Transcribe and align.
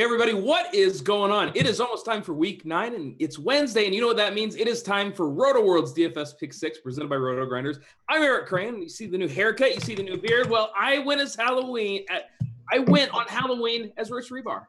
Hey, 0.00 0.04
everybody, 0.04 0.32
what 0.32 0.74
is 0.74 1.02
going 1.02 1.30
on? 1.30 1.52
It 1.54 1.66
is 1.66 1.78
almost 1.78 2.06
time 2.06 2.22
for 2.22 2.32
week 2.32 2.64
nine, 2.64 2.94
and 2.94 3.14
it's 3.18 3.38
Wednesday. 3.38 3.84
And 3.84 3.94
you 3.94 4.00
know 4.00 4.06
what 4.06 4.16
that 4.16 4.32
means? 4.32 4.56
It 4.56 4.66
is 4.66 4.82
time 4.82 5.12
for 5.12 5.26
Rotoworld's 5.26 5.92
DFS 5.92 6.38
Pick 6.38 6.54
Six, 6.54 6.78
presented 6.78 7.10
by 7.10 7.16
RotoGrinders. 7.16 7.80
I'm 8.08 8.22
Eric 8.22 8.46
Crain. 8.46 8.80
You 8.80 8.88
see 8.88 9.04
the 9.04 9.18
new 9.18 9.28
haircut, 9.28 9.74
you 9.74 9.80
see 9.82 9.94
the 9.94 10.02
new 10.02 10.16
beard. 10.16 10.48
Well, 10.48 10.72
I 10.74 11.00
went 11.00 11.20
as 11.20 11.34
Halloween. 11.34 12.06
At, 12.08 12.30
I 12.72 12.78
went 12.78 13.12
on 13.12 13.26
Halloween 13.26 13.92
as 13.98 14.10
Rich 14.10 14.30
Hribar. 14.30 14.64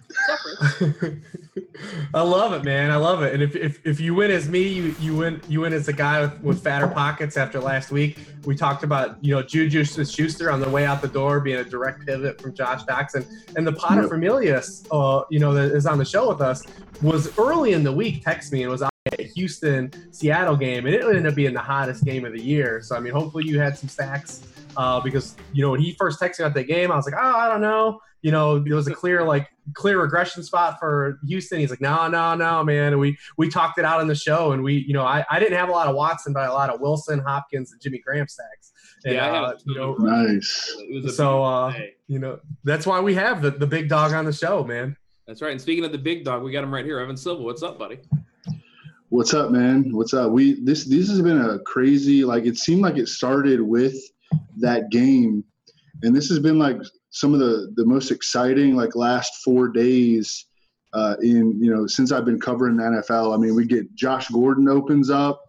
I 2.14 2.22
love 2.22 2.52
it, 2.52 2.64
man. 2.64 2.90
I 2.90 2.96
love 2.96 3.22
it. 3.22 3.34
And 3.34 3.42
if, 3.42 3.56
if, 3.56 3.84
if 3.84 4.00
you 4.00 4.14
win 4.14 4.30
as 4.30 4.48
me, 4.48 4.62
you 4.62 4.94
you 5.00 5.16
win 5.16 5.40
you 5.48 5.62
win 5.62 5.72
as 5.72 5.88
a 5.88 5.92
guy 5.92 6.22
with, 6.22 6.40
with 6.40 6.62
fatter 6.62 6.88
pockets. 6.88 7.36
After 7.36 7.60
last 7.60 7.90
week, 7.90 8.18
we 8.44 8.54
talked 8.54 8.84
about 8.84 9.22
you 9.24 9.34
know 9.34 9.42
Juju 9.42 9.84
Schuster 9.84 10.50
on 10.50 10.60
the 10.60 10.68
way 10.68 10.86
out 10.86 11.02
the 11.02 11.08
door 11.08 11.40
being 11.40 11.58
a 11.58 11.64
direct 11.64 12.06
pivot 12.06 12.40
from 12.40 12.54
Josh 12.54 12.84
Doctson, 12.84 13.26
and 13.56 13.66
the 13.66 13.72
Potter 13.72 14.08
yep. 14.42 14.64
uh, 14.90 15.22
you 15.30 15.38
know, 15.38 15.52
that 15.54 15.74
is 15.74 15.86
on 15.86 15.98
the 15.98 16.04
show 16.04 16.28
with 16.28 16.40
us, 16.40 16.62
was 17.00 17.36
early 17.38 17.72
in 17.72 17.82
the 17.82 17.92
week. 17.92 18.24
Text 18.24 18.52
me 18.52 18.62
and 18.62 18.70
was 18.70 18.82
at 18.82 18.92
Houston 19.34 19.90
Seattle 20.12 20.56
game, 20.56 20.86
and 20.86 20.94
it 20.94 21.04
ended 21.04 21.26
up 21.26 21.34
being 21.34 21.54
the 21.54 21.60
hottest 21.60 22.04
game 22.04 22.24
of 22.24 22.32
the 22.32 22.42
year. 22.42 22.80
So 22.82 22.96
I 22.96 23.00
mean, 23.00 23.12
hopefully 23.12 23.44
you 23.46 23.58
had 23.58 23.76
some 23.76 23.88
stacks 23.88 24.46
uh, 24.76 25.00
because 25.00 25.36
you 25.52 25.62
know 25.62 25.70
when 25.70 25.80
he 25.80 25.94
first 25.94 26.20
texted 26.20 26.40
me 26.40 26.44
about 26.46 26.54
the 26.54 26.64
game, 26.64 26.92
I 26.92 26.96
was 26.96 27.06
like, 27.06 27.16
oh, 27.18 27.36
I 27.36 27.48
don't 27.48 27.60
know 27.60 28.00
you 28.22 28.30
know, 28.30 28.58
there 28.64 28.76
was 28.76 28.86
a 28.86 28.94
clear 28.94 29.24
like 29.24 29.48
clear 29.74 30.00
regression 30.00 30.42
spot 30.42 30.78
for 30.78 31.18
Houston. 31.26 31.60
He's 31.60 31.70
like, 31.70 31.80
no, 31.80 32.08
no, 32.08 32.34
no, 32.34 32.64
man. 32.64 32.92
And 32.92 33.00
we 33.00 33.18
we 33.36 33.48
talked 33.48 33.78
it 33.78 33.84
out 33.84 34.00
on 34.00 34.06
the 34.06 34.14
show, 34.14 34.52
and 34.52 34.62
we, 34.62 34.84
you 34.86 34.94
know, 34.94 35.04
I, 35.04 35.24
I 35.30 35.38
didn't 35.38 35.58
have 35.58 35.68
a 35.68 35.72
lot 35.72 35.88
of 35.88 35.94
Watson, 35.94 36.32
but 36.32 36.48
a 36.48 36.52
lot 36.52 36.70
of 36.70 36.80
Wilson, 36.80 37.18
Hopkins, 37.18 37.72
and 37.72 37.80
Jimmy 37.80 37.98
Graham 37.98 38.28
stacks. 38.28 38.72
And, 39.04 39.14
yeah, 39.14 39.32
uh, 39.32 39.58
you 39.66 39.74
know, 39.74 39.94
nice. 39.98 40.74
So 41.14 41.42
uh, 41.42 41.74
you 42.06 42.18
know, 42.18 42.38
that's 42.64 42.86
why 42.86 43.00
we 43.00 43.14
have 43.14 43.42
the, 43.42 43.50
the 43.50 43.66
big 43.66 43.88
dog 43.88 44.12
on 44.12 44.24
the 44.24 44.32
show, 44.32 44.64
man. 44.64 44.96
That's 45.26 45.42
right. 45.42 45.52
And 45.52 45.60
speaking 45.60 45.84
of 45.84 45.92
the 45.92 45.98
big 45.98 46.24
dog, 46.24 46.42
we 46.42 46.52
got 46.52 46.64
him 46.64 46.72
right 46.72 46.84
here, 46.84 46.98
Evan 46.98 47.16
Silva. 47.16 47.42
What's 47.42 47.62
up, 47.62 47.78
buddy? 47.78 47.98
What's 49.08 49.34
up, 49.34 49.50
man? 49.50 49.92
What's 49.92 50.14
up? 50.14 50.30
We 50.32 50.54
this 50.64 50.84
this 50.84 51.08
has 51.08 51.20
been 51.20 51.40
a 51.40 51.58
crazy 51.60 52.24
like 52.24 52.46
it 52.46 52.56
seemed 52.56 52.80
like 52.80 52.96
it 52.96 53.08
started 53.08 53.60
with 53.60 53.94
that 54.56 54.90
game, 54.90 55.44
and 56.02 56.16
this 56.16 56.28
has 56.28 56.38
been 56.38 56.58
like 56.58 56.78
some 57.12 57.34
of 57.34 57.40
the 57.40 57.72
the 57.76 57.84
most 57.84 58.10
exciting 58.10 58.74
like 58.74 58.96
last 58.96 59.42
four 59.44 59.68
days 59.68 60.46
uh, 60.94 61.14
in 61.22 61.62
you 61.62 61.72
know 61.72 61.86
since 61.86 62.10
I've 62.10 62.24
been 62.24 62.40
covering 62.40 62.76
the 62.76 62.82
NFL. 62.82 63.34
I 63.34 63.38
mean, 63.38 63.54
we 63.54 63.64
get 63.64 63.94
Josh 63.94 64.28
Gordon 64.28 64.68
opens 64.68 65.10
up 65.10 65.42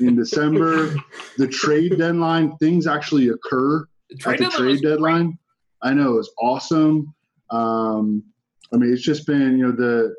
in 0.00 0.16
December. 0.16 0.94
the 1.38 1.46
trade 1.46 1.98
deadline 1.98 2.56
things 2.56 2.86
actually 2.86 3.28
occur 3.28 3.86
trade 4.18 4.40
at 4.40 4.50
the 4.50 4.56
trade 4.56 4.82
deadline. 4.82 5.26
Great. 5.26 5.36
I 5.82 5.94
know 5.94 6.18
it's 6.18 6.32
awesome. 6.40 7.14
Um, 7.50 8.24
I 8.72 8.76
mean, 8.76 8.92
it's 8.92 9.02
just 9.02 9.26
been 9.26 9.58
you 9.58 9.66
know 9.66 9.72
the 9.72 10.14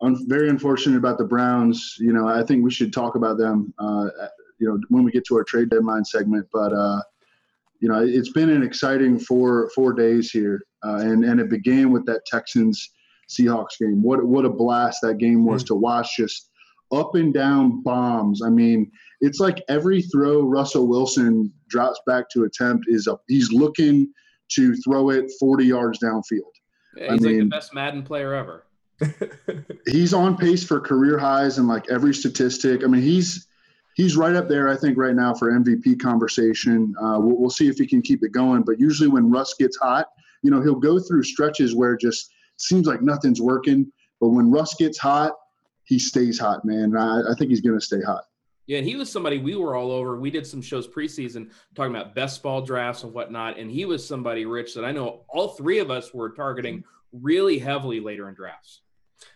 un- 0.00 0.28
very 0.28 0.48
unfortunate 0.48 0.96
about 0.96 1.18
the 1.18 1.24
Browns. 1.24 1.96
You 1.98 2.14
know, 2.14 2.26
I 2.26 2.42
think 2.42 2.64
we 2.64 2.70
should 2.70 2.92
talk 2.92 3.16
about 3.16 3.36
them. 3.36 3.72
Uh, 3.78 4.08
you 4.58 4.66
know, 4.66 4.80
when 4.88 5.04
we 5.04 5.12
get 5.12 5.26
to 5.26 5.36
our 5.36 5.44
trade 5.44 5.68
deadline 5.68 6.06
segment, 6.06 6.48
but. 6.52 6.72
Uh, 6.72 7.02
you 7.80 7.88
know, 7.88 8.02
it's 8.02 8.32
been 8.32 8.50
an 8.50 8.62
exciting 8.62 9.18
four 9.18 9.70
four 9.74 9.92
days 9.92 10.30
here, 10.30 10.60
uh, 10.84 10.96
and 10.96 11.24
and 11.24 11.40
it 11.40 11.48
began 11.48 11.92
with 11.92 12.04
that 12.06 12.22
Texans 12.26 12.90
Seahawks 13.30 13.78
game. 13.78 14.02
What 14.02 14.24
what 14.24 14.44
a 14.44 14.50
blast 14.50 15.00
that 15.02 15.18
game 15.18 15.44
was 15.44 15.62
mm-hmm. 15.62 15.74
to 15.74 15.80
watch! 15.80 16.16
Just 16.16 16.50
up 16.92 17.14
and 17.14 17.32
down 17.32 17.82
bombs. 17.82 18.42
I 18.42 18.50
mean, 18.50 18.90
it's 19.20 19.40
like 19.40 19.62
every 19.68 20.02
throw 20.02 20.42
Russell 20.42 20.88
Wilson 20.88 21.52
drops 21.68 22.00
back 22.06 22.28
to 22.30 22.44
attempt 22.44 22.86
is 22.88 23.06
a 23.06 23.16
he's 23.28 23.52
looking 23.52 24.12
to 24.52 24.74
throw 24.76 25.10
it 25.10 25.30
40 25.38 25.66
yards 25.66 25.98
downfield. 26.02 26.52
Yeah, 26.96 27.12
he's 27.12 27.24
I 27.24 27.28
mean, 27.28 27.38
like 27.38 27.38
the 27.38 27.56
best 27.56 27.74
Madden 27.74 28.02
player 28.02 28.34
ever. 28.34 28.64
he's 29.86 30.12
on 30.12 30.36
pace 30.36 30.64
for 30.64 30.80
career 30.80 31.18
highs 31.18 31.58
in 31.58 31.68
like 31.68 31.88
every 31.90 32.14
statistic. 32.14 32.82
I 32.82 32.86
mean, 32.88 33.02
he's 33.02 33.46
he's 33.98 34.16
right 34.16 34.34
up 34.34 34.48
there, 34.48 34.68
I 34.68 34.76
think, 34.76 34.96
right 34.96 35.14
now 35.14 35.34
for 35.34 35.50
MVP 35.50 36.00
conversation. 36.00 36.94
Uh, 36.98 37.18
we'll, 37.20 37.36
we'll, 37.36 37.50
see 37.50 37.68
if 37.68 37.76
he 37.76 37.86
can 37.86 38.00
keep 38.00 38.22
it 38.22 38.32
going. 38.32 38.62
But 38.62 38.80
usually 38.80 39.10
when 39.10 39.30
Russ 39.30 39.54
gets 39.58 39.76
hot, 39.76 40.06
you 40.42 40.50
know, 40.50 40.62
he'll 40.62 40.76
go 40.76 40.98
through 40.98 41.24
stretches 41.24 41.74
where 41.74 41.92
it 41.92 42.00
just 42.00 42.30
seems 42.56 42.86
like 42.86 43.02
nothing's 43.02 43.42
working. 43.42 43.92
But 44.20 44.28
when 44.28 44.50
Russ 44.50 44.74
gets 44.74 44.98
hot, 44.98 45.32
he 45.84 45.98
stays 45.98 46.38
hot, 46.38 46.64
man. 46.64 46.96
I, 46.96 47.22
I 47.30 47.34
think 47.36 47.50
he's 47.50 47.60
going 47.60 47.78
to 47.78 47.84
stay 47.84 48.00
hot. 48.00 48.24
Yeah, 48.66 48.78
and 48.78 48.86
he 48.86 48.96
was 48.96 49.10
somebody 49.10 49.38
we 49.38 49.56
were 49.56 49.74
all 49.74 49.90
over. 49.90 50.20
We 50.20 50.30
did 50.30 50.46
some 50.46 50.62
shows 50.62 50.86
preseason 50.86 51.50
talking 51.74 51.94
about 51.94 52.14
best 52.14 52.42
ball 52.42 52.60
drafts 52.60 53.02
and 53.02 53.12
whatnot. 53.12 53.58
And 53.58 53.70
he 53.70 53.84
was 53.84 54.06
somebody, 54.06 54.44
Rich, 54.44 54.74
that 54.74 54.84
I 54.84 54.92
know 54.92 55.22
all 55.28 55.48
three 55.48 55.78
of 55.78 55.90
us 55.90 56.14
were 56.14 56.30
targeting 56.30 56.84
really 57.12 57.58
heavily 57.58 57.98
later 57.98 58.28
in 58.28 58.34
drafts. 58.34 58.82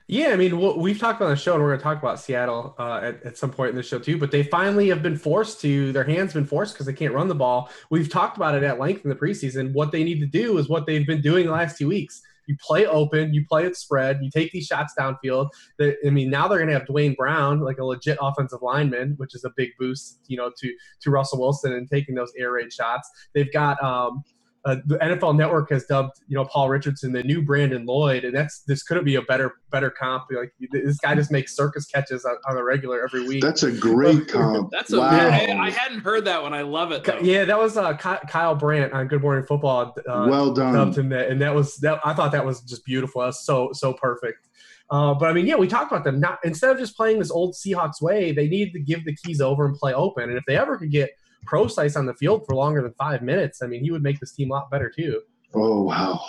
Yeah, 0.08 0.28
I 0.28 0.36
mean, 0.36 0.58
we've 0.78 0.98
talked 0.98 1.20
about 1.20 1.30
the 1.30 1.36
show, 1.36 1.54
and 1.54 1.62
we're 1.62 1.70
going 1.70 1.78
to 1.78 1.84
talk 1.84 1.98
about 2.02 2.20
Seattle 2.20 2.74
uh, 2.78 3.00
at, 3.02 3.22
at 3.22 3.38
some 3.38 3.50
point 3.50 3.70
in 3.70 3.76
the 3.76 3.82
show 3.82 3.98
too. 3.98 4.18
But 4.18 4.30
they 4.30 4.42
finally 4.42 4.88
have 4.88 5.02
been 5.02 5.16
forced 5.16 5.60
to 5.62 5.92
their 5.92 6.04
hands 6.04 6.34
been 6.34 6.44
forced 6.44 6.74
because 6.74 6.86
they 6.86 6.92
can't 6.92 7.14
run 7.14 7.28
the 7.28 7.34
ball. 7.34 7.70
We've 7.88 8.10
talked 8.10 8.36
about 8.36 8.54
it 8.54 8.62
at 8.62 8.78
length 8.78 9.04
in 9.04 9.10
the 9.10 9.16
preseason. 9.16 9.72
What 9.72 9.90
they 9.90 10.04
need 10.04 10.20
to 10.20 10.26
do 10.26 10.58
is 10.58 10.68
what 10.68 10.86
they've 10.86 11.06
been 11.06 11.22
doing 11.22 11.46
the 11.46 11.52
last 11.52 11.78
two 11.78 11.88
weeks. 11.88 12.20
You 12.46 12.56
play 12.60 12.86
open, 12.86 13.32
you 13.32 13.46
play 13.48 13.64
it 13.64 13.76
spread, 13.76 14.18
you 14.20 14.30
take 14.30 14.50
these 14.52 14.66
shots 14.66 14.94
downfield. 14.98 15.48
I 15.80 16.10
mean, 16.10 16.28
now 16.28 16.48
they're 16.48 16.58
going 16.58 16.68
to 16.68 16.74
have 16.74 16.86
Duane 16.86 17.14
Brown, 17.14 17.60
like 17.60 17.78
a 17.78 17.84
legit 17.84 18.18
offensive 18.20 18.60
lineman, 18.62 19.14
which 19.16 19.34
is 19.34 19.44
a 19.44 19.50
big 19.56 19.70
boost, 19.78 20.18
you 20.26 20.36
know, 20.36 20.50
to 20.58 20.74
to 21.02 21.10
Russell 21.10 21.40
Wilson 21.40 21.72
and 21.72 21.88
taking 21.88 22.14
those 22.14 22.32
air 22.36 22.52
raid 22.52 22.72
shots. 22.72 23.08
They've 23.34 23.52
got 23.52 23.82
um, 23.82 24.24
uh, 24.64 24.76
the 24.86 24.96
NFL 24.98 25.36
Network 25.36 25.70
has 25.70 25.86
dubbed 25.86 26.20
you 26.28 26.36
know 26.36 26.44
Paul 26.44 26.68
Richardson 26.68 27.12
the 27.12 27.22
new 27.22 27.42
Brandon 27.42 27.84
Lloyd, 27.84 28.24
and 28.24 28.34
that's 28.34 28.60
this 28.60 28.82
couldn't 28.82 29.04
be 29.04 29.16
a 29.16 29.22
better 29.22 29.54
better 29.70 29.90
comp. 29.90 30.24
Like 30.30 30.52
this 30.70 30.98
guy 30.98 31.14
just 31.14 31.32
makes 31.32 31.56
circus 31.56 31.86
catches 31.86 32.24
on, 32.24 32.36
on 32.48 32.56
a 32.56 32.62
regular 32.62 33.02
every 33.02 33.26
week. 33.26 33.42
That's 33.42 33.64
a 33.64 33.72
great 33.72 34.28
comp. 34.32 34.70
That's 34.70 34.92
a 34.92 35.00
wow. 35.00 35.08
I, 35.08 35.58
I, 35.58 35.70
hadn't 35.70 36.00
heard 36.00 36.24
that 36.26 36.42
one. 36.42 36.54
I 36.54 36.62
love 36.62 36.92
it. 36.92 37.02
Though. 37.02 37.18
Yeah, 37.18 37.44
that 37.44 37.58
was 37.58 37.76
uh, 37.76 37.96
Kyle 37.96 38.54
Brandt 38.54 38.92
on 38.92 39.08
Good 39.08 39.22
Morning 39.22 39.44
Football. 39.44 39.96
Uh, 40.08 40.26
well 40.28 40.52
done. 40.52 40.74
Dubbed 40.74 40.98
him 40.98 41.08
that, 41.08 41.28
and 41.28 41.40
that 41.40 41.54
was 41.54 41.76
that. 41.78 42.00
I 42.04 42.14
thought 42.14 42.30
that 42.32 42.44
was 42.44 42.60
just 42.60 42.84
beautiful. 42.84 43.20
That 43.20 43.28
was 43.28 43.44
so 43.44 43.70
so 43.72 43.92
perfect. 43.92 44.48
Uh, 44.90 45.14
but 45.14 45.28
I 45.30 45.32
mean, 45.32 45.46
yeah, 45.46 45.56
we 45.56 45.66
talked 45.66 45.90
about 45.90 46.04
them. 46.04 46.20
Not 46.20 46.38
instead 46.44 46.70
of 46.70 46.78
just 46.78 46.96
playing 46.96 47.18
this 47.18 47.30
old 47.30 47.54
Seahawks 47.54 48.00
way, 48.00 48.30
they 48.30 48.46
need 48.46 48.72
to 48.74 48.78
give 48.80 49.04
the 49.04 49.16
keys 49.16 49.40
over 49.40 49.66
and 49.66 49.74
play 49.74 49.92
open. 49.94 50.24
And 50.24 50.36
if 50.36 50.44
they 50.46 50.56
ever 50.56 50.76
could 50.76 50.90
get 50.90 51.10
Prosise 51.46 51.96
on 51.96 52.06
the 52.06 52.14
field 52.14 52.46
for 52.46 52.54
longer 52.54 52.82
than 52.82 52.92
five 52.94 53.22
minutes, 53.22 53.62
I 53.62 53.66
mean, 53.66 53.82
he 53.82 53.90
would 53.90 54.02
make 54.02 54.20
this 54.20 54.32
team 54.32 54.50
a 54.50 54.54
lot 54.54 54.70
better 54.70 54.88
too. 54.90 55.22
Oh 55.54 55.82
wow! 55.82 56.20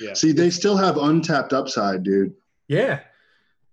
Yeah. 0.00 0.14
See, 0.14 0.32
they 0.32 0.50
still 0.50 0.76
have 0.76 0.96
untapped 0.96 1.52
upside, 1.52 2.02
dude. 2.02 2.34
Yeah, 2.68 3.00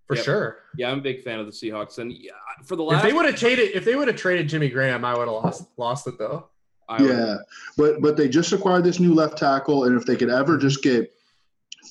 for 0.07 0.15
yep. 0.15 0.25
sure. 0.25 0.57
Yeah, 0.77 0.91
I'm 0.91 1.00
a 1.00 1.01
big 1.01 1.24
fan 1.24 1.39
of 1.39 1.45
the 1.45 1.51
Seahawks, 1.51 1.97
and 1.97 2.12
yeah, 2.12 2.31
for 2.63 2.75
the 2.75 2.83
last, 2.83 2.97
if 2.97 3.09
they 3.09 3.13
would 3.13 3.25
have 3.25 3.35
traded, 3.35 3.71
if 3.74 3.85
they 3.85 3.95
would 3.95 4.07
have 4.07 4.18
traded 4.18 4.50
Jimmy 4.50 4.69
Graham, 4.69 5.06
I 5.06 5.18
would 5.18 5.27
have 5.27 5.44
lost 5.44 5.68
lost 5.77 6.07
it 6.07 6.18
though. 6.18 6.50
I 6.89 7.03
yeah, 7.03 7.38
but 7.77 8.01
but 8.01 8.18
they 8.18 8.27
just 8.27 8.51
acquired 8.51 8.83
this 8.83 9.00
new 9.00 9.13
left 9.13 9.38
tackle, 9.38 9.85
and 9.85 10.00
if 10.00 10.06
they 10.06 10.15
could 10.15 10.30
ever 10.30 10.57
just 10.57 10.83
get 10.83 11.13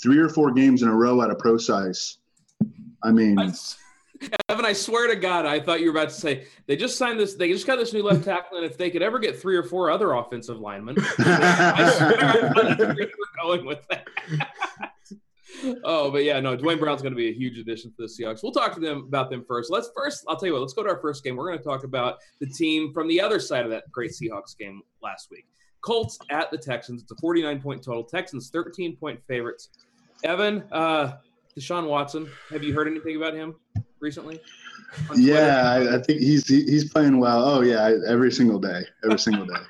three 0.02 0.18
or 0.18 0.28
four 0.28 0.52
games 0.52 0.82
in 0.82 0.88
a 0.88 0.94
row 0.94 1.20
out 1.20 1.30
of 1.30 1.38
Prosise, 1.38 2.18
I 3.02 3.10
mean, 3.10 3.38
I, 3.38 3.52
Evan, 4.48 4.64
I 4.64 4.72
swear 4.72 5.08
to 5.08 5.16
God, 5.16 5.46
I 5.46 5.60
thought 5.60 5.80
you 5.80 5.92
were 5.92 5.98
about 5.98 6.10
to 6.10 6.14
say 6.14 6.46
they 6.66 6.76
just 6.76 6.96
signed 6.96 7.18
this. 7.18 7.34
They 7.34 7.48
just 7.48 7.66
got 7.66 7.76
this 7.76 7.92
new 7.92 8.02
left 8.02 8.24
tackle, 8.24 8.58
and 8.58 8.66
if 8.66 8.76
they 8.76 8.90
could 8.90 9.02
ever 9.02 9.18
get 9.18 9.40
three 9.40 9.56
or 9.56 9.62
four 9.62 9.90
other 9.90 10.12
offensive 10.12 10.58
linemen, 10.58 10.96
I 11.18 11.90
swear 11.96 12.24
I 12.24 13.06
going 13.42 13.66
with 13.66 13.86
that. 13.88 14.06
oh, 15.84 16.10
but 16.10 16.24
yeah, 16.24 16.40
no, 16.40 16.56
Duane 16.56 16.78
Brown's 16.78 17.02
going 17.02 17.12
to 17.12 17.16
be 17.16 17.28
a 17.28 17.34
huge 17.34 17.58
addition 17.58 17.92
for 17.96 18.02
the 18.02 18.08
Seahawks. 18.08 18.42
We'll 18.42 18.52
talk 18.52 18.74
to 18.74 18.80
them 18.80 19.04
about 19.08 19.30
them 19.30 19.44
first. 19.46 19.70
Let's 19.70 19.90
first, 19.94 20.24
I'll 20.28 20.36
tell 20.36 20.46
you 20.46 20.52
what. 20.54 20.60
Let's 20.60 20.74
go 20.74 20.82
to 20.82 20.88
our 20.88 21.00
first 21.00 21.24
game. 21.24 21.36
We're 21.36 21.46
going 21.46 21.58
to 21.58 21.64
talk 21.64 21.84
about 21.84 22.18
the 22.40 22.46
team 22.46 22.92
from 22.92 23.08
the 23.08 23.20
other 23.20 23.40
side 23.40 23.64
of 23.64 23.70
that 23.70 23.90
great 23.90 24.12
Seahawks 24.12 24.56
game 24.56 24.82
last 25.02 25.30
week. 25.30 25.46
Colts 25.82 26.18
at 26.30 26.50
the 26.50 26.58
Texans. 26.58 27.02
It's 27.02 27.10
a 27.10 27.16
49 27.16 27.60
point 27.60 27.82
total. 27.82 28.04
Texans 28.04 28.50
13 28.50 28.96
point 28.96 29.20
favorites. 29.26 29.70
Evan, 30.22 30.62
uh, 30.70 31.14
Deshaun 31.58 31.88
Watson. 31.88 32.30
Have 32.50 32.62
you 32.62 32.72
heard 32.72 32.86
anything 32.86 33.16
about 33.16 33.34
him 33.34 33.56
recently? 34.02 34.40
Yeah, 35.16 35.70
I, 35.70 35.96
I, 35.96 36.02
think 36.02 36.20
he's 36.20 36.46
he, 36.46 36.64
he's 36.64 36.90
playing 36.92 37.18
well. 37.18 37.48
Oh 37.48 37.62
yeah, 37.62 37.96
every 38.06 38.30
single 38.30 38.58
day, 38.58 38.82
every 39.04 39.18
single 39.18 39.46
day. 39.46 39.62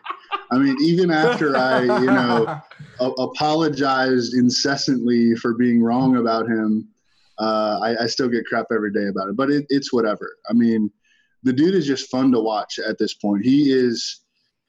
I 0.51 0.59
mean, 0.59 0.77
even 0.83 1.11
after 1.11 1.57
I, 1.57 1.83
you 1.83 2.07
know, 2.07 2.61
a- 3.01 3.23
apologized 3.23 4.35
incessantly 4.35 5.37
for 5.37 5.55
being 5.55 5.83
wrong 5.83 6.17
about 6.17 6.47
him, 6.47 6.89
uh, 7.39 7.79
I, 7.83 8.05
I, 8.05 8.07
still 8.07 8.29
get 8.29 8.45
crap 8.47 8.67
every 8.73 8.93
day 8.93 9.07
about 9.09 9.29
it. 9.29 9.37
But 9.37 9.51
it, 9.51 9.67
it's 9.69 9.93
whatever. 9.93 10.37
I 10.51 10.53
mean, 10.53 10.91
the 11.43 11.53
dude 11.53 11.75
is 11.75 11.87
just 11.87 12.11
fun 12.11 12.33
to 12.33 12.41
watch 12.41 12.79
at 12.79 12.99
this 12.99 13.15
point. 13.15 13.45
He 13.45 13.73
is 13.73 14.21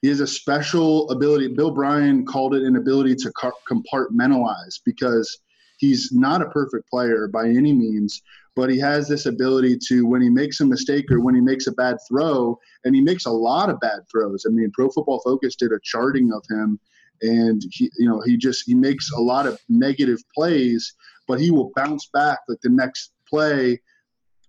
he 0.02 0.08
has 0.08 0.20
a 0.20 0.26
special 0.26 1.10
ability. 1.10 1.48
Bill 1.48 1.68
O'Brien 1.68 2.24
called 2.26 2.54
it 2.54 2.62
an 2.62 2.76
ability 2.76 3.14
to 3.16 3.32
compartmentalize 3.70 4.80
because 4.84 5.38
he's 5.78 6.12
not 6.12 6.42
a 6.42 6.50
perfect 6.50 6.88
player 6.88 7.26
by 7.26 7.48
any 7.48 7.72
means, 7.72 8.22
but 8.56 8.70
he 8.70 8.78
has 8.78 9.08
this 9.08 9.26
ability 9.26 9.78
to 9.88 10.06
when 10.06 10.22
he 10.22 10.30
makes 10.30 10.60
a 10.60 10.66
mistake 10.66 11.10
or 11.10 11.20
when 11.20 11.34
he 11.34 11.40
makes 11.40 11.66
a 11.66 11.72
bad 11.72 11.96
throw, 12.08 12.58
and 12.84 12.94
he 12.94 13.00
makes 13.00 13.26
a 13.26 13.30
lot 13.30 13.70
of 13.70 13.80
bad 13.80 14.00
throws. 14.10 14.44
I 14.46 14.50
mean, 14.50 14.70
Pro 14.72 14.88
Football 14.90 15.20
Focus 15.20 15.56
did 15.56 15.72
a 15.72 15.80
charting 15.82 16.32
of 16.32 16.44
him, 16.48 16.78
and 17.22 17.62
he, 17.70 17.90
you 17.98 18.08
know, 18.08 18.20
he 18.20 18.36
just 18.36 18.64
he 18.66 18.74
makes 18.74 19.10
a 19.12 19.20
lot 19.20 19.46
of 19.46 19.58
negative 19.68 20.20
plays, 20.34 20.94
but 21.26 21.40
he 21.40 21.50
will 21.50 21.72
bounce 21.74 22.08
back 22.12 22.40
like 22.48 22.60
the 22.62 22.68
next 22.68 23.12
play, 23.28 23.80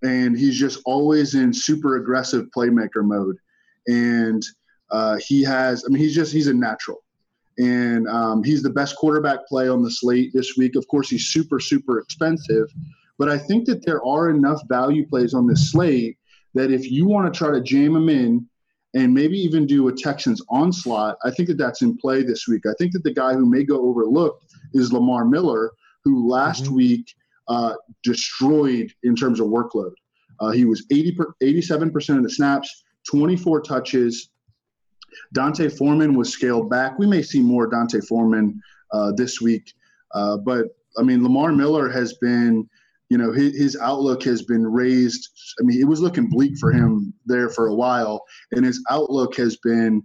and 0.04 0.38
he's 0.38 0.58
just 0.58 0.82
always 0.86 1.36
in 1.36 1.52
super 1.54 1.98
aggressive 1.98 2.48
playmaker 2.56 3.04
mode, 3.04 3.38
and 3.88 4.44
uh, 4.92 5.18
he 5.18 5.42
has. 5.44 5.84
I 5.86 5.90
mean, 5.90 6.02
he's 6.02 6.16
just 6.16 6.32
he's 6.32 6.48
a 6.48 6.54
natural 6.54 7.02
and 7.58 8.08
um, 8.08 8.44
he's 8.44 8.62
the 8.62 8.70
best 8.70 8.96
quarterback 8.98 9.48
play 9.48 9.70
on 9.70 9.82
the 9.82 9.92
slate 9.92 10.32
this 10.34 10.58
week. 10.58 10.76
Of 10.76 10.88
course, 10.88 11.10
he's 11.10 11.28
super, 11.28 11.60
super 11.60 12.00
expensive, 12.00 12.68
but 13.18 13.30
I 13.30 13.38
think 13.38 13.66
that 13.66 13.86
there 13.86 14.04
are 14.06 14.30
enough 14.30 14.62
value 14.68 15.08
plays 15.08 15.34
on 15.34 15.48
this 15.48 15.72
slate 15.72 16.18
that 16.54 16.72
if 16.72 16.90
you 16.90 17.06
want 17.06 17.32
to 17.32 17.38
try 17.38 17.52
to 17.52 17.62
jam 17.62 17.94
them 17.94 18.10
in 18.10 18.48
and 18.94 19.14
maybe 19.14 19.38
even 19.38 19.66
do 19.66 19.88
a 19.88 19.94
Texans 19.94 20.42
onslaught, 20.50 21.18
I 21.24 21.32
think 21.32 21.50
that 21.50 21.58
that's 21.58 21.82
in 21.82 21.98
play 21.98 22.24
this 22.24 22.48
week. 22.48 22.66
I 22.66 22.74
think 22.78 22.94
that 22.94 23.04
the 23.04 23.14
guy 23.14 23.34
who 23.34 23.46
may 23.46 23.64
go 23.64 23.88
overlooked 23.88 24.46
is 24.74 24.94
Lamar 24.94 25.26
Miller, 25.26 25.72
who 26.04 26.30
last 26.30 26.66
mm-hmm. 26.66 26.76
week 26.76 27.14
uh, 27.48 27.74
destroyed 28.04 28.94
in 29.04 29.16
terms 29.16 29.40
of 29.40 29.48
workload. 29.48 29.92
Uh, 30.40 30.52
he 30.52 30.66
was 30.66 30.86
80 30.92 31.12
per, 31.14 31.34
87% 31.42 32.18
of 32.18 32.24
the 32.24 32.30
snaps, 32.30 32.84
24 33.10 33.62
touches, 33.62 34.30
D'Onta 35.34 35.70
Foreman 35.70 36.16
was 36.16 36.30
scaled 36.30 36.70
back. 36.70 36.98
We 37.00 37.08
may 37.08 37.22
see 37.22 37.42
more 37.42 37.68
D'Onta 37.68 38.02
Foreman 38.06 38.62
uh, 38.92 39.12
this 39.16 39.42
week, 39.42 39.74
uh, 40.14 40.38
but 40.38 40.68
I 40.98 41.04
mean 41.04 41.24
Lamar 41.24 41.52
Miller 41.52 41.90
has 41.90 42.14
been, 42.16 42.70
you 43.10 43.18
know, 43.18 43.32
his, 43.32 43.56
his 43.56 43.78
outlook 43.82 44.24
has 44.24 44.42
been 44.42 44.66
raised. 44.66 45.30
I 45.60 45.64
mean, 45.64 45.80
it 45.80 45.86
was 45.86 46.02
looking 46.02 46.30
bleak 46.30 46.58
for 46.60 46.72
him 46.72 47.14
there 47.26 47.50
for 47.50 47.68
a 47.68 47.76
while, 47.76 48.24
and 48.52 48.66
his 48.66 48.84
outlook 48.90 49.36
has 49.36 49.58
been 49.58 50.04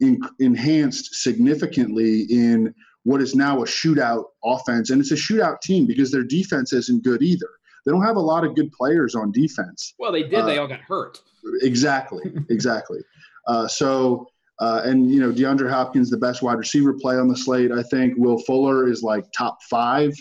in, 0.00 0.20
enhanced 0.40 1.22
significantly 1.22 2.22
in 2.30 2.74
what 3.04 3.20
is 3.20 3.34
now 3.34 3.62
a 3.62 3.66
shootout 3.66 4.24
offense, 4.44 4.90
and 4.90 5.00
it's 5.00 5.12
a 5.12 5.16
shootout 5.16 5.60
team 5.60 5.86
because 5.86 6.10
their 6.10 6.24
defense 6.24 6.72
isn't 6.72 7.04
good 7.04 7.22
either. 7.22 7.48
They 7.84 7.90
don't 7.90 8.04
have 8.04 8.16
a 8.16 8.20
lot 8.20 8.44
of 8.44 8.54
good 8.54 8.70
players 8.72 9.14
on 9.14 9.32
defense. 9.32 9.94
Well, 9.98 10.12
they 10.12 10.22
did. 10.22 10.34
Uh, 10.34 10.46
they 10.46 10.58
all 10.58 10.68
got 10.68 10.80
hurt. 10.80 11.20
Exactly. 11.62 12.22
Exactly. 12.48 13.00
Uh, 13.48 13.66
so 13.66 14.26
uh, 14.60 14.82
and 14.84 15.10
you 15.10 15.18
know, 15.18 15.32
DeAndre 15.32 15.68
Hopkins, 15.68 16.08
the 16.08 16.16
best 16.16 16.40
wide 16.40 16.58
receiver 16.58 16.92
play 16.92 17.16
on 17.16 17.26
the 17.26 17.36
slate. 17.36 17.72
I 17.72 17.82
think 17.82 18.14
Will 18.16 18.38
Fuller 18.38 18.88
is 18.88 19.02
like 19.02 19.24
top 19.36 19.58
five, 19.68 20.12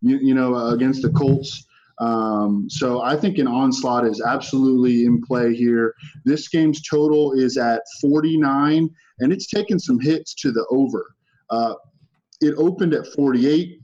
you, 0.00 0.18
you 0.18 0.34
know, 0.34 0.54
uh, 0.54 0.72
against 0.72 1.02
the 1.02 1.10
Colts. 1.10 1.66
Um, 1.98 2.68
so 2.70 3.02
I 3.02 3.16
think 3.16 3.38
an 3.38 3.46
onslaught 3.46 4.06
is 4.06 4.22
absolutely 4.22 5.04
in 5.04 5.20
play 5.20 5.54
here. 5.54 5.94
This 6.24 6.48
game's 6.48 6.82
total 6.82 7.32
is 7.32 7.58
at 7.58 7.82
49, 8.00 8.88
and 9.18 9.32
it's 9.32 9.48
taken 9.48 9.78
some 9.78 10.00
hits 10.00 10.34
to 10.36 10.50
the 10.50 10.66
over. 10.70 11.14
Uh, 11.50 11.74
it 12.40 12.54
opened 12.56 12.94
at 12.94 13.06
48. 13.08 13.80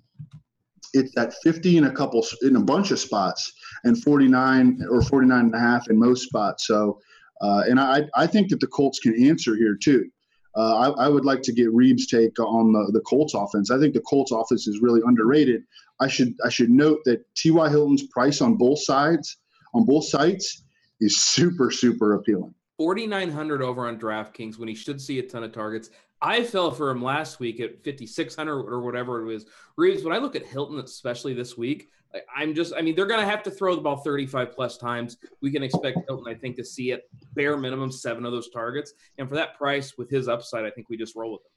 It's 0.95 1.17
at 1.19 1.35
50 1.43 1.77
in 1.77 1.85
a 1.85 1.91
couple 1.91 2.25
in 2.43 2.57
a 2.57 2.61
bunch 2.61 2.91
of 2.91 2.99
spots, 2.99 3.53
and 3.85 4.03
49 4.03 4.81
or 4.91 5.03
49 5.03 5.39
and 5.39 5.55
a 5.55 5.61
half 5.61 5.91
in 5.91 5.99
most 5.99 6.23
spots. 6.23 6.67
So 6.67 6.99
uh, 7.41 7.65
and 7.69 7.79
I, 7.79 8.03
I 8.15 8.27
think 8.27 8.49
that 8.51 8.61
the 8.61 8.67
Colts 8.67 8.99
can 8.99 9.15
answer 9.23 9.57
here 9.57 9.77
too. 9.77 10.11
Uh, 10.57 10.91
I, 10.99 11.05
I, 11.05 11.09
would 11.09 11.27
like 11.27 11.43
to 11.43 11.53
get 11.53 11.69
Reeb's 11.75 12.07
take 12.07 12.39
on 12.39 12.73
the, 12.73 12.91
the 12.93 13.01
Colts 13.01 13.35
offense. 13.35 13.71
I 13.71 13.79
think 13.79 13.93
the 13.93 14.01
Colts 14.01 14.33
offense 14.33 14.67
is 14.67 14.81
really 14.81 15.03
underrated. 15.05 15.63
I 16.01 16.09
should 16.09 16.35
I 16.45 16.49
should 16.49 16.71
note 16.71 17.01
that 17.05 17.23
T.Y. 17.35 17.69
Hilton's 17.69 18.05
price 18.05 18.41
on 18.41 18.57
both 18.57 18.83
sides 18.83 19.37
on 19.75 19.85
both 19.85 20.07
sites 20.07 20.65
is 21.01 21.21
super 21.21 21.71
super 21.71 22.15
appealing. 22.15 22.55
4900 22.79 23.63
over 23.63 23.87
on 23.87 23.99
DraftKings 23.99 24.59
when 24.59 24.69
he 24.69 24.75
should 24.75 25.01
see 25.01 25.19
a 25.19 25.23
ton 25.23 25.45
of 25.45 25.53
targets. 25.53 25.91
I 26.23 26.43
fell 26.43 26.71
for 26.71 26.91
him 26.91 27.03
last 27.03 27.41
week 27.41 27.61
at 27.61 27.85
5600 27.85 28.53
or 28.53 28.81
whatever 28.81 29.21
it 29.21 29.27
was. 29.27 29.45
Reebs, 29.79 30.05
when 30.05 30.15
I 30.15 30.19
look 30.19 30.37
at 30.37 30.47
Hilton, 30.47 30.79
especially 30.79 31.35
this 31.35 31.59
week, 31.59 31.91
I'm 32.35 32.55
just, 32.55 32.73
I 32.75 32.81
mean, 32.83 32.95
they're 32.95 33.07
going 33.07 33.21
to 33.21 33.27
have 33.27 33.43
to 33.45 33.51
throw 33.51 33.75
the 33.75 33.83
ball 33.83 33.97
35 33.97 34.53
plus 34.53 34.79
times. 34.79 35.19
We 35.43 35.51
can 35.51 35.63
expect 35.63 35.99
Hilton, 36.09 36.33
I 36.33 36.35
think, 36.35 36.57
to 36.57 36.65
see 36.65 36.93
at 36.93 37.03
bare 37.35 37.57
minimum 37.57 37.93
seven 37.93 38.25
of 38.25 38.33
those 38.33 38.49
targets. 38.51 38.95
And 39.19 39.29
for 39.29 39.35
that 39.35 39.57
price 39.57 39.99
with 39.99 40.09
his 40.11 40.29
upside, 40.29 40.65
I 40.65 40.71
think 40.71 40.89
we 40.89 40.97
just 40.97 41.17
roll 41.17 41.33
with 41.33 41.43
him. 41.43 41.56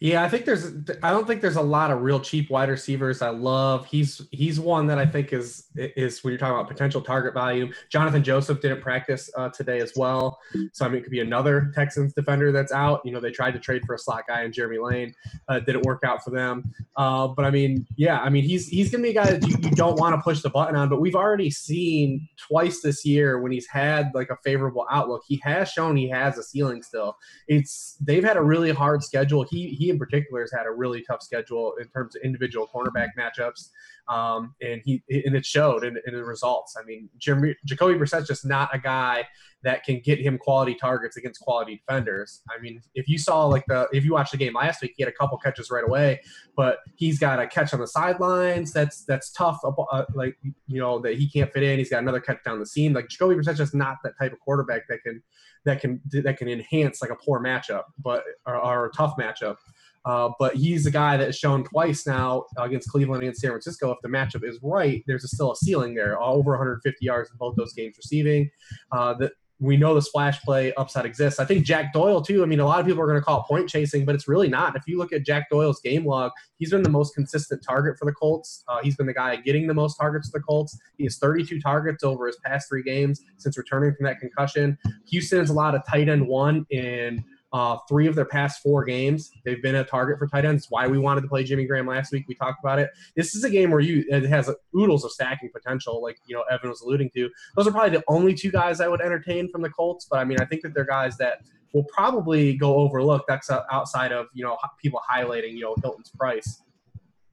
Yeah, 0.00 0.22
I 0.22 0.28
think 0.28 0.44
there's 0.44 0.72
I 1.02 1.10
don't 1.10 1.26
think 1.26 1.40
there's 1.40 1.56
a 1.56 1.62
lot 1.62 1.90
of 1.90 2.02
real 2.02 2.20
cheap 2.20 2.50
wide 2.50 2.68
receivers 2.68 3.22
I 3.22 3.30
love. 3.30 3.86
He's 3.86 4.20
he's 4.30 4.58
one 4.58 4.86
that 4.88 4.98
I 4.98 5.06
think 5.06 5.32
is 5.32 5.68
is 5.74 6.22
when 6.22 6.32
you're 6.32 6.38
talking 6.38 6.54
about 6.54 6.68
potential 6.68 7.00
target 7.00 7.34
value. 7.34 7.72
Jonathan 7.90 8.22
Joseph 8.22 8.60
didn't 8.60 8.80
practice 8.80 9.30
uh, 9.36 9.48
today 9.50 9.80
as 9.80 9.92
well. 9.96 10.38
So 10.72 10.84
I 10.84 10.88
mean 10.88 10.98
it 10.98 11.02
could 11.02 11.12
be 11.12 11.20
another 11.20 11.70
Texans 11.74 12.12
defender 12.14 12.52
that's 12.52 12.72
out. 12.72 13.00
You 13.04 13.12
know, 13.12 13.20
they 13.20 13.30
tried 13.30 13.52
to 13.52 13.60
trade 13.60 13.82
for 13.86 13.94
a 13.94 13.98
slot 13.98 14.24
guy 14.28 14.42
in 14.42 14.52
Jeremy 14.52 14.78
Lane. 14.78 15.14
Uh, 15.48 15.60
didn't 15.60 15.84
work 15.84 16.02
out 16.04 16.24
for 16.24 16.30
them. 16.30 16.72
Uh, 16.96 17.28
but 17.28 17.44
I 17.44 17.50
mean, 17.50 17.86
yeah, 17.96 18.20
I 18.20 18.28
mean 18.28 18.44
he's 18.44 18.68
he's 18.68 18.90
gonna 18.90 19.02
be 19.02 19.10
a 19.10 19.14
guy 19.14 19.30
that 19.30 19.46
you, 19.46 19.56
you 19.62 19.70
don't 19.70 19.98
want 19.98 20.14
to 20.14 20.22
push 20.22 20.42
the 20.42 20.50
button 20.50 20.76
on, 20.76 20.88
but 20.88 21.00
we've 21.00 21.16
already 21.16 21.50
seen 21.50 22.28
twice 22.36 22.80
this 22.80 23.04
year 23.04 23.40
when 23.40 23.52
he's 23.52 23.66
had 23.66 24.10
like 24.14 24.30
a 24.30 24.36
favorable 24.44 24.86
outlook, 24.90 25.22
he 25.26 25.40
has 25.42 25.70
shown 25.70 25.96
he 25.96 26.08
has 26.08 26.38
a 26.38 26.42
ceiling 26.42 26.82
still. 26.82 27.16
It's 27.48 27.96
they've 28.00 28.24
had 28.24 28.36
a 28.36 28.42
really 28.42 28.70
hard 28.70 29.02
schedule. 29.02 29.44
He 29.48 29.68
he 29.72 29.90
in 29.90 29.98
particular 29.98 30.40
has 30.40 30.52
had 30.52 30.66
a 30.66 30.70
really 30.70 31.02
tough 31.02 31.22
schedule 31.22 31.74
in 31.80 31.88
terms 31.88 32.16
of 32.16 32.22
individual 32.22 32.68
cornerback 32.72 33.08
matchups, 33.18 33.70
um, 34.08 34.54
and 34.60 34.82
he 34.84 35.02
and 35.08 35.34
it 35.34 35.46
showed 35.46 35.84
in, 35.84 35.98
in 36.06 36.14
the 36.14 36.24
results. 36.24 36.76
I 36.80 36.84
mean, 36.84 37.08
Jacoby 37.18 37.94
Brissett's 37.94 38.26
just 38.26 38.44
not 38.44 38.74
a 38.74 38.78
guy 38.78 39.26
that 39.64 39.84
can 39.84 40.00
get 40.00 40.20
him 40.20 40.38
quality 40.38 40.74
targets 40.74 41.16
against 41.16 41.40
quality 41.40 41.76
defenders. 41.76 42.42
I 42.50 42.60
mean, 42.60 42.80
if 42.94 43.08
you 43.08 43.16
saw 43.16 43.46
like 43.46 43.64
the 43.66 43.88
if 43.92 44.04
you 44.04 44.12
watched 44.12 44.32
the 44.32 44.38
game 44.38 44.54
last 44.54 44.82
week, 44.82 44.94
he 44.96 45.02
had 45.02 45.12
a 45.12 45.16
couple 45.16 45.38
catches 45.38 45.70
right 45.70 45.84
away, 45.84 46.20
but 46.56 46.78
he's 46.96 47.18
got 47.18 47.40
a 47.40 47.46
catch 47.46 47.72
on 47.72 47.80
the 47.80 47.86
sidelines 47.86 48.72
that's 48.72 49.04
that's 49.04 49.30
tough. 49.32 49.58
Uh, 49.64 50.04
like 50.14 50.36
you 50.66 50.80
know 50.80 50.98
that 50.98 51.16
he 51.16 51.28
can't 51.28 51.52
fit 51.52 51.62
in. 51.62 51.78
He's 51.78 51.90
got 51.90 52.02
another 52.02 52.20
catch 52.20 52.42
down 52.44 52.58
the 52.58 52.66
seam. 52.66 52.92
Like 52.92 53.08
Jacoby 53.08 53.36
Brissett's 53.36 53.58
just 53.58 53.74
not 53.74 53.98
that 54.04 54.14
type 54.20 54.32
of 54.32 54.40
quarterback 54.40 54.88
that 54.88 55.02
can 55.02 55.22
that 55.64 55.80
can 55.80 56.00
that 56.10 56.36
can 56.36 56.48
enhance 56.48 57.00
like 57.02 57.10
a 57.10 57.16
poor 57.16 57.40
matchup, 57.40 57.84
but 58.02 58.24
or, 58.46 58.56
or 58.56 58.86
a 58.86 58.92
tough 58.92 59.14
matchup. 59.18 59.56
Uh, 60.04 60.30
but 60.38 60.56
he's 60.56 60.84
a 60.86 60.90
guy 60.90 61.16
that 61.16 61.26
has 61.26 61.38
shown 61.38 61.62
twice 61.62 62.06
now 62.06 62.44
against 62.58 62.88
Cleveland 62.88 63.22
and 63.22 63.36
San 63.36 63.50
Francisco. 63.50 63.92
If 63.92 63.98
the 64.02 64.08
matchup 64.08 64.42
is 64.42 64.58
right, 64.60 65.02
there's 65.06 65.22
a, 65.22 65.28
still 65.28 65.52
a 65.52 65.56
ceiling 65.56 65.94
there. 65.94 66.20
Over 66.20 66.52
150 66.52 67.04
yards 67.04 67.30
in 67.30 67.36
both 67.36 67.54
those 67.54 67.72
games 67.72 67.94
receiving. 67.96 68.50
Uh, 68.90 69.14
we 69.62 69.76
know 69.76 69.94
the 69.94 70.02
splash 70.02 70.42
play 70.42 70.74
upside 70.74 71.06
exists. 71.06 71.38
I 71.38 71.44
think 71.44 71.64
Jack 71.64 71.92
Doyle 71.92 72.20
too. 72.20 72.42
I 72.42 72.46
mean, 72.46 72.58
a 72.58 72.66
lot 72.66 72.80
of 72.80 72.86
people 72.86 73.00
are 73.00 73.06
going 73.06 73.18
to 73.18 73.24
call 73.24 73.42
it 73.42 73.46
point 73.46 73.68
chasing, 73.68 74.04
but 74.04 74.16
it's 74.16 74.26
really 74.26 74.48
not. 74.48 74.74
If 74.74 74.82
you 74.88 74.98
look 74.98 75.12
at 75.12 75.24
Jack 75.24 75.48
Doyle's 75.50 75.80
game 75.80 76.04
log, 76.04 76.32
he's 76.58 76.70
been 76.70 76.82
the 76.82 76.90
most 76.90 77.14
consistent 77.14 77.62
target 77.62 77.96
for 77.96 78.04
the 78.04 78.12
Colts. 78.12 78.64
Uh, 78.66 78.80
he's 78.82 78.96
been 78.96 79.06
the 79.06 79.14
guy 79.14 79.36
getting 79.36 79.68
the 79.68 79.74
most 79.74 79.96
targets 79.96 80.28
for 80.28 80.40
the 80.40 80.42
Colts. 80.42 80.76
He 80.98 81.04
has 81.04 81.16
32 81.18 81.60
targets 81.60 82.02
over 82.02 82.26
his 82.26 82.36
past 82.44 82.68
three 82.68 82.82
games 82.82 83.20
since 83.36 83.56
returning 83.56 83.94
from 83.94 84.04
that 84.06 84.18
concussion. 84.18 84.76
Houston's 85.06 85.50
a 85.50 85.54
lot 85.54 85.76
of 85.76 85.82
tight 85.88 86.08
end 86.08 86.26
one 86.26 86.66
in 86.70 87.24
uh, 87.52 87.76
three 87.88 88.06
of 88.06 88.14
their 88.14 88.24
past 88.24 88.62
four 88.62 88.84
games, 88.84 89.30
they've 89.44 89.62
been 89.62 89.74
a 89.74 89.84
target 89.84 90.18
for 90.18 90.26
tight 90.26 90.44
ends. 90.44 90.66
Why 90.70 90.86
we 90.86 90.98
wanted 90.98 91.20
to 91.22 91.28
play 91.28 91.44
Jimmy 91.44 91.66
Graham 91.66 91.86
last 91.86 92.12
week. 92.12 92.24
We 92.26 92.34
talked 92.34 92.60
about 92.64 92.78
it. 92.78 92.90
This 93.14 93.34
is 93.34 93.44
a 93.44 93.50
game 93.50 93.70
where 93.70 93.80
you 93.80 94.04
it 94.08 94.24
has 94.24 94.50
oodles 94.76 95.04
of 95.04 95.12
stacking 95.12 95.50
potential, 95.52 96.02
like 96.02 96.18
you 96.26 96.34
know 96.34 96.42
Evan 96.50 96.70
was 96.70 96.80
alluding 96.80 97.10
to. 97.14 97.28
Those 97.56 97.66
are 97.66 97.72
probably 97.72 97.96
the 97.96 98.04
only 98.08 98.34
two 98.34 98.50
guys 98.50 98.80
I 98.80 98.88
would 98.88 99.00
entertain 99.00 99.50
from 99.50 99.62
the 99.62 99.70
Colts. 99.70 100.06
But 100.10 100.18
I 100.18 100.24
mean, 100.24 100.40
I 100.40 100.44
think 100.46 100.62
that 100.62 100.74
they're 100.74 100.84
guys 100.84 101.16
that 101.18 101.42
will 101.74 101.84
probably 101.84 102.56
go 102.56 102.76
overlooked. 102.76 103.26
That's 103.28 103.50
outside 103.50 104.12
of 104.12 104.26
you 104.32 104.44
know 104.44 104.56
people 104.80 105.00
highlighting 105.10 105.52
you 105.52 105.60
know 105.62 105.76
Hilton's 105.82 106.10
price. 106.10 106.62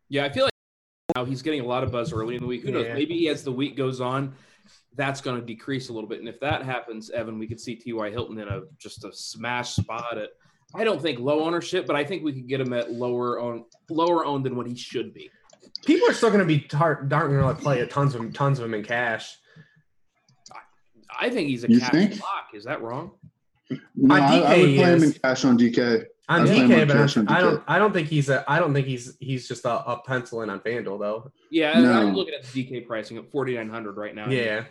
Yeah, 0.09 0.25
I 0.25 0.29
feel 0.29 0.45
like 0.45 0.53
now 1.15 1.23
he's 1.25 1.41
getting 1.41 1.61
a 1.61 1.65
lot 1.65 1.83
of 1.83 1.91
buzz 1.91 2.11
early 2.11 2.35
in 2.35 2.41
the 2.41 2.47
week. 2.47 2.63
Who 2.63 2.71
knows? 2.71 2.85
Yeah. 2.85 2.93
Maybe 2.93 3.29
as 3.29 3.43
the 3.43 3.51
week 3.51 3.77
goes 3.77 4.01
on, 4.01 4.33
that's 4.99 5.21
going 5.21 5.39
to 5.39 5.45
decrease 5.45 5.87
a 5.87 5.93
little 5.93 6.09
bit. 6.09 6.19
And 6.19 6.27
if 6.27 6.41
that 6.41 6.61
happens, 6.61 7.09
Evan, 7.09 7.39
we 7.39 7.47
could 7.47 7.59
see 7.59 7.73
T.Y. 7.73 8.09
Hilton 8.09 8.37
in 8.37 8.49
a 8.49 8.63
just 8.77 9.05
a 9.05 9.13
smash 9.13 9.75
spot 9.75 10.17
at 10.17 10.31
I 10.75 10.83
don't 10.83 11.01
think 11.01 11.19
low 11.19 11.45
ownership, 11.45 11.87
but 11.87 11.95
I 11.95 12.03
think 12.03 12.21
we 12.21 12.33
could 12.33 12.47
get 12.47 12.59
him 12.59 12.73
at 12.73 12.91
lower 12.91 13.39
own 13.39 13.63
lower 13.89 14.25
owned 14.25 14.45
than 14.45 14.57
what 14.57 14.67
he 14.67 14.75
should 14.75 15.13
be. 15.13 15.31
People 15.85 16.09
are 16.09 16.13
still 16.13 16.29
going 16.29 16.41
to 16.41 16.45
be 16.45 16.59
tar- 16.59 17.03
darn 17.03 17.31
going 17.31 17.55
to 17.55 17.61
play 17.61 17.79
a 17.79 17.87
tons 17.87 18.13
of 18.13 18.33
tons 18.33 18.59
of 18.59 18.65
him 18.65 18.73
in 18.73 18.83
cash. 18.83 19.37
I, 20.51 21.27
I 21.27 21.29
think 21.29 21.47
he's 21.47 21.63
a 21.63 21.71
you 21.71 21.79
cash 21.79 21.91
think? 21.91 22.19
lock. 22.19 22.49
Is 22.53 22.65
that 22.65 22.81
wrong? 22.81 23.11
No, 23.95 24.15
I, 24.15 24.19
I, 24.19 24.57
would 24.57 24.75
play 24.75 24.75
him 24.75 25.03
in 25.03 25.13
cash 25.13 25.45
on 25.45 25.57
DK. 25.57 26.05
On 26.27 26.45
DK, 26.45 26.87
but 26.87 27.17
on 27.17 27.27
I 27.29 27.39
don't. 27.39 27.63
I 27.67 27.79
don't 27.79 27.93
think 27.93 28.09
he's 28.09 28.29
a. 28.29 28.43
I 28.51 28.59
don't 28.59 28.73
think 28.73 28.85
he's 28.85 29.15
he's 29.19 29.47
just 29.47 29.63
a, 29.65 29.83
a 29.89 30.01
pencil 30.05 30.41
in 30.41 30.49
on 30.49 30.59
FanDuel 30.59 30.99
though. 30.99 31.31
Yeah, 31.49 31.79
no. 31.79 31.93
I'm 31.93 32.13
looking 32.13 32.33
at 32.33 32.43
the 32.43 32.63
DK 32.63 32.85
pricing 32.85 33.17
at 33.17 33.31
4,900 33.31 33.97
right 33.97 34.13
now. 34.13 34.29
Yeah, 34.29 34.65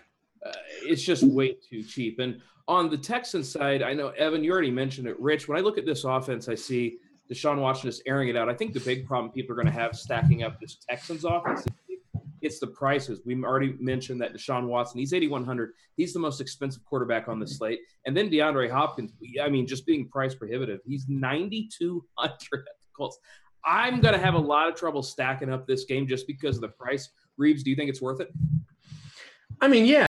uh, 0.44 0.52
it's 0.82 1.02
just 1.02 1.22
way 1.22 1.56
too 1.68 1.82
cheap. 1.82 2.18
And 2.18 2.40
on 2.66 2.90
the 2.90 2.98
Texan 2.98 3.42
side, 3.42 3.82
I 3.82 3.94
know 3.94 4.08
Evan, 4.10 4.44
you 4.44 4.52
already 4.52 4.70
mentioned 4.70 5.08
it. 5.08 5.18
Rich, 5.18 5.48
when 5.48 5.58
I 5.58 5.60
look 5.62 5.78
at 5.78 5.86
this 5.86 6.04
offense, 6.04 6.48
I 6.48 6.54
see 6.54 6.98
Deshaun 7.30 7.60
Watson 7.60 7.88
is 7.88 8.02
airing 8.06 8.28
it 8.28 8.36
out. 8.36 8.48
I 8.48 8.54
think 8.54 8.72
the 8.72 8.80
big 8.80 9.06
problem 9.06 9.32
people 9.32 9.52
are 9.52 9.62
going 9.62 9.72
to 9.72 9.80
have 9.80 9.96
stacking 9.96 10.42
up 10.42 10.60
this 10.60 10.76
Texans 10.88 11.24
offense. 11.24 11.66
It's 12.40 12.60
the 12.60 12.68
prices. 12.68 13.20
We 13.24 13.34
already 13.42 13.74
mentioned 13.80 14.20
that 14.20 14.32
Deshaun 14.32 14.66
Watson, 14.66 15.00
he's 15.00 15.12
8,100. 15.12 15.72
He's 15.96 16.12
the 16.12 16.20
most 16.20 16.40
expensive 16.40 16.84
quarterback 16.84 17.28
on 17.28 17.40
the 17.40 17.46
slate. 17.46 17.80
And 18.06 18.16
then 18.16 18.30
DeAndre 18.30 18.70
Hopkins, 18.70 19.12
I 19.42 19.48
mean, 19.48 19.66
just 19.66 19.84
being 19.86 20.08
price 20.08 20.34
prohibitive, 20.34 20.80
he's 20.86 21.06
9,200 21.08 22.30
at 22.30 22.40
the 22.48 22.64
Colts. 22.96 23.18
I'm 23.64 24.00
going 24.00 24.14
to 24.14 24.20
have 24.20 24.34
a 24.34 24.38
lot 24.38 24.68
of 24.68 24.76
trouble 24.76 25.02
stacking 25.02 25.52
up 25.52 25.66
this 25.66 25.84
game 25.84 26.06
just 26.06 26.26
because 26.26 26.56
of 26.56 26.62
the 26.62 26.68
price. 26.68 27.10
Reebs, 27.40 27.62
do 27.62 27.70
you 27.70 27.76
think 27.76 27.90
it's 27.90 28.00
worth 28.00 28.20
it? 28.20 28.30
I 29.60 29.68
mean, 29.68 29.84
yeah, 29.84 30.06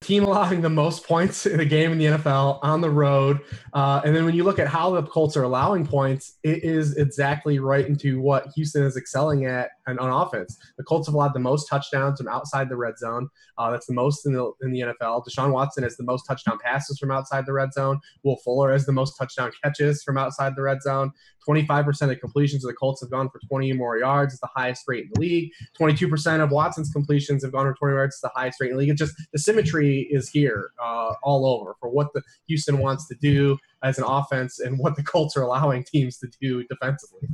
team 0.00 0.24
allowing 0.24 0.60
the 0.60 0.70
most 0.70 1.04
points 1.04 1.46
in 1.46 1.60
a 1.60 1.64
game 1.64 1.92
in 1.92 1.98
the 1.98 2.04
NFL 2.06 2.60
on 2.62 2.80
the 2.80 2.90
road. 2.90 3.40
Uh, 3.74 4.00
and 4.04 4.14
then 4.14 4.24
when 4.24 4.34
you 4.34 4.44
look 4.44 4.58
at 4.58 4.68
how 4.68 4.90
the 4.90 5.02
Colts 5.02 5.36
are 5.36 5.42
allowing 5.42 5.86
points, 5.86 6.38
it 6.42 6.62
is 6.62 6.96
exactly 6.96 7.58
right 7.58 7.86
into 7.86 8.20
what 8.20 8.46
Houston 8.54 8.84
is 8.84 8.96
excelling 8.96 9.46
at 9.46 9.70
on 9.98 10.10
offense. 10.10 10.56
The 10.78 10.84
Colts 10.84 11.08
have 11.08 11.14
allowed 11.14 11.34
the 11.34 11.40
most 11.40 11.66
touchdowns 11.68 12.18
from 12.18 12.28
outside 12.28 12.68
the 12.68 12.76
red 12.76 12.98
zone. 12.98 13.28
Uh, 13.58 13.70
that's 13.70 13.86
the 13.86 13.94
most 13.94 14.26
in 14.26 14.32
the, 14.32 14.52
in 14.62 14.72
the 14.72 14.80
NFL. 14.80 15.24
Deshaun 15.26 15.52
Watson 15.52 15.82
has 15.82 15.96
the 15.96 16.04
most 16.04 16.24
touchdown 16.24 16.58
passes 16.62 16.98
from 16.98 17.10
outside 17.10 17.46
the 17.46 17.52
red 17.52 17.72
zone. 17.72 18.00
Will 18.22 18.36
Fuller 18.36 18.72
has 18.72 18.86
the 18.86 18.92
most 18.92 19.16
touchdown 19.18 19.50
catches 19.62 20.02
from 20.02 20.18
outside 20.18 20.54
the 20.56 20.62
red 20.62 20.82
zone. 20.82 21.12
25% 21.48 22.12
of 22.12 22.20
completions 22.20 22.64
of 22.64 22.68
the 22.68 22.74
Colts 22.74 23.00
have 23.00 23.10
gone 23.10 23.28
for 23.30 23.40
20 23.48 23.72
or 23.72 23.74
more 23.74 23.98
yards. 23.98 24.34
It's 24.34 24.40
the 24.40 24.48
highest 24.54 24.84
rate 24.86 25.04
in 25.04 25.10
the 25.14 25.20
league. 25.20 25.50
22% 25.78 26.42
of 26.42 26.50
Watson's 26.50 26.90
completions 26.90 27.42
have 27.42 27.52
gone 27.52 27.66
for 27.66 27.74
20 27.74 27.94
yards. 27.94 28.14
It's 28.14 28.20
the 28.20 28.30
highest 28.34 28.60
rate 28.60 28.70
in 28.70 28.76
the 28.76 28.80
league. 28.80 28.90
It's 28.90 28.98
just 28.98 29.14
the 29.32 29.38
symmetry 29.38 30.08
is 30.10 30.28
here 30.28 30.70
uh, 30.82 31.14
all 31.22 31.46
over 31.46 31.76
for 31.80 31.88
what 31.88 32.12
the 32.14 32.22
Houston 32.48 32.78
wants 32.78 33.08
to 33.08 33.14
do 33.20 33.56
as 33.82 33.98
an 33.98 34.04
offense 34.04 34.58
and 34.58 34.78
what 34.78 34.96
the 34.96 35.02
Colts 35.02 35.36
are 35.36 35.42
allowing 35.42 35.84
teams 35.84 36.18
to 36.18 36.28
do 36.40 36.64
defensively. 36.64 37.28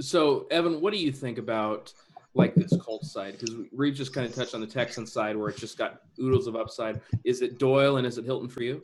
So, 0.00 0.46
Evan, 0.50 0.80
what 0.80 0.92
do 0.92 0.98
you 0.98 1.12
think 1.12 1.38
about 1.38 1.92
like 2.34 2.54
this 2.54 2.72
Colts 2.80 3.12
side? 3.12 3.38
Because 3.38 3.54
we 3.72 3.90
just 3.90 4.12
kind 4.12 4.26
of 4.26 4.34
touched 4.34 4.54
on 4.54 4.60
the 4.60 4.66
Texan 4.66 5.06
side 5.06 5.36
where 5.36 5.48
it's 5.48 5.60
just 5.60 5.78
got 5.78 6.02
oodles 6.20 6.46
of 6.46 6.56
upside. 6.56 7.00
Is 7.24 7.42
it 7.42 7.58
Doyle 7.58 7.96
and 7.96 8.06
is 8.06 8.18
it 8.18 8.24
Hilton 8.24 8.48
for 8.48 8.62
you? 8.62 8.82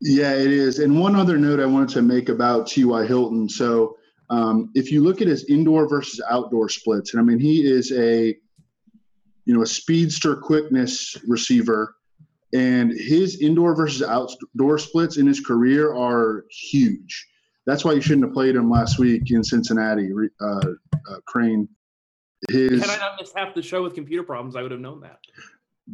Yeah, 0.00 0.32
it 0.32 0.50
is. 0.50 0.78
And 0.78 0.98
one 0.98 1.16
other 1.16 1.36
note 1.36 1.60
I 1.60 1.66
wanted 1.66 1.90
to 1.90 2.02
make 2.02 2.28
about 2.28 2.68
T.Y. 2.68 3.06
Hilton. 3.06 3.48
So 3.48 3.96
um, 4.30 4.70
if 4.74 4.92
you 4.92 5.02
look 5.02 5.20
at 5.20 5.28
his 5.28 5.44
indoor 5.44 5.88
versus 5.88 6.20
outdoor 6.30 6.68
splits, 6.68 7.14
and 7.14 7.20
I 7.20 7.24
mean, 7.24 7.38
he 7.38 7.66
is 7.66 7.92
a, 7.92 8.36
you 9.44 9.54
know, 9.54 9.62
a 9.62 9.66
speedster 9.66 10.36
quickness 10.36 11.16
receiver, 11.26 11.96
and 12.54 12.92
his 12.92 13.40
indoor 13.40 13.74
versus 13.74 14.06
outdoor 14.06 14.78
splits 14.78 15.16
in 15.16 15.26
his 15.26 15.40
career 15.40 15.94
are 15.94 16.44
huge. 16.50 17.26
That's 17.68 17.84
why 17.84 17.92
you 17.92 18.00
shouldn't 18.00 18.24
have 18.24 18.32
played 18.32 18.56
him 18.56 18.70
last 18.70 18.98
week 18.98 19.30
in 19.30 19.44
Cincinnati, 19.44 20.10
uh, 20.40 20.44
uh, 20.46 20.62
Crain. 21.26 21.68
His, 22.50 22.80
Had 22.80 22.88
I 22.88 22.96
not 22.96 23.20
missed 23.20 23.36
half 23.36 23.54
the 23.54 23.60
show 23.60 23.82
with 23.82 23.94
computer 23.94 24.22
problems, 24.22 24.56
I 24.56 24.62
would 24.62 24.70
have 24.70 24.80
known 24.80 25.00
that. 25.00 25.18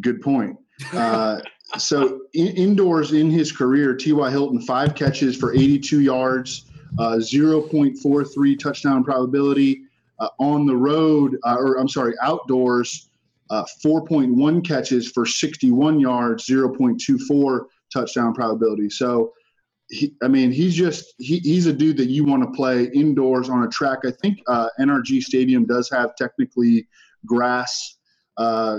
Good 0.00 0.22
point. 0.22 0.56
Uh, 0.92 1.40
so 1.78 2.22
in, 2.32 2.48
indoors 2.48 3.12
in 3.12 3.30
his 3.30 3.52
career, 3.52 3.94
T.Y. 3.94 4.28
Hilton 4.28 4.60
five 4.60 4.96
catches 4.96 5.36
for 5.36 5.54
82 5.54 6.00
yards, 6.00 6.66
uh, 6.98 7.18
0.43 7.18 8.58
touchdown 8.58 9.04
probability. 9.04 9.82
Uh, 10.18 10.28
on 10.40 10.66
the 10.66 10.76
road, 10.76 11.36
uh, 11.44 11.56
or 11.56 11.78
I'm 11.78 11.88
sorry, 11.88 12.14
outdoors, 12.22 13.10
uh, 13.50 13.64
4.1 13.84 14.64
catches 14.64 15.10
for 15.10 15.26
61 15.26 16.00
yards, 16.00 16.46
0.24 16.46 17.66
touchdown 17.92 18.32
probability. 18.34 18.90
So, 18.90 19.32
he, 19.88 20.14
I 20.22 20.28
mean, 20.28 20.50
he's 20.50 20.74
just 20.74 21.14
he, 21.18 21.38
he's 21.40 21.66
a 21.66 21.72
dude 21.72 21.96
that 21.98 22.08
you 22.08 22.24
want 22.24 22.42
to 22.42 22.50
play 22.50 22.84
indoors 22.94 23.48
on 23.48 23.64
a 23.64 23.68
track. 23.68 24.00
I 24.04 24.10
think 24.22 24.38
uh, 24.48 24.68
NRG 24.80 25.22
Stadium 25.22 25.66
does 25.66 25.90
have 25.90 26.16
technically 26.16 26.88
grass 27.26 27.96
uh, 28.36 28.78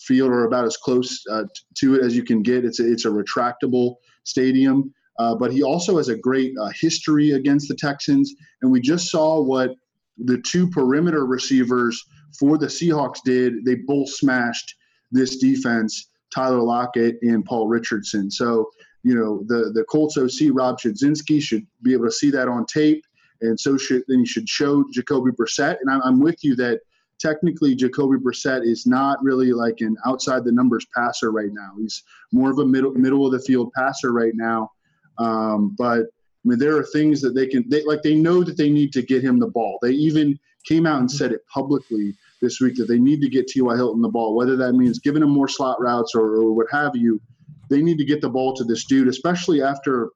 field 0.00 0.30
or 0.30 0.44
about 0.44 0.64
as 0.64 0.76
close 0.76 1.22
uh, 1.30 1.44
to 1.76 1.96
it 1.96 2.04
as 2.04 2.16
you 2.16 2.24
can 2.24 2.42
get. 2.42 2.64
It's 2.64 2.80
a, 2.80 2.90
it's 2.90 3.04
a 3.04 3.10
retractable 3.10 3.96
stadium, 4.24 4.92
uh, 5.18 5.34
but 5.34 5.52
he 5.52 5.62
also 5.62 5.98
has 5.98 6.08
a 6.08 6.16
great 6.16 6.52
uh, 6.60 6.70
history 6.80 7.32
against 7.32 7.68
the 7.68 7.74
Texans. 7.74 8.34
And 8.62 8.70
we 8.70 8.80
just 8.80 9.10
saw 9.10 9.40
what 9.40 9.74
the 10.18 10.42
two 10.42 10.68
perimeter 10.68 11.26
receivers 11.26 12.04
for 12.38 12.58
the 12.58 12.66
Seahawks 12.66 13.18
did. 13.24 13.64
They 13.64 13.76
both 13.76 14.08
smashed 14.08 14.74
this 15.12 15.38
defense, 15.38 16.10
Tyler 16.34 16.60
Lockett 16.60 17.16
and 17.22 17.44
Paul 17.44 17.68
Richardson. 17.68 18.30
So, 18.30 18.68
you 19.08 19.14
know, 19.14 19.42
the, 19.46 19.72
the 19.72 19.84
Colts 19.84 20.16
OC, 20.16 20.50
Rob 20.52 20.78
Chudzinski, 20.78 21.40
should 21.40 21.66
be 21.82 21.92
able 21.92 22.04
to 22.04 22.12
see 22.12 22.30
that 22.30 22.48
on 22.48 22.66
tape. 22.66 23.04
And 23.40 23.58
so 23.58 23.76
should 23.76 24.02
then 24.08 24.20
you 24.20 24.26
should 24.26 24.48
show 24.48 24.84
Jacoby 24.92 25.30
Brissett. 25.30 25.78
And 25.80 25.90
I'm, 25.90 26.02
I'm 26.02 26.20
with 26.20 26.42
you 26.42 26.56
that 26.56 26.80
technically 27.18 27.74
Jacoby 27.74 28.16
Brissett 28.16 28.64
is 28.64 28.86
not 28.86 29.22
really 29.22 29.52
like 29.52 29.80
an 29.80 29.96
outside 30.06 30.44
the 30.44 30.52
numbers 30.52 30.86
passer 30.94 31.30
right 31.30 31.52
now. 31.52 31.72
He's 31.78 32.02
more 32.32 32.50
of 32.50 32.58
a 32.58 32.66
middle 32.66 32.92
middle 32.92 33.26
of 33.26 33.32
the 33.32 33.40
field 33.40 33.72
passer 33.74 34.12
right 34.12 34.34
now. 34.34 34.70
Um, 35.18 35.74
but 35.78 36.00
I 36.00 36.44
mean, 36.44 36.58
there 36.58 36.76
are 36.76 36.84
things 36.84 37.20
that 37.22 37.34
they 37.34 37.46
can 37.46 37.68
they 37.68 37.84
like 37.84 38.02
they 38.02 38.14
know 38.14 38.42
that 38.44 38.56
they 38.56 38.70
need 38.70 38.92
to 38.92 39.02
get 39.02 39.22
him 39.22 39.38
the 39.38 39.46
ball. 39.48 39.78
They 39.82 39.90
even 39.90 40.38
came 40.64 40.86
out 40.86 41.00
and 41.00 41.10
said 41.10 41.32
it 41.32 41.46
publicly 41.52 42.14
this 42.40 42.60
week 42.60 42.76
that 42.76 42.88
they 42.88 42.98
need 42.98 43.20
to 43.22 43.28
get 43.28 43.48
T.Y. 43.48 43.74
Hilton 43.74 44.02
the 44.02 44.08
ball, 44.08 44.34
whether 44.34 44.56
that 44.56 44.74
means 44.74 44.98
giving 44.98 45.22
him 45.22 45.30
more 45.30 45.48
slot 45.48 45.80
routes 45.80 46.14
or, 46.14 46.36
or 46.36 46.52
what 46.52 46.66
have 46.70 46.94
you. 46.94 47.20
They 47.70 47.82
need 47.82 47.98
to 47.98 48.04
get 48.04 48.20
the 48.20 48.28
ball 48.30 48.54
to 48.54 48.64
this 48.64 48.84
dude, 48.84 49.08
especially 49.08 49.62
after 49.62 50.10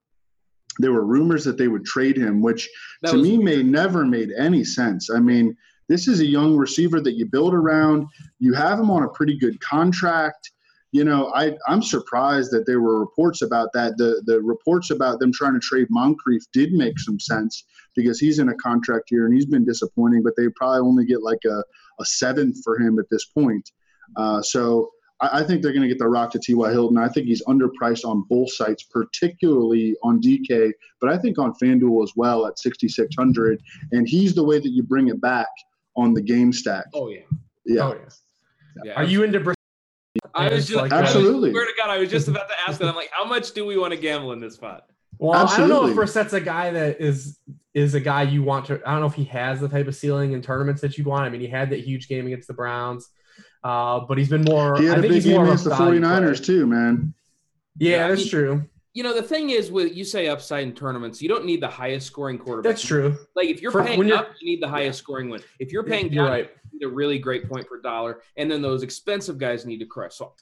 there 0.79 0.93
were 0.93 1.05
rumors 1.05 1.45
that 1.45 1.59
they 1.59 1.69
would 1.69 1.85
trade 1.85 2.17
him, 2.17 2.41
which 2.41 2.69
That 3.03 3.13
to 3.13 3.17
me 3.19 3.39
weird. 3.39 3.45
made 3.45 3.67
never 3.67 4.07
made 4.07 4.31
any 4.39 4.65
sense. 4.65 5.11
I 5.11 5.21
mean, 5.21 5.55
this 5.89 6.09
is 6.09 6.21
a 6.21 6.27
young 6.27 6.57
receiver 6.57 7.01
that 7.01 7.13
you 7.13 7.27
build 7.27 7.53
around. 7.53 8.07
You 8.39 8.55
have 8.55 8.79
him 8.79 8.91
on 8.91 9.03
a 9.03 9.09
pretty 9.09 9.37
good 9.39 9.61
contract. 9.61 10.51
You 10.93 11.05
know, 11.05 11.31
I 11.35 11.57
I'm 11.69 11.83
surprised 11.83 12.51
that 12.53 12.67
there 12.67 12.81
were 12.81 13.01
reports 13.01 13.43
about 13.43 13.73
that. 13.75 13.97
The 13.97 14.23
the 14.27 14.41
reports 14.41 14.91
about 14.91 15.21
them 15.21 15.33
trying 15.33 15.55
to 15.55 15.61
trade 15.61 15.89
Moncrief 15.91 16.43
did 16.53 16.73
make 16.73 16.99
some 16.99 17.19
sense 17.19 17.65
because 17.95 18.19
he's 18.21 18.39
in 18.39 18.51
a 18.51 18.55
contract 18.55 19.11
year 19.11 19.27
and 19.27 19.35
he's 19.35 19.47
been 19.47 19.65
disappointing. 19.65 20.23
But 20.23 20.35
they 20.37 20.49
probably 20.57 20.81
only 20.81 21.05
get 21.05 21.23
like 21.23 21.45
a 21.47 21.63
a 21.99 22.05
seventh 22.05 22.57
for 22.65 22.79
him 22.79 22.99
at 22.99 23.07
this 23.11 23.27
point. 23.27 23.71
Uh, 24.17 24.43
so 24.43 24.91
I, 25.23 25.41
I 25.41 25.43
think 25.45 25.63
they're 25.63 25.73
going 25.73 25.83
to 25.83 25.89
get 25.89 25.99
the 25.99 26.09
rock 26.09 26.31
to 26.33 26.39
T.Y. 26.39 26.71
Hilton. 26.71 26.99
I 26.99 27.09
think 27.09 27.27
he's 27.27 27.43
underpriced 27.45 28.05
on 28.05 28.25
both 28.29 28.53
sites, 28.53 28.83
particularly 28.83 29.97
on 30.03 30.21
DK, 30.21 30.73
but 31.01 31.11
I 31.11 31.17
think 31.19 31.39
on 31.39 31.55
FanDuel 31.55 32.03
as 32.03 32.13
well 32.17 32.47
at 32.47 32.59
6,600. 32.59 33.63
And 33.93 34.07
he's 34.09 34.35
the 34.35 34.45
way 34.45 34.59
that 34.59 34.71
you 34.71 34.83
bring 34.83 35.09
it 35.09 35.21
back 35.21 35.49
on 35.97 36.13
the 36.15 36.23
game 36.23 36.53
stack. 36.53 36.87
Oh 36.95 37.09
yeah. 37.09 37.21
Yeah. 37.65 37.83
Oh, 37.83 37.95
yeah. 37.95 38.83
Yeah. 38.85 38.93
Are 38.95 39.05
you 39.05 39.23
into 39.23 39.41
Bris- 39.41 39.57
I 40.35 40.49
was 40.53 40.67
just 40.67 40.81
like 40.81 40.93
I 40.93 41.01
was- 41.03 41.11
Absolutely. 41.11 41.51
swear 41.51 41.67
to 41.67 41.73
God, 41.79 41.91
I 41.91 41.99
was 41.99 42.11
just 42.11 42.29
about 42.29 42.49
to 42.49 42.55
ask 42.67 42.79
that. 42.81 42.89
I'm 42.89 42.97
like, 42.97 43.11
how 43.13 43.25
much 43.25 43.53
do 43.53 43.65
we 43.67 43.77
want 43.79 43.93
to 43.93 43.99
gamble 43.99 44.33
in 44.33 44.41
this 44.41 44.55
spot? 44.55 44.87
Well, 45.19 45.33
I 45.35 45.57
don't 45.57 45.69
know 45.69 45.85
if 45.87 45.91
Absolutely. 45.91 45.95
Brissett's 45.95 46.33
a 46.33 46.41
guy 46.41 46.71
that 46.71 47.01
is 47.01 47.39
is 47.75 47.95
a 47.95 48.01
guy 48.01 48.23
you 48.23 48.43
want 48.43 48.67
to. 48.67 48.81
I 48.87 48.93
don't 48.93 49.01
know 49.01 49.07
if 49.07 49.15
he 49.15 49.25
has 49.25 49.61
the 49.61 49.69
type 49.69 49.87
of 49.87 49.95
ceiling 49.95 50.33
in 50.33 50.43
tournaments 50.43 50.81
that 50.83 50.99
you'd 50.99 51.07
want. 51.07 51.25
I 51.25 51.29
mean, 51.29 51.41
he 51.41 51.47
had 51.47 51.71
that 51.71 51.81
huge 51.81 52.09
game 52.09 52.27
against 52.27 52.49
the 52.49 52.55
Browns, 52.55 53.09
uh, 53.65 54.01
but 54.01 54.19
he's 54.19 54.29
been 54.29 54.45
more. 54.45 54.77
He 54.79 54.87
had 54.87 54.97
I 54.97 54.99
a 54.99 55.03
think 55.03 55.13
big 55.15 55.23
he's 55.23 55.33
more 55.33 55.41
game 55.41 55.47
against 55.47 55.65
the 55.65 55.71
value 55.71 56.01
49ers, 56.01 56.21
player. 56.23 56.35
too, 56.35 56.67
man. 56.67 57.15
Yeah, 57.79 57.91
Yeah, 57.91 58.09
that's 58.09 58.21
mean- 58.23 58.31
true. 58.31 58.65
You 58.95 59.03
know, 59.03 59.15
the 59.15 59.23
thing 59.23 59.49
is, 59.49 59.71
with 59.73 59.97
you 59.97 60.05
say 60.05 60.29
upside 60.29 60.65
in 60.65 60.75
tournaments, 60.75 61.23
you 61.23 61.29
don't 61.31 61.47
need 61.47 61.63
the 61.63 61.69
highest 61.69 62.07
scoring 62.07 62.37
quarterback. 62.39 62.73
That's 62.73 62.83
true. 62.87 63.17
Like 63.35 63.49
if 63.49 63.63
you're 63.63 63.73
For- 63.73 63.83
paying 63.83 63.99
when 63.99 64.07
you're- 64.09 64.21
up, 64.21 64.29
you 64.39 64.47
need 64.51 64.63
the 64.63 64.69
highest 64.69 64.99
scoring 64.99 65.31
win. 65.31 65.41
If 65.59 65.73
you're 65.73 65.83
paying 65.83 66.13
You're 66.13 66.25
down, 66.27 66.31
right. 66.33 66.51
you 66.73 66.79
need 66.81 66.85
a 66.87 66.91
really 66.91 67.19
great 67.19 67.49
point 67.49 67.67
per 67.67 67.81
dollar, 67.81 68.21
and 68.37 68.51
then 68.51 68.61
those 68.61 68.83
expensive 68.83 69.39
guys 69.39 69.65
need 69.65 69.79
to 69.79 69.87
crush. 69.87 70.17
So 70.17 70.35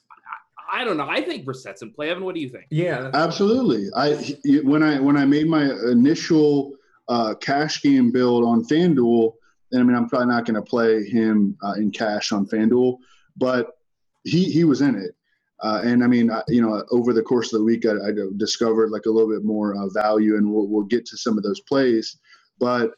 I, 0.69 0.81
I 0.81 0.83
don't 0.83 0.97
know. 0.97 1.07
I 1.07 1.21
think 1.21 1.45
Brissett's 1.45 1.81
in 1.81 1.91
play. 1.91 2.09
Evan, 2.09 2.25
what 2.25 2.35
do 2.35 2.41
you 2.41 2.49
think? 2.49 2.65
Yeah, 2.71 3.09
Absolutely. 3.13 3.87
I 3.95 4.15
he- 4.43 4.59
when 4.59 4.83
I 4.83 4.99
when 4.99 5.15
I 5.15 5.23
made 5.23 5.47
my 5.47 5.71
initial 5.89 6.73
uh, 7.07 7.35
cash 7.35 7.81
game 7.81 8.11
build 8.11 8.43
on 8.43 8.65
FanDuel, 8.65 9.31
and 9.71 9.79
I 9.79 9.83
mean 9.85 9.95
I'm 9.95 10.09
probably 10.09 10.27
not 10.27 10.43
going 10.43 10.55
to 10.55 10.61
play 10.61 11.05
him 11.05 11.57
uh, 11.63 11.75
in 11.77 11.89
cash 11.91 12.33
on 12.33 12.45
FanDuel, 12.47 12.97
but 13.37 13.77
he 14.23 14.45
he 14.45 14.63
was 14.63 14.81
in 14.81 14.95
it. 14.95 15.15
Uh, 15.61 15.81
and 15.83 16.03
I 16.03 16.07
mean, 16.07 16.31
I, 16.31 16.41
you 16.47 16.61
know, 16.61 16.83
over 16.89 17.13
the 17.13 17.21
course 17.21 17.53
of 17.53 17.59
the 17.59 17.65
week, 17.65 17.85
I, 17.85 17.91
I 17.91 18.11
discovered 18.37 18.89
like 18.89 19.05
a 19.05 19.11
little 19.11 19.29
bit 19.29 19.45
more 19.45 19.75
uh, 19.75 19.89
value, 19.89 20.35
and 20.37 20.51
we'll, 20.51 20.67
we'll 20.67 20.83
get 20.83 21.05
to 21.07 21.17
some 21.17 21.37
of 21.37 21.43
those 21.43 21.59
plays. 21.61 22.17
But 22.59 22.93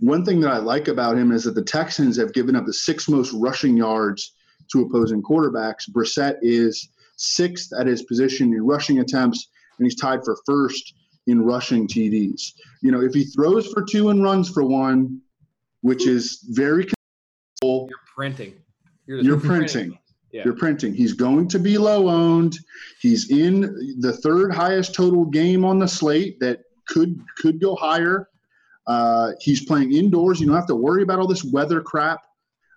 one 0.00 0.24
thing 0.24 0.40
that 0.40 0.50
I 0.50 0.58
like 0.58 0.88
about 0.88 1.16
him 1.16 1.30
is 1.30 1.44
that 1.44 1.54
the 1.54 1.62
Texans 1.62 2.16
have 2.16 2.32
given 2.32 2.56
up 2.56 2.66
the 2.66 2.72
sixth 2.72 3.08
most 3.08 3.32
rushing 3.32 3.76
yards 3.76 4.32
to 4.72 4.82
opposing 4.82 5.22
quarterbacks. 5.22 5.88
Brissett 5.90 6.36
is 6.42 6.88
sixth 7.16 7.72
at 7.78 7.86
his 7.86 8.02
position 8.02 8.52
in 8.52 8.64
rushing 8.64 8.98
attempts, 8.98 9.48
and 9.78 9.86
he's 9.86 9.96
tied 9.96 10.24
for 10.24 10.36
first 10.46 10.94
in 11.26 11.42
rushing 11.42 11.86
TDs. 11.86 12.54
You 12.82 12.90
know, 12.90 13.02
if 13.02 13.14
he 13.14 13.24
throws 13.24 13.66
for 13.68 13.82
two 13.82 14.08
and 14.08 14.22
runs 14.22 14.48
for 14.48 14.64
one, 14.64 15.20
which 15.82 16.06
is 16.06 16.44
very 16.48 16.86
You're 17.88 17.98
printing. 18.14 18.54
You're, 19.08 19.20
you're 19.20 19.40
printing. 19.40 19.98
Yeah. 20.32 20.42
You're 20.44 20.56
printing. 20.56 20.94
He's 20.94 21.14
going 21.14 21.48
to 21.48 21.58
be 21.58 21.78
low 21.78 22.08
owned. 22.08 22.58
He's 23.00 23.30
in 23.30 23.96
the 24.00 24.12
third 24.12 24.54
highest 24.54 24.94
total 24.94 25.24
game 25.24 25.64
on 25.64 25.78
the 25.78 25.88
slate 25.88 26.38
that 26.40 26.60
could 26.86 27.18
could 27.38 27.58
go 27.60 27.74
higher. 27.74 28.28
Uh, 28.86 29.32
he's 29.40 29.64
playing 29.64 29.92
indoors. 29.92 30.40
You 30.40 30.46
don't 30.46 30.56
have 30.56 30.66
to 30.66 30.74
worry 30.74 31.02
about 31.02 31.18
all 31.18 31.26
this 31.26 31.44
weather 31.44 31.80
crap. 31.80 32.20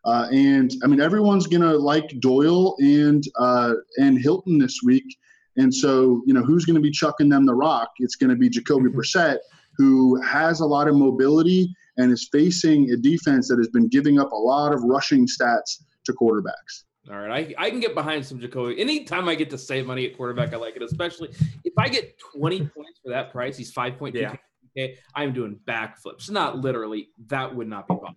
Uh, 0.05 0.27
and 0.31 0.71
I 0.83 0.87
mean, 0.87 1.01
everyone's 1.01 1.45
gonna 1.47 1.73
like 1.73 2.19
Doyle 2.21 2.75
and 2.79 3.23
uh, 3.37 3.73
and 3.97 4.17
Hilton 4.17 4.57
this 4.57 4.79
week. 4.83 5.05
And 5.57 5.73
so, 5.73 6.23
you 6.25 6.33
know, 6.33 6.41
who's 6.41 6.63
going 6.63 6.75
to 6.75 6.81
be 6.81 6.91
chucking 6.91 7.27
them 7.27 7.45
the 7.45 7.53
rock? 7.53 7.89
It's 7.99 8.15
going 8.15 8.29
to 8.29 8.37
be 8.37 8.49
Jacoby 8.49 8.89
Mhm. 8.89 8.95
Brissett, 8.95 9.37
who 9.77 10.15
has 10.21 10.61
a 10.61 10.65
lot 10.65 10.87
of 10.87 10.95
mobility 10.95 11.75
and 11.97 12.09
is 12.09 12.29
facing 12.31 12.89
a 12.91 12.95
defense 12.95 13.49
that 13.49 13.57
has 13.57 13.67
been 13.67 13.89
giving 13.89 14.17
up 14.17 14.31
a 14.31 14.35
lot 14.35 14.73
of 14.73 14.81
rushing 14.83 15.27
stats 15.27 15.83
to 16.05 16.13
quarterbacks. 16.13 16.83
All 17.09 17.17
right, 17.17 17.55
I, 17.57 17.65
I 17.65 17.69
can 17.71 17.79
get 17.79 17.95
behind 17.95 18.23
some 18.25 18.39
Jacoby. 18.39 18.79
Anytime 18.79 19.27
I 19.27 19.33
get 19.35 19.49
to 19.49 19.57
save 19.57 19.87
money 19.87 20.05
at 20.05 20.15
quarterback, 20.15 20.53
I 20.53 20.57
like 20.57 20.75
it. 20.75 20.83
Especially 20.83 21.29
if 21.63 21.73
I 21.77 21.89
get 21.89 22.19
20 22.35 22.59
points 22.75 22.99
for 23.03 23.09
that 23.09 23.31
price, 23.31 23.57
he's 23.57 23.73
5.2. 23.73 24.13
Yeah. 24.13 24.35
Okay, 24.77 24.97
I'm 25.15 25.33
doing 25.33 25.59
backflips. 25.67 26.29
Not 26.29 26.59
literally. 26.59 27.09
That 27.27 27.53
would 27.55 27.67
not 27.67 27.87
be 27.87 27.95
possible. 27.95 28.15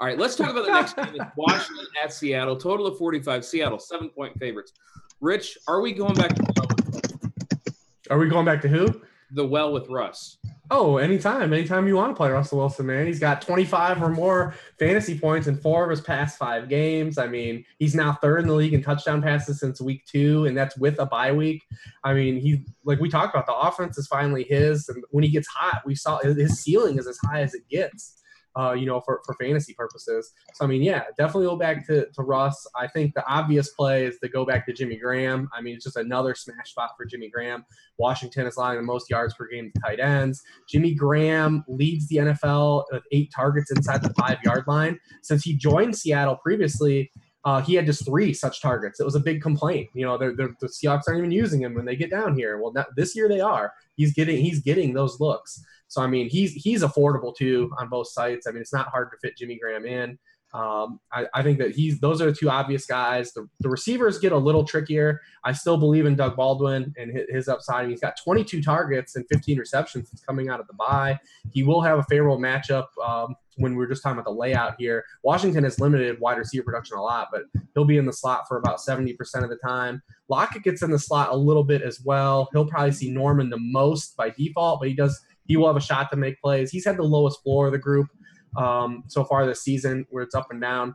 All 0.00 0.06
right, 0.06 0.18
let's 0.18 0.36
talk 0.36 0.50
about 0.50 0.66
the 0.66 0.72
next 0.72 0.96
game. 0.96 1.06
It's 1.14 1.24
Washington 1.36 1.86
at 2.02 2.12
Seattle. 2.12 2.56
Total 2.56 2.86
of 2.86 2.98
45. 2.98 3.44
Seattle 3.44 3.78
seven 3.78 4.10
point 4.10 4.38
favorites. 4.38 4.72
Rich, 5.20 5.56
are 5.66 5.80
we 5.80 5.92
going 5.92 6.14
back 6.14 6.34
to 6.34 6.42
the 6.42 6.52
well 6.56 6.68
with, 6.92 7.76
Are 8.10 8.18
we 8.18 8.28
going 8.28 8.44
back 8.44 8.60
to 8.62 8.68
who? 8.68 9.00
the 9.32 9.44
well 9.46 9.72
with 9.72 9.88
Russ? 9.88 10.38
Oh, 10.70 10.98
anytime, 10.98 11.54
anytime 11.54 11.88
you 11.88 11.96
want 11.96 12.10
to 12.10 12.14
play 12.14 12.30
Russell 12.30 12.58
Wilson, 12.58 12.86
man. 12.86 13.06
He's 13.06 13.18
got 13.18 13.40
25 13.40 14.02
or 14.02 14.10
more 14.10 14.54
fantasy 14.78 15.18
points 15.18 15.46
in 15.46 15.56
four 15.56 15.84
of 15.84 15.90
his 15.90 16.02
past 16.02 16.36
five 16.36 16.68
games. 16.68 17.16
I 17.16 17.26
mean, 17.26 17.64
he's 17.78 17.94
now 17.94 18.18
third 18.20 18.40
in 18.40 18.48
the 18.48 18.54
league 18.54 18.74
in 18.74 18.82
touchdown 18.82 19.22
passes 19.22 19.60
since 19.60 19.80
week 19.80 20.04
two, 20.04 20.44
and 20.44 20.56
that's 20.56 20.76
with 20.76 20.98
a 20.98 21.06
bye 21.06 21.32
week. 21.32 21.64
I 22.04 22.12
mean, 22.12 22.38
he 22.38 22.66
like 22.84 23.00
we 23.00 23.08
talked 23.08 23.34
about, 23.34 23.46
the 23.46 23.54
offense 23.54 23.96
is 23.96 24.06
finally 24.08 24.44
his, 24.44 24.90
and 24.90 25.02
when 25.10 25.24
he 25.24 25.30
gets 25.30 25.48
hot, 25.48 25.82
we 25.86 25.94
saw 25.94 26.18
his 26.18 26.36
his 26.36 26.60
ceiling 26.60 26.98
is 26.98 27.06
as 27.06 27.18
high 27.24 27.40
as 27.40 27.54
it 27.54 27.66
gets. 27.70 28.17
Uh, 28.58 28.72
you 28.72 28.86
know, 28.86 29.00
for, 29.00 29.20
for 29.24 29.34
fantasy 29.34 29.72
purposes. 29.72 30.32
So 30.54 30.64
I 30.64 30.68
mean, 30.68 30.82
yeah, 30.82 31.04
definitely 31.16 31.46
go 31.46 31.54
back 31.54 31.86
to, 31.86 32.06
to 32.10 32.22
Russ. 32.22 32.66
I 32.74 32.88
think 32.88 33.14
the 33.14 33.24
obvious 33.26 33.68
play 33.68 34.04
is 34.04 34.18
to 34.18 34.28
go 34.28 34.44
back 34.44 34.66
to 34.66 34.72
Jimmy 34.72 34.96
Graham. 34.96 35.48
I 35.56 35.60
mean, 35.60 35.76
it's 35.76 35.84
just 35.84 35.96
another 35.96 36.34
smash 36.34 36.70
spot 36.70 36.90
for 36.96 37.04
Jimmy 37.04 37.28
Graham. 37.28 37.64
Washington 37.98 38.46
is 38.48 38.56
allowing 38.56 38.78
the 38.78 38.82
most 38.82 39.10
yards 39.10 39.34
per 39.34 39.46
game 39.46 39.70
to 39.72 39.80
tight 39.80 40.00
ends. 40.00 40.42
Jimmy 40.68 40.92
Graham 40.92 41.64
leads 41.68 42.08
the 42.08 42.16
NFL 42.16 42.84
with 42.90 43.04
eight 43.12 43.30
targets 43.34 43.70
inside 43.70 44.02
the 44.02 44.12
five 44.14 44.38
yard 44.44 44.64
line. 44.66 44.98
Since 45.22 45.44
he 45.44 45.54
joined 45.54 45.96
Seattle 45.96 46.36
previously, 46.36 47.12
uh, 47.44 47.60
he 47.60 47.74
had 47.74 47.86
just 47.86 48.04
three 48.04 48.32
such 48.32 48.60
targets. 48.60 49.00
It 49.00 49.04
was 49.04 49.14
a 49.14 49.20
big 49.20 49.40
complaint. 49.40 49.88
You 49.94 50.04
know, 50.06 50.18
they're, 50.18 50.34
they're, 50.34 50.54
the 50.60 50.66
Seahawks 50.66 51.02
aren't 51.06 51.18
even 51.18 51.30
using 51.30 51.62
him 51.62 51.74
when 51.74 51.84
they 51.84 51.96
get 51.96 52.10
down 52.10 52.36
here. 52.36 52.58
Well, 52.58 52.72
not, 52.72 52.88
this 52.96 53.14
year 53.14 53.28
they 53.28 53.40
are. 53.40 53.72
He's 53.96 54.12
getting 54.12 54.44
he's 54.44 54.60
getting 54.60 54.92
those 54.92 55.20
looks. 55.20 55.62
So 55.86 56.02
I 56.02 56.06
mean, 56.06 56.28
he's 56.28 56.52
he's 56.52 56.82
affordable 56.82 57.34
too 57.34 57.70
on 57.78 57.88
both 57.88 58.08
sites. 58.08 58.46
I 58.46 58.50
mean, 58.50 58.60
it's 58.60 58.72
not 58.72 58.88
hard 58.88 59.10
to 59.12 59.18
fit 59.22 59.36
Jimmy 59.36 59.58
Graham 59.58 59.86
in. 59.86 60.18
Um, 60.54 60.98
I, 61.12 61.26
I 61.34 61.42
think 61.42 61.58
that 61.58 61.72
he's 61.72 62.00
those 62.00 62.22
are 62.22 62.26
the 62.26 62.32
two 62.32 62.48
obvious 62.48 62.86
guys. 62.86 63.32
The, 63.32 63.48
the 63.60 63.68
receivers 63.68 64.18
get 64.18 64.32
a 64.32 64.36
little 64.36 64.64
trickier. 64.64 65.20
I 65.44 65.52
still 65.52 65.76
believe 65.76 66.06
in 66.06 66.16
Doug 66.16 66.36
Baldwin 66.36 66.94
and 66.96 67.10
his, 67.10 67.26
his 67.28 67.48
upside. 67.48 67.88
He's 67.88 68.00
got 68.00 68.14
22 68.22 68.62
targets 68.62 69.16
and 69.16 69.26
15 69.30 69.58
receptions 69.58 70.08
since 70.08 70.22
coming 70.22 70.48
out 70.48 70.58
of 70.58 70.66
the 70.66 70.72
bye. 70.72 71.18
He 71.52 71.62
will 71.62 71.82
have 71.82 71.98
a 71.98 72.02
favorable 72.04 72.38
matchup 72.38 72.86
um, 73.06 73.34
when 73.56 73.76
we 73.76 73.84
are 73.84 73.88
just 73.88 74.02
talking 74.02 74.18
about 74.18 74.24
the 74.24 74.36
layout 74.36 74.76
here. 74.78 75.04
Washington 75.22 75.64
has 75.64 75.78
limited 75.80 76.18
wide 76.18 76.38
receiver 76.38 76.64
production 76.64 76.96
a 76.96 77.02
lot, 77.02 77.28
but 77.30 77.42
he'll 77.74 77.84
be 77.84 77.98
in 77.98 78.06
the 78.06 78.12
slot 78.12 78.48
for 78.48 78.56
about 78.56 78.78
70% 78.78 79.16
of 79.42 79.50
the 79.50 79.58
time. 79.62 80.02
Lockett 80.28 80.62
gets 80.62 80.82
in 80.82 80.90
the 80.90 80.98
slot 80.98 81.28
a 81.30 81.36
little 81.36 81.64
bit 81.64 81.82
as 81.82 82.00
well. 82.04 82.48
He'll 82.52 82.66
probably 82.66 82.92
see 82.92 83.10
Norman 83.10 83.50
the 83.50 83.58
most 83.58 84.16
by 84.16 84.30
default, 84.30 84.80
but 84.80 84.88
he 84.88 84.94
does 84.94 85.20
he 85.44 85.56
will 85.56 85.66
have 85.66 85.76
a 85.76 85.80
shot 85.80 86.10
to 86.10 86.16
make 86.16 86.40
plays. 86.40 86.70
He's 86.70 86.84
had 86.84 86.98
the 86.98 87.02
lowest 87.02 87.42
floor 87.42 87.66
of 87.66 87.72
the 87.72 87.78
group 87.78 88.08
um, 88.56 89.04
so 89.08 89.24
far 89.24 89.46
this 89.46 89.62
season, 89.62 90.06
where 90.10 90.22
it's 90.22 90.34
up 90.34 90.48
and 90.50 90.60
down. 90.60 90.94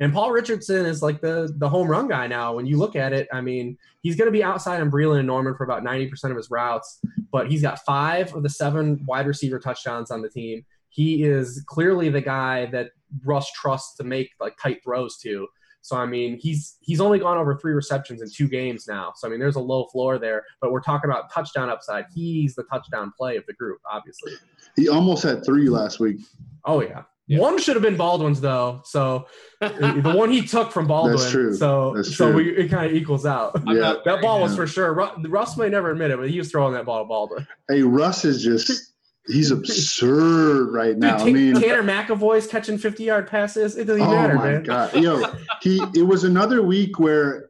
And 0.00 0.12
Paul 0.12 0.30
Richardson 0.30 0.84
is 0.84 1.02
like 1.02 1.20
the 1.20 1.52
the 1.56 1.68
home 1.68 1.88
run 1.88 2.08
guy 2.08 2.26
now. 2.26 2.54
When 2.54 2.66
you 2.66 2.76
look 2.76 2.96
at 2.96 3.12
it, 3.12 3.28
I 3.32 3.40
mean, 3.40 3.78
he's 4.02 4.16
going 4.16 4.26
to 4.26 4.32
be 4.32 4.44
outside 4.44 4.80
on 4.80 4.90
Breeland 4.90 5.18
and 5.18 5.26
Norman 5.26 5.54
for 5.54 5.64
about 5.64 5.82
ninety 5.82 6.06
percent 6.06 6.32
of 6.32 6.36
his 6.36 6.50
routes, 6.50 7.00
but 7.32 7.50
he's 7.50 7.62
got 7.62 7.78
five 7.84 8.34
of 8.34 8.42
the 8.42 8.50
seven 8.50 9.02
wide 9.06 9.26
receiver 9.26 9.58
touchdowns 9.58 10.10
on 10.10 10.22
the 10.22 10.28
team. 10.28 10.64
He 10.90 11.22
is 11.24 11.62
clearly 11.66 12.08
the 12.08 12.20
guy 12.20 12.66
that 12.66 12.90
Russ 13.24 13.50
trusts 13.52 13.96
to 13.96 14.04
make 14.04 14.30
like 14.40 14.56
tight 14.60 14.82
throws 14.84 15.18
to. 15.18 15.46
So 15.80 15.96
I 15.96 16.04
mean, 16.04 16.38
he's 16.40 16.78
he's 16.80 17.00
only 17.00 17.20
gone 17.20 17.38
over 17.38 17.56
three 17.56 17.72
receptions 17.72 18.20
in 18.20 18.28
two 18.28 18.48
games 18.48 18.86
now. 18.88 19.12
So 19.14 19.28
I 19.28 19.30
mean, 19.30 19.38
there's 19.38 19.56
a 19.56 19.60
low 19.60 19.86
floor 19.86 20.18
there, 20.18 20.42
but 20.60 20.72
we're 20.72 20.80
talking 20.80 21.08
about 21.08 21.32
touchdown 21.32 21.70
upside. 21.70 22.06
He's 22.12 22.54
the 22.54 22.64
touchdown 22.64 23.12
play 23.16 23.36
of 23.36 23.46
the 23.46 23.52
group, 23.52 23.78
obviously. 23.90 24.32
He 24.76 24.88
almost 24.88 25.22
had 25.22 25.44
three 25.44 25.68
last 25.68 26.00
week. 26.00 26.18
Oh 26.64 26.82
yeah. 26.82 27.02
Yeah. 27.28 27.40
One 27.40 27.58
should 27.58 27.74
have 27.74 27.82
been 27.82 27.96
Baldwin's 27.96 28.40
though. 28.40 28.82
So 28.84 29.26
the 29.60 30.12
one 30.16 30.30
he 30.30 30.46
took 30.46 30.70
from 30.70 30.86
Baldwin. 30.86 31.16
That's 31.16 31.30
true. 31.30 31.54
So 31.56 31.94
That's 31.96 32.16
so 32.16 32.30
we, 32.30 32.50
it 32.56 32.68
kind 32.70 32.86
of 32.86 32.92
equals 32.92 33.26
out. 33.26 33.60
Yeah. 33.66 33.74
not 33.74 34.04
That 34.04 34.20
ball 34.22 34.40
was 34.40 34.54
for 34.54 34.66
sure. 34.66 34.94
Ru- 34.94 35.28
Russ 35.28 35.56
may 35.56 35.68
never 35.68 35.90
admit 35.90 36.12
it, 36.12 36.18
but 36.18 36.30
he 36.30 36.38
was 36.38 36.50
throwing 36.50 36.74
that 36.74 36.84
ball 36.84 37.02
to 37.02 37.08
Baldwin. 37.08 37.46
Hey, 37.68 37.82
Russ 37.82 38.24
is 38.24 38.44
just 38.44 38.92
he's 39.26 39.50
absurd 39.50 40.72
right 40.72 40.96
now. 40.96 41.16
Ta- 41.16 41.24
I 41.24 41.32
mean, 41.32 41.54
Tanner 41.60 41.82
McEvoy's 41.82 42.46
catching 42.46 42.78
50 42.78 43.02
yard 43.02 43.28
passes. 43.28 43.76
It 43.76 43.86
doesn't 43.86 44.02
even 44.02 44.14
oh 44.14 44.16
matter, 44.16 44.34
my 44.34 44.52
man. 44.52 44.62
god, 44.62 44.94
yo, 44.94 45.24
he 45.62 45.82
it 45.94 46.06
was 46.06 46.22
another 46.22 46.62
week 46.62 47.00
where 47.00 47.48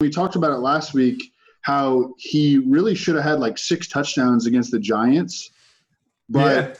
we 0.00 0.10
talked 0.10 0.34
about 0.34 0.50
it 0.50 0.58
last 0.58 0.94
week 0.94 1.22
how 1.62 2.12
he 2.18 2.58
really 2.58 2.94
should 2.94 3.14
have 3.14 3.24
had 3.24 3.40
like 3.40 3.56
six 3.56 3.88
touchdowns 3.88 4.46
against 4.46 4.70
the 4.70 4.78
Giants, 4.78 5.50
but 6.28 6.68
Yeah. 6.68 6.74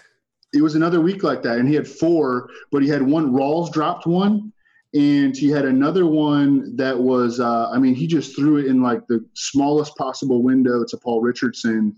it 0.59 0.63
was 0.63 0.75
another 0.75 1.01
week 1.01 1.23
like 1.23 1.43
that, 1.43 1.59
and 1.59 1.69
he 1.69 1.75
had 1.75 1.87
four, 1.87 2.49
but 2.71 2.83
he 2.83 2.89
had 2.89 3.03
one. 3.03 3.33
Rawls 3.33 3.73
dropped 3.73 4.07
one, 4.07 4.53
and 4.95 5.37
he 5.37 5.49
had 5.49 5.65
another 5.65 6.07
one 6.07 6.75
that 6.77 6.99
was. 6.99 7.41
Uh, 7.41 7.69
I 7.71 7.79
mean, 7.79 7.95
he 7.95 8.07
just 8.07 8.37
threw 8.37 8.59
it 8.59 8.67
in 8.67 8.83
like 8.83 9.07
the 9.09 9.25
smallest 9.35 9.97
possible 9.97 10.43
window 10.43 10.85
to 10.85 10.97
Paul 10.97 11.21
Richardson, 11.21 11.95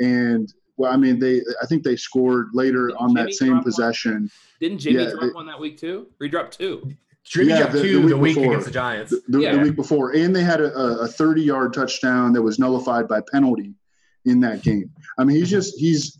and 0.00 0.52
well, 0.76 0.92
I 0.92 0.96
mean, 0.96 1.18
they. 1.18 1.42
I 1.62 1.66
think 1.66 1.82
they 1.82 1.96
scored 1.96 2.48
later 2.54 2.88
Didn't 2.88 3.00
on 3.00 3.14
that 3.14 3.32
same 3.34 3.48
drop 3.48 3.56
one? 3.58 3.64
possession. 3.64 4.30
Didn't 4.60 4.78
Jimmy 4.78 5.02
Yeah, 5.04 5.10
drop 5.10 5.20
they- 5.22 5.28
one 5.30 5.46
that 5.46 5.60
week 5.60 5.76
too? 5.78 6.06
Or 6.20 6.24
he 6.24 6.28
dropped 6.28 6.58
two? 6.58 6.88
Jimmy 7.24 7.48
Yeah, 7.50 7.58
got 7.64 7.72
the- 7.72 7.82
two 7.82 8.02
the 8.02 8.08
the 8.08 8.16
week 8.16 8.22
week, 8.22 8.34
before. 8.36 8.52
against 8.52 8.66
the 8.66 8.72
Giants. 8.72 9.10
the, 9.10 9.22
the, 9.28 9.40
Yeah. 9.40 9.56
the 9.56 9.62
week 9.62 9.76
before, 9.76 10.12
and 10.16 10.34
they 10.34 10.42
had 10.42 10.60
a, 10.62 10.72
a 11.00 11.06
30 11.06 11.42
yard 11.42 11.74
touchdown 11.74 12.32
that 12.32 12.40
was 12.42 12.58
nullified 12.58 13.06
by 13.06 13.20
penalty 13.30 13.74
in 14.24 14.40
that 14.40 14.62
game. 14.62 14.90
I 15.18 15.24
mean, 15.24 15.36
he's 15.36 15.50
just 15.50 15.78
he's 15.78 16.18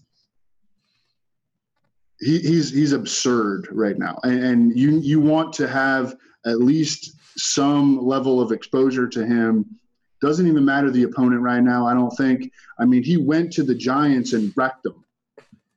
he, 2.21 2.39
he's 2.39 2.71
he's 2.71 2.93
absurd 2.93 3.69
right 3.71 3.99
now, 3.99 4.19
and, 4.25 4.43
and 4.43 4.79
you 4.79 4.99
you 4.99 5.21
want 5.21 5.53
to 5.55 5.69
have 5.69 6.17
at 6.47 6.61
least 6.61 7.15
some 7.37 8.05
level 8.05 8.41
of 8.41 8.53
exposure 8.53 9.09
to 9.09 9.25
him. 9.25 9.65
Doesn't 10.21 10.49
even 10.49 10.65
matter 10.65 10.91
the 10.91 11.05
opponent 11.05 11.43
right 11.43 11.63
now. 11.63 11.87
I 11.87 11.95
don't 11.95 12.11
think. 12.11 12.53
I 12.81 12.85
mean, 12.85 13.05
he 13.05 13.17
went 13.17 13.53
to 13.53 13.63
the 13.63 13.75
Giants 13.75 14.33
and 14.33 14.53
wrecked 14.57 14.83
them. 14.83 15.05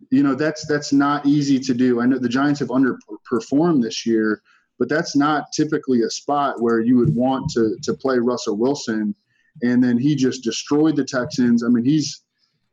You 0.09 0.23
know, 0.23 0.33
that's 0.33 0.65
that's 0.65 0.91
not 0.91 1.25
easy 1.25 1.59
to 1.59 1.73
do. 1.73 2.01
I 2.01 2.05
know 2.07 2.17
the 2.17 2.27
Giants 2.27 2.59
have 2.59 2.69
underperformed 2.69 3.83
this 3.83 4.05
year, 4.05 4.41
but 4.79 4.89
that's 4.89 5.15
not 5.15 5.51
typically 5.53 6.01
a 6.01 6.09
spot 6.09 6.59
where 6.59 6.79
you 6.79 6.97
would 6.97 7.15
want 7.15 7.51
to 7.51 7.77
to 7.83 7.93
play 7.93 8.17
Russell 8.17 8.57
Wilson. 8.57 9.13
And 9.61 9.83
then 9.83 9.99
he 9.99 10.15
just 10.15 10.43
destroyed 10.43 10.95
the 10.95 11.03
Texans. 11.03 11.63
I 11.63 11.67
mean, 11.67 11.85
he's 11.85 12.23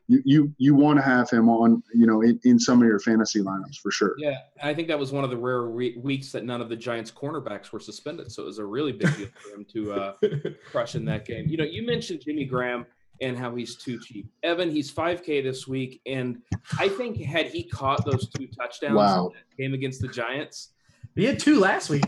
you 0.09 0.21
you, 0.25 0.53
you 0.57 0.75
want 0.75 0.97
to 0.97 1.03
have 1.03 1.29
him 1.29 1.47
on, 1.49 1.81
you 1.93 2.05
know, 2.07 2.21
in, 2.21 2.39
in 2.43 2.59
some 2.59 2.81
of 2.81 2.87
your 2.87 2.99
fantasy 2.99 3.39
lineups 3.41 3.77
for 3.77 3.91
sure. 3.91 4.15
Yeah, 4.17 4.37
I 4.61 4.73
think 4.73 4.87
that 4.89 4.97
was 4.99 5.11
one 5.11 5.23
of 5.23 5.29
the 5.29 5.37
rare 5.37 5.61
re- 5.61 5.95
weeks 6.01 6.31
that 6.33 6.43
none 6.43 6.59
of 6.61 6.67
the 6.67 6.75
Giants' 6.75 7.11
cornerbacks 7.11 7.71
were 7.71 7.79
suspended, 7.79 8.31
so 8.31 8.43
it 8.43 8.47
was 8.47 8.57
a 8.59 8.65
really 8.65 8.91
big 8.91 9.15
deal 9.15 9.27
for 9.39 9.55
him 9.55 9.65
to 9.73 9.93
uh, 9.93 10.13
crush 10.71 10.95
in 10.95 11.05
that 11.05 11.25
game. 11.25 11.47
You 11.47 11.57
know, 11.57 11.63
you 11.63 11.85
mentioned 11.85 12.21
Jimmy 12.25 12.43
Graham 12.45 12.85
and 13.21 13.37
how 13.37 13.53
he's 13.53 13.75
too 13.75 13.99
cheap. 13.99 14.27
Evan, 14.43 14.71
he's 14.71 14.91
5K 14.91 15.43
this 15.43 15.67
week, 15.67 16.01
and 16.05 16.41
I 16.79 16.89
think 16.89 17.21
had 17.21 17.47
he 17.47 17.63
caught 17.63 18.03
those 18.05 18.29
two 18.29 18.47
touchdowns 18.47 18.95
Wow. 18.95 19.27
in 19.27 19.33
that 19.33 19.57
game 19.61 19.73
against 19.73 20.01
the 20.01 20.07
Giants, 20.07 20.69
He 21.15 21.25
had 21.25 21.37
two 21.37 21.59
last 21.59 21.89
week. 21.89 22.03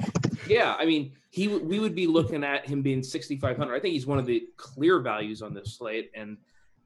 yeah, 0.47 0.75
I 0.79 0.85
mean, 0.85 1.11
he 1.29 1.47
we 1.49 1.79
would 1.79 1.95
be 1.95 2.07
looking 2.07 2.43
at 2.43 2.65
him 2.65 2.81
being 2.81 3.03
6,500. 3.03 3.75
I 3.75 3.79
think 3.79 3.93
he's 3.93 4.07
one 4.07 4.17
of 4.19 4.25
the 4.25 4.47
clear 4.57 4.99
values 5.01 5.41
on 5.41 5.53
this 5.53 5.77
slate, 5.77 6.09
and 6.15 6.37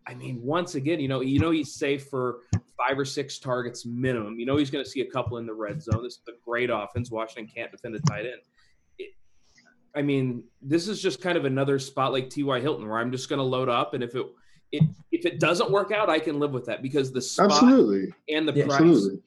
I 0.07 0.13
mean, 0.13 0.41
once 0.41 0.75
again, 0.75 0.99
you 0.99 1.07
know, 1.07 1.21
you 1.21 1.39
know 1.39 1.51
he's 1.51 1.73
safe 1.73 2.07
for 2.07 2.39
five 2.77 2.97
or 2.97 3.05
six 3.05 3.39
targets 3.39 3.85
minimum. 3.85 4.39
You 4.39 4.45
know 4.45 4.57
he's 4.57 4.69
going 4.69 4.83
to 4.83 4.89
see 4.89 5.01
a 5.01 5.09
couple 5.09 5.37
in 5.37 5.45
the 5.45 5.53
red 5.53 5.81
zone. 5.81 6.03
This 6.03 6.13
is 6.13 6.21
a 6.27 6.33
great 6.43 6.69
offense. 6.71 7.09
Washington 7.09 7.51
can't 7.53 7.71
defend 7.71 7.95
a 7.95 7.99
tight 8.01 8.25
end. 8.25 8.41
It, 8.99 9.11
I 9.95 10.01
mean, 10.01 10.43
this 10.61 10.87
is 10.87 11.01
just 11.01 11.21
kind 11.21 11.37
of 11.37 11.45
another 11.45 11.79
spot 11.79 12.11
like 12.11 12.29
T.Y. 12.29 12.59
Hilton 12.59 12.87
where 12.87 12.99
I'm 12.99 13.11
just 13.11 13.29
going 13.29 13.39
to 13.39 13.43
load 13.43 13.69
up, 13.69 13.93
and 13.93 14.03
if 14.03 14.15
it, 14.15 14.25
it 14.71 14.83
if 15.11 15.25
it 15.25 15.39
doesn't 15.39 15.71
work 15.71 15.91
out, 15.91 16.09
I 16.09 16.19
can 16.19 16.39
live 16.39 16.51
with 16.51 16.65
that 16.65 16.81
because 16.81 17.11
the 17.11 17.21
spot 17.21 17.51
Absolutely. 17.51 18.13
and 18.29 18.47
the 18.47 18.53
Yeah, 18.53 18.65
price 18.65 18.81
Absolutely. 18.81 19.21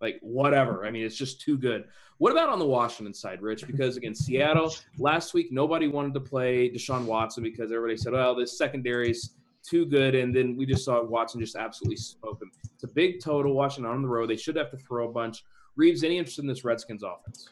like 0.00 0.18
whatever. 0.22 0.84
I 0.84 0.90
mean, 0.90 1.04
it's 1.04 1.16
just 1.16 1.40
too 1.40 1.56
good. 1.58 1.84
What 2.18 2.32
about 2.32 2.48
on 2.48 2.58
the 2.58 2.66
Washington 2.66 3.14
side, 3.14 3.40
Rich? 3.40 3.66
Because 3.68 3.96
again, 3.96 4.14
Seattle 4.14 4.74
last 4.98 5.34
week 5.34 5.52
nobody 5.52 5.86
wanted 5.86 6.14
to 6.14 6.20
play 6.20 6.68
Deshaun 6.68 7.04
Watson 7.04 7.44
because 7.44 7.70
everybody 7.70 7.96
said, 7.96 8.12
"Well, 8.12 8.34
this 8.34 8.58
secondary's 8.58 9.34
too 9.68 9.86
good," 9.86 10.14
and 10.14 10.34
then 10.34 10.56
we 10.56 10.66
just 10.66 10.84
saw 10.84 11.02
Watson 11.02 11.40
just 11.40 11.56
absolutely 11.56 11.96
smoke 11.96 12.40
him. 12.40 12.50
It's 12.74 12.84
a 12.84 12.88
big 12.88 13.20
total. 13.20 13.54
Washington 13.54 13.92
on 13.92 14.02
the 14.02 14.08
road. 14.08 14.30
They 14.30 14.36
should 14.36 14.56
have 14.56 14.70
to 14.70 14.76
throw 14.78 15.08
a 15.08 15.12
bunch. 15.12 15.44
Reebs, 15.78 16.02
any 16.04 16.18
interest 16.18 16.38
in 16.38 16.46
this 16.46 16.64
Redskins 16.64 17.02
offense? 17.02 17.48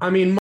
I 0.00 0.10
mean, 0.10 0.36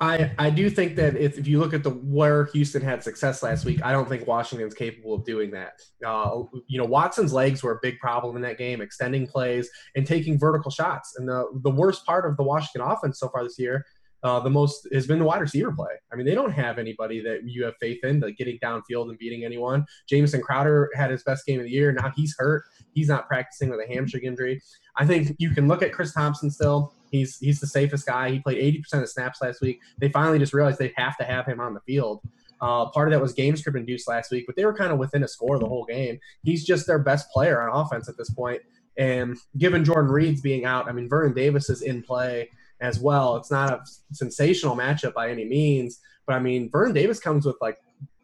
I 0.00 0.32
I 0.38 0.50
do 0.50 0.68
think 0.68 0.96
that 0.96 1.16
if, 1.16 1.38
if 1.38 1.46
you 1.46 1.58
look 1.58 1.72
at 1.72 1.82
the 1.82 1.90
where 1.90 2.46
Houston 2.46 2.82
had 2.82 3.02
success 3.02 3.42
last 3.42 3.64
week, 3.64 3.80
I 3.84 3.92
don't 3.92 4.08
think 4.08 4.26
Washington's 4.26 4.74
capable 4.74 5.14
of 5.14 5.24
doing 5.24 5.50
that. 5.52 5.80
Uh, 6.04 6.42
you 6.66 6.78
know, 6.78 6.84
Watson's 6.84 7.32
legs 7.32 7.62
were 7.62 7.72
a 7.72 7.78
big 7.82 7.98
problem 7.98 8.36
in 8.36 8.42
that 8.42 8.58
game, 8.58 8.80
extending 8.80 9.26
plays 9.26 9.70
and 9.96 10.06
taking 10.06 10.38
vertical 10.38 10.70
shots. 10.70 11.16
And 11.16 11.28
the 11.28 11.46
the 11.62 11.70
worst 11.70 12.04
part 12.04 12.28
of 12.28 12.36
the 12.36 12.42
Washington 12.42 12.82
offense 12.90 13.20
so 13.20 13.28
far 13.28 13.42
this 13.42 13.58
year, 13.58 13.86
uh, 14.22 14.40
the 14.40 14.50
most 14.50 14.86
has 14.92 15.06
been 15.06 15.18
the 15.18 15.24
wide 15.24 15.40
receiver 15.40 15.72
play. 15.72 15.92
I 16.12 16.16
mean, 16.16 16.26
they 16.26 16.34
don't 16.34 16.52
have 16.52 16.78
anybody 16.78 17.20
that 17.22 17.48
you 17.48 17.64
have 17.64 17.74
faith 17.80 18.04
in, 18.04 18.20
like 18.20 18.36
getting 18.36 18.58
downfield 18.58 19.08
and 19.08 19.18
beating 19.18 19.44
anyone. 19.44 19.86
Jamison 20.08 20.42
Crowder 20.42 20.90
had 20.94 21.10
his 21.10 21.22
best 21.22 21.46
game 21.46 21.58
of 21.58 21.64
the 21.64 21.70
year. 21.70 21.92
Now 21.92 22.12
he's 22.14 22.34
hurt. 22.38 22.64
He's 22.92 23.08
not 23.08 23.28
practicing 23.28 23.70
with 23.70 23.80
a 23.80 23.92
hamstring 23.92 24.24
injury. 24.24 24.60
I 24.96 25.06
think 25.06 25.36
you 25.38 25.50
can 25.50 25.68
look 25.68 25.82
at 25.82 25.92
Chris 25.92 26.12
Thompson 26.12 26.50
still. 26.50 26.94
He's 27.10 27.38
he's 27.38 27.60
the 27.60 27.66
safest 27.66 28.06
guy. 28.06 28.30
He 28.30 28.40
played 28.40 28.58
80% 28.92 29.02
of 29.02 29.08
snaps 29.08 29.40
last 29.40 29.60
week. 29.60 29.80
They 29.98 30.10
finally 30.10 30.38
just 30.38 30.52
realized 30.52 30.78
they 30.78 30.92
have 30.96 31.16
to 31.16 31.24
have 31.24 31.46
him 31.46 31.60
on 31.60 31.74
the 31.74 31.80
field. 31.80 32.20
Uh, 32.60 32.90
part 32.90 33.08
of 33.08 33.12
that 33.12 33.22
was 33.22 33.32
game 33.32 33.56
script 33.56 33.78
induced 33.78 34.06
last 34.06 34.30
week, 34.30 34.44
but 34.46 34.54
they 34.54 34.66
were 34.66 34.74
kind 34.74 34.92
of 34.92 34.98
within 34.98 35.22
a 35.22 35.28
score 35.28 35.58
the 35.58 35.66
whole 35.66 35.86
game. 35.86 36.18
He's 36.42 36.64
just 36.64 36.86
their 36.86 36.98
best 36.98 37.30
player 37.30 37.62
on 37.62 37.74
offense 37.74 38.06
at 38.08 38.18
this 38.18 38.28
point. 38.30 38.60
And 38.98 39.38
given 39.56 39.82
Jordan 39.82 40.10
Reed's 40.10 40.42
being 40.42 40.66
out, 40.66 40.86
I 40.88 40.92
mean 40.92 41.08
Vernon 41.08 41.32
Davis 41.32 41.70
is 41.70 41.82
in 41.82 42.02
play 42.02 42.50
as 42.80 43.00
well. 43.00 43.36
It's 43.36 43.50
not 43.50 43.72
a 43.72 43.80
sensational 44.12 44.76
matchup 44.76 45.14
by 45.14 45.30
any 45.30 45.44
means, 45.44 46.00
but 46.26 46.34
I 46.34 46.40
mean 46.40 46.70
Vernon 46.70 46.94
Davis 46.94 47.20
comes 47.20 47.46
with 47.46 47.56
like 47.60 47.78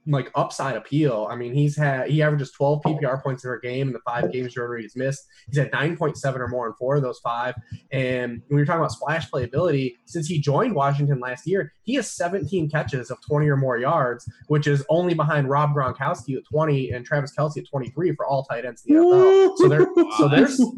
like 0.06 0.30
upside 0.34 0.76
appeal. 0.76 1.28
I 1.30 1.36
mean, 1.36 1.52
he's 1.52 1.76
had 1.76 2.08
he 2.08 2.22
averages 2.22 2.52
12 2.52 2.82
PPR 2.82 3.22
points 3.22 3.44
in 3.44 3.50
a 3.50 3.58
game 3.58 3.88
in 3.88 3.92
the 3.92 4.00
five 4.00 4.32
games 4.32 4.54
Jordan 4.54 4.74
Reed 4.76 4.84
has 4.84 4.96
missed. 4.96 5.26
He's 5.48 5.58
had 5.58 5.72
9.7 5.72 6.38
or 6.38 6.48
more 6.48 6.66
in 6.66 6.74
four 6.74 6.96
of 6.96 7.02
those 7.02 7.18
five. 7.20 7.54
And 7.90 8.42
when 8.48 8.58
you're 8.58 8.66
talking 8.66 8.80
about 8.80 8.92
splash 8.92 9.30
playability, 9.30 9.94
since 10.04 10.26
he 10.26 10.40
joined 10.40 10.74
Washington 10.74 11.20
last 11.20 11.46
year, 11.46 11.72
he 11.82 11.94
has 11.94 12.10
17 12.10 12.70
catches 12.70 13.10
of 13.10 13.18
20 13.26 13.48
or 13.48 13.56
more 13.56 13.78
yards, 13.78 14.30
which 14.48 14.66
is 14.66 14.84
only 14.88 15.14
behind 15.14 15.48
Rob 15.48 15.74
Gronkowski 15.74 16.36
at 16.36 16.44
20 16.50 16.90
and 16.90 17.04
Travis 17.04 17.32
Kelce 17.36 17.58
at 17.58 17.68
23 17.68 18.14
for 18.14 18.26
all 18.26 18.44
tight 18.44 18.64
ends 18.64 18.84
in 18.86 18.94
the 18.94 19.00
NFL. 19.00 19.56
So 19.56 19.68
there, 19.68 19.86
so 20.18 20.28
there's 20.28 20.58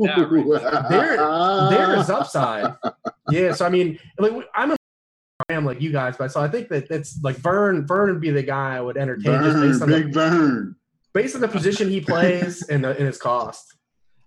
there 0.89 1.17
there 1.71 1.97
is 1.97 2.11
upside. 2.11 2.75
Yeah, 3.31 3.53
so 3.53 3.67
I 3.67 3.69
mean, 3.69 3.99
like 4.19 4.33
I'm 4.55 4.73
a 4.73 4.78
am 5.55 5.65
like 5.65 5.81
you 5.81 5.91
guys, 5.91 6.17
but 6.17 6.31
so 6.31 6.41
I 6.41 6.49
think 6.49 6.69
that 6.69 6.91
it's 6.91 7.23
like 7.23 7.37
Vern. 7.37 7.87
Vern 7.87 8.13
would 8.13 8.21
be 8.21 8.31
the 8.31 8.43
guy 8.43 8.77
I 8.77 8.81
would 8.81 8.97
entertain 8.97 9.43
just 9.43 9.61
based 9.61 9.83
on 9.83 9.89
big 9.89 10.13
the, 10.13 10.21
burn. 10.21 10.77
based 11.15 11.35
on 11.35 11.41
the 11.41 11.49
position 11.49 11.89
he 11.89 12.01
plays 12.01 12.63
and, 12.69 12.85
the, 12.85 12.91
and 12.91 13.07
his 13.07 13.17
cost. 13.19 13.75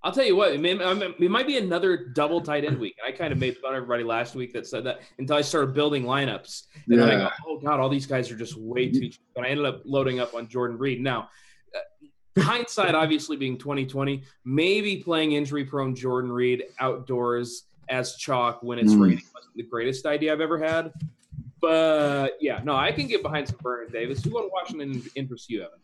I'll 0.03 0.12
tell 0.12 0.25
you 0.25 0.36
what, 0.36 0.51
it, 0.51 0.60
may, 0.60 0.71
it 0.71 1.29
might 1.29 1.45
be 1.45 1.57
another 1.57 2.07
double 2.07 2.41
tight 2.41 2.65
end 2.65 2.79
week. 2.79 2.95
I 3.05 3.12
kind 3.12 3.31
of 3.31 3.38
made 3.38 3.55
fun 3.57 3.73
of 3.73 3.77
everybody 3.77 4.03
last 4.03 4.34
week 4.34 4.51
that 4.53 4.65
said 4.65 4.84
that 4.86 5.01
until 5.19 5.36
I 5.36 5.41
started 5.41 5.75
building 5.75 6.05
lineups. 6.05 6.63
And 6.88 6.99
then 6.99 7.07
I 7.07 7.15
go, 7.17 7.29
oh 7.45 7.60
God, 7.60 7.79
all 7.79 7.88
these 7.88 8.07
guys 8.07 8.31
are 8.31 8.36
just 8.36 8.57
way 8.57 8.89
too 8.89 9.10
cheap. 9.10 9.21
But 9.36 9.45
I 9.45 9.49
ended 9.49 9.67
up 9.67 9.84
loading 9.86 10.19
up 10.19 10.34
on 10.34 10.47
Jordan 10.47 10.79
Reed. 10.79 11.01
Now, 11.01 11.29
uh, 11.75 12.41
hindsight 12.41 12.95
obviously 12.95 13.38
being 13.38 13.60
2020, 13.60 14.23
maybe 14.43 15.03
playing 15.03 15.34
injury 15.34 15.65
prone 15.65 15.93
Jordan 15.93 16.31
Reed 16.31 16.63
outdoors 16.79 17.65
as 17.91 18.15
chalk 18.15 18.63
when 18.63 18.80
it's 18.80 18.93
Mm. 18.93 19.01
raining 19.01 19.23
wasn't 19.36 19.56
the 19.56 19.63
greatest 19.63 20.06
idea 20.08 20.34
I've 20.34 20.41
ever 20.41 20.58
had. 20.58 20.91
But 21.62 22.38
yeah, 22.41 22.62
no, 22.63 22.75
I 22.75 22.91
can 22.91 23.06
get 23.06 23.21
behind 23.21 23.47
some 23.47 23.58
Vernon 23.62 23.91
Davis. 23.91 24.23
Who 24.23 24.32
won 24.32 24.49
Washington 24.51 24.93
in, 24.93 25.04
in 25.15 25.27
pursue, 25.27 25.62
Evan? 25.62 25.80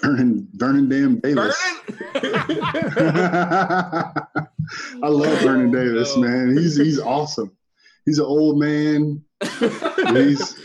Vernon, 0.00 0.48
Vernon 0.54 0.88
Damn 0.88 1.18
Davis. 1.18 1.56
Vernon? 2.14 2.32
I 5.02 5.08
love 5.08 5.38
Vernon 5.40 5.70
Davis, 5.72 6.16
no. 6.16 6.22
man. 6.28 6.56
He's 6.56 6.76
he's 6.76 7.00
awesome. 7.00 7.50
He's 8.04 8.18
an 8.18 8.24
old 8.24 8.58
man. 8.58 9.22
He's 10.12 10.56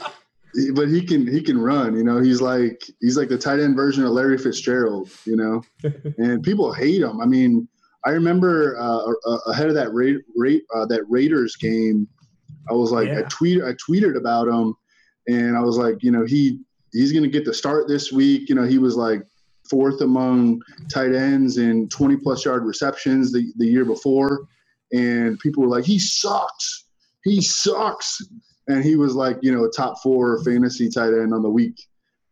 but 0.73 0.87
he 0.87 1.05
can 1.05 1.27
he 1.27 1.41
can 1.41 1.57
run. 1.59 1.95
You 1.95 2.03
know, 2.03 2.19
he's 2.19 2.41
like 2.41 2.83
he's 2.99 3.17
like 3.17 3.29
the 3.29 3.37
tight 3.37 3.59
end 3.59 3.75
version 3.75 4.03
of 4.05 4.11
Larry 4.11 4.37
Fitzgerald. 4.37 5.09
You 5.25 5.35
know, 5.35 5.61
and 6.17 6.41
people 6.43 6.71
hate 6.73 7.01
him. 7.01 7.21
I 7.21 7.25
mean, 7.25 7.67
I 8.07 8.11
remember 8.11 8.77
uh, 8.79 9.11
ahead 9.47 9.67
of 9.67 9.73
that 9.75 9.91
Ra- 9.91 10.21
Ra- 10.37 10.81
uh, 10.81 10.85
that 10.85 11.03
Raiders 11.09 11.57
game, 11.57 12.07
I 12.69 12.73
was 12.73 12.89
like, 12.89 13.09
I 13.09 13.23
tweet 13.23 13.61
I 13.61 13.73
tweeted 13.73 14.15
about 14.15 14.47
him, 14.47 14.73
and 15.27 15.57
I 15.57 15.59
was 15.59 15.77
like, 15.77 16.01
you 16.01 16.11
know, 16.11 16.23
he 16.23 16.61
he's 16.93 17.11
going 17.11 17.23
to 17.23 17.29
get 17.29 17.43
the 17.43 17.53
start 17.53 17.89
this 17.89 18.09
week. 18.09 18.47
You 18.47 18.55
know, 18.55 18.63
he 18.63 18.77
was 18.77 18.95
like 18.95 19.23
fourth 19.69 19.99
among 19.99 20.61
tight 20.89 21.13
ends 21.13 21.57
in 21.57 21.89
20 21.89 22.15
plus 22.15 22.45
yard 22.45 22.63
receptions 22.63 23.33
the, 23.33 23.51
the 23.57 23.67
year 23.67 23.83
before, 23.83 24.47
and 24.93 25.37
people 25.39 25.63
were 25.63 25.69
like, 25.69 25.83
he 25.83 25.99
sucks, 25.99 26.85
he 27.25 27.41
sucks, 27.41 28.21
and 28.69 28.85
he 28.85 28.95
was 28.95 29.15
like, 29.15 29.37
you 29.41 29.53
know, 29.53 29.65
a 29.65 29.69
top 29.71 30.01
four 30.01 30.41
fantasy 30.45 30.89
tight 30.89 31.11
end 31.11 31.33
on 31.33 31.41
the 31.41 31.49
week. 31.49 31.75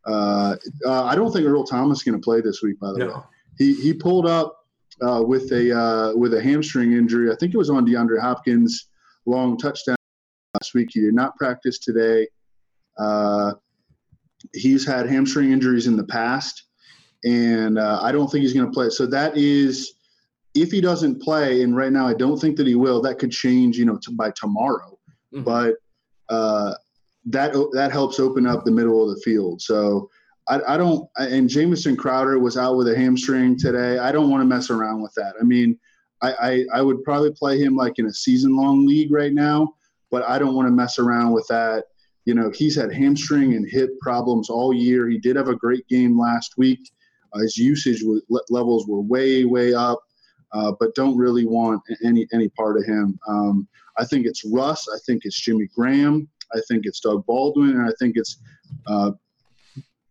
Uh, 0.08 0.56
uh, 0.86 1.04
I 1.04 1.16
don't 1.16 1.34
think 1.34 1.46
Earl 1.46 1.66
Thomas 1.66 1.98
is 1.98 2.04
going 2.06 2.18
to 2.18 2.24
play 2.24 2.40
this 2.40 2.62
week, 2.62 2.80
by 2.80 2.94
the 2.94 3.08
way 3.08 3.22
he 3.58 3.74
he 3.76 3.94
pulled 3.94 4.26
up 4.26 4.55
uh, 5.02 5.22
with 5.22 5.52
a 5.52 5.78
uh, 5.78 6.16
with 6.16 6.34
a 6.34 6.42
hamstring 6.42 6.94
injury. 6.94 7.32
I 7.32 7.36
think 7.36 7.54
it 7.54 7.58
was 7.58 7.70
on 7.70 7.86
DeAndre 7.86 8.20
Hopkins' 8.20 8.90
long 9.26 9.58
touchdown 9.58 9.96
last 10.54 10.74
week. 10.74 10.90
He 10.92 11.02
did 11.02 11.14
not 11.14 11.36
practice 11.36 11.80
today. 11.80 12.28
Uh, 12.98 13.54
he's 14.54 14.86
had 14.86 15.10
hamstring 15.10 15.52
injuries 15.52 15.88
in 15.88 15.98
the 15.98 16.06
past, 16.06 16.64
and 17.24 17.78
uh, 17.78 18.00
I 18.02 18.12
don't 18.12 18.30
think 18.32 18.44
he's 18.44 18.54
going 18.54 18.66
to 18.66 18.72
play. 18.72 18.90
So 18.90 19.06
that 19.08 19.38
is 19.38 19.94
if 20.54 20.72
he 20.72 20.82
doesn't 20.82 21.22
play, 21.22 21.62
and 21.64 21.76
right 21.76 21.92
now 21.92 22.08
I 22.08 22.14
don't 22.14 22.40
think 22.40 22.56
that 22.58 22.68
he 22.68 22.76
will. 22.76 23.02
That 23.02 23.20
could 23.20 23.32
change, 23.32 23.78
you 23.78 23.86
know, 23.86 23.98
to, 24.04 24.12
by 24.12 24.32
tomorrow. 24.32 24.98
Mhm. 25.34 25.44
But 25.44 25.76
uh, 26.30 26.76
that 27.26 27.54
that 27.74 27.92
helps 27.92 28.20
open 28.20 28.48
up 28.48 28.64
the 28.64 28.72
middle 28.72 29.04
of 29.04 29.16
the 29.16 29.22
field. 29.22 29.62
So 29.62 30.10
I, 30.48 30.76
I 30.76 30.78
don't. 30.78 31.10
And 31.18 31.50
Jamison 31.50 31.96
Crowder 31.96 32.40
was 32.40 32.58
out 32.58 32.78
with 32.78 32.88
a 32.88 32.96
hamstring 32.96 33.58
today. 33.58 33.98
I 33.98 34.12
don't 34.12 34.30
want 34.30 34.42
to 34.42 34.46
mess 34.46 34.70
around 34.70 35.02
with 35.02 35.14
that. 35.16 35.34
I 35.40 35.44
mean, 35.44 35.78
I, 36.22 36.34
I 36.34 36.66
I 36.80 36.82
would 36.82 37.04
probably 37.04 37.32
play 37.32 37.60
him 37.60 37.76
like 37.76 37.98
in 37.98 38.06
a 38.06 38.14
season 38.14 38.56
long 38.56 38.86
league 38.86 39.12
right 39.12 39.34
now, 39.34 39.74
but 40.12 40.24
I 40.24 40.38
don't 40.40 40.56
want 40.56 40.68
to 40.68 40.72
mess 40.72 41.00
around 41.00 41.32
with 41.32 41.48
that. 41.48 41.86
You 42.26 42.34
know, 42.34 42.52
he's 42.52 42.76
had 42.76 42.92
hamstring 42.94 43.54
and 43.54 43.70
hip 43.70 43.90
problems 44.02 44.50
all 44.50 44.74
year. 44.74 45.08
He 45.10 45.20
did 45.20 45.36
have 45.36 45.48
a 45.48 45.56
great 45.56 45.88
game 45.88 46.20
last 46.20 46.54
week. 46.58 46.80
Uh, 47.34 47.40
his 47.40 47.58
usage 47.58 48.02
was, 48.04 48.24
le- 48.30 48.42
levels 48.50 48.88
were 48.88 49.02
way 49.02 49.46
way 49.46 49.74
up, 49.74 50.00
uh, 50.54 50.72
but 50.80 50.96
don't 50.96 51.18
really 51.18 51.46
want 51.46 51.82
any 52.04 52.28
any 52.34 52.50
part 52.50 52.78
of 52.78 52.86
him. 52.86 53.20
Um, 53.28 53.68
I 53.98 54.06
think 54.06 54.26
it's 54.26 54.46
Russ. 54.46 54.88
I 54.94 54.98
think 55.06 55.26
it's 55.26 55.40
Jimmy 55.40 55.68
Graham. 55.76 56.28
I 56.54 56.60
think 56.68 56.86
it's 56.86 57.00
Doug 57.00 57.26
Baldwin, 57.26 57.72
and 57.72 57.82
I 57.82 57.94
think 58.00 58.16
it's 58.16 58.38
uh, 58.88 59.12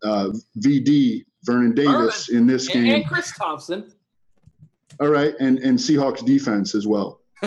uh, 0.05 0.29
VD 0.59 1.25
Vernon 1.43 1.73
Davis 1.73 2.29
in 2.29 2.47
this 2.47 2.67
game. 2.67 2.93
and 2.93 3.07
Chris 3.07 3.33
Thompson. 3.35 3.91
All 4.99 5.09
right, 5.09 5.33
and 5.39 5.59
and 5.59 5.77
Seahawks 5.77 6.25
defense 6.25 6.75
as 6.75 6.87
well. 6.87 7.21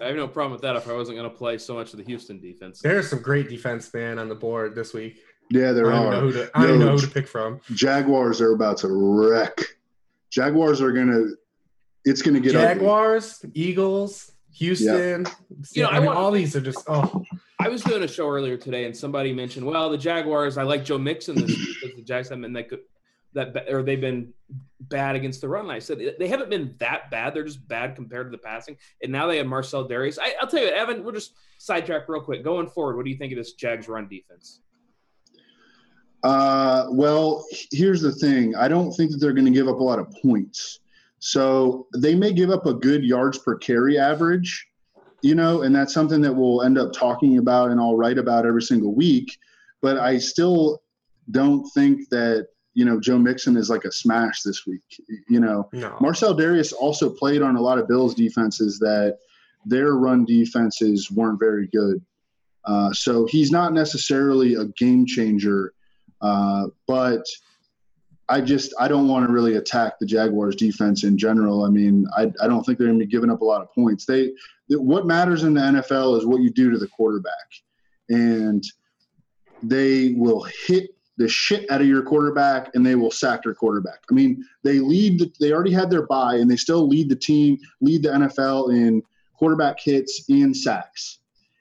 I 0.00 0.06
have 0.06 0.16
no 0.16 0.28
problem 0.28 0.52
with 0.52 0.62
that 0.62 0.76
if 0.76 0.88
I 0.88 0.94
wasn't 0.94 1.18
going 1.18 1.30
to 1.30 1.36
play 1.36 1.58
so 1.58 1.74
much 1.74 1.92
of 1.92 1.98
the 1.98 2.04
Houston 2.04 2.40
defense. 2.40 2.80
There's 2.80 3.10
some 3.10 3.20
great 3.20 3.50
defense, 3.50 3.92
man, 3.92 4.18
on 4.18 4.28
the 4.28 4.34
board 4.34 4.74
this 4.74 4.94
week. 4.94 5.20
Yeah, 5.50 5.70
I 5.70 5.72
there 5.72 5.84
don't 5.84 6.10
know 6.10 6.18
are. 6.18 6.20
who 6.20 6.32
to, 6.32 6.50
I 6.54 6.66
don't 6.66 6.78
know 6.78 6.92
who 6.92 7.00
to 7.00 7.08
pick 7.08 7.28
from. 7.28 7.60
Jaguars 7.74 8.40
are 8.40 8.54
about 8.54 8.78
to 8.78 8.88
wreck. 8.88 9.58
Jaguars 10.30 10.80
are 10.80 10.92
gonna. 10.92 11.24
It's 12.04 12.22
gonna 12.22 12.40
get 12.40 12.54
ugly. 12.54 12.74
Jaguars, 12.74 13.44
Eagles, 13.52 14.30
Houston. 14.54 15.26
You 15.72 15.82
know, 15.82 15.88
I, 15.88 15.96
I 15.96 15.98
mean, 15.98 16.06
want- 16.06 16.18
all 16.18 16.30
these 16.30 16.54
are 16.56 16.60
just 16.60 16.84
oh 16.86 17.24
I 17.60 17.68
was 17.68 17.82
doing 17.82 18.02
a 18.02 18.08
show 18.08 18.28
earlier 18.28 18.56
today, 18.56 18.86
and 18.86 18.96
somebody 18.96 19.32
mentioned, 19.32 19.66
well, 19.66 19.90
the 19.90 19.98
Jaguars. 19.98 20.56
I 20.56 20.62
like 20.62 20.84
Joe 20.84 20.98
Mixon 20.98 21.34
this 21.34 21.48
week 21.48 21.76
because 21.80 21.96
the 21.96 22.02
Jags 22.02 22.28
haven't 22.30 22.42
been 22.42 22.52
that 22.54 22.68
good, 22.70 22.80
that 23.34 23.68
or 23.68 23.82
they've 23.82 24.00
been 24.00 24.32
bad 24.80 25.14
against 25.14 25.42
the 25.42 25.48
run. 25.48 25.64
And 25.64 25.72
I 25.72 25.78
said 25.78 25.98
they 26.18 26.28
haven't 26.28 26.48
been 26.48 26.74
that 26.78 27.10
bad. 27.10 27.34
They're 27.34 27.44
just 27.44 27.66
bad 27.68 27.94
compared 27.96 28.26
to 28.26 28.30
the 28.30 28.42
passing. 28.42 28.76
And 29.02 29.12
now 29.12 29.26
they 29.26 29.36
have 29.36 29.46
Marcell 29.46 29.88
Dareus. 29.88 30.18
I, 30.20 30.34
I'll 30.40 30.48
tell 30.48 30.62
you, 30.62 30.68
Evan. 30.68 31.04
We'll 31.04 31.12
just 31.12 31.34
sidetrack 31.58 32.08
real 32.08 32.22
quick. 32.22 32.42
Going 32.42 32.68
forward, 32.68 32.96
what 32.96 33.04
do 33.04 33.10
you 33.10 33.18
think 33.18 33.32
of 33.32 33.38
this 33.38 33.52
Jags 33.52 33.88
run 33.88 34.08
defense? 34.08 34.60
Uh, 36.22 36.86
well, 36.90 37.46
here's 37.70 38.02
the 38.02 38.12
thing. 38.12 38.54
I 38.56 38.68
don't 38.68 38.92
think 38.92 39.10
that 39.10 39.18
they're 39.18 39.32
going 39.32 39.46
to 39.46 39.50
give 39.50 39.68
up 39.68 39.80
a 39.80 39.84
lot 39.84 39.98
of 39.98 40.10
points. 40.22 40.80
So 41.18 41.86
they 41.94 42.14
may 42.14 42.32
give 42.32 42.50
up 42.50 42.66
a 42.66 42.74
good 42.74 43.04
yards 43.04 43.38
per 43.38 43.56
carry 43.56 43.98
average, 43.98 44.66
you 45.22 45.34
know, 45.34 45.62
and 45.62 45.74
that's 45.74 45.94
something 45.94 46.20
that 46.22 46.32
we'll 46.32 46.62
end 46.62 46.78
up 46.78 46.92
talking 46.92 47.38
about 47.38 47.70
and 47.70 47.80
I'll 47.80 47.96
write 47.96 48.18
about 48.18 48.46
every 48.46 48.62
single 48.62 48.94
week. 48.94 49.38
But 49.82 49.98
I 49.98 50.18
still 50.18 50.82
don't 51.30 51.66
think 51.70 52.08
that, 52.10 52.48
you 52.74 52.84
know, 52.84 53.00
Joe 53.00 53.18
Mixon 53.18 53.56
is 53.56 53.70
like 53.70 53.84
a 53.84 53.92
smash 53.92 54.42
this 54.42 54.66
week. 54.66 54.82
You 55.28 55.40
know, 55.40 55.68
no. 55.72 55.96
Marcell 56.00 56.36
Dareus 56.36 56.72
also 56.72 57.10
played 57.10 57.42
on 57.42 57.56
a 57.56 57.60
lot 57.60 57.78
of 57.78 57.88
Bills 57.88 58.14
defenses 58.14 58.78
that 58.78 59.18
their 59.64 59.94
run 59.94 60.24
defenses 60.24 61.10
weren't 61.10 61.38
very 61.38 61.68
good. 61.68 62.04
Uh, 62.64 62.92
so 62.92 63.26
he's 63.26 63.50
not 63.50 63.72
necessarily 63.72 64.54
a 64.54 64.66
game 64.76 65.06
changer, 65.06 65.72
uh, 66.20 66.66
but 66.86 67.24
I 68.30 68.40
just 68.40 68.72
I 68.78 68.86
don't 68.86 69.08
want 69.08 69.26
to 69.26 69.32
really 69.32 69.56
attack 69.56 69.98
the 69.98 70.06
Jaguars 70.06 70.54
defense 70.54 71.02
in 71.02 71.18
general. 71.18 71.64
I 71.64 71.68
mean, 71.68 72.06
I, 72.16 72.32
I 72.40 72.46
don't 72.46 72.64
think 72.64 72.78
they're 72.78 72.86
going 72.86 72.98
to 72.98 73.04
be 73.04 73.10
giving 73.10 73.30
up 73.30 73.40
a 73.40 73.44
lot 73.44 73.60
of 73.60 73.72
points. 73.74 74.06
They 74.06 74.32
what 74.68 75.04
matters 75.04 75.42
in 75.42 75.52
the 75.52 75.60
NFL 75.60 76.16
is 76.16 76.24
what 76.24 76.40
you 76.40 76.50
do 76.50 76.70
to 76.70 76.78
the 76.78 76.86
quarterback, 76.86 77.34
and 78.08 78.64
they 79.64 80.14
will 80.16 80.46
hit 80.66 80.94
the 81.18 81.28
shit 81.28 81.70
out 81.70 81.82
of 81.82 81.86
your 81.86 82.02
quarterback 82.02 82.70
and 82.74 82.86
they 82.86 82.94
will 82.94 83.10
sack 83.10 83.44
your 83.44 83.54
quarterback. 83.54 83.98
I 84.10 84.14
mean, 84.14 84.42
they 84.62 84.78
lead. 84.78 85.18
The, 85.18 85.30
they 85.38 85.52
already 85.52 85.72
had 85.72 85.90
their 85.90 86.06
bye 86.06 86.36
and 86.36 86.50
they 86.50 86.56
still 86.56 86.88
lead 86.88 87.10
the 87.10 87.16
team, 87.16 87.58
lead 87.82 88.04
the 88.04 88.08
NFL 88.08 88.74
in 88.74 89.02
quarterback 89.34 89.78
hits 89.80 90.24
and 90.30 90.56
sacks. 90.56 91.18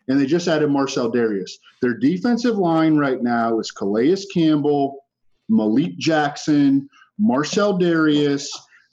And 0.08 0.20
they 0.20 0.26
just 0.26 0.48
added 0.48 0.70
Marcell 0.70 1.12
Dareus. 1.12 1.52
Their 1.82 1.94
defensive 1.94 2.58
line 2.58 2.96
right 2.96 3.22
now 3.22 3.60
is 3.60 3.70
Calais 3.70 4.24
Campbell, 4.34 5.04
Malik 5.50 5.98
Jackson, 5.98 6.88
Marcell 7.18 7.78
Dareus, 7.78 8.48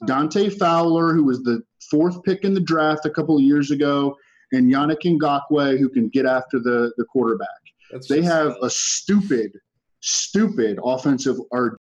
Dante 0.07 0.49
Fowler, 0.51 1.15
who 1.15 1.25
was 1.25 1.43
the 1.43 1.63
fourth 1.91 2.23
pick 2.25 2.45
in 2.45 2.55
the 2.55 2.61
draft 2.61 3.07
a 3.07 3.11
couple 3.11 3.37
of 3.37 3.43
years 3.43 3.71
ago, 3.71 4.17
and 4.53 4.71
Yannick 4.71 5.03
Ngakoue, 5.05 5.79
who 5.79 5.89
can 5.89 6.09
get 6.09 6.27
after 6.27 6.59
the, 6.59 6.93
the 6.97 7.05
quarterback. 7.05 7.49
That's 7.91 8.09
They 8.09 8.23
have 8.23 8.57
a 8.63 8.71
stupid, 8.71 9.53
stupid 10.01 10.79
offensive 10.83 11.37
or 11.51 11.77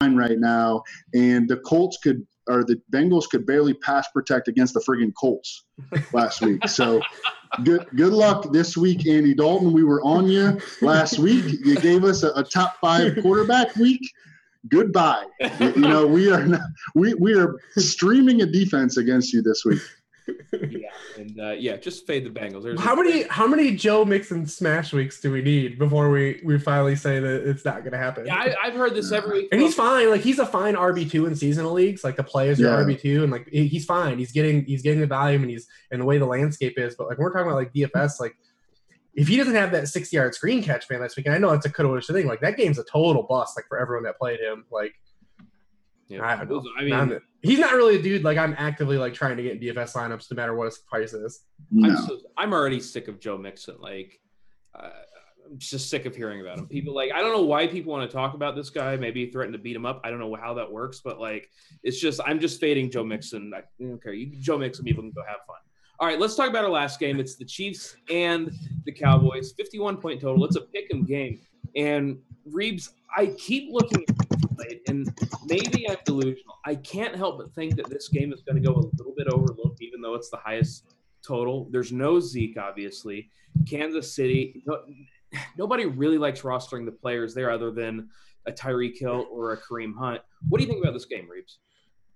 line 0.00 0.16
right 0.16 0.38
now, 0.38 0.82
and 1.14 1.48
the 1.48 1.58
Colts 1.58 1.98
could 1.98 2.26
or 2.48 2.64
the 2.64 2.80
Bengals 2.92 3.28
could 3.28 3.46
barely 3.46 3.72
pass 3.74 4.08
protect 4.08 4.48
against 4.48 4.74
the 4.74 4.80
friggin' 4.80 5.12
Colts 5.14 5.64
last 6.12 6.40
week. 6.40 6.66
So 6.68 7.00
good 7.64 7.86
good 7.94 8.12
luck 8.12 8.52
this 8.52 8.76
week, 8.76 9.06
Andy 9.06 9.34
Dalton. 9.34 9.72
We 9.72 9.84
were 9.84 10.02
on 10.02 10.28
you 10.28 10.60
last 10.80 11.18
week. 11.18 11.44
You 11.64 11.76
gave 11.76 12.04
us 12.04 12.22
a, 12.22 12.30
a 12.32 12.44
top 12.44 12.76
five 12.80 13.18
quarterback 13.22 13.74
week. 13.76 14.00
Goodbye. 14.68 15.24
You, 15.58 15.72
know 15.76 16.06
we 16.06 16.30
are 16.30 16.46
not, 16.46 16.60
we 16.94 17.14
we 17.14 17.34
are 17.34 17.58
streaming 17.76 18.42
a 18.42 18.46
defense 18.46 18.96
against 18.96 19.32
you 19.32 19.42
this 19.42 19.64
week. 19.64 19.80
Yeah, 20.52 20.88
and 21.16 21.40
uh, 21.40 21.50
yeah, 21.50 21.76
just 21.76 22.06
fade 22.06 22.24
the 22.24 22.30
Bengals. 22.30 22.62
There's 22.62 22.80
How 22.80 22.94
many 22.94 23.22
how 23.24 23.46
many 23.46 23.74
Joe 23.74 24.04
Mixon 24.04 24.46
smash 24.46 24.92
weeks 24.92 25.20
do 25.20 25.32
we 25.32 25.42
need 25.42 25.78
before 25.78 26.10
we 26.10 26.40
we 26.44 26.58
finally 26.58 26.96
say 26.96 27.18
that 27.20 27.48
it's 27.48 27.64
not 27.64 27.84
gonna 27.84 27.98
happen? 27.98 28.26
Yeah, 28.26 28.36
I, 28.36 28.54
I've 28.64 28.74
heard 28.74 28.94
this 28.94 29.10
every 29.12 29.40
week. 29.42 29.48
and 29.52 29.60
he's 29.60 29.74
fine. 29.74 30.10
Like 30.10 30.20
he's 30.20 30.38
a 30.38 30.46
fine 30.46 30.74
RB 30.74 31.10
two 31.10 31.26
in 31.26 31.34
seasonal 31.34 31.72
leagues. 31.72 32.04
Like 32.04 32.16
the 32.16 32.22
players 32.24 32.60
Yeah. 32.60 32.68
are 32.68 32.84
RB 32.84 33.00
two, 33.00 33.22
and 33.22 33.32
like 33.32 33.48
he's 33.48 33.84
fine. 33.84 34.18
He's 34.18 34.32
getting 34.32 34.64
he's 34.64 34.82
getting 34.82 35.00
the 35.00 35.06
volume, 35.06 35.42
and 35.42 35.50
he's 35.50 35.66
and 35.90 36.00
the 36.00 36.04
way 36.04 36.18
the 36.18 36.26
landscape 36.26 36.78
is. 36.78 36.94
But 36.94 37.08
like 37.08 37.18
we're 37.18 37.32
talking 37.32 37.46
about 37.48 37.56
like 37.56 37.72
DFS, 37.72 38.20
like 38.20 38.36
if 39.14 39.28
he 39.28 39.36
doesn't 39.36 39.54
have 39.54 39.72
that 39.72 39.88
sixty 39.88 40.16
yard 40.16 40.34
screen 40.34 40.62
catch 40.62 40.88
man 40.88 41.00
last 41.00 41.16
weekend, 41.16 41.34
I 41.34 41.38
know 41.38 41.50
it's 41.52 41.66
a 41.66 41.70
could 41.70 42.04
thing. 42.04 42.26
Like 42.26 42.40
that 42.40 42.56
game's 42.56 42.78
a 42.78 42.84
total 42.84 43.24
bust. 43.24 43.56
Like 43.56 43.66
for 43.68 43.78
everyone 43.78 44.04
that 44.04 44.18
played 44.18 44.40
him, 44.40 44.64
like 44.70 44.94
Yeah, 46.12 46.24
I 46.40 46.44
don't 46.44 46.50
know. 46.64 46.70
I 46.78 46.84
mean, 46.84 46.92
I'm- 46.92 47.20
he's 47.42 47.58
not 47.58 47.72
really 47.74 47.96
a 47.96 48.02
dude. 48.02 48.22
Like 48.24 48.38
I'm 48.38 48.54
actively 48.58 48.98
like 48.98 49.14
trying 49.14 49.36
to 49.36 49.42
get 49.42 49.52
in 49.52 49.58
DFS 49.60 49.94
lineups 49.94 50.30
no 50.30 50.34
matter 50.36 50.54
what 50.54 50.66
his 50.66 50.78
price 50.78 51.12
is. 51.12 51.44
No. 51.70 51.90
I'm 51.90 51.96
so, 52.06 52.18
I'm 52.36 52.52
already 52.52 52.80
sick 52.80 53.08
of 53.08 53.18
Joe 53.20 53.36
Mixon. 53.38 53.76
Like, 53.80 54.20
uh, 54.78 54.90
I'm 55.44 55.58
just 55.58 55.90
sick 55.90 56.06
of 56.06 56.14
hearing 56.14 56.40
about 56.40 56.58
him. 56.58 56.66
People 56.66 56.94
like 56.94 57.10
I 57.12 57.20
don't 57.20 57.32
know 57.32 57.42
why 57.42 57.66
people 57.66 57.92
want 57.92 58.08
to 58.08 58.14
talk 58.14 58.34
about 58.34 58.54
this 58.54 58.70
guy. 58.70 58.96
Maybe 58.96 59.26
threaten 59.30 59.52
to 59.52 59.58
beat 59.58 59.74
him 59.76 59.84
up. 59.86 60.00
I 60.04 60.10
don't 60.10 60.18
know 60.20 60.34
how 60.34 60.54
that 60.54 60.70
works, 60.70 61.00
but 61.04 61.20
like 61.20 61.50
it's 61.82 62.00
just 62.00 62.20
I'm 62.24 62.38
just 62.40 62.60
fading 62.60 62.90
Joe 62.90 63.04
Mixon. 63.04 63.52
I 63.54 63.62
don't 63.80 64.02
care. 64.02 64.12
You, 64.12 64.34
Joe 64.40 64.56
Mixon, 64.58 64.84
people 64.84 65.02
can 65.02 65.10
go 65.12 65.22
have 65.26 65.38
fun. 65.46 65.56
All 65.98 66.06
right, 66.08 66.18
let's 66.18 66.34
talk 66.36 66.48
about 66.48 66.64
our 66.64 66.70
last 66.70 66.98
game. 66.98 67.20
It's 67.20 67.36
the 67.36 67.44
Chiefs 67.44 67.96
and 68.10 68.50
the 68.86 68.92
Cowboys. 68.92 69.52
51 69.56 69.98
point 69.98 70.20
total. 70.20 70.44
It's 70.44 70.56
a 70.56 70.62
pick 70.62 70.92
'em 70.92 71.04
game. 71.04 71.40
And 71.76 72.18
Reebs, 72.50 72.90
I 73.16 73.26
keep 73.38 73.70
looking 73.70 74.04
at 74.42 74.56
this 74.56 74.56
play, 74.56 74.80
and 74.88 75.08
maybe 75.46 75.88
I'm 75.88 75.96
delusional. 76.04 76.58
I 76.64 76.74
can't 76.76 77.14
help 77.14 77.38
but 77.38 77.54
think 77.54 77.76
that 77.76 77.88
this 77.88 78.08
game 78.08 78.32
is 78.32 78.42
going 78.42 78.62
to 78.62 78.66
go 78.66 78.74
a 78.74 78.84
little 78.96 79.14
bit 79.16 79.28
overlooked, 79.28 79.80
even 79.80 80.00
though 80.00 80.14
it's 80.14 80.30
the 80.30 80.38
highest 80.38 80.94
total. 81.26 81.68
There's 81.70 81.92
no 81.92 82.20
Zeke, 82.20 82.58
obviously. 82.58 83.30
Kansas 83.68 84.14
City, 84.14 84.62
no, 84.66 84.82
nobody 85.56 85.86
really 85.86 86.18
likes 86.18 86.42
rostering 86.42 86.84
the 86.84 86.92
players 86.92 87.34
there 87.34 87.50
other 87.50 87.70
than 87.70 88.08
a 88.46 88.52
Tyreek 88.52 88.98
Hill 88.98 89.26
or 89.30 89.52
a 89.52 89.56
Kareem 89.56 89.94
Hunt. 89.96 90.20
What 90.48 90.58
do 90.58 90.64
you 90.64 90.70
think 90.70 90.82
about 90.82 90.94
this 90.94 91.04
game, 91.04 91.24
Reebs? 91.24 91.56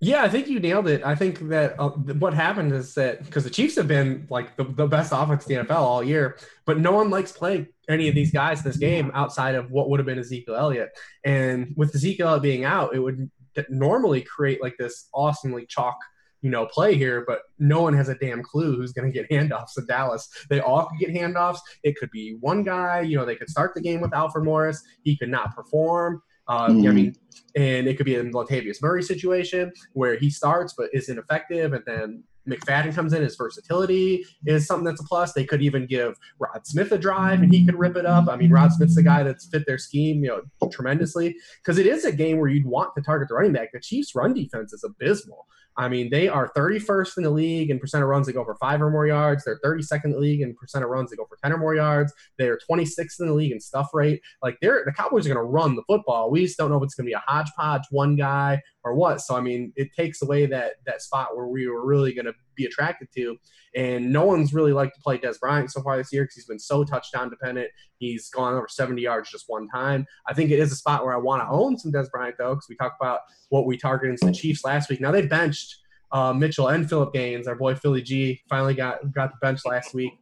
Yeah, 0.01 0.23
I 0.23 0.29
think 0.29 0.49
you 0.49 0.61
nailed 0.61 0.89
it. 0.89 1.03
I 1.05 1.15
think 1.15 1.49
that 1.49 1.75
uh, 1.81 1.89
what 1.89 2.35
happened 2.35 2.73
is 2.73 2.93
that 2.95 3.25
because 3.25 3.45
the 3.45 3.51
Chiefs 3.51 3.77
have 3.77 3.89
been 3.89 4.27
like 4.29 4.55
the, 4.57 4.65
the 4.65 4.87
best 4.87 5.11
offense 5.15 5.47
in 5.47 5.57
the 5.57 5.65
NFL 5.65 5.81
all 5.81 6.05
year, 6.05 6.39
but 6.67 6.79
no 6.79 6.93
one 6.93 7.09
likes 7.09 7.33
playing 7.33 7.69
any 7.89 8.09
of 8.09 8.15
these 8.15 8.31
guys 8.31 8.59
in 8.59 8.65
this 8.65 8.77
game 8.77 9.11
outside 9.15 9.55
of 9.55 9.71
what 9.71 9.89
would 9.89 9.99
have 9.99 10.07
been 10.07 10.19
Ezekiel 10.19 10.55
Elliott. 10.55 10.91
And 11.25 11.73
with 11.77 11.95
Ezekiel 11.95 12.39
being 12.41 12.65
out, 12.65 12.95
it 12.95 12.99
would 12.99 13.31
normally 13.71 14.21
create 14.21 14.63
like 14.63 14.77
this 14.79 15.09
awesomely 15.15 15.65
chalk, 15.65 15.97
you 16.43 16.51
know, 16.51 16.67
play 16.67 16.95
here, 16.95 17.25
but 17.27 17.41
no 17.59 17.81
one 17.81 17.95
has 17.95 18.11
a 18.11 18.17
damn 18.17 18.43
clue 18.43 18.77
who's 18.77 18.93
going 18.93 19.11
to 19.11 19.19
get 19.19 19.31
handoffs 19.31 19.79
in 19.79 19.87
Dallas. 19.87 20.29
They 20.51 20.61
all 20.61 20.87
could 20.87 20.99
get 20.99 21.15
handoffs. 21.15 21.61
It 21.85 21.97
could 21.97 22.11
be 22.11 22.37
one 22.41 22.65
guy, 22.65 23.01
you 23.01 23.17
know, 23.17 23.25
they 23.25 23.37
could 23.37 23.49
start 23.49 23.73
the 23.75 23.81
game 23.81 24.03
with 24.03 24.13
Alfred 24.13 24.45
Morris. 24.45 24.83
He 25.05 25.17
could 25.17 25.31
not 25.31 25.57
perform. 25.57 26.21
Uh, 26.49 26.67
I 26.67 26.71
Mhm. 26.71 26.95
mean, 26.95 27.17
and 27.55 27.87
it 27.89 27.97
could 27.97 28.07
be 28.07 28.17
a 28.17 28.25
Latavius 28.25 28.83
Murray 28.83 29.03
situation 29.03 29.73
where 29.95 30.17
he 30.17 30.31
starts 30.31 30.75
but 30.77 30.91
is 30.93 31.09
ineffective, 31.09 31.73
and 31.73 31.83
then 31.87 32.25
McFadden 32.49 32.95
comes 32.95 33.13
in, 33.13 33.23
his 33.23 33.35
versatility 33.35 34.25
is 34.47 34.69
something 34.69 34.85
that's 34.85 35.01
a 35.01 35.05
plus. 35.05 35.33
They 35.33 35.45
could 35.45 35.63
even 35.63 35.85
give 35.85 36.17
Rod 36.39 36.65
Smith 36.65 36.93
a 36.93 36.99
drive 36.99 37.43
and 37.43 37.53
he 37.53 37.67
could 37.67 37.75
rip 37.75 37.97
it 37.97 38.07
up. 38.07 38.29
I 38.29 38.37
mean, 38.37 38.53
Rod 38.53 38.73
Smith's 38.73 38.95
the 38.95 39.03
guy 39.03 39.25
that's 39.25 39.49
fit 39.49 39.67
their 39.67 39.79
scheme, 39.79 40.23
you 40.23 40.29
know, 40.29 40.69
tremendously 40.69 41.35
because 41.61 41.77
it 41.79 41.87
is 41.87 42.05
a 42.05 42.13
game 42.13 42.39
where 42.39 42.49
you'd 42.49 42.65
want 42.65 42.91
to 42.95 43.03
target 43.03 43.29
the 43.29 43.35
running 43.35 43.53
back. 43.53 43.71
The 43.73 43.81
Chiefs' 43.81 44.15
run 44.15 44.33
defense 44.33 44.73
is 44.73 44.85
abysmal. 44.85 45.47
I 45.79 45.89
mean, 45.89 46.11
they 46.11 46.29
are 46.29 46.51
31st 46.57 47.19
in 47.19 47.23
the 47.25 47.31
league 47.31 47.71
in 47.71 47.79
percent 47.79 48.03
of 48.03 48.09
runs 48.09 48.27
that 48.27 48.33
go 48.33 48.45
for 48.45 48.55
five 48.57 48.81
or 48.81 48.91
more 48.91 49.07
yards. 49.07 49.45
They're 49.45 49.61
32nd 49.65 50.05
in 50.05 50.11
the 50.13 50.19
league 50.19 50.41
in 50.41 50.55
percent 50.55 50.85
of 50.85 50.91
runs 50.91 51.11
that 51.11 51.17
go 51.17 51.27
for 51.29 51.37
10 51.43 51.53
or 51.53 51.59
more 51.59 51.75
yards. 51.75 52.13
They're 52.39 52.59
26th 52.71 53.21
in 53.21 53.27
the 53.27 53.35
league 53.35 53.53
in 53.53 53.61
stuff 53.61 53.91
rate. 53.93 54.23
Like 54.43 54.57
they're 54.63 54.83
the 54.87 54.93
Cowboys 54.93 55.27
are 55.27 55.35
going 55.35 55.45
to 55.45 55.51
run 55.51 55.77
the 55.77 55.83
football. 55.87 56.31
We 56.31 56.45
just 56.47 56.57
don't 56.57 56.71
know 56.71 56.79
if 56.79 56.85
it's 56.85 56.95
going 56.95 57.07
to 57.07 57.11
be 57.11 57.15
a 57.15 57.23
hodgepodge 57.27 57.83
one 57.91 58.17
guy 58.17 58.63
or 58.87 58.95
what. 58.95 59.21
So 59.21 59.35
I 59.35 59.41
mean, 59.41 59.73
it 59.75 59.93
takes 59.93 60.23
away 60.23 60.47
that 60.47 60.75
that 60.87 61.03
spot 61.03 61.37
where 61.37 61.49
we 61.49 61.67
were 61.67 61.85
really 61.85 62.15
going 62.15 62.27
to 62.27 62.35
be 62.55 62.67
attracted 62.67 63.09
to. 63.17 63.37
And 63.75 64.13
no 64.13 64.25
one's 64.25 64.55
really 64.55 64.73
liked 64.73 64.95
to 64.95 65.03
play 65.03 65.19
Dez 65.19 65.41
Bryant 65.41 65.73
so 65.73 65.83
far 65.83 65.97
this 65.97 66.13
year 66.13 66.23
because 66.23 66.37
he's 66.37 66.47
been 66.47 66.61
so 66.61 66.85
touchdown 66.85 67.29
dependent. 67.29 67.69
He's 67.99 68.31
gone 68.31 68.55
over 68.55 68.69
70 68.71 69.03
yards 69.03 69.29
just 69.29 69.47
one 69.49 69.67
time. 69.69 70.07
I 70.29 70.35
think 70.35 70.53
it 70.53 70.61
is 70.61 70.71
a 70.71 70.77
spot 70.77 71.05
where 71.05 71.13
I 71.13 71.19
want 71.19 71.43
to 71.43 71.49
own 71.49 71.77
some 71.77 71.91
Dez 71.91 72.09
Bryant 72.11 72.37
though, 72.39 72.55
because 72.55 72.69
we 72.69 72.77
talked 72.77 72.97
about 73.01 73.21
what 73.49 73.67
we 73.67 73.77
targeted 73.77 74.13
into 74.13 74.27
the 74.27 74.33
Chiefs 74.33 74.65
last 74.65 74.89
week. 74.89 75.01
Now 75.01 75.11
they 75.11 75.27
benched 75.27 75.79
uh, 76.13 76.33
Mitchell 76.33 76.69
and 76.69 76.89
Philip 76.89 77.13
Gaines. 77.13 77.49
Our 77.49 77.57
boy 77.57 77.75
Philly 77.75 78.03
G 78.03 78.41
finally 78.49 78.75
got 78.75 79.13
got 79.13 79.33
the 79.33 79.39
bench 79.43 79.63
last 79.67 79.95
week. 79.95 80.13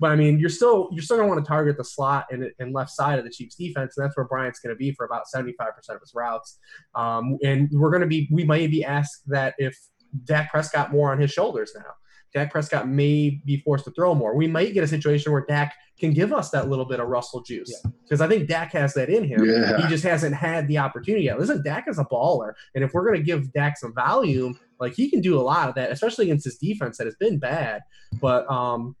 But 0.00 0.10
I 0.10 0.16
mean, 0.16 0.38
you're 0.38 0.50
still 0.50 0.88
you're 0.92 1.02
still 1.02 1.16
gonna 1.16 1.28
want 1.28 1.44
to 1.44 1.48
target 1.48 1.76
the 1.76 1.84
slot 1.84 2.26
and, 2.30 2.50
and 2.58 2.72
left 2.72 2.90
side 2.90 3.18
of 3.18 3.24
the 3.24 3.30
Chiefs 3.30 3.54
defense, 3.54 3.96
and 3.96 4.04
that's 4.04 4.16
where 4.16 4.26
Bryant's 4.26 4.58
gonna 4.58 4.74
be 4.74 4.92
for 4.92 5.06
about 5.06 5.24
75% 5.34 5.50
of 5.90 6.00
his 6.00 6.12
routes. 6.14 6.58
Um, 6.94 7.38
and 7.44 7.68
we're 7.72 7.90
gonna 7.90 8.06
be 8.06 8.28
we 8.32 8.44
might 8.44 8.70
be 8.70 8.84
asked 8.84 9.22
that 9.28 9.54
if 9.58 9.76
Dak 10.24 10.50
Prescott 10.50 10.92
more 10.92 11.12
on 11.12 11.18
his 11.18 11.30
shoulders 11.30 11.72
now. 11.76 11.92
Dak 12.34 12.50
Prescott 12.50 12.88
may 12.88 13.40
be 13.44 13.58
forced 13.58 13.84
to 13.84 13.92
throw 13.92 14.12
more. 14.12 14.36
We 14.36 14.48
might 14.48 14.74
get 14.74 14.82
a 14.82 14.88
situation 14.88 15.32
where 15.32 15.44
Dak 15.46 15.72
can 16.00 16.12
give 16.12 16.32
us 16.32 16.50
that 16.50 16.68
little 16.68 16.84
bit 16.84 16.98
of 16.98 17.06
Russell 17.06 17.42
juice 17.42 17.80
because 18.02 18.18
yeah. 18.18 18.26
I 18.26 18.28
think 18.28 18.48
Dak 18.48 18.72
has 18.72 18.92
that 18.94 19.08
in 19.08 19.22
him. 19.22 19.44
Yeah. 19.44 19.80
He 19.80 19.86
just 19.86 20.02
hasn't 20.02 20.34
had 20.34 20.66
the 20.66 20.78
opportunity 20.78 21.26
yet. 21.26 21.38
Listen, 21.38 21.62
Dak 21.62 21.84
is 21.86 22.00
a 22.00 22.04
baller, 22.04 22.52
and 22.74 22.82
if 22.82 22.92
we're 22.92 23.04
going 23.04 23.18
to 23.18 23.22
give 23.22 23.52
Dak 23.52 23.78
some 23.78 23.94
volume, 23.94 24.58
like 24.80 24.94
he 24.94 25.08
can 25.08 25.20
do 25.20 25.38
a 25.38 25.42
lot 25.42 25.68
of 25.68 25.76
that, 25.76 25.92
especially 25.92 26.24
against 26.24 26.44
this 26.44 26.58
defense 26.58 26.98
that 26.98 27.06
has 27.06 27.14
been 27.20 27.38
bad. 27.38 27.82
But 28.20 28.50
um, 28.50 28.96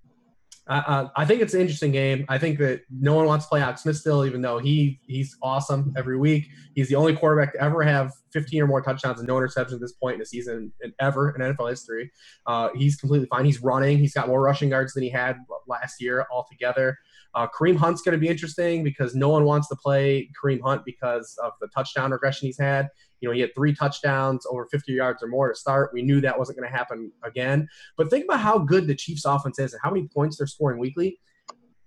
I, 0.66 1.08
I, 1.14 1.24
think 1.26 1.42
it's 1.42 1.52
an 1.52 1.60
interesting 1.60 1.92
game. 1.92 2.24
I 2.28 2.38
think 2.38 2.58
that 2.58 2.82
no 2.90 3.14
one 3.14 3.26
wants 3.26 3.44
to 3.44 3.48
play 3.50 3.60
Alex 3.60 3.82
Smith 3.82 3.96
still, 3.96 4.24
even 4.24 4.40
though 4.40 4.58
he 4.58 4.98
he's 5.06 5.36
awesome 5.42 5.92
every 5.94 6.16
week. 6.16 6.46
He's 6.74 6.88
the 6.88 6.94
only 6.94 7.14
quarterback 7.14 7.52
to 7.52 7.62
ever 7.62 7.82
have 7.82 8.12
15 8.32 8.62
or 8.62 8.66
more 8.66 8.80
touchdowns 8.80 9.18
and 9.18 9.28
no 9.28 9.34
interceptions 9.34 9.74
at 9.74 9.80
this 9.80 9.92
point 9.92 10.14
in 10.14 10.20
the 10.20 10.26
season 10.26 10.72
and 10.80 10.92
ever 11.00 11.30
in 11.30 11.42
NFL 11.42 11.68
history. 11.68 12.10
Uh, 12.46 12.70
he's 12.74 12.96
completely 12.96 13.26
fine. 13.26 13.44
He's 13.44 13.62
running. 13.62 13.98
He's 13.98 14.14
got 14.14 14.26
more 14.26 14.40
rushing 14.40 14.70
yards 14.70 14.94
than 14.94 15.02
he 15.02 15.10
had 15.10 15.36
last 15.68 16.00
year 16.00 16.26
altogether. 16.32 16.96
Uh, 17.34 17.46
Kareem 17.48 17.76
Hunt's 17.76 18.00
going 18.00 18.12
to 18.12 18.18
be 18.18 18.28
interesting 18.28 18.84
because 18.84 19.14
no 19.14 19.28
one 19.28 19.44
wants 19.44 19.68
to 19.68 19.76
play 19.76 20.30
Kareem 20.42 20.60
Hunt 20.62 20.82
because 20.86 21.36
of 21.42 21.52
the 21.60 21.68
touchdown 21.68 22.10
regression 22.10 22.46
he's 22.46 22.58
had. 22.58 22.88
You 23.24 23.30
know, 23.30 23.34
he 23.34 23.40
had 23.40 23.54
three 23.54 23.74
touchdowns, 23.74 24.44
over 24.44 24.66
50 24.66 24.92
yards 24.92 25.22
or 25.22 25.28
more 25.28 25.48
to 25.48 25.54
start. 25.54 25.92
We 25.94 26.02
knew 26.02 26.20
that 26.20 26.38
wasn't 26.38 26.58
going 26.58 26.70
to 26.70 26.76
happen 26.76 27.10
again. 27.22 27.66
But 27.96 28.10
think 28.10 28.24
about 28.24 28.40
how 28.40 28.58
good 28.58 28.86
the 28.86 28.94
Chiefs 28.94 29.24
offense 29.24 29.58
is 29.58 29.72
and 29.72 29.80
how 29.82 29.90
many 29.90 30.08
points 30.08 30.36
they're 30.36 30.46
scoring 30.46 30.78
weekly. 30.78 31.18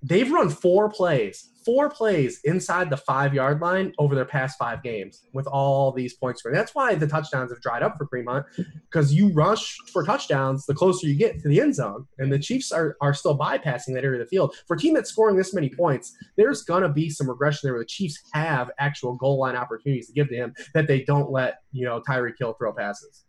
They've 0.02 0.32
run 0.32 0.50
four 0.50 0.90
plays 0.90 1.50
four 1.68 1.90
plays 1.90 2.40
inside 2.46 2.90
the 2.90 2.96
five 2.96 3.34
yard 3.34 3.60
line 3.60 3.92
over 4.00 4.16
their 4.16 4.24
past 4.24 4.58
five 4.58 4.82
games 4.82 5.24
with 5.34 5.46
all 5.48 5.92
these 5.92 6.14
points. 6.14 6.42
That's 6.46 6.74
why 6.74 6.96
the 6.96 7.08
touchdowns 7.08 7.52
have 7.52 7.60
dried 7.60 7.84
up 7.84 7.98
for 7.98 8.08
Fremont 8.08 8.46
because 8.90 9.14
you 9.14 9.34
rush 9.34 9.76
for 9.92 10.06
touchdowns 10.06 10.66
the 10.66 10.74
closer 10.74 11.08
you 11.08 11.16
get 11.16 11.42
to 11.42 11.50
the 11.50 11.60
end 11.60 11.76
zone. 11.76 12.08
And 12.20 12.32
the 12.32 12.40
Chiefs 12.40 12.72
are, 12.72 12.96
are 13.02 13.14
still 13.14 13.38
bypassing 13.38 13.94
that 13.96 14.06
area 14.06 14.22
of 14.22 14.26
the 14.26 14.30
field. 14.30 14.56
For 14.66 14.78
a 14.78 14.80
team 14.80 14.94
that's 14.94 15.10
scoring 15.10 15.36
this 15.36 15.54
many 15.54 15.70
points, 15.70 16.16
there's 16.38 16.62
going 16.62 16.84
to 16.84 16.90
be 16.90 17.10
some 17.10 17.30
regression 17.30 17.60
there 17.64 17.74
where 17.74 17.82
the 17.82 17.86
Chiefs 17.86 18.18
have 18.32 18.72
actual 18.80 19.16
goal 19.16 19.38
line 19.38 19.58
opportunities 19.58 20.08
to 20.08 20.14
give 20.14 20.30
to 20.30 20.36
him 20.36 20.54
that 20.74 20.88
they 20.88 21.04
don't 21.04 21.30
let, 21.30 21.56
you 21.74 21.84
know, 21.84 22.02
Tyreek 22.08 22.36
Hill 22.40 22.54
throw 22.54 22.72
passes. 22.72 23.26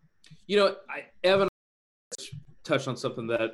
You 0.47 0.59
know, 0.59 0.77
I, 0.89 1.07
Evan 1.25 1.49
touched 2.63 2.87
on 2.87 2.97
something 2.97 3.27
that 3.27 3.51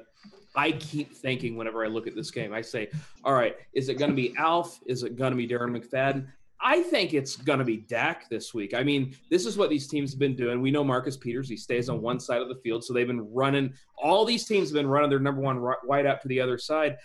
I 0.54 0.72
keep 0.72 1.12
thinking 1.12 1.56
whenever 1.56 1.84
I 1.84 1.88
look 1.88 2.06
at 2.06 2.14
this 2.14 2.30
game, 2.30 2.52
I 2.52 2.60
say, 2.60 2.88
all 3.24 3.34
right, 3.34 3.56
is 3.72 3.88
it 3.88 3.98
going 3.98 4.10
to 4.10 4.16
be 4.16 4.34
Alf? 4.36 4.80
Is 4.86 5.02
it 5.02 5.16
going 5.16 5.32
to 5.32 5.36
be 5.36 5.48
Darren 5.48 5.76
McFadden? 5.76 6.26
I 6.60 6.80
think 6.80 7.12
it's 7.12 7.36
going 7.36 7.58
to 7.58 7.64
be 7.64 7.78
Dak 7.78 8.28
this 8.30 8.54
week. 8.54 8.72
I 8.72 8.82
mean, 8.82 9.14
this 9.30 9.44
is 9.44 9.58
what 9.58 9.68
these 9.68 9.86
teams 9.86 10.12
have 10.12 10.18
been 10.18 10.36
doing. 10.36 10.62
We 10.62 10.70
know 10.70 10.84
Marcus 10.84 11.16
Peters, 11.16 11.48
he 11.48 11.56
stays 11.56 11.88
on 11.88 12.00
one 12.00 12.18
side 12.18 12.40
of 12.40 12.48
the 12.48 12.54
field. 12.54 12.84
So 12.84 12.94
they've 12.94 13.06
been 13.06 13.30
running, 13.34 13.74
all 13.98 14.24
these 14.24 14.46
teams 14.46 14.70
have 14.70 14.74
been 14.74 14.86
running 14.86 15.10
their 15.10 15.18
number 15.18 15.42
one 15.42 15.62
wide 15.84 16.06
out 16.06 16.22
to 16.22 16.28
the 16.28 16.40
other 16.40 16.56
side. 16.56 16.96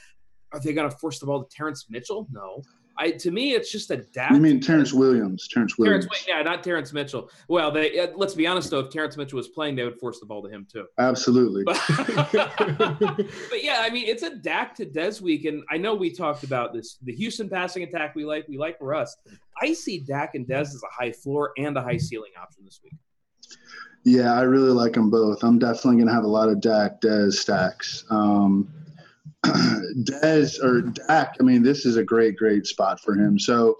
Are 0.53 0.59
they 0.59 0.73
going 0.73 0.89
to 0.89 0.95
force 0.97 1.19
the 1.19 1.25
ball 1.25 1.43
to 1.43 1.55
Terrance 1.55 1.88
Mitchell? 1.89 2.27
No. 2.31 2.62
I 2.99 3.12
to 3.12 3.31
me, 3.31 3.53
it's 3.53 3.71
just 3.71 3.89
a 3.91 3.97
data. 3.97 4.33
You 4.33 4.41
mean 4.41 4.59
Terrance 4.59 4.93
Williams? 4.93 5.47
Terrance 5.47 5.77
Williams. 5.77 6.05
Terrence, 6.05 6.25
yeah, 6.27 6.41
not 6.41 6.63
Terrance 6.63 6.91
Mitchell. 6.91 7.31
Well, 7.47 7.71
they 7.71 7.97
uh, 7.97 8.07
let's 8.15 8.35
be 8.35 8.45
honest 8.45 8.69
though. 8.69 8.79
If 8.79 8.91
Terrance 8.91 9.15
Mitchell 9.15 9.38
was 9.38 9.47
playing, 9.47 9.77
they 9.77 9.85
would 9.85 9.97
force 9.99 10.19
the 10.19 10.25
ball 10.25 10.43
to 10.43 10.49
him 10.49 10.67
too. 10.71 10.85
Absolutely. 10.97 11.63
But, 11.63 11.81
but 12.33 13.63
yeah, 13.63 13.81
I 13.81 13.89
mean, 13.89 14.07
it's 14.07 14.23
a 14.23 14.35
Dak 14.35 14.75
to 14.75 14.85
Dez 14.85 15.21
week, 15.21 15.45
and 15.45 15.63
I 15.71 15.77
know 15.77 15.95
we 15.95 16.13
talked 16.13 16.43
about 16.43 16.73
this. 16.73 16.97
The 17.01 17.13
Houston 17.13 17.49
passing 17.49 17.83
attack 17.83 18.15
we 18.15 18.25
like. 18.25 18.47
We 18.49 18.57
like 18.57 18.77
Russ. 18.81 19.15
I 19.62 19.73
see 19.73 19.99
Dak 19.99 20.35
and 20.35 20.45
Dez 20.45 20.62
as 20.62 20.83
a 20.83 21.03
high 21.03 21.13
floor 21.13 21.53
and 21.57 21.77
a 21.77 21.81
high 21.81 21.97
ceiling 21.97 22.31
option 22.41 22.65
this 22.65 22.81
week. 22.83 22.93
Yeah, 24.03 24.33
I 24.33 24.41
really 24.41 24.71
like 24.71 24.93
them 24.93 25.09
both. 25.09 25.43
I'm 25.43 25.59
definitely 25.59 25.97
going 25.97 26.07
to 26.07 26.13
have 26.13 26.23
a 26.23 26.27
lot 26.27 26.49
of 26.49 26.62
Dak 26.62 27.01
Dez 27.01 27.33
stacks. 27.33 28.05
Um, 28.09 28.71
Dez 30.03 30.62
or 30.63 30.81
Dak, 30.81 31.35
I 31.39 31.43
mean, 31.43 31.63
this 31.63 31.85
is 31.85 31.97
a 31.97 32.03
great, 32.03 32.35
great 32.35 32.65
spot 32.65 32.99
for 33.01 33.13
him. 33.13 33.39
So 33.39 33.75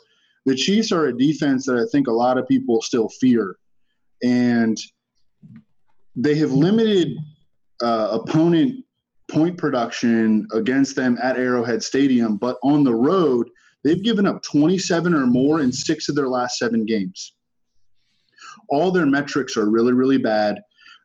the 0.45 0.55
Chiefs 0.55 0.91
are 0.91 1.08
a 1.08 1.17
defense 1.17 1.65
that 1.65 1.77
I 1.77 1.86
think 1.91 2.08
a 2.08 2.12
lot 2.12 2.38
of 2.38 2.47
people 2.47 2.82
still 2.82 3.10
fear. 3.10 3.58
And 4.23 4.77
they 6.15 6.36
have 6.36 6.51
limited 6.51 7.17
uh, 7.82 8.19
opponent 8.21 8.84
point 9.29 9.58
production 9.58 10.47
against 10.53 10.95
them 10.95 11.17
at 11.21 11.38
Arrowhead 11.38 11.84
Stadium, 11.84 12.38
but 12.38 12.58
on 12.63 12.84
the 12.84 12.93
road, 12.93 13.49
they've 13.84 14.03
given 14.03 14.25
up 14.25 14.41
27 14.43 15.13
or 15.13 15.27
more 15.27 15.62
in 15.62 15.71
six 15.71 16.10
of 16.10 16.15
their 16.15 16.27
last 16.27 16.58
seven 16.58 16.86
games. 16.86 17.34
All 18.69 18.91
their 18.91 19.05
metrics 19.05 19.55
are 19.55 19.69
really, 19.69 19.93
really 19.93 20.17
bad. 20.17 20.60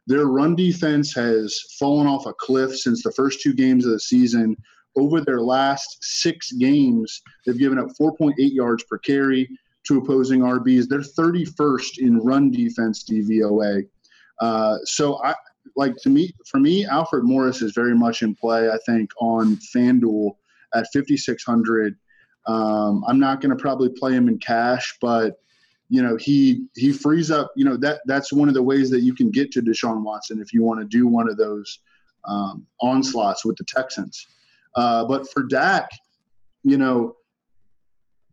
Their 0.07 0.27
run 0.27 0.55
defense 0.55 1.14
has 1.14 1.59
fallen 1.79 2.07
off 2.07 2.27
a 2.27 2.35
cliff 2.35 2.77
since 2.77 3.03
the 3.03 3.12
first 3.12 3.40
two 3.40 3.55
games 3.55 3.87
of 3.87 3.93
the 3.93 4.01
season. 4.01 4.57
Over 4.97 5.21
their 5.21 5.40
last 5.40 5.99
six 6.03 6.53
games, 6.53 7.23
they've 7.45 7.59
given 7.59 7.79
up 7.79 7.88
4.8 8.01 8.35
yards 8.37 8.85
per 8.85 8.99
carry 8.99 9.49
to 9.87 9.99
opposing 9.99 10.40
RBs. 10.40 10.88
They're 10.88 11.01
31st 11.01 11.99
in 11.99 12.19
run 12.19 12.51
defense 12.51 13.05
DVOA. 13.05 13.87
Uh, 14.40 14.77
so 14.85 15.23
I 15.25 15.35
like 15.77 15.97
to 16.03 16.11
me 16.11 16.33
for 16.47 16.59
me, 16.59 16.87
Alfred 16.87 17.25
Morris 17.25 17.62
is 17.62 17.73
very 17.73 17.95
much 17.95 18.23
in 18.23 18.35
play. 18.35 18.69
I 18.71 18.79
think 18.87 19.11
on 19.21 19.57
FanDuel 19.75 20.33
at 20.75 20.87
5600. 20.93 21.97
Um, 22.47 23.05
I'm 23.07 23.19
not 23.19 23.40
going 23.40 23.57
to 23.57 23.61
probably 23.61 23.88
play 23.88 24.12
him 24.12 24.29
in 24.29 24.38
cash, 24.38 24.97
but 25.01 25.38
you 25.88 26.03
know 26.03 26.16
he 26.16 26.66
he 26.75 26.92
frees 26.92 27.31
up 27.31 27.53
you 27.57 27.64
know 27.64 27.77
that 27.77 28.01
that's 28.07 28.33
one 28.33 28.49
of 28.49 28.55
the 28.55 28.62
ways 28.62 28.90
that 28.90 29.01
you 29.01 29.14
can 29.14 29.31
get 29.31 29.53
to 29.53 29.61
Deshaun 29.61 30.03
Watson 30.03 30.40
if 30.40 30.53
you 30.53 30.62
want 30.62 30.81
to 30.81 30.87
do 30.87 31.07
one 31.07 31.29
of 31.29 31.37
those 31.37 31.81
um, 32.27 32.66
onslaughts 32.81 33.44
with 33.44 33.57
the 33.57 33.64
Texans. 33.64 34.27
Uh, 34.77 35.05
but 35.05 35.31
for 35.31 35.44
Dak, 35.44 35.90
you 36.62 36.79
know, 36.79 37.16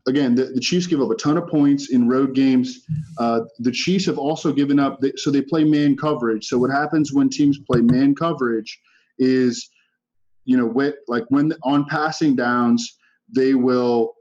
again, 0.08 0.34
the, 0.34 0.46
the, 0.46 0.60
Chiefs 0.60 0.88
give 0.88 1.02
up 1.02 1.12
a 1.12 1.16
ton 1.16 1.38
of 1.38 1.48
points 1.48 1.92
in 1.92 2.08
road 2.08 2.34
games. 2.34 2.86
Uh, 3.18 3.42
the 3.60 3.72
Chiefs 3.72 4.06
have 4.06 4.18
also 4.18 4.52
given 4.52 4.80
up, 4.80 5.00
so 5.18 5.30
they 5.30 5.42
play 5.42 5.64
man 5.64 5.96
coverage. 5.96 6.46
So 6.46 6.58
what 6.58 6.72
happens 6.72 7.14
when 7.14 7.30
teams 7.30 7.60
play 7.60 7.82
man 7.82 8.16
coverage 8.16 8.80
is, 9.20 9.70
you 10.46 10.58
know, 10.58 10.94
like 11.08 11.26
when 11.30 11.54
on 11.64 11.86
passing 11.86 12.36
downs, 12.36 12.98
they 13.34 13.54
will 13.54 14.16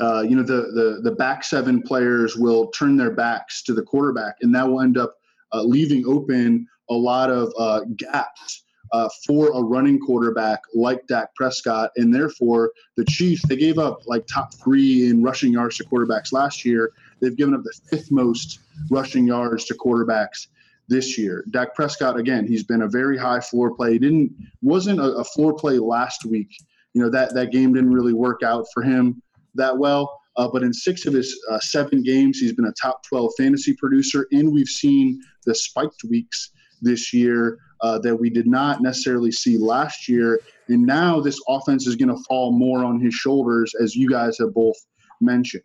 uh, 0.00 0.22
you 0.22 0.36
know, 0.36 0.42
the, 0.42 0.72
the, 0.72 1.00
the 1.02 1.14
back 1.14 1.44
seven 1.44 1.80
players 1.82 2.36
will 2.36 2.68
turn 2.68 2.96
their 2.96 3.12
backs 3.12 3.62
to 3.62 3.74
the 3.74 3.82
quarterback, 3.82 4.36
and 4.42 4.54
that 4.54 4.68
will 4.68 4.80
end 4.80 4.98
up 4.98 5.16
uh, 5.52 5.62
leaving 5.62 6.04
open 6.06 6.66
a 6.90 6.94
lot 6.94 7.30
of 7.30 7.52
uh, 7.58 7.80
gaps 7.96 8.64
uh, 8.92 9.08
for 9.26 9.48
a 9.52 9.62
running 9.62 9.98
quarterback 9.98 10.60
like 10.74 11.06
Dak 11.06 11.34
Prescott. 11.34 11.90
And 11.96 12.14
therefore, 12.14 12.72
the 12.96 13.04
Chiefs, 13.04 13.42
they 13.46 13.56
gave 13.56 13.78
up 13.78 14.06
like 14.06 14.26
top 14.26 14.52
three 14.54 15.08
in 15.08 15.22
rushing 15.22 15.52
yards 15.52 15.76
to 15.78 15.84
quarterbacks 15.84 16.32
last 16.32 16.64
year. 16.64 16.92
They've 17.20 17.36
given 17.36 17.54
up 17.54 17.62
the 17.62 17.72
fifth 17.88 18.10
most 18.10 18.60
rushing 18.90 19.26
yards 19.26 19.64
to 19.66 19.74
quarterbacks 19.74 20.48
this 20.88 21.16
year. 21.16 21.44
Dak 21.50 21.74
Prescott, 21.74 22.18
again, 22.18 22.46
he's 22.46 22.64
been 22.64 22.82
a 22.82 22.88
very 22.88 23.16
high 23.16 23.40
floor 23.40 23.74
play. 23.74 23.92
He 23.92 23.98
didn't 23.98 24.32
wasn't 24.60 25.00
a, 25.00 25.14
a 25.14 25.24
floor 25.24 25.54
play 25.54 25.78
last 25.78 26.24
week. 26.24 26.54
You 26.92 27.02
know 27.02 27.10
that 27.10 27.34
that 27.34 27.50
game 27.50 27.72
didn't 27.72 27.92
really 27.92 28.12
work 28.12 28.42
out 28.42 28.66
for 28.72 28.82
him 28.82 29.22
that 29.54 29.76
well. 29.76 30.20
Uh, 30.36 30.48
but 30.52 30.62
in 30.62 30.72
six 30.72 31.06
of 31.06 31.14
his 31.14 31.38
uh, 31.50 31.60
seven 31.60 32.02
games, 32.02 32.38
he's 32.38 32.52
been 32.52 32.66
a 32.66 32.72
top 32.72 33.02
12 33.04 33.32
fantasy 33.38 33.74
producer. 33.74 34.26
And 34.32 34.52
we've 34.52 34.68
seen 34.68 35.22
the 35.46 35.54
spiked 35.54 36.02
weeks 36.08 36.50
this 36.82 37.12
year 37.12 37.58
uh, 37.82 37.98
that 38.00 38.16
we 38.16 38.30
did 38.30 38.46
not 38.46 38.82
necessarily 38.82 39.30
see 39.30 39.58
last 39.58 40.08
year. 40.08 40.40
And 40.68 40.84
now 40.84 41.20
this 41.20 41.40
offense 41.48 41.86
is 41.86 41.96
going 41.96 42.08
to 42.08 42.22
fall 42.24 42.50
more 42.50 42.84
on 42.84 43.00
his 43.00 43.14
shoulders, 43.14 43.74
as 43.80 43.94
you 43.94 44.08
guys 44.08 44.38
have 44.38 44.54
both 44.54 44.76
mentioned. 45.20 45.62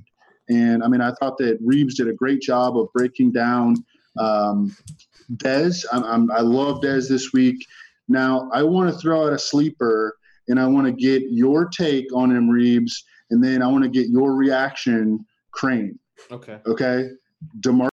And 0.49 0.83
I 0.83 0.87
mean, 0.87 1.01
I 1.01 1.13
thought 1.13 1.37
that 1.37 1.63
Reebs 1.65 1.95
did 1.95 2.07
a 2.07 2.13
great 2.13 2.41
job 2.41 2.77
of 2.77 2.91
breaking 2.93 3.31
down 3.31 3.75
um, 4.19 4.75
Dez. 5.35 5.85
I'm, 5.91 6.03
I'm, 6.03 6.31
I 6.31 6.41
love 6.41 6.81
Dez 6.81 7.07
this 7.07 7.31
week. 7.33 7.65
Now, 8.07 8.49
I 8.51 8.63
want 8.63 8.91
to 8.91 8.99
throw 8.99 9.27
out 9.27 9.33
a 9.33 9.39
sleeper, 9.39 10.17
and 10.47 10.59
I 10.59 10.65
want 10.65 10.87
to 10.87 10.91
get 10.91 11.29
your 11.29 11.67
take 11.67 12.13
on 12.15 12.31
him, 12.31 12.49
Reebs, 12.49 12.91
and 13.31 13.43
then 13.43 13.61
I 13.61 13.67
want 13.67 13.83
to 13.83 13.89
get 13.89 14.09
your 14.09 14.33
reaction, 14.35 15.25
Crain. 15.51 15.97
Okay. 16.31 16.59
Okay. 16.65 17.09
DeMar 17.59 17.89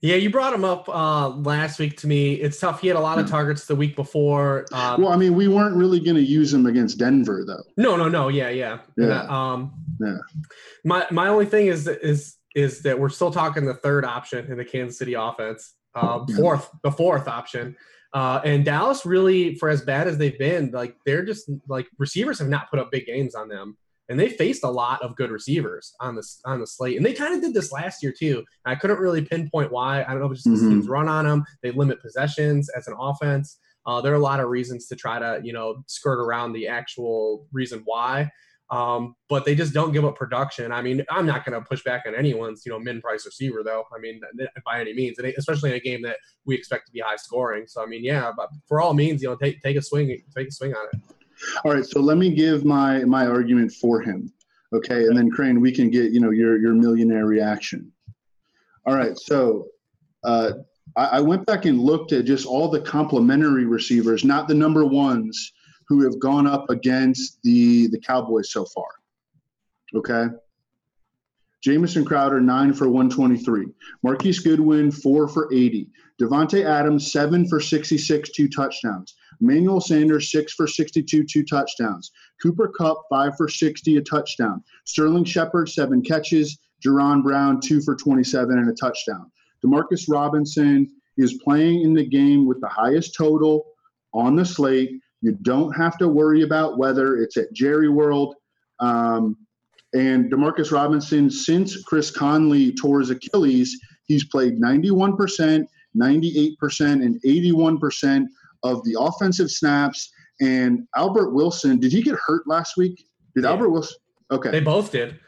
Yeah, 0.00 0.16
you 0.16 0.30
brought 0.30 0.52
him 0.54 0.64
up 0.64 0.88
uh, 0.88 1.28
last 1.30 1.78
week 1.78 1.96
to 1.98 2.06
me. 2.06 2.34
It's 2.34 2.60
tough. 2.60 2.80
He 2.80 2.88
had 2.88 2.96
a 2.96 3.00
lot 3.00 3.18
of 3.18 3.28
targets 3.28 3.66
the 3.66 3.74
week 3.74 3.96
before. 3.96 4.66
Um, 4.72 5.02
well, 5.02 5.12
I 5.12 5.16
mean, 5.16 5.34
we 5.34 5.48
weren't 5.48 5.74
really 5.74 5.98
going 6.00 6.16
to 6.16 6.22
use 6.22 6.52
him 6.52 6.66
against 6.66 6.98
Denver, 6.98 7.44
though. 7.46 7.62
No, 7.76 7.96
no, 7.96 8.08
no. 8.08 8.28
Yeah, 8.28 8.50
yeah. 8.50 8.78
Yeah. 8.96 9.22
Um, 9.28 9.72
Yeah. 10.00 10.18
My 10.84 11.06
my 11.10 11.28
only 11.28 11.46
thing 11.46 11.66
is 11.68 11.88
is 11.88 12.36
is 12.54 12.82
that 12.82 12.98
we're 12.98 13.08
still 13.08 13.30
talking 13.30 13.64
the 13.66 13.74
third 13.74 14.04
option 14.04 14.50
in 14.50 14.56
the 14.56 14.64
Kansas 14.64 14.98
City 14.98 15.14
offense. 15.14 15.74
Uh, 15.94 16.24
Yeah. 16.28 16.36
fourth, 16.36 16.70
the 16.82 16.92
fourth 16.92 17.26
option. 17.26 17.76
Uh, 18.16 18.40
and 18.46 18.64
Dallas 18.64 19.04
really, 19.04 19.56
for 19.56 19.68
as 19.68 19.82
bad 19.82 20.08
as 20.08 20.16
they've 20.16 20.38
been, 20.38 20.70
like 20.70 20.96
they're 21.04 21.22
just 21.32 21.50
like 21.68 21.86
receivers 21.98 22.38
have 22.38 22.48
not 22.48 22.70
put 22.70 22.78
up 22.78 22.90
big 22.90 23.04
games 23.04 23.34
on 23.34 23.46
them, 23.46 23.76
and 24.08 24.18
they 24.18 24.30
faced 24.30 24.64
a 24.64 24.70
lot 24.70 25.02
of 25.02 25.14
good 25.16 25.30
receivers 25.30 25.92
on 26.00 26.16
this 26.16 26.40
on 26.46 26.58
the 26.58 26.66
slate, 26.66 26.96
and 26.96 27.04
they 27.04 27.12
kind 27.12 27.34
of 27.34 27.42
did 27.42 27.52
this 27.52 27.72
last 27.72 28.02
year 28.02 28.14
too. 28.18 28.42
I 28.64 28.74
couldn't 28.74 29.00
really 29.00 29.20
pinpoint 29.22 29.70
why. 29.70 30.02
I 30.02 30.06
don't 30.12 30.20
know 30.20 30.26
if 30.26 30.32
it's 30.32 30.44
just 30.44 30.62
the 30.62 30.66
Mhm. 30.68 30.70
teams 30.70 30.88
run 30.88 31.08
on 31.08 31.26
them. 31.26 31.44
They 31.62 31.72
limit 31.72 32.00
possessions 32.00 32.70
as 32.70 32.88
an 32.88 32.94
offense. 32.98 33.58
Uh, 33.84 34.00
there 34.00 34.12
are 34.14 34.16
a 34.16 34.28
lot 34.30 34.40
of 34.40 34.48
reasons 34.48 34.86
to 34.88 34.96
try 34.96 35.18
to 35.18 35.38
you 35.44 35.52
know 35.52 35.84
skirt 35.86 36.18
around 36.18 36.54
the 36.54 36.68
actual 36.68 37.46
reason 37.52 37.82
why. 37.84 38.30
Um, 38.70 39.14
but 39.28 39.44
they 39.44 39.54
just 39.54 39.72
don't 39.72 39.92
give 39.92 40.04
up 40.04 40.16
production. 40.16 40.72
I 40.72 40.82
mean, 40.82 41.04
I'm 41.08 41.24
not 41.24 41.44
going 41.44 41.60
to 41.60 41.64
push 41.64 41.84
back 41.84 42.02
on 42.06 42.16
anyone's, 42.16 42.66
you 42.66 42.72
know, 42.72 42.80
min 42.80 43.00
price 43.00 43.24
receiver 43.24 43.62
though. 43.62 43.84
I 43.96 44.00
mean, 44.00 44.20
by 44.64 44.80
any 44.80 44.92
means, 44.92 45.18
and 45.18 45.32
especially 45.38 45.70
in 45.70 45.76
a 45.76 45.80
game 45.80 46.02
that 46.02 46.16
we 46.46 46.56
expect 46.56 46.86
to 46.86 46.92
be 46.92 47.00
high 47.00 47.16
scoring. 47.16 47.66
So 47.68 47.82
I 47.82 47.86
mean, 47.86 48.02
yeah, 48.02 48.32
but 48.36 48.48
for 48.66 48.80
all 48.80 48.92
means, 48.92 49.22
you 49.22 49.28
know, 49.28 49.36
take 49.36 49.62
take 49.62 49.76
a 49.76 49.82
swing, 49.82 50.08
take 50.36 50.48
a 50.48 50.52
swing 50.52 50.74
on 50.74 50.86
it. 50.92 51.00
All 51.64 51.72
right, 51.72 51.84
so 51.84 52.00
let 52.00 52.16
me 52.16 52.34
give 52.34 52.64
my 52.64 53.04
my 53.04 53.26
argument 53.26 53.72
for 53.72 54.00
him. 54.00 54.32
Okay, 54.72 55.04
and 55.04 55.16
then 55.16 55.30
Crain, 55.30 55.60
we 55.60 55.70
can 55.70 55.88
get 55.88 56.10
you 56.10 56.20
know 56.20 56.30
your 56.30 56.58
your 56.58 56.74
millionaire 56.74 57.26
reaction. 57.26 57.92
All 58.84 58.96
right, 58.96 59.16
so 59.16 59.68
uh, 60.24 60.52
I, 60.96 61.04
I 61.04 61.20
went 61.20 61.46
back 61.46 61.66
and 61.66 61.80
looked 61.80 62.12
at 62.12 62.24
just 62.24 62.46
all 62.46 62.68
the 62.68 62.80
complementary 62.80 63.64
receivers, 63.64 64.24
not 64.24 64.48
the 64.48 64.54
number 64.54 64.84
ones 64.84 65.52
who 65.88 66.02
have 66.04 66.18
gone 66.18 66.46
up 66.46 66.68
against 66.70 67.42
the 67.42 67.88
the 67.88 68.00
Cowboys 68.00 68.52
so 68.52 68.64
far. 68.64 68.88
Okay. 69.94 70.26
Jamison 71.62 72.04
Crowder, 72.04 72.40
nine 72.40 72.72
for 72.72 72.88
123. 72.88 73.66
Marquise 74.04 74.38
Goodwin, 74.38 74.92
four 74.92 75.26
for 75.26 75.52
80. 75.52 75.88
Davante 76.20 76.64
Adams, 76.64 77.10
seven 77.10 77.48
for 77.48 77.60
66, 77.60 78.30
two 78.30 78.48
touchdowns. 78.48 79.16
Emmanuel 79.40 79.80
Sanders, 79.80 80.30
six 80.30 80.52
for 80.52 80.66
62, 80.66 81.24
two 81.24 81.42
touchdowns. 81.44 82.12
Cooper 82.40 82.68
Kupp, 82.68 83.02
five 83.10 83.36
for 83.36 83.48
60, 83.48 83.96
a 83.96 84.02
touchdown. 84.02 84.62
Sterling 84.84 85.24
Shepard, 85.24 85.68
seven 85.68 86.02
catches. 86.02 86.58
Jaron 86.84 87.22
Brown, 87.22 87.60
two 87.60 87.80
for 87.80 87.96
27 87.96 88.58
and 88.58 88.70
a 88.70 88.74
touchdown. 88.74 89.30
Demarcus 89.64 90.04
Robinson 90.08 90.88
is 91.16 91.40
playing 91.42 91.82
in 91.82 91.94
the 91.94 92.06
game 92.06 92.46
with 92.46 92.60
the 92.60 92.68
highest 92.68 93.14
total 93.16 93.66
on 94.12 94.36
the 94.36 94.44
slate. 94.44 95.00
You 95.22 95.32
don't 95.42 95.72
have 95.72 95.98
to 95.98 96.08
worry 96.08 96.42
about 96.42 96.78
whether 96.78 97.16
it's 97.16 97.36
at 97.36 97.52
Jerry 97.52 97.88
World. 97.88 98.34
Um, 98.80 99.36
and 99.94 100.30
Demarcus 100.30 100.72
Robinson, 100.72 101.30
since 101.30 101.82
Chris 101.84 102.10
Conley 102.10 102.72
tore 102.74 103.00
his 103.00 103.10
Achilles, 103.10 103.78
he's 104.04 104.24
played 104.24 104.60
91%, 104.60 105.64
98%, 105.96 106.80
and 106.80 107.22
81% 107.22 108.26
of 108.62 108.84
the 108.84 108.96
offensive 108.98 109.50
snaps. 109.50 110.10
And 110.40 110.86
Albert 110.96 111.32
Wilson, 111.32 111.78
did 111.80 111.92
he 111.92 112.02
get 112.02 112.16
hurt 112.16 112.46
last 112.46 112.76
week? 112.76 113.06
Did 113.34 113.44
Yeah. 113.44 113.50
Albert 113.50 113.70
Wilson? 113.70 113.96
Okay. 114.30 114.50
They 114.50 114.60
both 114.60 114.92
did, 114.92 115.18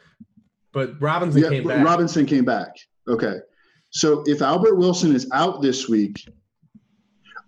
but 0.72 1.01
Robinson 1.01 1.43
Yeah, 1.43 1.49
came 1.49 1.66
back. 1.66 1.84
Robinson 1.84 2.26
came 2.26 2.45
back. 2.45 2.74
Okay. 3.07 3.39
So 3.91 4.22
if 4.26 4.43
Albert 4.43 4.74
Wilson 4.74 5.14
is 5.14 5.26
out 5.32 5.62
this 5.62 5.89
week, 5.89 6.28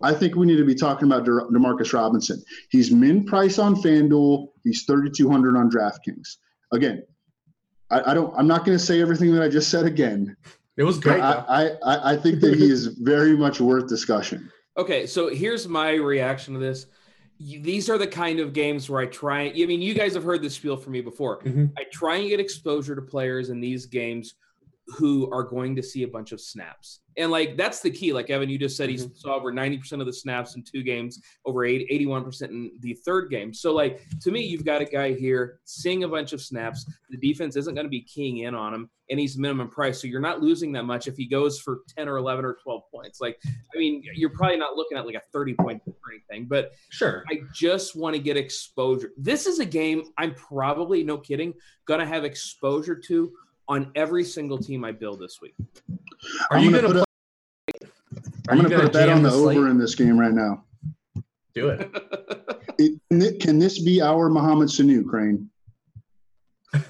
I 0.02 0.12
think 0.14 0.34
we 0.34 0.46
need 0.46 0.56
to 0.56 0.64
be 0.64 0.74
talking 0.74 1.06
about 1.06 1.24
De- 1.24 1.30
Demarcus 1.30 1.92
Robinson. 1.92 2.42
He's 2.70 2.90
min 2.90 3.24
price 3.24 3.58
on 3.58 3.76
FanDuel. 3.76 4.48
He's 4.64 4.84
3,200 4.84 5.56
on 5.56 5.70
DraftKings. 5.70 6.36
Again, 6.72 7.02
I, 7.90 8.10
I 8.10 8.14
don't. 8.14 8.32
I'm 8.36 8.46
not 8.46 8.64
going 8.64 8.78
to 8.78 8.84
say 8.84 9.00
everything 9.00 9.32
that 9.34 9.42
I 9.42 9.48
just 9.48 9.70
said 9.70 9.84
again. 9.84 10.36
it 10.76 10.84
was 10.84 10.98
great. 10.98 11.20
I, 11.20 11.44
I, 11.48 11.66
I- 11.94 12.12
I 12.12 12.16
think 12.16 12.40
that 12.40 12.54
he 12.56 12.70
is 12.70 12.86
very 13.00 13.36
much 13.36 13.60
worth 13.60 13.88
discussion. 13.88 14.50
Okay, 14.76 15.06
so 15.06 15.28
here's 15.28 15.68
my 15.68 15.90
reaction 15.94 16.54
to 16.54 16.60
this. 16.60 16.86
These 17.38 17.88
are 17.90 17.96
the 17.98 18.06
kind 18.06 18.38
of 18.38 18.52
games 18.52 18.88
where 18.88 19.00
I 19.00 19.06
try. 19.06 19.44
I 19.48 19.66
mean, 19.66 19.80
you 19.82 19.94
guys 19.94 20.14
have 20.14 20.22
heard 20.24 20.42
this 20.42 20.54
spiel 20.54 20.76
from 20.76 20.92
me 20.92 21.00
before. 21.00 21.40
Mhm. 21.42 21.72
I 21.78 21.84
try 21.92 22.16
and 22.16 22.28
get 22.28 22.38
exposure 22.40 22.94
to 22.94 23.02
players 23.02 23.48
in 23.50 23.60
these 23.60 23.86
games 23.86 24.34
who 24.98 25.30
are 25.32 25.42
going 25.42 25.74
to 25.76 25.82
see 25.82 26.02
a 26.02 26.08
bunch 26.08 26.32
of 26.32 26.40
snaps. 26.40 27.00
And 27.20 27.30
like 27.30 27.56
that's 27.56 27.80
the 27.80 27.90
key. 27.90 28.14
Like 28.14 28.30
Evan, 28.30 28.48
you 28.48 28.58
just 28.58 28.76
said 28.76 28.88
he 28.88 28.96
mm-hmm. 28.96 29.14
saw 29.14 29.34
over 29.34 29.52
90% 29.52 30.00
of 30.00 30.06
the 30.06 30.12
snaps 30.12 30.56
in 30.56 30.62
two 30.62 30.82
games, 30.82 31.20
over 31.44 31.64
80, 31.66 31.86
81% 32.06 32.42
in 32.44 32.72
the 32.80 32.94
third 32.94 33.30
game. 33.30 33.52
So 33.52 33.74
like 33.74 34.02
to 34.22 34.30
me, 34.30 34.40
you've 34.40 34.64
got 34.64 34.80
a 34.80 34.86
guy 34.86 35.12
here 35.12 35.60
seeing 35.66 36.04
a 36.04 36.08
bunch 36.08 36.32
of 36.32 36.40
snaps. 36.40 36.90
The 37.10 37.18
defense 37.18 37.56
isn't 37.56 37.74
going 37.74 37.84
to 37.84 37.90
be 37.90 38.00
keying 38.02 38.38
in 38.38 38.54
on 38.54 38.72
him, 38.72 38.88
and 39.10 39.20
he's 39.20 39.36
minimum 39.36 39.68
price. 39.68 40.00
So 40.00 40.06
you're 40.06 40.20
not 40.20 40.40
losing 40.40 40.72
that 40.72 40.84
much 40.84 41.08
if 41.08 41.16
he 41.16 41.26
goes 41.26 41.60
for 41.60 41.80
10 41.94 42.08
or 42.08 42.16
11 42.16 42.42
or 42.42 42.56
12 42.62 42.82
points. 42.90 43.20
Like, 43.20 43.38
I 43.46 43.78
mean, 43.78 44.02
you're 44.14 44.30
probably 44.30 44.56
not 44.56 44.76
looking 44.76 44.96
at 44.96 45.04
like 45.04 45.16
a 45.16 45.22
30 45.30 45.54
point 45.54 45.82
or 45.86 45.94
anything, 46.10 46.48
but 46.48 46.72
Sure. 46.88 47.22
I 47.30 47.40
just 47.52 47.96
want 47.96 48.16
to 48.16 48.22
get 48.22 48.38
exposure. 48.38 49.10
This 49.18 49.46
is 49.46 49.58
a 49.58 49.66
game 49.66 50.04
I'm 50.16 50.34
probably, 50.34 51.02
no 51.02 51.18
kidding, 51.18 51.52
going 51.86 52.00
to 52.00 52.06
have 52.06 52.24
exposure 52.24 52.96
to 52.96 53.32
on 53.68 53.92
every 53.94 54.24
single 54.24 54.58
team 54.58 54.84
I 54.84 54.92
build 54.92 55.20
this 55.20 55.38
week. 55.40 55.54
Are 56.50 56.56
I'm 56.56 56.64
you 56.64 56.70
gonna 56.70 56.82
going 56.82 56.94
to 56.94 57.00
put 57.00 57.09
Are 58.48 58.54
I'm 58.54 58.58
going 58.58 58.70
to 58.70 58.76
put 58.76 58.84
a 58.86 58.90
bet 58.90 59.08
on 59.08 59.22
the 59.22 59.30
slate? 59.30 59.58
over 59.58 59.68
in 59.68 59.78
this 59.78 59.94
game 59.94 60.18
right 60.18 60.32
now. 60.32 60.64
Do 61.54 61.68
it. 61.68 61.90
It, 62.78 62.98
can 63.10 63.20
it- 63.20 63.40
can 63.40 63.58
this 63.58 63.78
be 63.78 64.00
our 64.00 64.30
Mohamed 64.30 64.68
Sanu, 64.68 65.04
Crain? 65.06 65.50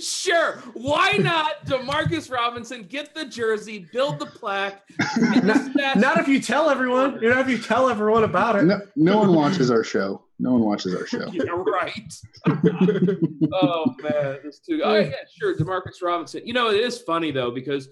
sure. 0.00 0.56
Why 0.74 1.12
not 1.18 1.64
Demarcus 1.66 2.30
Robinson 2.30 2.82
get 2.82 3.14
the 3.14 3.26
jersey, 3.26 3.86
build 3.92 4.18
the 4.18 4.26
plaque, 4.26 4.82
Not, 5.42 5.96
not 5.96 6.18
if 6.18 6.28
you 6.28 6.40
tell 6.40 6.68
everyone. 6.68 7.20
You 7.22 7.30
know, 7.30 7.40
if 7.40 7.48
you 7.48 7.58
tell 7.58 7.88
everyone 7.88 8.24
about 8.24 8.56
it. 8.56 8.64
No, 8.64 8.80
no 8.96 9.18
one 9.18 9.34
watches 9.34 9.70
our 9.70 9.84
show. 9.84 10.24
No 10.38 10.52
one 10.52 10.62
watches 10.62 10.94
our 10.94 11.06
show. 11.06 11.26
Yeah, 11.32 11.44
right. 11.50 12.12
oh 13.52 13.94
man, 14.02 14.38
this 14.42 14.58
too. 14.60 14.80
Oh 14.82 14.96
yeah, 14.98 15.12
sure, 15.38 15.54
Demarcus 15.56 16.02
Robinson. 16.02 16.42
You 16.44 16.54
know, 16.54 16.70
it 16.70 16.80
is 16.80 16.98
funny 16.98 17.30
though 17.30 17.50
because 17.50 17.88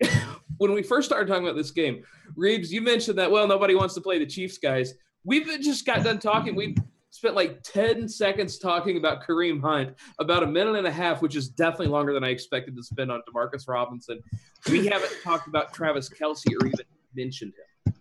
when 0.58 0.72
we 0.72 0.82
first 0.82 1.08
started 1.08 1.28
talking 1.28 1.44
about 1.44 1.56
this 1.56 1.70
game, 1.70 2.04
Reebs, 2.36 2.70
you 2.70 2.80
mentioned 2.80 3.18
that 3.18 3.30
well, 3.30 3.46
nobody 3.46 3.74
wants 3.74 3.94
to 3.94 4.00
play 4.00 4.18
the 4.18 4.26
Chiefs 4.26 4.58
guys. 4.58 4.94
We've 5.24 5.46
just 5.60 5.86
got 5.86 6.04
done 6.04 6.18
talking. 6.18 6.54
We 6.54 6.76
spent 7.10 7.36
like 7.36 7.62
10 7.62 8.08
seconds 8.08 8.58
talking 8.58 8.96
about 8.96 9.22
Kareem 9.22 9.60
Hunt, 9.60 9.94
about 10.18 10.42
a 10.42 10.46
minute 10.46 10.74
and 10.74 10.86
a 10.86 10.90
half, 10.90 11.22
which 11.22 11.36
is 11.36 11.48
definitely 11.48 11.86
longer 11.86 12.12
than 12.12 12.24
I 12.24 12.30
expected 12.30 12.76
to 12.76 12.82
spend 12.82 13.12
on 13.12 13.22
Demarcus 13.28 13.68
Robinson. 13.68 14.20
We 14.68 14.86
haven't 14.86 15.12
talked 15.22 15.46
about 15.46 15.72
Travis 15.72 16.08
Kelce 16.08 16.46
or 16.60 16.66
even 16.66 16.80
mentioned 17.14 17.52
him. 17.52 17.94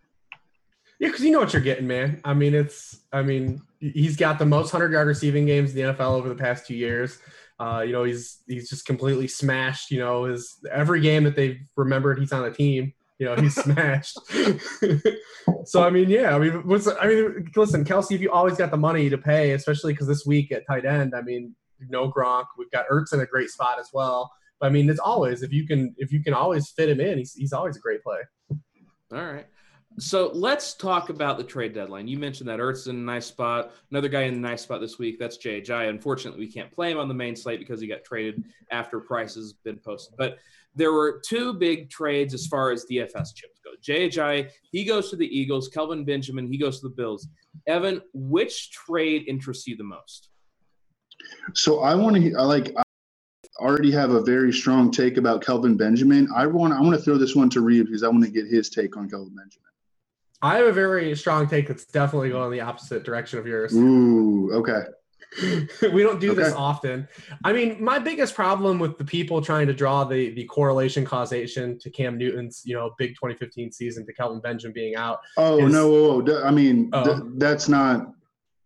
Yeah, 1.00 1.10
because 1.10 1.26
you 1.26 1.32
know 1.32 1.40
what 1.40 1.54
you're 1.54 1.62
getting, 1.62 1.86
man. 1.86 2.22
I 2.24 2.34
mean, 2.34 2.54
it's. 2.54 3.02
I 3.12 3.24
mean, 3.24 3.62
he's 3.80 4.16
got 4.16 4.40
the 4.40 4.46
most 4.46 4.72
hundred 4.72 4.92
yard 4.92 5.08
receiving 5.08 5.46
games 5.46 5.76
in 5.76 5.76
the 5.76 5.94
NFL 5.94 6.12
over 6.12 6.30
the 6.30 6.36
past 6.36 6.66
two 6.66 6.76
years. 6.76 7.20
Uh, 7.64 7.82
you 7.82 7.94
know, 7.94 8.04
he's 8.04 8.40
he's 8.46 8.70
just 8.70 8.86
completely 8.86 9.28
smashed. 9.28 9.90
You 9.90 10.00
know, 10.00 10.26
his 10.26 10.60
every 10.70 11.00
game 11.00 11.24
that 11.24 11.36
they've 11.36 11.60
remembered 11.78 12.20
he's 12.20 12.34
on 12.34 12.44
a 12.44 12.52
team. 12.52 12.92
You 13.20 13.28
know, 13.28 13.36
he's 13.36 13.56
smashed. 13.64 14.18
so 15.66 15.82
I 15.82 15.90
mean, 15.90 16.10
yeah. 16.10 16.36
I 16.36 16.40
mean, 16.40 16.68
what's 16.68 16.90
I 16.90 17.08
mean, 17.08 17.50
listen, 17.56 17.86
Kelce, 17.86 18.12
if 18.12 18.22
you 18.22 18.32
always 18.32 18.58
got 18.58 18.70
the 18.70 18.78
money 18.78 19.10
to 19.10 19.18
pay, 19.18 19.52
especially 19.52 19.94
because 19.94 20.08
this 20.08 20.26
week 20.26 20.52
at 20.52 20.68
tight 20.68 20.86
end, 20.86 21.14
I 21.16 21.22
mean, 21.22 21.56
no 21.88 22.12
Gronk. 22.12 22.46
We've 22.58 22.72
got 22.72 22.86
Ertz 22.92 23.14
in 23.14 23.22
a 23.22 23.26
great 23.26 23.50
spot 23.50 23.80
as 23.80 23.88
well. 23.94 24.30
But 24.60 24.68
I 24.68 24.70
mean, 24.70 24.90
it's 24.90 25.00
always 25.00 25.42
if 25.42 25.54
you 25.54 25.66
can 25.66 25.96
if 25.98 26.12
you 26.12 26.22
can 26.22 26.34
always 26.34 26.70
fit 26.70 26.90
him 26.90 27.00
in, 27.00 27.18
he's 27.18 27.34
he's 27.34 27.54
always 27.54 27.78
a 27.78 27.80
great 27.80 28.04
play. 28.04 28.20
All 29.14 29.24
right. 29.24 29.46
So 30.00 30.32
let's 30.34 30.74
talk 30.74 31.10
about 31.10 31.38
the 31.38 31.44
trade 31.44 31.74
deadline. 31.74 32.08
You 32.08 32.18
mentioned 32.18 32.50
that 32.50 32.60
Ertz 32.60 32.88
in 32.88 32.96
a 32.96 33.00
nice 33.00 33.28
spot. 33.28 33.74
Another 33.92 34.10
guy 34.10 34.24
in 34.24 34.34
a 34.34 34.38
nice 34.38 34.64
spot 34.64 34.82
this 34.82 34.98
week. 34.98 35.20
That's 35.20 35.38
Ajayi. 35.38 35.90
Unfortunately, 35.90 36.40
we 36.40 36.52
can't 36.52 36.72
play 36.72 36.92
him 36.92 36.98
on 36.98 37.08
the 37.08 37.14
main 37.14 37.36
slate 37.36 37.60
because 37.60 37.80
he 37.80 37.88
got 37.88 38.04
traded 38.04 38.44
after 38.72 39.00
price 39.00 39.36
has 39.36 39.54
been 39.54 39.78
posted. 39.78 40.16
But 40.18 40.40
there 40.76 40.94
were 40.94 41.22
two 41.24 41.54
big 41.54 41.90
trades 41.90 42.34
as 42.34 42.48
far 42.48 42.72
as 42.72 42.86
DFS 42.90 43.36
chips 43.36 43.60
go. 43.64 43.72
Ajayi, 43.88 44.50
he 44.72 44.84
goes 44.84 45.10
to 45.12 45.16
the 45.16 45.28
Eagles. 45.28 45.68
Kelvin 45.68 46.04
Benjamin, 46.04 46.48
he 46.48 46.58
goes 46.58 46.80
to 46.80 46.88
the 46.88 46.96
Bills. 46.96 47.28
Evan, 47.68 48.02
which 48.14 48.72
trade 48.72 49.26
interests 49.28 49.68
you 49.68 49.78
the 49.78 49.84
most? 49.84 50.30
So 51.54 51.82
I 51.82 51.94
want 51.94 52.16
to 52.16 52.34
I 52.36 52.44
like 52.44 52.74
I 52.78 52.84
already 53.60 53.92
have 53.92 54.12
a 54.12 54.22
very 54.22 54.52
strong 54.52 54.90
take 54.90 55.18
about 55.18 55.44
Kelvin 55.44 55.78
Benjamin. 55.78 56.28
I 56.36 56.48
want 56.48 56.74
I 56.74 56.82
want 56.82 56.96
to 56.96 57.02
throw 57.02 57.18
this 57.18 57.36
one 57.36 57.50
to 57.52 57.62
Reed 57.62 57.86
because 57.86 58.04
I 58.04 58.08
want 58.08 58.24
to 58.24 58.32
get 58.32 58.48
his 58.48 58.70
take 58.70 58.98
on 58.98 59.10
Kelvin 59.10 59.36
Benjamin. 59.36 59.73
I 60.44 60.58
have 60.58 60.68
a 60.68 60.74
very 60.74 61.16
strong 61.16 61.48
take 61.48 61.68
that's 61.70 61.86
definitely 61.86 62.30
going 62.30 62.46
in 62.46 62.52
the 62.52 62.62
opposite 62.62 63.04
direction 63.04 63.40
of 63.40 63.48
yours. 63.48 63.74
Ooh, 63.74 64.52
okay. 64.54 64.82
we 65.94 66.04
don't 66.04 66.20
do 66.20 66.34
Okay. 66.34 66.44
this 66.44 66.54
often. 66.54 67.08
I 67.44 67.54
mean, 67.54 67.84
my 67.84 67.98
biggest 67.98 68.36
problem 68.36 68.78
with 68.78 69.00
the 69.00 69.06
people 69.06 69.42
trying 69.42 69.66
to 69.66 69.74
draw 69.74 70.04
the 70.04 70.30
the 70.36 70.44
correlation 70.44 71.04
causation 71.06 71.80
to 71.80 71.90
Cam 71.90 72.18
Newton's, 72.20 72.62
you 72.66 72.76
know, 72.76 72.94
big 73.00 73.12
2015 73.16 73.72
season 73.72 74.06
to 74.06 74.14
Kelvin 74.14 74.42
Benjamin 74.42 74.74
being 74.74 74.96
out. 74.96 75.22
Oh 75.38 75.66
Is- 75.66 75.74
no, 75.74 75.90
whoa, 75.90 76.22
whoa. 76.22 76.44
I 76.44 76.52
mean, 76.52 76.90
oh. 76.94 77.04
th- 77.04 77.18
Oh. 77.20 77.32
that's 77.38 77.68
not 77.68 78.14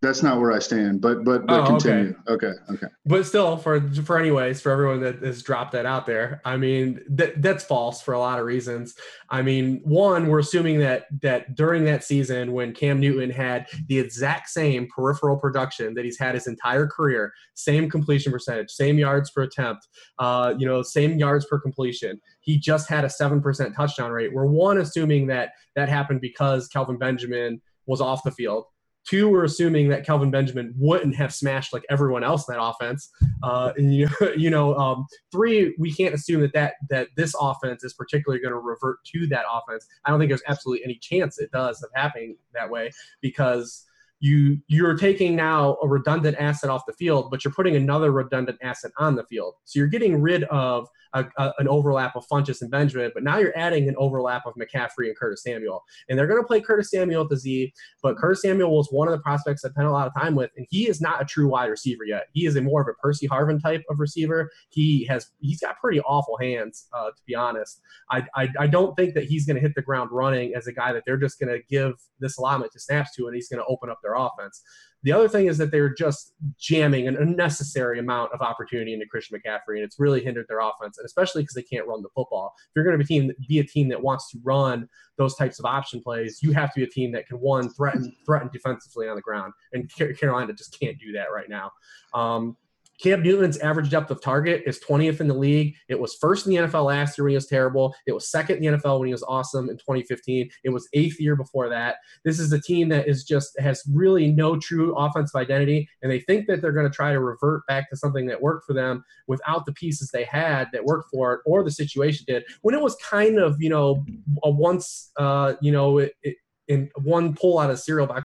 that's 0.02 0.22
not 0.22 0.40
where 0.40 0.52
I 0.52 0.60
stand. 0.60 1.02
But 1.02 1.24
but 1.24 1.48
but 1.48 1.62
Oh, 1.62 1.66
continue. 1.66 2.16
Okay, 2.28 2.52
okay. 2.70 2.88
But 3.06 3.26
still, 3.26 3.58
for 3.58 3.82
for 3.82 4.20
anyways, 4.20 4.62
for 4.62 4.72
everyone 4.72 5.02
that 5.02 5.24
has 5.24 5.42
dropped 5.42 5.72
that 5.72 5.88
out 5.88 6.06
there, 6.06 6.40
I 6.46 6.56
mean 6.56 7.02
that 7.10 7.42
that's 7.42 7.64
false 7.64 8.02
for 8.02 8.14
a 8.14 8.20
lot 8.20 8.38
of 8.40 8.46
reasons. 8.46 8.94
I 9.30 9.42
mean, 9.42 9.82
one, 9.84 10.28
we're 10.28 10.40
assuming 10.40 10.80
that 10.80 11.08
that 11.22 11.56
during 11.56 11.84
that 11.86 12.04
season 12.04 12.52
when 12.52 12.74
Cam 12.74 13.00
Newton 13.00 13.32
had 13.32 13.68
the 13.88 13.98
exact 13.98 14.50
same 14.50 14.88
peripheral 14.96 15.38
production 15.38 15.96
that 15.96 16.06
he's 16.06 16.20
had 16.20 16.36
his 16.36 16.46
entire 16.46 16.86
career, 16.86 17.34
same 17.56 17.90
completion 17.90 18.32
percentage, 18.32 18.70
same 18.70 19.00
yards 19.00 19.32
per 19.32 19.44
attempt, 19.44 19.88
uh, 20.20 20.54
you 20.60 20.68
know, 20.68 20.84
same 20.84 21.18
yards 21.18 21.46
per 21.48 21.60
completion, 21.60 22.22
he 22.42 22.60
just 22.60 22.88
had 22.88 23.04
a 23.04 23.10
seven 23.10 23.42
percent 23.42 23.76
touchdown 23.76 24.12
rate. 24.12 24.32
We're 24.32 24.46
one 24.46 24.78
assuming 24.78 25.26
that 25.28 25.54
that 25.76 25.90
happened 25.90 26.22
because 26.22 26.68
Kelvin 26.68 27.00
Benjamin 27.00 27.62
was 27.88 28.00
off 28.00 28.24
the 28.24 28.32
field. 28.32 28.66
Two, 29.08 29.30
we're 29.30 29.46
assuming 29.46 29.88
that 29.90 30.06
Kelvin 30.06 30.32
Benjamin 30.32 30.74
wouldn't 30.78 31.16
have 31.16 31.34
smashed 31.34 31.72
like 31.72 31.84
everyone 31.90 32.24
else 32.24 32.48
in 32.48 32.54
that 32.56 32.62
offense. 32.62 33.10
Uh, 33.42 33.72
and 33.78 33.96
you, 33.96 34.10
you 34.38 34.50
know, 34.50 34.76
um, 34.76 35.06
three, 35.32 35.74
we 35.80 35.94
can't 35.94 36.14
assume 36.14 36.42
that 36.42 36.54
that 36.54 36.74
that 36.90 37.08
this 37.16 37.34
offense 37.40 37.84
is 37.84 37.94
particularly 37.94 38.42
going 38.42 38.54
to 38.54 38.60
revert 38.60 38.98
to 39.06 39.28
that 39.28 39.46
offense. 39.52 39.88
I 40.06 40.10
don't 40.10 40.20
think 40.20 40.30
there's 40.30 40.44
absolutely 40.48 40.84
any 40.84 41.00
chance 41.02 41.40
it 41.40 41.52
does 41.52 41.82
of 41.82 41.90
happening 41.96 42.36
that 42.54 42.70
way 42.70 42.92
because 43.22 43.87
you 44.20 44.58
you're 44.68 44.98
taking 44.98 45.36
now 45.36 45.78
a 45.82 45.88
redundant 45.88 46.38
asset 46.40 46.70
off 46.70 46.84
the 46.88 46.94
field, 46.94 47.30
but 47.30 47.44
you're 47.44 47.54
putting 47.54 47.76
another 47.76 48.12
redundant 48.12 48.58
asset 48.62 48.92
on 48.98 49.16
the 49.16 49.24
field. 49.26 49.56
So 49.66 49.80
you're 49.80 49.88
getting 49.88 50.22
rid 50.22 50.44
of 50.46 50.88
a, 51.14 51.26
a, 51.38 51.54
an 51.60 51.68
overlap 51.68 52.16
of 52.16 52.26
Funchess 52.28 52.62
and 52.62 52.72
Benjamin, 52.72 53.12
but 53.14 53.24
now 53.24 53.38
you're 53.38 53.58
adding 53.58 53.88
an 53.88 53.96
overlap 53.98 54.46
of 54.46 54.56
McCaffrey 54.56 55.08
and 55.08 55.18
Curtis 55.18 55.44
Samuel. 55.44 55.84
And 56.10 56.18
they're 56.18 56.28
going 56.28 56.42
to 56.42 56.48
play 56.48 56.62
Curtis 56.62 56.92
Samuel 56.92 57.24
at 57.24 57.30
the 57.30 57.38
Z, 57.38 57.74
but 58.02 58.18
Curtis 58.18 58.42
Samuel 58.42 58.76
was 58.76 58.88
one 58.92 59.08
of 59.08 59.12
the 59.12 59.20
prospects 59.20 59.64
I 59.64 59.70
spent 59.70 59.88
a 59.88 59.92
lot 59.92 60.08
of 60.08 60.14
time 60.20 60.36
with, 60.36 60.52
and 60.58 60.66
he 60.70 60.88
is 60.88 61.02
not 61.02 61.22
a 61.22 61.26
true 61.26 61.48
wide 61.48 61.68
receiver 61.68 62.04
yet. 62.04 62.26
He 62.34 62.46
is 62.46 62.56
a 62.56 62.62
more 62.62 62.82
of 62.82 62.88
a 62.88 62.94
Percy 62.94 63.28
Harvin 63.28 63.62
type 63.62 63.84
of 63.90 64.00
receiver. 64.00 64.50
He 64.70 65.06
has 65.06 65.28
he's 65.40 65.60
got 65.60 65.78
pretty 65.80 66.02
awful 66.02 66.38
hands, 66.38 66.88
uh, 66.94 67.08
to 67.08 67.22
be 67.26 67.36
honest. 67.36 67.82
I, 68.10 68.26
I 68.36 68.50
I 68.60 68.68
don't 68.68 68.96
think 68.96 69.14
that 69.16 69.26
he's 69.26 69.46
going 69.46 69.56
to 69.56 69.62
hit 69.62 69.76
the 69.76 69.82
ground 69.82 70.10
running 70.12 70.54
as 70.56 70.68
a 70.68 70.74
guy 70.74 70.94
that 70.94 71.04
they're 71.06 71.18
just 71.18 71.40
going 71.40 71.54
to 71.54 71.62
give 71.70 71.94
this 72.20 72.38
allotment 72.38 72.72
to 72.74 72.80
snaps 72.80 73.16
to, 73.16 73.28
and 73.28 73.36
he's 73.36 73.50
going 73.50 73.60
to 73.60 73.66
open 73.68 73.90
up 73.90 74.00
their 74.02 74.07
offense. 74.16 74.62
The 75.04 75.12
other 75.12 75.30
thing 75.30 75.46
is 75.46 75.58
that 75.60 75.72
they're 75.72 75.94
just 75.94 76.34
jamming 76.60 77.08
an 77.08 77.16
unnecessary 77.18 78.00
amount 78.00 78.34
of 78.34 78.42
opportunity 78.42 78.94
into 78.94 79.06
Christian 79.06 79.40
McCaffrey, 79.40 79.76
and 79.76 79.80
it's 79.80 80.00
really 80.00 80.24
hindered 80.24 80.48
their 80.50 80.60
offense, 80.60 80.98
and 80.98 81.06
especially 81.06 81.44
because 81.44 81.54
they 81.54 81.62
can't 81.62 81.88
run 81.88 82.02
the 82.02 82.10
football. 82.16 82.54
If 82.58 82.72
you're 82.76 82.84
going 82.84 82.98
to 83.00 83.06
be 83.06 83.16
a 83.16 83.22
team, 83.22 83.32
be 83.48 83.60
a 83.60 83.64
team 83.64 83.90
that 83.90 84.02
wants 84.02 84.32
to 84.32 84.40
run 84.44 84.90
those 85.18 85.36
types 85.36 85.60
of 85.60 85.66
option 85.66 86.02
plays, 86.02 86.40
you 86.42 86.52
have 86.52 86.74
to 86.74 86.80
be 86.80 86.84
a 86.84 86.90
team 86.90 87.12
that 87.12 87.28
can 87.28 87.38
one 87.38 87.70
threaten 87.70 88.12
threaten 88.26 88.50
defensively 88.52 89.08
on 89.08 89.16
the 89.16 89.22
ground, 89.22 89.54
and 89.72 89.90
Carolina 90.20 90.52
just 90.54 90.78
can't 90.80 91.00
do 91.00 91.12
that 91.14 91.32
right 91.32 91.50
now. 91.50 91.72
Um, 92.14 92.58
Cam 93.02 93.22
Newton's 93.22 93.58
average 93.60 93.90
depth 93.90 94.10
of 94.10 94.22
target 94.22 94.64
is 94.66 94.80
20th 94.80 95.22
in 95.22 95.28
the 95.28 95.34
league. 95.34 95.76
It 95.88 96.00
was 96.00 96.16
first 96.16 96.48
in 96.48 96.54
the 96.54 96.62
NFL 96.62 96.86
last 96.86 97.18
year 97.18 97.26
when 97.26 97.32
he 97.32 97.36
was 97.36 97.46
terrible. 97.46 97.94
It 98.06 98.14
was 98.14 98.30
second 98.30 98.58
in 98.58 98.74
the 98.74 98.78
NFL 98.78 99.00
when 99.00 99.08
he 99.08 99.14
was 99.14 99.24
awesome 99.24 99.70
in 99.70 99.78
2015. 99.78 100.50
It 100.64 100.70
was 100.70 100.88
eighth 100.94 101.20
year 101.20 101.36
before 101.36 101.70
that. 101.70 101.98
This 102.26 102.40
is 102.40 102.52
a 102.52 102.62
team 102.62 102.90
that 102.90 103.08
is 103.08 103.24
just 103.24 103.60
has 103.60 103.84
really 103.94 104.32
no 104.32 104.58
true 104.58 104.96
offensive 104.96 105.40
identity, 105.40 105.88
and 106.02 106.12
they 106.12 106.20
think 106.20 106.48
that 106.48 106.62
they're 106.62 106.72
going 106.72 106.90
to 106.90 106.96
try 106.96 107.12
to 107.12 107.20
revert 107.20 107.66
back 107.68 107.90
to 107.90 107.98
something 107.98 108.26
that 108.28 108.42
worked 108.42 108.66
for 108.66 108.74
them 108.74 109.04
without 109.28 109.66
the 109.66 109.74
pieces 109.74 110.10
they 110.10 110.24
had 110.24 110.68
that 110.74 110.84
worked 110.84 111.10
for 111.12 111.34
it 111.34 111.42
or 111.46 111.64
the 111.64 111.72
situation 111.72 112.26
did. 112.28 112.44
When 112.62 112.74
it 112.74 112.82
was 112.82 112.96
kind 112.96 113.38
of 113.38 113.62
you 113.62 113.70
know 113.70 114.06
a 114.44 114.50
once 114.50 115.12
uh, 115.18 115.54
you 115.62 115.72
know 115.72 116.00
it, 116.00 116.14
it, 116.24 116.38
in 116.68 116.90
one 117.04 117.34
pull 117.34 117.60
out 117.60 117.70
of 117.70 117.80
cereal 117.80 118.08
box 118.08 118.24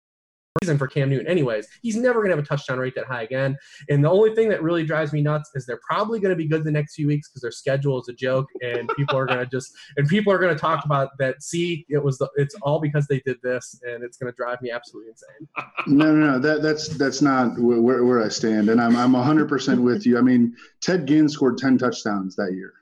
season 0.63 0.79
for 0.79 0.87
Cam 0.87 1.09
Newton. 1.09 1.27
Anyways, 1.27 1.69
he's 1.83 1.97
never 1.97 2.21
going 2.21 2.31
to 2.31 2.37
have 2.37 2.45
a 2.45 2.47
touchdown 2.47 2.79
rate 2.79 2.95
that 2.95 3.07
high 3.07 3.23
again. 3.23 3.57
And 3.89 4.05
the 4.05 4.11
only 4.11 4.35
thing 4.35 4.49
that 4.51 4.63
really 4.63 4.85
drives 4.85 5.13
me 5.13 5.21
nuts 5.21 5.51
is 5.55 5.67
they're 5.67 5.81
probably 5.87 6.21
going 6.21 6.31
to 6.31 6.37
be 6.37 6.47
good 6.47 6.65
the 6.65 6.71
next 6.71 6.95
few 6.95 7.07
weeks 7.07 7.29
because 7.29 7.43
their 7.43 7.51
schedule 7.51 8.01
is 8.01 8.09
a 8.09 8.13
joke, 8.13 8.47
and 8.63 8.89
people 8.97 9.17
are 9.17 9.27
going 9.27 9.39
to 9.39 9.47
just 9.47 9.73
and 9.97 10.09
people 10.09 10.33
are 10.33 10.39
going 10.39 10.55
to 10.55 10.61
talk 10.61 10.85
about 10.85 11.11
that. 11.19 11.43
See, 11.43 11.87
it 11.89 12.03
was 12.03 12.19
the 12.19 12.29
it's 12.37 12.55
all 12.63 12.81
because 12.81 13.07
they 13.07 13.21
did 13.21 13.39
this, 13.43 13.81
and 13.87 14.03
it's 14.03 14.17
going 14.17 14.33
to 14.33 14.37
drive 14.37 14.61
me 14.63 14.71
absolutely 14.71 15.11
insane. 15.11 15.49
No, 15.87 16.13
no, 16.13 16.33
no. 16.33 16.39
That 16.39 16.63
that's 16.63 16.89
that's 16.89 17.23
not 17.23 17.59
where, 17.59 18.05
where 18.05 18.23
I 18.23 18.29
stand, 18.29 18.69
and 18.69 18.81
I'm 18.81 18.97
I'm 18.97 19.13
100 19.13 19.49
percent 19.49 19.81
with 19.81 20.07
you. 20.07 20.19
I 20.19 20.21
mean, 20.21 20.55
Ted 20.81 21.07
Ginn 21.07 21.29
scored 21.29 21.59
10 21.59 21.79
touchdowns 21.79 22.37
that 22.37 22.53
year. 22.53 22.75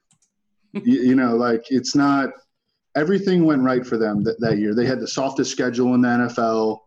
you, 0.72 1.02
you 1.02 1.14
know, 1.14 1.36
like 1.36 1.64
it's 1.70 1.94
not 1.94 2.30
everything 2.96 3.44
went 3.44 3.62
right 3.62 3.86
for 3.86 3.98
them 3.98 4.24
that, 4.24 4.40
that 4.40 4.58
year. 4.58 4.74
They 4.74 4.86
had 4.86 5.00
the 5.00 5.06
softest 5.06 5.52
schedule 5.52 5.94
in 5.94 6.00
the 6.00 6.08
NFL. 6.08 6.80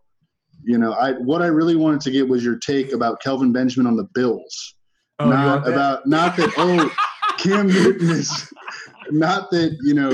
You 0.64 0.78
know, 0.78 0.92
I 0.92 1.12
what 1.12 1.42
I 1.42 1.46
really 1.46 1.76
wanted 1.76 2.00
to 2.02 2.10
get 2.10 2.28
was 2.28 2.44
your 2.44 2.56
take 2.56 2.92
about 2.92 3.20
Kelvin 3.20 3.52
Benjamin 3.52 3.86
on 3.86 3.96
the 3.96 4.04
Bills. 4.14 4.74
Oh, 5.18 5.28
not 5.28 5.46
want 5.46 5.64
that? 5.64 5.72
about 5.72 6.06
not 6.06 6.36
that 6.36 6.52
oh 6.56 6.90
Cam 7.38 7.68
Newton 7.68 8.10
is 8.10 8.52
not 9.10 9.50
that 9.50 9.76
you 9.82 9.94
know 9.94 10.10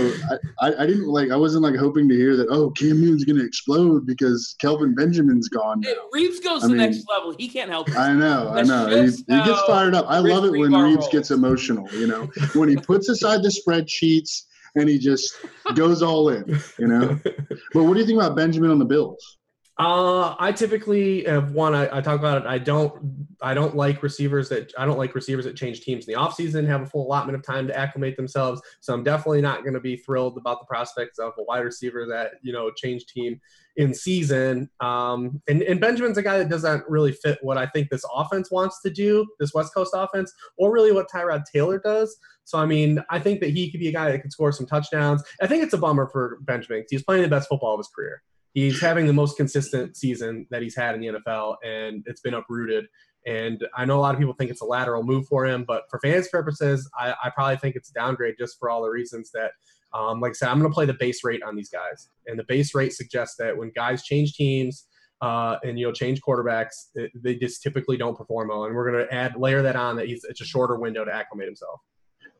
I, 0.61 0.67
I, 0.67 0.83
I 0.83 0.87
didn't 0.87 1.07
like 1.07 1.31
I 1.31 1.37
wasn't 1.37 1.63
like 1.63 1.77
hoping 1.77 2.09
to 2.09 2.15
hear 2.15 2.37
that 2.37 2.49
oh 2.51 2.71
Cam 2.71 3.01
Newton's 3.01 3.25
gonna 3.25 3.45
explode 3.45 4.07
because 4.07 4.57
Kelvin 4.61 4.95
Benjamin's 4.95 5.49
gone 5.49 5.81
now. 5.81 5.93
Reebs 6.15 6.43
goes 6.43 6.65
I 6.65 6.69
to 6.69 6.73
the 6.73 6.75
next 6.75 7.05
level. 7.09 7.35
He 7.37 7.49
can't 7.49 7.71
help 7.71 7.89
it. 7.89 7.97
I 7.97 8.13
know, 8.15 8.53
I 8.55 8.63
know. 8.63 8.89
He, 8.89 9.11
he 9.11 9.45
gets 9.45 9.63
fired 9.63 9.95
up. 9.95 10.07
I 10.09 10.19
love 10.19 10.45
it 10.45 10.53
when 10.53 10.71
Hribar 10.71 10.93
Reebs 10.93 10.97
rolls. 10.97 11.09
gets 11.09 11.31
emotional, 11.31 11.89
you 11.93 12.07
know, 12.07 12.29
when 12.55 12.69
he 12.69 12.77
puts 12.77 13.09
aside 13.09 13.43
the 13.43 13.49
spreadsheets 13.49 14.43
and 14.77 14.89
he 14.89 14.99
just 14.99 15.35
goes 15.75 16.03
all 16.03 16.29
in, 16.29 16.61
you 16.79 16.87
know. 16.87 17.19
But 17.73 17.85
what 17.85 17.95
do 17.95 18.01
you 18.01 18.07
think 18.07 18.21
about 18.21 18.37
Benjamin 18.37 18.71
on 18.71 18.79
the 18.79 18.85
Bills? 18.85 19.39
Uh, 19.79 20.35
I 20.39 20.53
typically 20.53 21.25
have 21.25 21.51
one. 21.51 21.75
I, 21.75 21.99
I 21.99 22.01
talk 22.01 22.19
about 22.19 22.41
it. 22.43 22.47
I 22.47 22.57
don't. 22.57 23.27
I 23.43 23.53
don't 23.53 23.77
like 23.77 24.03
receivers 24.03 24.49
that. 24.49 24.73
I 24.79 24.87
don't 24.87 24.97
like 24.97 25.15
receivers 25.15 25.45
that 25.45 25.55
change 25.55 25.83
teams 25.83 26.09
in 26.09 26.15
the 26.15 26.19
offseason, 26.19 26.67
have 26.67 26.81
a 26.81 26.87
full 26.87 27.07
allotment 27.07 27.37
of 27.37 27.45
time 27.45 27.67
to 27.67 27.79
acclimate 27.79 28.17
themselves. 28.17 28.63
So 28.81 28.95
I'm 28.95 29.05
definitely 29.05 29.43
not 29.43 29.65
going 29.65 29.75
to 29.75 29.81
be 29.81 29.99
thrilled 29.99 30.39
about 30.39 30.61
the 30.61 30.65
prospects 30.65 31.19
of 31.19 31.35
a 31.39 31.43
wide 31.43 31.59
receiver 31.59 32.07
that 32.07 32.33
you 32.43 32.55
know 32.55 32.71
change 32.71 33.05
team 33.05 33.39
in 33.77 33.93
season. 33.93 34.71
Um, 34.81 35.43
and, 35.47 35.61
and 35.61 35.79
Benjamin's 35.79 36.17
a 36.17 36.23
guy 36.23 36.39
that 36.39 36.49
doesn't 36.49 36.85
really 36.89 37.13
fit 37.13 37.39
what 37.43 37.59
I 37.59 37.67
think 37.67 37.91
this 37.91 38.05
offense 38.15 38.51
wants 38.51 38.81
to 38.81 38.89
do, 38.89 39.27
this 39.39 39.53
West 39.53 39.75
Coast 39.75 39.93
offense, 39.95 40.33
or 40.57 40.73
really 40.73 40.93
what 40.93 41.11
Tyrod 41.11 41.43
Taylor 41.53 41.79
does. 41.79 42.17
So 42.45 42.59
I 42.59 42.65
mean, 42.65 43.05
I 43.11 43.19
think 43.19 43.41
that 43.41 43.51
he 43.51 43.71
could 43.71 43.81
be 43.81 43.89
a 43.89 43.93
guy 43.93 44.11
that 44.11 44.23
could 44.23 44.33
score 44.33 44.53
some 44.53 44.67
touchdowns. 44.67 45.23
I 45.43 45.47
think 45.47 45.63
it's 45.63 45.75
a 45.75 45.79
bummer 45.79 46.09
for 46.09 46.39
Benjamin. 46.41 46.87
He's 46.89 47.03
playing 47.03 47.25
the 47.25 47.29
best 47.29 47.51
football 47.51 47.75
of 47.75 47.81
his 47.81 47.89
career 47.89 48.23
he's 48.57 48.81
having 48.81 49.07
the 49.07 49.13
most 49.13 49.37
consistent 49.37 49.99
season 49.99 50.47
that 50.51 50.63
he's 50.63 50.75
had 50.75 50.95
in 50.95 51.03
the 51.03 51.09
NFL, 51.09 51.57
and 51.63 52.03
it's 52.07 52.23
been 52.23 52.33
uprooted. 52.33 52.87
And 53.27 53.63
I 53.77 53.85
know 53.85 53.99
a 53.99 54.01
lot 54.01 54.15
of 54.15 54.19
people 54.19 54.33
think 54.33 54.51
it's 54.51 54.63
a 54.63 54.65
lateral 54.65 55.03
move 55.03 55.27
for 55.27 55.45
him, 55.45 55.65
but 55.69 55.83
for 55.91 56.01
fans' 56.01 56.29
purposes, 56.29 56.89
I, 56.99 57.15
I 57.23 57.31
probably 57.31 57.59
think 57.59 57.77
it's 57.77 57.91
a 57.91 57.93
downgrade 57.93 58.37
just 58.39 58.59
for 58.59 58.71
all 58.71 58.83
the 58.83 58.89
reasons 58.89 59.31
that, 59.33 59.51
um, 59.93 60.21
like 60.21 60.31
I 60.31 60.33
said, 60.33 60.49
I'm 60.49 60.59
going 60.59 60.71
to 60.71 60.75
play 60.75 60.87
the 60.87 60.95
base 60.95 61.23
rate 61.23 61.43
on 61.43 61.55
these 61.55 61.69
guys, 61.69 62.09
and 62.27 62.39
the 62.39 62.45
base 62.49 62.75
rate 62.75 62.95
suggests 62.95 63.37
that 63.39 63.59
when 63.59 63.73
guys 63.77 64.03
change 64.03 64.33
teams. 64.35 64.87
Uh, 65.23 65.57
and 65.65 65.79
you 65.79 65.87
know, 65.87 65.93
change 65.93 66.21
quarterbacks. 66.21 66.89
it- 66.95 67.11
they 67.15 67.37
just 67.37 67.63
typically 67.63 67.97
don't 67.97 68.19
perform 68.19 68.49
well, 68.49 68.65
and 68.65 68.75
we're 68.75 68.91
going 68.91 69.03
to 69.07 69.15
add 69.15 69.35
layer 69.35 69.63
that 69.63 69.75
on 69.75 69.97
that 69.97 70.09
he's 70.09 70.23
it's 70.25 70.43
a 70.43 70.45
shorter 70.45 70.77
window 70.79 71.07
to 71.07 71.11
acclimate 71.11 71.47
himself. 71.47 71.81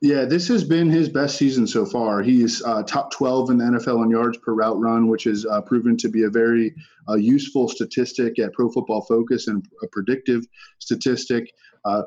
Yeah, 0.03 0.27
this 0.27 0.47
has 0.49 0.63
been 0.63 0.91
his 0.91 1.09
best 1.09 1.39
season 1.39 1.67
so 1.67 1.87
far. 1.87 2.23
He's 2.23 2.63
uh, 2.63 2.83
top 2.83 3.11
12 3.13 3.51
in 3.51 3.59
the 3.59 3.65
NFL 3.65 4.05
in 4.05 4.11
yards 4.11 4.37
per 4.39 4.53
route 4.53 4.79
run, 4.79 5.09
which 5.09 5.25
has 5.25 5.47
uh, 5.47 5.63
proven 5.63 5.97
to 5.97 6.09
be 6.09 6.25
a 6.25 6.31
very 6.31 6.75
uh, 7.09 7.15
useful 7.15 7.69
statistic 7.69 8.39
at 8.39 8.53
Pro 8.53 8.71
Football 8.71 9.03
Focus 9.03 9.49
and 9.49 9.67
a 9.83 9.87
predictive 9.89 10.45
statistic. 10.81 11.51
Uh, 11.85 12.03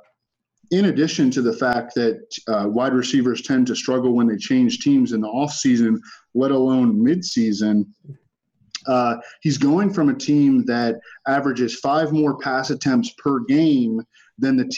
in 0.71 0.85
addition 0.85 1.31
to 1.31 1.41
the 1.41 1.53
fact 1.53 1.95
that 1.95 2.21
uh, 2.47 2.67
wide 2.67 2.93
receivers 2.93 3.41
tend 3.41 3.65
to 3.67 3.75
struggle 3.75 4.13
when 4.13 4.27
they 4.27 4.37
change 4.37 4.79
teams 4.79 5.13
in 5.13 5.21
the 5.21 5.27
offseason, 5.27 5.97
let 6.35 6.51
alone 6.51 6.93
midseason, 6.95 7.85
uh, 8.85 9.17
he's 9.41 9.57
going 9.57 9.91
from 9.91 10.09
a 10.09 10.13
team 10.13 10.63
that 10.65 10.99
averages 11.27 11.79
five 11.79 12.11
more 12.11 12.37
pass 12.37 12.69
attempts 12.69 13.13
per 13.17 13.39
game 13.41 14.01
than 14.37 14.57
the 14.57 14.65
team 14.65 14.77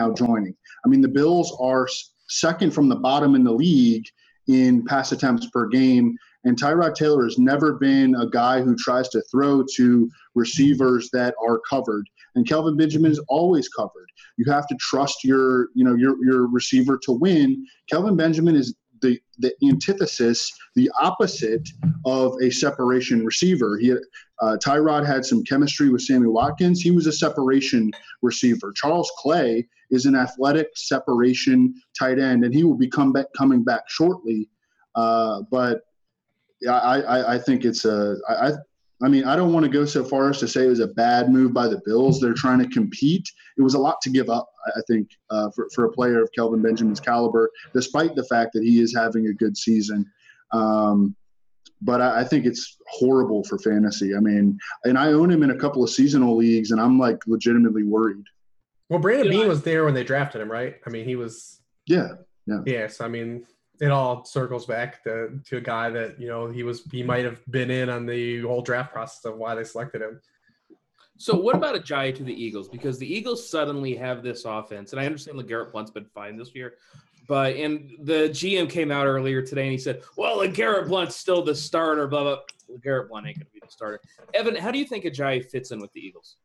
now 0.00 0.12
joining. 0.12 0.54
I 0.84 0.88
mean, 0.88 1.00
the 1.00 1.08
Bills 1.08 1.56
are 1.60 1.86
second 2.32 2.72
from 2.72 2.88
the 2.88 2.96
bottom 2.96 3.34
in 3.34 3.44
the 3.44 3.52
league 3.52 4.06
in 4.48 4.84
pass 4.84 5.12
attempts 5.12 5.46
per 5.50 5.68
game. 5.68 6.16
And 6.44 6.60
Tyrod 6.60 6.96
Taylor 6.96 7.24
has 7.24 7.38
never 7.38 7.74
been 7.74 8.16
a 8.16 8.28
guy 8.28 8.60
who 8.60 8.74
tries 8.74 9.08
to 9.10 9.22
throw 9.30 9.64
to 9.76 10.10
receivers 10.34 11.08
that 11.12 11.34
are 11.46 11.60
covered. 11.68 12.08
And 12.34 12.48
Kelvin 12.48 12.76
Benjamin 12.76 13.12
is 13.12 13.20
always 13.28 13.68
covered. 13.68 14.10
You 14.36 14.50
have 14.50 14.66
to 14.68 14.76
trust 14.80 15.22
your, 15.22 15.68
you 15.74 15.84
know, 15.84 15.94
your 15.94 16.16
your 16.24 16.48
receiver 16.48 16.98
to 17.04 17.12
win. 17.12 17.64
Kelvin 17.88 18.16
Benjamin 18.16 18.56
is 18.56 18.74
the 19.02 19.20
the 19.38 19.52
antithesis, 19.62 20.50
the 20.74 20.90
opposite 21.00 21.68
of 22.06 22.34
a 22.42 22.50
separation 22.50 23.24
receiver. 23.24 23.78
He 23.78 23.92
uh, 23.92 24.56
Tyrod 24.64 25.06
had 25.06 25.24
some 25.24 25.44
chemistry 25.44 25.90
with 25.90 26.02
Sammy 26.02 26.26
Watkins. 26.26 26.80
He 26.80 26.90
was 26.90 27.06
a 27.06 27.12
separation 27.12 27.92
receiver. 28.22 28.72
Charles 28.74 29.12
Clay 29.18 29.68
is 29.92 30.06
an 30.06 30.16
athletic 30.16 30.68
separation 30.74 31.74
tight 31.96 32.18
end, 32.18 32.44
and 32.44 32.52
he 32.52 32.64
will 32.64 32.76
be 32.76 32.88
come 32.88 33.12
back, 33.12 33.26
coming 33.36 33.62
back 33.62 33.82
shortly. 33.88 34.48
Uh, 34.94 35.42
but 35.50 35.82
I, 36.68 37.00
I, 37.02 37.34
I 37.34 37.38
think 37.38 37.64
it's 37.64 37.84
a 37.84 38.16
I, 38.28 38.52
I 39.02 39.08
mean, 39.08 39.24
I 39.24 39.34
don't 39.34 39.52
want 39.52 39.64
to 39.64 39.70
go 39.70 39.84
so 39.84 40.04
far 40.04 40.30
as 40.30 40.38
to 40.38 40.48
say 40.48 40.64
it 40.64 40.68
was 40.68 40.78
a 40.78 40.86
bad 40.86 41.28
move 41.28 41.52
by 41.52 41.66
the 41.66 41.82
Bills. 41.84 42.20
They're 42.20 42.34
trying 42.34 42.60
to 42.60 42.68
compete. 42.68 43.28
It 43.58 43.62
was 43.62 43.74
a 43.74 43.78
lot 43.78 44.00
to 44.02 44.10
give 44.10 44.30
up, 44.30 44.48
I 44.76 44.80
think, 44.86 45.08
uh, 45.30 45.50
for, 45.50 45.68
for 45.74 45.86
a 45.86 45.92
player 45.92 46.22
of 46.22 46.30
Kelvin 46.36 46.62
Benjamin's 46.62 47.00
caliber, 47.00 47.50
despite 47.74 48.14
the 48.14 48.24
fact 48.24 48.52
that 48.52 48.62
he 48.62 48.80
is 48.80 48.94
having 48.94 49.26
a 49.26 49.32
good 49.32 49.56
season. 49.56 50.08
Um, 50.52 51.16
but 51.80 52.00
I, 52.00 52.20
I, 52.20 52.24
think 52.24 52.46
it's 52.46 52.76
horrible 52.86 53.42
for 53.42 53.58
fantasy. 53.58 54.14
I 54.14 54.20
mean, 54.20 54.56
and 54.84 54.96
I 54.96 55.08
own 55.08 55.30
him 55.30 55.42
in 55.42 55.50
a 55.50 55.56
couple 55.56 55.82
of 55.82 55.90
seasonal 55.90 56.36
leagues, 56.36 56.70
and 56.70 56.80
I'm 56.80 56.98
like 56.98 57.18
legitimately 57.26 57.82
worried. 57.82 58.24
Well, 58.92 59.00
Brandon 59.00 59.30
Beane 59.30 59.48
was 59.48 59.62
there 59.62 59.86
when 59.86 59.94
they 59.94 60.04
drafted 60.04 60.42
him, 60.42 60.52
right? 60.52 60.76
I 60.86 60.90
mean, 60.90 61.06
he 61.06 61.16
was. 61.16 61.62
Yeah. 61.86 62.08
Yeah. 62.46 62.60
Yeah. 62.66 62.86
So 62.88 63.06
I 63.06 63.08
mean, 63.08 63.46
it 63.80 63.90
all 63.90 64.22
circles 64.26 64.66
back 64.66 65.02
to, 65.04 65.40
to 65.46 65.56
a 65.56 65.60
guy 65.62 65.88
that 65.88 66.20
you 66.20 66.28
know 66.28 66.48
he 66.48 66.62
was 66.62 66.82
he 66.92 67.02
might 67.02 67.24
have 67.24 67.40
been 67.50 67.70
in 67.70 67.88
on 67.88 68.04
the 68.04 68.42
whole 68.42 68.60
draft 68.60 68.92
process 68.92 69.24
of 69.24 69.38
why 69.38 69.54
they 69.54 69.64
selected 69.64 70.02
him. 70.02 70.20
So 71.16 71.34
what 71.34 71.54
about 71.54 71.74
Ajayi 71.74 72.14
to 72.16 72.22
the 72.22 72.34
Eagles? 72.34 72.68
Because 72.68 72.98
the 72.98 73.10
Eagles 73.10 73.48
suddenly 73.48 73.94
have 73.94 74.22
this 74.22 74.44
offense, 74.44 74.92
and 74.92 75.00
I 75.00 75.06
understand 75.06 75.38
LeGarrette 75.38 75.72
Blunt's 75.72 75.90
been 75.90 76.04
fine 76.14 76.36
this 76.36 76.54
year, 76.54 76.74
but 77.28 77.56
and 77.56 77.92
the 78.00 78.28
GM 78.28 78.68
came 78.68 78.90
out 78.90 79.06
earlier 79.06 79.40
today 79.40 79.62
and 79.62 79.72
he 79.72 79.78
said, 79.78 80.02
"Well, 80.18 80.40
LeGarrette 80.40 80.88
Blunt's 80.88 81.16
still 81.16 81.42
the 81.42 81.54
starter." 81.54 82.06
Blah 82.08 82.24
blah. 82.24 82.38
LeGarrette 82.70 83.08
Blunt 83.08 83.26
ain't 83.26 83.38
going 83.38 83.46
to 83.46 83.52
be 83.52 83.60
the 83.64 83.72
starter. 83.72 84.02
Evan, 84.34 84.54
how 84.54 84.70
do 84.70 84.78
you 84.78 84.84
think 84.84 85.06
Ajayi 85.06 85.48
fits 85.50 85.70
in 85.70 85.80
with 85.80 85.92
the 85.94 86.00
Eagles? 86.00 86.36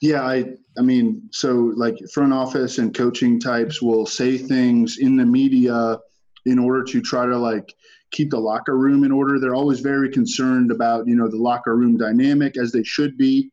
Yeah, 0.00 0.22
I 0.22 0.54
I 0.78 0.82
mean, 0.82 1.28
so 1.32 1.72
like 1.76 1.96
front 2.12 2.32
office 2.32 2.78
and 2.78 2.94
coaching 2.94 3.40
types 3.40 3.80
will 3.82 4.06
say 4.06 4.38
things 4.38 4.98
in 4.98 5.16
the 5.16 5.24
media 5.24 5.98
in 6.44 6.58
order 6.58 6.84
to 6.84 7.00
try 7.00 7.26
to 7.26 7.36
like 7.36 7.74
keep 8.10 8.30
the 8.30 8.38
locker 8.38 8.76
room 8.76 9.04
in 9.04 9.12
order. 9.12 9.38
They're 9.38 9.54
always 9.54 9.80
very 9.80 10.10
concerned 10.10 10.70
about 10.70 11.06
you 11.06 11.16
know 11.16 11.28
the 11.28 11.36
locker 11.36 11.76
room 11.76 11.96
dynamic 11.96 12.56
as 12.56 12.72
they 12.72 12.82
should 12.82 13.16
be, 13.16 13.50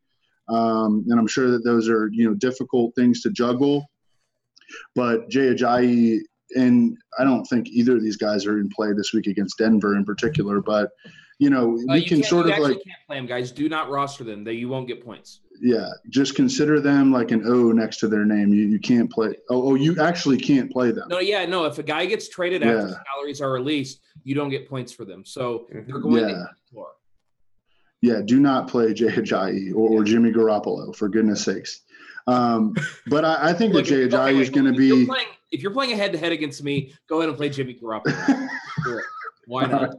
um, 0.50 1.06
and 1.10 1.20
I'm 1.20 1.28
sure 1.28 1.52
that 1.52 1.64
those 1.64 1.90
are 1.90 2.10
you 2.12 2.28
know 2.28 2.36
difficult 2.36 2.96
things 2.96 3.22
to 3.22 3.32
juggle. 3.32 3.86
But 4.96 5.30
Jay 5.30 5.54
Ajayi 5.54 6.20
and 6.56 6.98
I 7.20 7.24
don't 7.24 7.46
think 7.46 7.68
either 7.70 7.96
of 7.96 8.04
these 8.04 8.18
guys 8.18 8.46
are 8.46 8.60
in 8.60 8.70
play 8.70 8.94
this 8.94 9.14
week 9.14 9.28
against 9.28 9.58
Denver 9.58 9.96
in 9.96 10.06
particular, 10.06 10.62
but 10.62 10.92
you 11.40 11.50
know 11.50 11.70
we 11.70 11.88
uh, 11.90 11.94
you 11.96 12.06
can 12.06 12.24
sort 12.24 12.50
of 12.50 12.58
like 12.58 12.74
can't 12.84 12.98
play 13.08 13.18
them, 13.18 13.26
guys. 13.26 13.52
Do 13.52 13.70
not 13.70 13.90
roster 13.90 14.24
them; 14.24 14.44
they 14.44 14.54
you 14.54 14.70
won't 14.70 14.88
get 14.88 15.04
points 15.04 15.42
yeah, 15.62 15.90
just 16.10 16.36
consider 16.36 16.82
them 16.82 17.12
like 17.12 17.32
an 17.32 17.44
O 17.46 17.72
next 17.72 17.98
to 17.98 18.08
their 18.08 18.26
name. 18.26 18.54
You 18.54 18.66
you 18.66 18.80
can't 18.80 19.12
play. 19.12 19.36
Oh, 19.50 19.70
oh, 19.70 19.76
you 19.76 20.00
actually 20.00 20.38
can't 20.38 20.72
play 20.72 20.92
them. 20.92 21.08
No, 21.10 21.20
yeah, 21.20 21.46
no. 21.46 21.66
If 21.66 21.78
a 21.78 21.84
guy 21.84 22.06
gets 22.06 22.28
traded 22.28 22.62
yeah. 22.62 22.72
after 22.72 23.02
salaries 23.16 23.42
are 23.42 23.52
released, 23.52 24.02
you 24.24 24.36
don't 24.36 24.50
get 24.50 24.68
points 24.68 24.92
for 24.92 25.06
them. 25.06 25.24
So 25.26 25.68
they're 25.72 26.00
going 26.00 26.28
yeah. 26.28 26.46
to 26.74 26.86
Yeah, 28.02 28.22
do 28.26 28.40
not 28.40 28.68
play 28.68 28.94
Jay 28.94 29.08
Ajayi 29.08 29.74
or, 29.74 30.00
or 30.00 30.04
Jimmy 30.04 30.32
Garoppolo 30.32 30.96
for 30.96 31.08
goodness 31.08 31.46
sakes. 31.46 31.82
Um, 32.28 32.76
but 33.08 33.24
I, 33.26 33.50
I 33.50 33.54
think 33.54 33.74
that 33.74 33.84
Jay 33.84 34.08
Ajayi 34.08 34.40
is 34.40 34.50
going 34.50 34.66
to 34.66 34.78
be. 34.78 35.06
Playing, 35.06 35.28
if 35.52 35.62
you're 35.62 35.72
playing 35.72 35.94
a 35.94 35.96
head 35.96 36.12
to 36.14 36.18
head 36.18 36.32
against 36.32 36.64
me, 36.64 36.94
go 37.08 37.20
ahead 37.20 37.30
and 37.30 37.38
play 37.38 37.50
Jimmy 37.50 37.78
Garoppolo. 37.82 38.48
Why 39.46 39.66
not? 39.66 39.96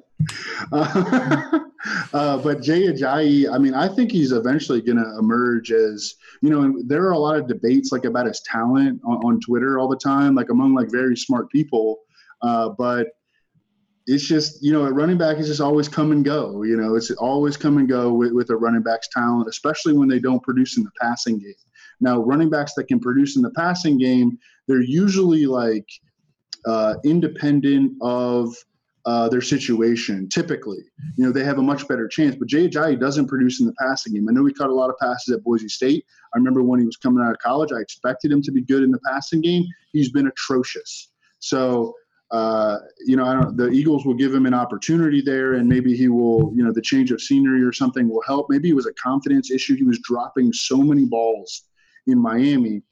Uh, 0.73 1.61
uh, 2.13 2.39
but 2.39 2.63
Jay 2.63 2.87
Ajayi, 2.87 3.53
I 3.53 3.59
mean, 3.59 3.75
I 3.75 3.89
think 3.89 4.11
he's 4.11 4.33
eventually 4.33 4.81
going 4.81 4.99
to 4.99 5.19
emerge 5.19 5.71
as 5.71 6.15
you 6.41 6.51
know. 6.51 6.83
There 6.87 7.03
are 7.03 7.13
a 7.13 7.19
lot 7.19 7.37
of 7.37 7.47
debates 7.47 7.93
like 7.93 8.05
about 8.05 8.27
his 8.27 8.41
talent 8.41 9.01
on, 9.05 9.17
on 9.19 9.41
Twitter 9.41 9.79
all 9.79 9.89
the 9.89 9.97
time, 9.97 10.35
like 10.35 10.51
among 10.51 10.75
like 10.75 10.91
very 10.91 11.17
smart 11.17 11.51
people. 11.51 12.01
Uh, 12.43 12.71
but 12.71 13.09
it's 14.07 14.25
just 14.25 14.63
you 14.63 14.73
know, 14.73 14.85
a 14.87 14.93
running 14.93 15.19
back 15.19 15.39
is 15.39 15.49
just 15.49 15.61
always 15.61 15.89
come 15.89 16.13
and 16.13 16.25
go. 16.25 16.63
You 16.63 16.77
know, 16.77 16.95
it's 16.95 17.11
always 17.13 17.57
come 17.57 17.79
and 17.79 17.89
go 17.89 18.13
with, 18.13 18.33
with 18.33 18.51
a 18.51 18.57
running 18.57 18.83
back's 18.83 19.09
talent, 19.09 19.49
especially 19.49 19.95
when 19.95 20.09
they 20.09 20.19
don't 20.19 20.43
produce 20.43 20.77
in 20.77 20.85
the 20.85 20.91
passing 21.01 21.39
game. 21.39 21.55
Now, 22.01 22.21
running 22.21 22.51
backs 22.51 22.75
that 22.75 22.89
can 22.89 23.01
produce 23.01 23.37
in 23.37 23.43
the 23.43 23.51
passing 23.53 23.99
game, 23.99 24.39
they're 24.67 24.83
usually 24.83 25.47
like 25.47 25.89
uh, 26.67 26.95
independent 27.05 27.93
of 28.01 28.55
uh, 29.07 29.29
their 29.29 29.43
situation. 29.43 30.29
Typically, 30.29 30.83
you 31.17 31.25
know, 31.25 31.33
they 31.33 31.45
have 31.45 31.59
a 31.59 31.63
much 31.63 31.87
better 31.89 32.09
chance. 32.09 32.35
But 32.37 32.49
Jay 32.49 32.69
Ajayi 32.69 32.99
doesn't 32.99 33.27
produce 33.27 33.61
in 33.61 33.67
the 33.67 33.75
passing 33.75 34.15
game. 34.15 34.29
I 34.29 34.33
know 34.33 34.45
he 34.45 34.53
caught 34.53 34.71
a 34.71 34.75
lot 34.75 34.91
of 34.91 34.97
passes 34.99 35.35
at 35.35 35.45
Boise 35.45 35.69
State. 35.69 36.05
I 36.35 36.39
remember 36.39 36.63
when 36.63 36.81
he 36.81 36.87
was 36.87 36.97
coming 36.97 37.23
out 37.23 37.31
of 37.31 37.39
college, 37.39 37.71
I 37.73 37.81
expected 37.81 38.33
him 38.33 38.43
to 38.43 38.53
be 38.53 38.63
good 38.63 38.83
in 38.83 38.91
the 38.91 39.01
passing 39.07 39.41
game. 39.41 39.65
He's 39.93 40.11
been 40.11 40.27
atrocious. 40.27 41.11
So, 41.41 41.95
uh, 42.31 42.79
you 43.05 43.17
know, 43.17 43.27
I 43.27 43.35
don't. 43.35 43.57
The 43.57 43.69
Eagles 43.69 44.07
will 44.07 44.15
give 44.15 44.35
him 44.35 44.47
an 44.47 44.55
opportunity 44.55 45.21
there, 45.21 45.55
and 45.55 45.69
maybe 45.69 45.95
he 45.95 46.09
will. 46.09 46.53
You 46.57 46.65
know, 46.65 46.73
the 46.73 46.83
change 46.83 47.11
of 47.11 47.21
scenery 47.21 47.63
or 47.63 47.73
something 47.73 48.09
will 48.09 48.23
help. 48.27 48.47
Maybe 48.49 48.71
it 48.71 48.75
was 48.75 48.87
a 48.87 48.95
confidence 48.95 49.51
issue. 49.51 49.77
He 49.77 49.85
was 49.85 49.99
dropping 50.01 50.53
so 50.53 50.79
many 50.79 51.05
balls 51.05 51.65
in 52.07 52.19
Miami 52.19 52.83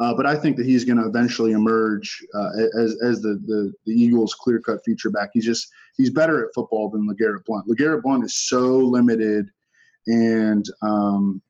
uh, 0.00 0.14
but 0.14 0.24
I 0.24 0.34
think 0.34 0.56
that 0.56 0.64
he's 0.64 0.84
going 0.84 0.96
to 0.96 1.06
eventually 1.06 1.52
emerge 1.52 2.24
uh, 2.34 2.48
as, 2.78 2.96
as 3.02 3.20
the, 3.20 3.34
the, 3.46 3.72
the 3.84 3.92
Eagles' 3.92 4.34
clear 4.34 4.58
cut 4.58 4.80
feature 4.84 5.10
back. 5.10 5.28
He's 5.34 5.44
just 5.44 5.70
he's 5.96 6.08
better 6.08 6.42
at 6.42 6.54
football 6.54 6.88
than 6.88 7.06
LeGarrette 7.06 7.44
Blunt. 7.44 7.68
LeGarrette 7.68 8.02
Blunt 8.02 8.24
is 8.24 8.34
so 8.34 8.78
limited, 8.78 9.50
and 10.06 10.64
um, 10.80 11.42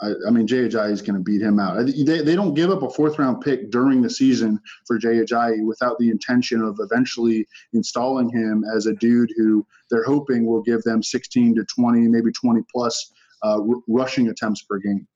I, 0.00 0.12
I, 0.26 0.30
mean 0.30 0.46
Jay 0.46 0.66
Ajayi 0.66 0.90
is 0.90 1.02
going 1.02 1.16
to 1.16 1.22
beat 1.22 1.42
him 1.42 1.60
out. 1.60 1.84
They, 1.86 2.22
they 2.22 2.34
don't 2.34 2.54
give 2.54 2.70
up 2.70 2.82
a 2.82 2.88
fourth 2.88 3.18
round 3.18 3.42
pick 3.42 3.70
during 3.70 4.00
the 4.00 4.10
season 4.10 4.58
for 4.86 4.96
Jay 4.96 5.18
Ajayi 5.18 5.62
without 5.64 5.98
the 5.98 6.08
intention 6.08 6.62
of 6.62 6.78
eventually 6.80 7.46
installing 7.74 8.30
him 8.30 8.64
as 8.74 8.86
a 8.86 8.94
dude 8.94 9.30
who 9.36 9.66
they're 9.90 10.04
hoping 10.04 10.46
will 10.46 10.62
give 10.62 10.82
them 10.82 11.02
16 11.02 11.56
to 11.56 11.64
20, 11.64 12.08
maybe 12.08 12.32
20 12.32 12.62
plus 12.72 13.12
uh, 13.44 13.60
r- 13.60 13.82
rushing 13.86 14.28
attempts 14.28 14.62
per 14.62 14.78
game 14.78 15.06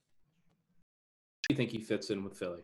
you 1.48 1.56
think 1.56 1.70
he 1.70 1.78
fits 1.78 2.10
in 2.10 2.24
with 2.24 2.36
Philly? 2.36 2.62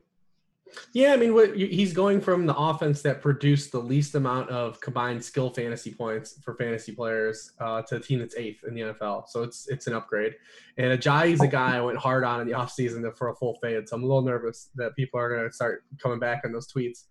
Yeah, 0.94 1.12
I 1.12 1.16
mean, 1.16 1.34
what, 1.34 1.54
he's 1.54 1.92
going 1.92 2.20
from 2.20 2.46
the 2.46 2.56
offense 2.56 3.02
that 3.02 3.20
produced 3.20 3.72
the 3.72 3.78
least 3.78 4.14
amount 4.14 4.48
of 4.48 4.80
combined 4.80 5.22
skill 5.22 5.50
fantasy 5.50 5.92
points 5.92 6.38
for 6.42 6.54
fantasy 6.54 6.92
players 6.92 7.52
uh, 7.60 7.82
to 7.82 7.96
a 7.96 8.00
team 8.00 8.20
that's 8.20 8.36
eighth 8.36 8.64
in 8.64 8.74
the 8.74 8.80
NFL. 8.80 9.28
So 9.28 9.42
it's 9.42 9.68
it's 9.68 9.86
an 9.86 9.92
upgrade. 9.92 10.34
And 10.78 10.98
Ajayi's 10.98 11.42
a 11.42 11.46
guy 11.46 11.76
I 11.76 11.80
went 11.80 11.98
hard 11.98 12.24
on 12.24 12.40
in 12.40 12.46
the 12.46 12.54
offseason 12.54 13.16
for 13.16 13.28
a 13.28 13.34
full 13.34 13.58
fade. 13.62 13.88
So 13.88 13.96
I'm 13.96 14.02
a 14.02 14.06
little 14.06 14.22
nervous 14.22 14.70
that 14.76 14.96
people 14.96 15.20
are 15.20 15.28
going 15.28 15.48
to 15.48 15.54
start 15.54 15.84
coming 16.02 16.18
back 16.18 16.42
on 16.44 16.52
those 16.52 16.72
tweets 16.72 17.04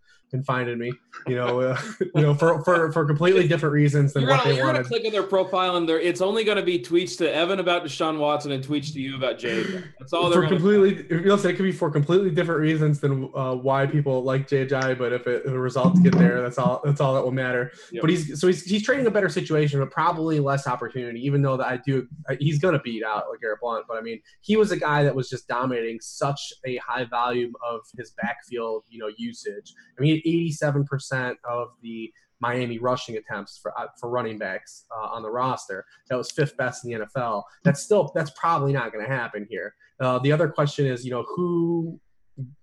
finding 0.45 0.77
me, 0.77 0.93
you 1.27 1.35
know, 1.35 1.59
uh, 1.61 1.81
you 1.99 2.21
know, 2.21 2.33
for, 2.33 2.63
for, 2.63 2.91
for 2.91 3.05
completely 3.05 3.47
different 3.47 3.73
reasons 3.73 4.13
than 4.13 4.23
you're 4.23 4.31
what 4.31 4.43
gonna, 4.43 4.49
they 4.49 4.57
you're 4.57 4.65
wanted. 4.65 4.83
Gonna 4.83 4.87
click 4.87 5.05
on 5.05 5.11
their 5.11 5.23
profile 5.23 5.75
and 5.75 5.87
there, 5.87 5.99
it's 5.99 6.21
only 6.21 6.43
going 6.43 6.57
to 6.57 6.63
be 6.63 6.79
tweets 6.79 7.17
to 7.17 7.33
Evan 7.33 7.59
about 7.59 7.83
Deshaun 7.83 8.17
Watson 8.17 8.51
and 8.51 8.65
tweets 8.65 8.93
to 8.93 9.01
you 9.01 9.17
about 9.17 9.37
Jay. 9.37 9.63
That's 9.99 10.13
all 10.13 10.29
they're 10.29 10.43
for 10.43 10.47
completely. 10.47 11.05
You'll 11.09 11.37
say 11.37 11.49
it 11.49 11.55
could 11.55 11.63
be 11.63 11.71
for 11.71 11.91
completely 11.91 12.31
different 12.31 12.61
reasons 12.61 12.99
than 12.99 13.29
uh, 13.35 13.55
why 13.55 13.85
people 13.85 14.23
like 14.23 14.47
JJ, 14.47 14.97
but 14.97 15.11
if, 15.11 15.27
it, 15.27 15.43
if 15.45 15.51
the 15.51 15.59
results 15.59 15.99
get 15.99 16.17
there, 16.17 16.41
that's 16.41 16.57
all. 16.57 16.81
That's 16.83 17.01
all 17.01 17.13
that 17.13 17.23
will 17.23 17.31
matter. 17.31 17.71
Yep. 17.91 18.01
But 18.01 18.09
he's 18.09 18.39
so 18.39 18.47
he's 18.47 18.63
he's 18.63 18.83
trading 18.83 19.05
a 19.07 19.11
better 19.11 19.29
situation, 19.29 19.79
but 19.79 19.91
probably 19.91 20.39
less 20.39 20.67
opportunity. 20.67 21.19
Even 21.25 21.41
though 21.41 21.57
that 21.57 21.67
I 21.67 21.77
do, 21.77 22.07
he's 22.39 22.59
going 22.59 22.73
to 22.73 22.79
beat 22.79 23.03
out 23.03 23.25
LeGarrette 23.25 23.59
Blunt. 23.61 23.85
But 23.87 23.97
I 23.97 24.01
mean, 24.01 24.21
he 24.41 24.57
was 24.57 24.71
a 24.71 24.77
guy 24.77 25.03
that 25.03 25.13
was 25.13 25.29
just 25.29 25.47
dominating 25.47 25.99
such 26.01 26.53
a 26.65 26.77
high 26.77 27.05
volume 27.05 27.53
of 27.67 27.81
his 27.97 28.11
backfield, 28.11 28.83
you 28.89 28.99
know, 28.99 29.09
usage. 29.17 29.73
I 29.97 30.01
mean, 30.01 30.20
eighty 30.25 30.51
seven 30.51 30.83
percent 30.85 31.01
percent 31.01 31.37
of 31.49 31.69
the 31.81 32.11
Miami 32.39 32.79
rushing 32.79 33.17
attempts 33.17 33.57
for 33.57 33.77
uh, 33.79 33.87
for 33.99 34.09
running 34.09 34.37
backs 34.37 34.85
uh, 34.95 35.07
on 35.07 35.21
the 35.21 35.29
roster. 35.29 35.85
That 36.09 36.17
was 36.17 36.31
fifth 36.31 36.57
best 36.57 36.85
in 36.85 36.91
the 36.91 37.05
NFL. 37.05 37.43
That's 37.63 37.81
still 37.81 38.11
that's 38.15 38.31
probably 38.31 38.73
not 38.73 38.91
going 38.91 39.05
to 39.05 39.11
happen 39.11 39.45
here. 39.49 39.75
Uh, 39.99 40.19
the 40.19 40.31
other 40.31 40.47
question 40.47 40.85
is, 40.85 41.05
you 41.05 41.11
know, 41.11 41.23
who 41.35 41.99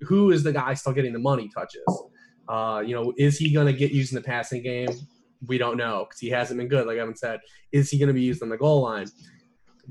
who 0.00 0.30
is 0.30 0.42
the 0.42 0.52
guy 0.52 0.74
still 0.74 0.92
getting 0.92 1.12
the 1.12 1.18
money 1.18 1.48
touches? 1.54 1.82
Uh, 2.48 2.82
you 2.84 2.94
know, 2.94 3.12
is 3.16 3.38
he 3.38 3.52
going 3.52 3.66
to 3.66 3.72
get 3.72 3.92
used 3.92 4.12
in 4.12 4.16
the 4.16 4.26
passing 4.26 4.62
game? 4.62 4.88
We 5.46 5.58
don't 5.58 5.76
know 5.76 6.06
because 6.08 6.18
he 6.18 6.30
hasn't 6.30 6.58
been 6.58 6.68
good, 6.68 6.86
like 6.86 6.98
Evan 6.98 7.14
said. 7.14 7.40
Is 7.70 7.90
he 7.90 7.98
going 7.98 8.08
to 8.08 8.14
be 8.14 8.22
used 8.22 8.42
on 8.42 8.48
the 8.48 8.56
goal 8.56 8.82
line? 8.82 9.06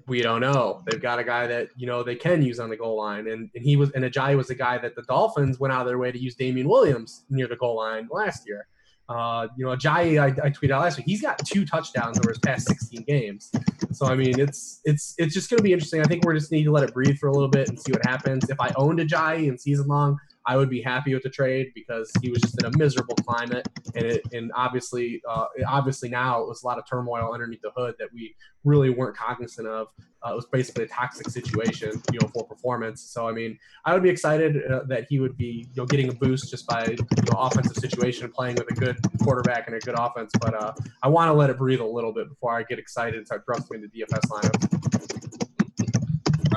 We 0.06 0.22
don't 0.22 0.42
know. 0.42 0.84
They've 0.86 1.02
got 1.02 1.18
a 1.20 1.24
guy 1.24 1.48
that 1.48 1.70
you 1.76 1.88
know 1.88 2.04
they 2.04 2.16
can 2.16 2.42
use 2.44 2.60
on 2.60 2.70
the 2.70 2.78
goal 2.78 2.98
line, 2.98 3.28
and, 3.28 3.50
and 3.56 3.64
he 3.64 3.76
was 3.76 3.92
and 3.92 4.04
Ajayi 4.04 4.38
was 4.38 4.48
the 4.48 4.56
guy 4.56 4.78
that 4.78 4.96
the 4.96 5.02
Dolphins 5.04 5.60
went 5.60 5.74
out 5.74 5.82
of 5.82 5.88
their 5.88 5.98
way 5.98 6.12
to 6.12 6.20
use 6.20 6.36
Damien 6.36 6.70
Williams 6.70 7.26
near 7.30 7.48
the 7.48 7.56
goal 7.56 7.78
line 7.78 8.08
last 8.12 8.48
year. 8.48 8.68
Uh, 9.10 9.48
you 9.58 9.66
know, 9.66 9.76
Ajayi, 9.76 10.22
I, 10.22 10.28
I 10.46 10.50
tweeted 10.50 10.72
out 10.72 10.82
last 10.82 10.98
week. 10.98 11.06
He's 11.06 11.22
got 11.22 11.40
two 11.46 11.66
touchdowns 11.66 12.20
over 12.20 12.30
his 12.30 12.40
past 12.40 12.68
16 12.68 13.04
games. 13.04 13.50
So 13.94 14.06
I 14.06 14.16
mean, 14.16 14.40
it's 14.40 14.82
it's 14.84 15.16
it's 15.18 15.34
just 15.34 15.50
going 15.50 15.58
to 15.58 15.64
be 15.64 15.72
interesting. 15.74 16.02
I 16.02 16.04
think 16.04 16.26
we're 16.26 16.34
just 16.34 16.52
need 16.52 16.66
to 16.66 16.72
let 16.72 16.84
it 16.84 16.94
breathe 16.94 17.18
for 17.18 17.30
a 17.30 17.32
little 17.32 17.48
bit 17.48 17.70
and 17.70 17.80
see 17.80 17.92
what 17.92 18.06
happens. 18.06 18.50
If 18.50 18.60
I 18.60 18.72
owned 18.76 19.00
Ajayi 19.00 19.48
in 19.48 19.58
season 19.58 19.88
long, 19.88 20.20
I 20.48 20.56
would 20.56 20.70
be 20.70 20.82
happy 20.82 21.14
with 21.14 21.24
the 21.24 21.30
trade 21.30 21.74
because 21.76 22.10
he 22.22 22.30
was 22.30 22.42
just 22.42 22.58
in 22.60 22.66
a 22.66 22.78
miserable 22.78 23.16
climate, 23.16 23.68
and 23.96 24.06
it, 24.06 24.22
and 24.32 24.50
obviously, 24.56 25.22
uh, 25.28 25.46
obviously 25.68 26.08
now 26.08 26.42
it 26.42 26.48
was 26.48 26.64
a 26.64 26.66
lot 26.66 26.80
of 26.80 26.86
turmoil 26.90 27.34
underneath 27.34 27.62
the 27.62 27.72
hood 27.76 27.96
that 28.00 28.08
we 28.14 28.34
really 28.64 28.90
weren't 28.90 29.16
cognizant 29.18 29.68
of. 29.68 29.88
Uh, 30.26 30.32
it 30.32 30.36
was 30.36 30.46
basically 30.46 30.86
a 30.86 30.88
toxic 30.88 31.30
situation, 31.30 32.02
you 32.14 32.20
know, 32.22 32.28
for 32.30 32.46
performance. 32.46 33.02
So 33.02 33.28
I 33.28 33.34
mean, 33.34 33.60
I 33.84 33.94
would 33.94 34.04
be 34.04 34.10
excited 34.10 34.64
uh, 34.72 34.84
that 34.88 35.06
he 35.10 35.20
would 35.20 35.36
be, 35.36 35.68
you 35.74 35.82
know, 35.82 35.86
getting 35.86 36.10
a 36.10 36.14
boost 36.14 36.50
just 36.50 36.66
by 36.66 36.86
you 36.86 37.24
know 37.30 37.38
offensive 37.38 37.76
situation, 37.76 38.32
playing 38.32 38.56
with 38.56 38.72
a 38.72 38.74
good 38.74 38.98
quarterback 39.22 39.68
and 39.68 39.76
a 39.76 39.80
good 39.80 39.96
offense. 40.00 40.32
But 40.40 40.54
uh, 40.54 40.72
I 41.04 41.10
want 41.10 41.28
to 41.28 41.34
let 41.34 41.50
it 41.50 41.58
breathe 41.58 41.82
a 41.82 41.86
little 41.86 42.14
bit 42.14 42.30
before 42.30 42.58
I 42.58 42.64
get 42.64 42.80
excited 42.80 43.16
and 43.16 43.26
start 43.26 43.44
thrusting 43.46 43.82
the 43.82 43.88
DFS 43.90 44.30
lineup. 44.30 45.27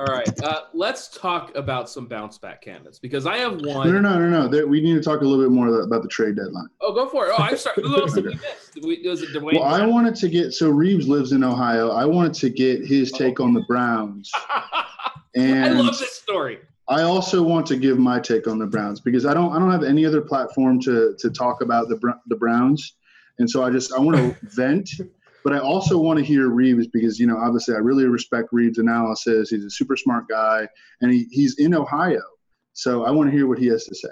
All 0.01 0.07
right, 0.07 0.43
uh, 0.43 0.63
let's 0.73 1.09
talk 1.09 1.55
about 1.55 1.91
some 1.91 2.07
bounce 2.07 2.39
back 2.39 2.63
candidates 2.63 2.99
because 2.99 3.27
I 3.27 3.37
have 3.37 3.61
one. 3.61 3.87
No, 3.87 4.01
no, 4.01 4.19
no, 4.19 4.31
no, 4.31 4.49
no. 4.49 4.67
We 4.67 4.81
need 4.81 4.95
to 4.95 5.03
talk 5.03 5.21
a 5.21 5.25
little 5.25 5.45
bit 5.45 5.53
more 5.53 5.69
about 5.83 6.01
the 6.03 6.09
trade 6.09 6.37
deadline. 6.37 6.69
Oh, 6.81 6.95
go 6.95 7.07
for 7.07 7.27
it. 7.27 7.35
Oh, 7.37 7.43
I'm 7.43 7.55
sorry. 7.59 7.83
Who 7.83 8.01
else 8.01 8.15
did 8.15 8.25
we 8.25 8.31
miss? 8.35 8.71
Did 8.73 8.85
we, 8.85 9.07
was 9.07 9.21
it 9.21 9.35
Duane? 9.35 9.57
Well, 9.57 9.65
I 9.65 9.85
wanted 9.85 10.15
to 10.15 10.31
get 10.31 10.53
so 10.55 10.73
Reebs 10.73 11.07
lives 11.07 11.33
in 11.33 11.45
Ohio. 11.45 11.91
I 11.91 12.07
wanted 12.07 12.33
to 12.35 12.49
get 12.49 12.83
his 12.83 13.13
take 13.13 13.41
on 13.41 13.53
the 13.53 13.61
Browns, 13.69 14.33
and 15.35 15.79
I 15.79 15.81
love 15.83 15.99
this 15.99 16.15
story. 16.15 16.61
I 16.89 17.03
also 17.03 17.43
want 17.43 17.67
to 17.67 17.77
give 17.77 17.99
my 17.99 18.21
take 18.21 18.49
on 18.49 18.59
the 18.59 18.67
Browns 18.67 19.01
because 19.01 19.27
I 19.27 19.35
don't 19.35 19.53
I 19.53 19.59
don't 19.59 19.71
have 19.71 19.85
any 19.85 20.07
other 20.07 20.23
platform 20.23 20.81
to 20.81 21.15
to 21.19 21.31
talk 21.31 21.61
about 21.61 21.91
the 21.91 22.15
the 22.29 22.37
Browns, 22.37 22.95
and 23.39 23.51
so 23.51 23.63
I 23.63 23.69
just 23.69 23.93
I 23.93 23.99
want 24.01 24.17
to 24.17 24.35
vent 24.47 24.89
but 25.45 25.53
I 25.53 25.59
also 25.59 25.99
want 25.99 26.19
to 26.19 26.25
hear 26.25 26.49
Reebs 26.49 26.87
because, 26.93 27.19
you 27.19 27.27
know, 27.27 27.39
obviously 27.39 27.75
I 27.75 27.79
really 27.79 28.07
respect 28.07 28.53
Reebs' 28.53 28.79
analysis. 28.79 29.51
He's 29.51 29.65
a 29.65 29.71
super 29.71 29.97
smart 29.97 30.29
guy 30.29 30.69
and 31.01 31.13
he, 31.13 31.27
he's 31.31 31.59
in 31.59 31.75
Ohio. 31.75 32.23
So 32.73 33.05
I 33.05 33.11
want 33.11 33.31
to 33.31 33.37
hear 33.37 33.47
what 33.47 33.59
he 33.59 33.67
has 33.67 33.85
to 33.85 33.95
say. 33.95 34.09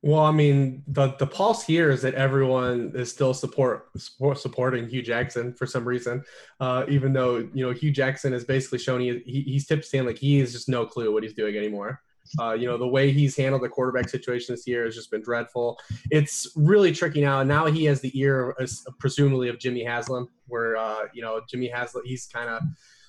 Well, 0.00 0.20
I 0.20 0.30
mean, 0.30 0.84
the 0.86 1.16
the 1.18 1.26
pulse 1.26 1.64
here 1.64 1.90
is 1.90 2.02
that 2.02 2.14
everyone 2.14 2.92
is 2.94 3.10
still 3.10 3.34
support, 3.34 3.88
support 3.96 4.38
supporting 4.38 4.88
Hue 4.88 5.02
Jackson 5.02 5.52
for 5.52 5.66
some 5.66 5.84
reason, 5.84 6.22
uh, 6.60 6.84
even 6.88 7.12
though 7.12 7.38
you 7.52 7.66
know 7.66 7.72
Hue 7.72 7.90
Jackson 7.90 8.32
has 8.32 8.44
basically 8.44 8.78
shown 8.78 9.00
he, 9.00 9.20
he 9.26 9.40
he's 9.42 9.66
tipped 9.66 9.84
stand 9.84 10.06
like 10.06 10.18
he 10.18 10.38
has 10.38 10.52
just 10.52 10.68
no 10.68 10.86
clue 10.86 11.12
what 11.12 11.24
he's 11.24 11.34
doing 11.34 11.56
anymore. 11.56 12.00
Uh, 12.38 12.52
you 12.52 12.66
know, 12.66 12.76
the 12.76 12.86
way 12.86 13.10
he's 13.10 13.36
handled 13.36 13.62
the 13.62 13.68
quarterback 13.68 14.08
situation 14.08 14.54
this 14.54 14.66
year 14.66 14.84
has 14.84 14.94
just 14.94 15.10
been 15.10 15.22
dreadful. 15.22 15.78
It's 16.10 16.52
really 16.56 16.92
tricky 16.92 17.20
now. 17.20 17.42
Now 17.42 17.66
he 17.66 17.84
has 17.84 18.00
the 18.00 18.12
ear, 18.18 18.50
of, 18.50 18.70
presumably, 18.98 19.48
of 19.48 19.58
Jimmy 19.58 19.84
Haslam, 19.84 20.28
where, 20.46 20.76
uh, 20.76 21.04
you 21.14 21.22
know, 21.22 21.40
Jimmy 21.48 21.68
Haslam, 21.68 22.04
he's 22.06 22.26
kind 22.26 22.48
of, 22.48 22.62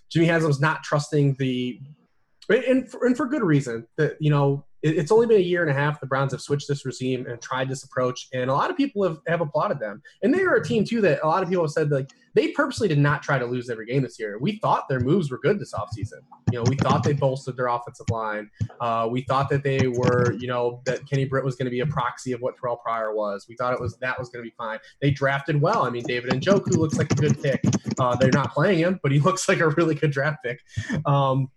Jimmy 0.10 0.26
Haslam's 0.26 0.60
not 0.60 0.84
trusting 0.84 1.36
the, 1.40 1.80
and 2.50 2.90
for, 2.90 3.06
and 3.06 3.16
for 3.16 3.28
good 3.28 3.44
reason 3.44 3.88
that, 3.98 4.18
you 4.20 4.32
know, 4.32 4.66
it's 4.82 5.12
only 5.12 5.28
been 5.28 5.38
a 5.38 5.42
year 5.42 5.62
and 5.62 5.72
a 5.72 5.74
half. 5.74 6.00
The 6.00 6.08
Browns 6.08 6.32
have 6.32 6.42
switched 6.42 6.68
this 6.68 6.86
regime 6.86 7.26
and 7.28 7.42
tried 7.42 7.70
this 7.70 7.84
approach, 7.84 8.28
and 8.34 8.50
a 8.50 8.54
lot 8.54 8.70
of 8.70 8.78
people 8.78 9.04
have, 9.04 9.20
have 9.28 9.42
applauded 9.42 9.80
them. 9.80 10.02
And 10.24 10.34
they 10.34 10.42
are 10.42 10.56
a 10.56 10.64
team 10.64 10.86
too 10.86 11.02
that 11.02 11.20
a 11.24 11.28
lot 11.28 11.44
of 11.44 11.50
people 11.50 11.64
have 11.64 11.72
said 11.72 11.92
like 11.92 12.10
they 12.36 12.50
purposely 12.50 12.88
did 12.88 13.00
not 13.00 13.24
try 13.24 13.40
to 13.40 13.46
lose 13.46 13.70
every 13.70 13.86
game 13.86 14.04
this 14.04 14.20
year. 14.20 14.38
We 14.40 14.60
thought 14.60 14.88
their 14.88 15.00
moves 15.00 15.32
were 15.32 15.40
good 15.40 15.60
this 15.60 15.74
offseason. 15.74 16.22
You 16.52 16.60
know, 16.60 16.64
we 16.70 16.76
thought 16.76 17.04
they 17.04 17.14
bolstered 17.14 17.58
their 17.58 17.68
offensive 17.68 18.06
line. 18.10 18.50
Uh, 18.80 19.08
we 19.10 19.22
thought 19.22 19.50
that 19.50 19.64
they 19.64 19.88
were, 19.88 20.34
you 20.34 20.48
know, 20.48 20.82
that 20.86 21.08
Kenny 21.10 21.26
Britt 21.26 21.44
was 21.44 21.56
going 21.56 21.66
to 21.66 21.72
be 21.72 21.82
a 21.82 21.86
proxy 21.86 22.32
of 22.32 22.42
what 22.42 22.56
Terrelle 22.58 22.82
Pryor 22.82 23.14
was. 23.14 23.46
We 23.50 23.56
thought 23.56 23.74
it 23.74 23.80
was 23.80 23.98
that 23.98 24.20
was 24.20 24.30
going 24.30 24.44
to 24.44 24.50
be 24.50 24.56
fine. 24.58 24.80
They 25.02 25.12
drafted 25.12 25.60
well. 25.62 25.84
I 25.84 25.90
mean, 25.90 26.04
David 26.04 26.32
and 26.34 26.42
Njoku 26.42 26.78
looks 26.78 26.98
like 26.98 27.12
a 27.12 27.16
good 27.16 27.42
pick. 27.42 27.62
Uh, 28.00 28.16
they're 28.16 28.32
not 28.32 28.54
playing 28.54 28.80
him, 28.80 29.00
but 29.02 29.12
he 29.12 29.20
looks 29.30 29.50
like 29.50 29.60
a 29.60 29.70
really 29.70 29.96
good 29.96 30.12
draft 30.12 30.44
pick. 30.44 30.62
Um, 31.06 31.50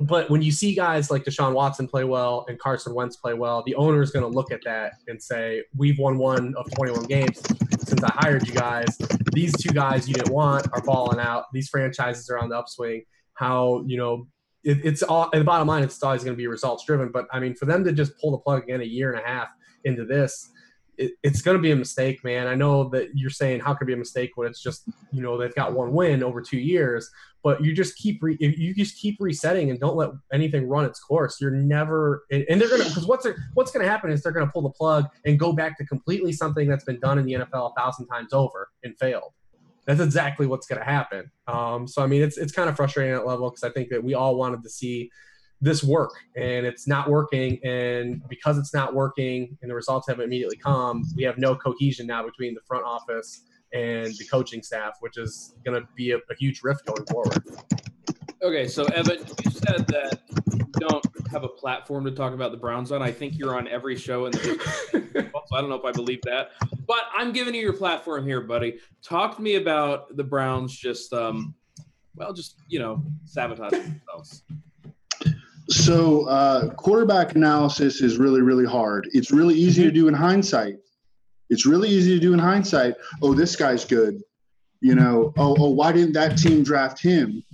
but 0.00 0.30
when 0.30 0.42
you 0.42 0.50
see 0.50 0.74
guys 0.74 1.10
like 1.10 1.24
Deshaun 1.24 1.52
Watson 1.52 1.86
play 1.86 2.04
well 2.04 2.44
and 2.48 2.58
Carson 2.58 2.94
Wentz 2.94 3.16
play 3.16 3.34
well, 3.34 3.62
the 3.66 3.74
owner 3.74 4.02
is 4.02 4.10
going 4.10 4.24
to 4.24 4.28
look 4.28 4.50
at 4.50 4.60
that 4.64 4.94
and 5.08 5.22
say, 5.22 5.62
"We've 5.76 5.98
won 5.98 6.18
one 6.18 6.54
of 6.56 6.70
21 6.72 7.04
games 7.04 7.42
since 7.84 8.02
I 8.02 8.12
hired 8.14 8.46
you 8.48 8.54
guys. 8.54 8.96
These 9.32 9.52
two 9.62 9.72
guys 9.72 10.08
you 10.08 10.14
didn't 10.14 10.32
want 10.32 10.66
are 10.72 10.82
balling 10.82 11.20
out. 11.20 11.44
These 11.52 11.68
franchises 11.68 12.30
are 12.30 12.38
on 12.38 12.48
the 12.48 12.56
upswing. 12.56 13.04
How 13.34 13.84
you 13.86 13.96
know 13.96 14.26
it, 14.64 14.84
it's 14.84 15.02
all. 15.02 15.28
In 15.30 15.40
the 15.40 15.44
bottom 15.44 15.68
line, 15.68 15.82
it's 15.82 16.02
always 16.02 16.24
going 16.24 16.34
to 16.34 16.38
be 16.38 16.46
results 16.46 16.84
driven. 16.84 17.10
But 17.10 17.26
I 17.32 17.40
mean, 17.40 17.54
for 17.54 17.66
them 17.66 17.84
to 17.84 17.92
just 17.92 18.18
pull 18.18 18.30
the 18.30 18.38
plug 18.38 18.64
again 18.64 18.80
a 18.80 18.84
year 18.84 19.12
and 19.12 19.22
a 19.22 19.26
half 19.26 19.48
into 19.84 20.04
this, 20.04 20.50
it, 20.96 21.12
it's 21.22 21.42
going 21.42 21.56
to 21.56 21.62
be 21.62 21.72
a 21.72 21.76
mistake, 21.76 22.22
man. 22.24 22.46
I 22.46 22.54
know 22.54 22.88
that 22.90 23.10
you're 23.14 23.30
saying 23.30 23.60
how 23.60 23.74
could 23.74 23.86
it 23.86 23.88
be 23.88 23.94
a 23.94 23.98
mistake 23.98 24.32
when 24.36 24.48
it's 24.48 24.62
just 24.62 24.88
you 25.10 25.22
know 25.22 25.36
they've 25.36 25.54
got 25.54 25.72
one 25.72 25.92
win 25.92 26.22
over 26.22 26.40
two 26.40 26.58
years, 26.58 27.10
but 27.42 27.62
you 27.62 27.74
just 27.74 27.96
keep 27.96 28.22
re, 28.22 28.36
you 28.38 28.74
just 28.74 28.96
keep 28.98 29.16
resetting 29.18 29.70
and 29.70 29.80
don't 29.80 29.96
let 29.96 30.10
anything 30.32 30.68
run 30.68 30.84
its 30.84 31.00
course. 31.00 31.40
You're 31.40 31.50
never 31.50 32.24
and, 32.30 32.44
and 32.48 32.60
they're 32.60 32.70
gonna 32.70 32.84
because 32.84 33.06
what's 33.06 33.26
what's 33.54 33.70
gonna 33.72 33.88
happen 33.88 34.10
is 34.10 34.22
they're 34.22 34.32
gonna 34.32 34.50
pull 34.50 34.62
the 34.62 34.70
plug 34.70 35.06
and 35.24 35.38
go 35.38 35.52
back 35.52 35.76
to 35.78 35.86
completely 35.86 36.32
something 36.32 36.68
that's 36.68 36.84
been 36.84 37.00
done 37.00 37.18
in 37.18 37.26
the 37.26 37.34
NFL 37.34 37.72
a 37.72 37.74
thousand 37.76 38.06
times 38.06 38.32
over 38.32 38.70
and 38.84 38.96
failed. 38.98 39.32
That's 39.86 40.00
exactly 40.00 40.46
what's 40.46 40.66
gonna 40.66 40.84
happen. 40.84 41.30
Um, 41.48 41.88
so 41.88 42.02
I 42.02 42.06
mean, 42.06 42.22
it's 42.22 42.38
it's 42.38 42.52
kind 42.52 42.68
of 42.68 42.76
frustrating 42.76 43.12
at 43.14 43.18
that 43.18 43.26
level 43.26 43.50
because 43.50 43.64
I 43.64 43.70
think 43.70 43.88
that 43.90 44.02
we 44.02 44.14
all 44.14 44.36
wanted 44.36 44.62
to 44.62 44.70
see 44.70 45.10
this 45.62 45.84
work 45.84 46.12
and 46.36 46.66
it's 46.66 46.88
not 46.88 47.08
working 47.08 47.56
and 47.64 48.20
because 48.28 48.58
it's 48.58 48.74
not 48.74 48.94
working 48.94 49.56
and 49.62 49.70
the 49.70 49.74
results 49.74 50.08
haven't 50.08 50.24
immediately 50.24 50.56
come 50.56 51.04
we 51.16 51.22
have 51.22 51.38
no 51.38 51.54
cohesion 51.54 52.04
now 52.04 52.20
between 52.20 52.52
the 52.52 52.60
front 52.66 52.84
office 52.84 53.42
and 53.72 54.12
the 54.18 54.24
coaching 54.30 54.62
staff 54.62 54.96
which 55.00 55.16
is 55.16 55.54
going 55.64 55.80
to 55.80 55.86
be 55.96 56.12
a, 56.12 56.16
a, 56.16 56.34
huge 56.38 56.62
rift 56.62 56.84
going 56.86 57.04
forward 57.06 57.42
okay 58.42 58.66
so 58.66 58.84
evan 58.86 59.18
you 59.18 59.50
said 59.50 59.86
that 59.86 60.20
you 60.54 60.66
don't 60.78 61.04
have 61.30 61.44
a 61.44 61.48
platform 61.48 62.04
to 62.04 62.10
talk 62.10 62.34
about 62.34 62.50
the 62.50 62.56
browns 62.56 62.92
on 62.92 63.02
i 63.02 63.10
think 63.10 63.38
you're 63.38 63.56
on 63.56 63.66
every 63.68 63.96
show 63.96 64.26
in 64.26 64.32
the 64.32 64.90
so 65.32 65.56
i 65.56 65.60
don't 65.60 65.70
know 65.70 65.76
if 65.76 65.84
i 65.84 65.92
believe 65.92 66.20
that 66.22 66.50
but 66.86 67.04
i'm 67.16 67.32
giving 67.32 67.54
you 67.54 67.60
your 67.60 67.72
platform 67.72 68.26
here 68.26 68.40
buddy 68.40 68.78
talk 69.02 69.36
to 69.36 69.42
me 69.42 69.56
about 69.56 70.14
the 70.16 70.24
browns 70.24 70.76
just 70.76 71.12
um 71.12 71.54
well 72.14 72.32
just 72.32 72.56
you 72.68 72.78
know 72.78 73.02
sabotaging 73.24 73.82
themselves 73.82 74.42
so 75.68 76.26
uh, 76.26 76.70
quarterback 76.74 77.34
analysis 77.34 78.02
is 78.02 78.18
really, 78.18 78.42
really 78.42 78.66
hard. 78.66 79.08
It's 79.12 79.30
really 79.30 79.54
easy 79.54 79.82
to 79.84 79.90
do 79.90 80.08
in 80.08 80.14
hindsight. 80.14 80.76
It's 81.52 81.66
really 81.66 81.90
easy 81.90 82.14
to 82.14 82.18
do 82.18 82.32
in 82.32 82.38
hindsight. 82.38 82.94
Oh, 83.20 83.34
this 83.34 83.56
guy's 83.56 83.84
good. 83.84 84.22
You 84.80 84.94
know, 84.94 85.34
oh, 85.36 85.54
oh, 85.58 85.70
why 85.70 85.92
didn't 85.92 86.14
that 86.14 86.38
team 86.38 86.62
draft 86.62 87.00
him? 87.00 87.44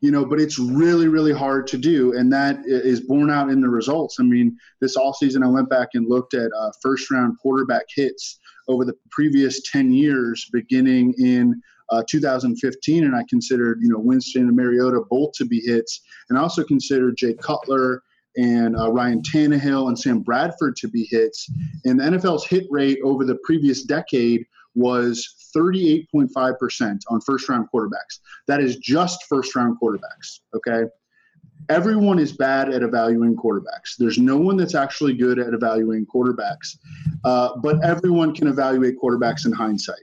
You 0.00 0.10
know, 0.10 0.24
but 0.24 0.40
it's 0.40 0.58
really, 0.58 1.06
really 1.06 1.32
hard 1.32 1.68
to 1.68 1.78
do. 1.78 2.16
And 2.16 2.32
that 2.32 2.58
is 2.66 3.00
borne 3.00 3.30
out 3.30 3.48
in 3.48 3.60
the 3.60 3.68
results. 3.68 4.16
I 4.18 4.24
mean, 4.24 4.56
this 4.80 4.96
all 4.96 5.14
season 5.14 5.44
I 5.44 5.48
went 5.48 5.70
back 5.70 5.90
and 5.94 6.08
looked 6.08 6.34
at 6.34 6.50
uh, 6.58 6.72
first 6.82 7.12
round 7.12 7.38
quarterback 7.38 7.84
hits 7.94 8.40
over 8.66 8.84
the 8.84 8.94
previous 9.12 9.62
10 9.70 9.92
years, 9.92 10.48
beginning 10.52 11.14
in 11.18 11.62
uh, 11.90 12.02
2015, 12.08 13.04
and 13.04 13.14
I 13.14 13.22
considered 13.30 13.78
you 13.80 13.88
know 13.88 13.98
Winston 13.98 14.48
and 14.48 14.56
Mariota 14.56 15.02
both 15.08 15.32
to 15.34 15.46
be 15.46 15.60
hits, 15.60 16.02
and 16.28 16.38
I 16.38 16.42
also 16.42 16.64
considered 16.64 17.16
Jay 17.16 17.34
Cutler 17.34 18.02
and 18.36 18.76
uh, 18.76 18.90
Ryan 18.92 19.22
Tannehill 19.22 19.88
and 19.88 19.98
Sam 19.98 20.20
Bradford 20.20 20.76
to 20.76 20.88
be 20.88 21.06
hits. 21.10 21.50
And 21.84 21.98
the 21.98 22.04
NFL's 22.04 22.46
hit 22.46 22.66
rate 22.70 22.98
over 23.02 23.24
the 23.24 23.38
previous 23.44 23.82
decade 23.82 24.44
was 24.74 25.50
38.5% 25.56 27.00
on 27.08 27.20
first 27.22 27.48
round 27.48 27.68
quarterbacks. 27.74 28.20
That 28.46 28.60
is 28.60 28.76
just 28.76 29.24
first 29.28 29.54
round 29.56 29.76
quarterbacks. 29.82 30.40
Okay. 30.54 30.84
Everyone 31.68 32.18
is 32.18 32.32
bad 32.32 32.72
at 32.72 32.82
evaluating 32.82 33.36
quarterbacks. 33.36 33.96
There's 33.98 34.18
no 34.18 34.36
one 34.36 34.56
that's 34.56 34.74
actually 34.76 35.14
good 35.14 35.38
at 35.38 35.52
evaluating 35.52 36.06
quarterbacks, 36.06 36.76
uh, 37.24 37.56
but 37.56 37.84
everyone 37.84 38.34
can 38.34 38.46
evaluate 38.46 38.94
quarterbacks 39.02 39.44
in 39.44 39.52
hindsight. 39.52 39.96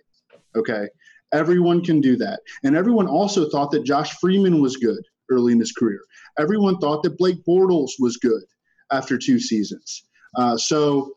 Okay. 0.56 0.88
Everyone 1.34 1.84
can 1.84 2.02
do 2.02 2.18
that. 2.18 2.42
And 2.64 2.76
everyone 2.76 3.08
also 3.08 3.50
thought 3.50 3.72
that 3.72 3.84
Josh 3.84 4.12
Freeman 4.20 4.62
was 4.62 4.78
good 4.78 5.04
early 5.32 5.54
in 5.54 5.60
his 5.60 5.72
career. 5.72 6.02
Everyone 6.40 6.78
thought 6.78 7.04
that 7.04 7.18
Blake 7.18 7.44
Bortles 7.46 7.92
was 8.00 8.18
good 8.18 8.44
after 8.92 9.18
two 9.18 9.40
seasons. 9.40 10.04
Uh, 10.36 10.58
so, 10.58 11.14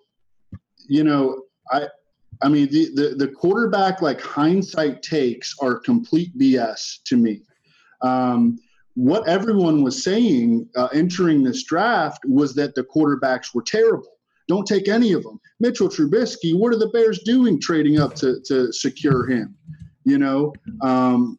you 0.89 1.05
know, 1.05 1.43
I, 1.71 1.89
I 2.43 2.49
mean, 2.49 2.69
the, 2.71 2.91
the, 2.95 3.15
the 3.17 3.29
quarterback 3.29 4.01
like 4.01 4.21
hindsight 4.21 5.03
takes 5.03 5.57
are 5.61 5.79
complete 5.79 6.37
BS 6.39 7.03
to 7.07 7.17
me. 7.17 7.43
Um, 8.03 8.59
what 8.95 9.29
everyone 9.29 9.83
was 9.83 10.03
saying 10.03 10.69
uh, 10.77 10.89
entering 10.93 11.43
this 11.43 11.63
draft 11.65 12.25
was 12.25 12.55
that 12.55 12.75
the 12.75 12.83
quarterbacks 12.83 13.55
were 13.55 13.63
terrible. 13.63 14.19
Don't 14.49 14.67
take 14.67 14.89
any 14.89 15.13
of 15.13 15.23
them. 15.23 15.39
Mitchell 15.61 15.89
Trubisky, 15.89 16.59
what 16.59 16.73
are 16.73 16.79
the 16.79 16.89
Bears 16.89 17.21
doing 17.21 17.61
trading 17.61 18.01
up 18.01 18.15
to, 18.17 18.41
to 18.47 18.73
secure 18.73 19.27
him? 19.27 19.55
You 20.05 20.19
know, 20.19 20.55
um, 20.81 21.38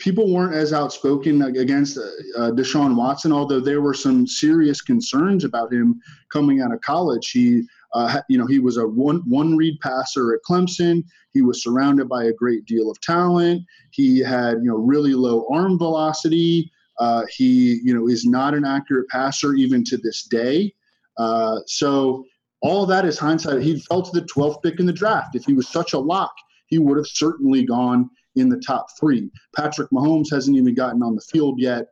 people 0.00 0.32
weren't 0.32 0.54
as 0.54 0.72
outspoken 0.72 1.42
against 1.42 1.98
uh, 1.98 2.50
Deshaun 2.52 2.96
Watson, 2.96 3.32
although 3.32 3.60
there 3.60 3.82
were 3.82 3.94
some 3.94 4.26
serious 4.26 4.80
concerns 4.80 5.44
about 5.44 5.72
him 5.72 6.00
coming 6.32 6.60
out 6.62 6.72
of 6.72 6.80
college. 6.80 7.30
He, 7.30 7.62
uh, 7.94 8.20
you 8.28 8.38
know, 8.38 8.46
he 8.46 8.58
was 8.58 8.78
a 8.78 8.88
one 8.88 9.22
one 9.26 9.56
read 9.56 9.78
passer 9.80 10.34
at 10.34 10.40
Clemson. 10.48 11.04
He 11.32 11.42
was 11.42 11.62
surrounded 11.62 12.08
by 12.08 12.24
a 12.24 12.32
great 12.32 12.64
deal 12.64 12.90
of 12.90 13.00
talent. 13.02 13.62
He 13.92 14.18
had, 14.18 14.54
you 14.62 14.70
know, 14.70 14.76
really 14.76 15.12
low 15.12 15.46
arm 15.52 15.78
velocity. 15.78 16.72
Uh, 16.98 17.24
he, 17.30 17.80
you 17.84 17.94
know, 17.94 18.08
is 18.08 18.26
not 18.26 18.54
an 18.54 18.64
accurate 18.64 19.08
passer 19.08 19.54
even 19.54 19.84
to 19.84 19.96
this 19.98 20.24
day. 20.24 20.74
Uh, 21.18 21.60
so 21.66 22.24
all 22.62 22.86
that 22.86 23.04
is 23.04 23.18
hindsight. 23.18 23.62
He 23.62 23.80
fell 23.80 24.02
to 24.02 24.20
the 24.20 24.26
12th 24.26 24.62
pick 24.62 24.80
in 24.80 24.86
the 24.86 24.92
draft. 24.92 25.34
If 25.34 25.44
he 25.44 25.54
was 25.54 25.68
such 25.68 25.92
a 25.92 25.98
lock, 25.98 26.32
he 26.66 26.78
would 26.78 26.96
have 26.96 27.06
certainly 27.06 27.64
gone 27.64 28.10
in 28.36 28.48
the 28.48 28.58
top 28.58 28.86
three. 28.98 29.30
Patrick 29.56 29.90
Mahomes 29.90 30.30
hasn't 30.30 30.56
even 30.56 30.74
gotten 30.74 31.02
on 31.02 31.14
the 31.14 31.20
field 31.20 31.58
yet. 31.58 31.86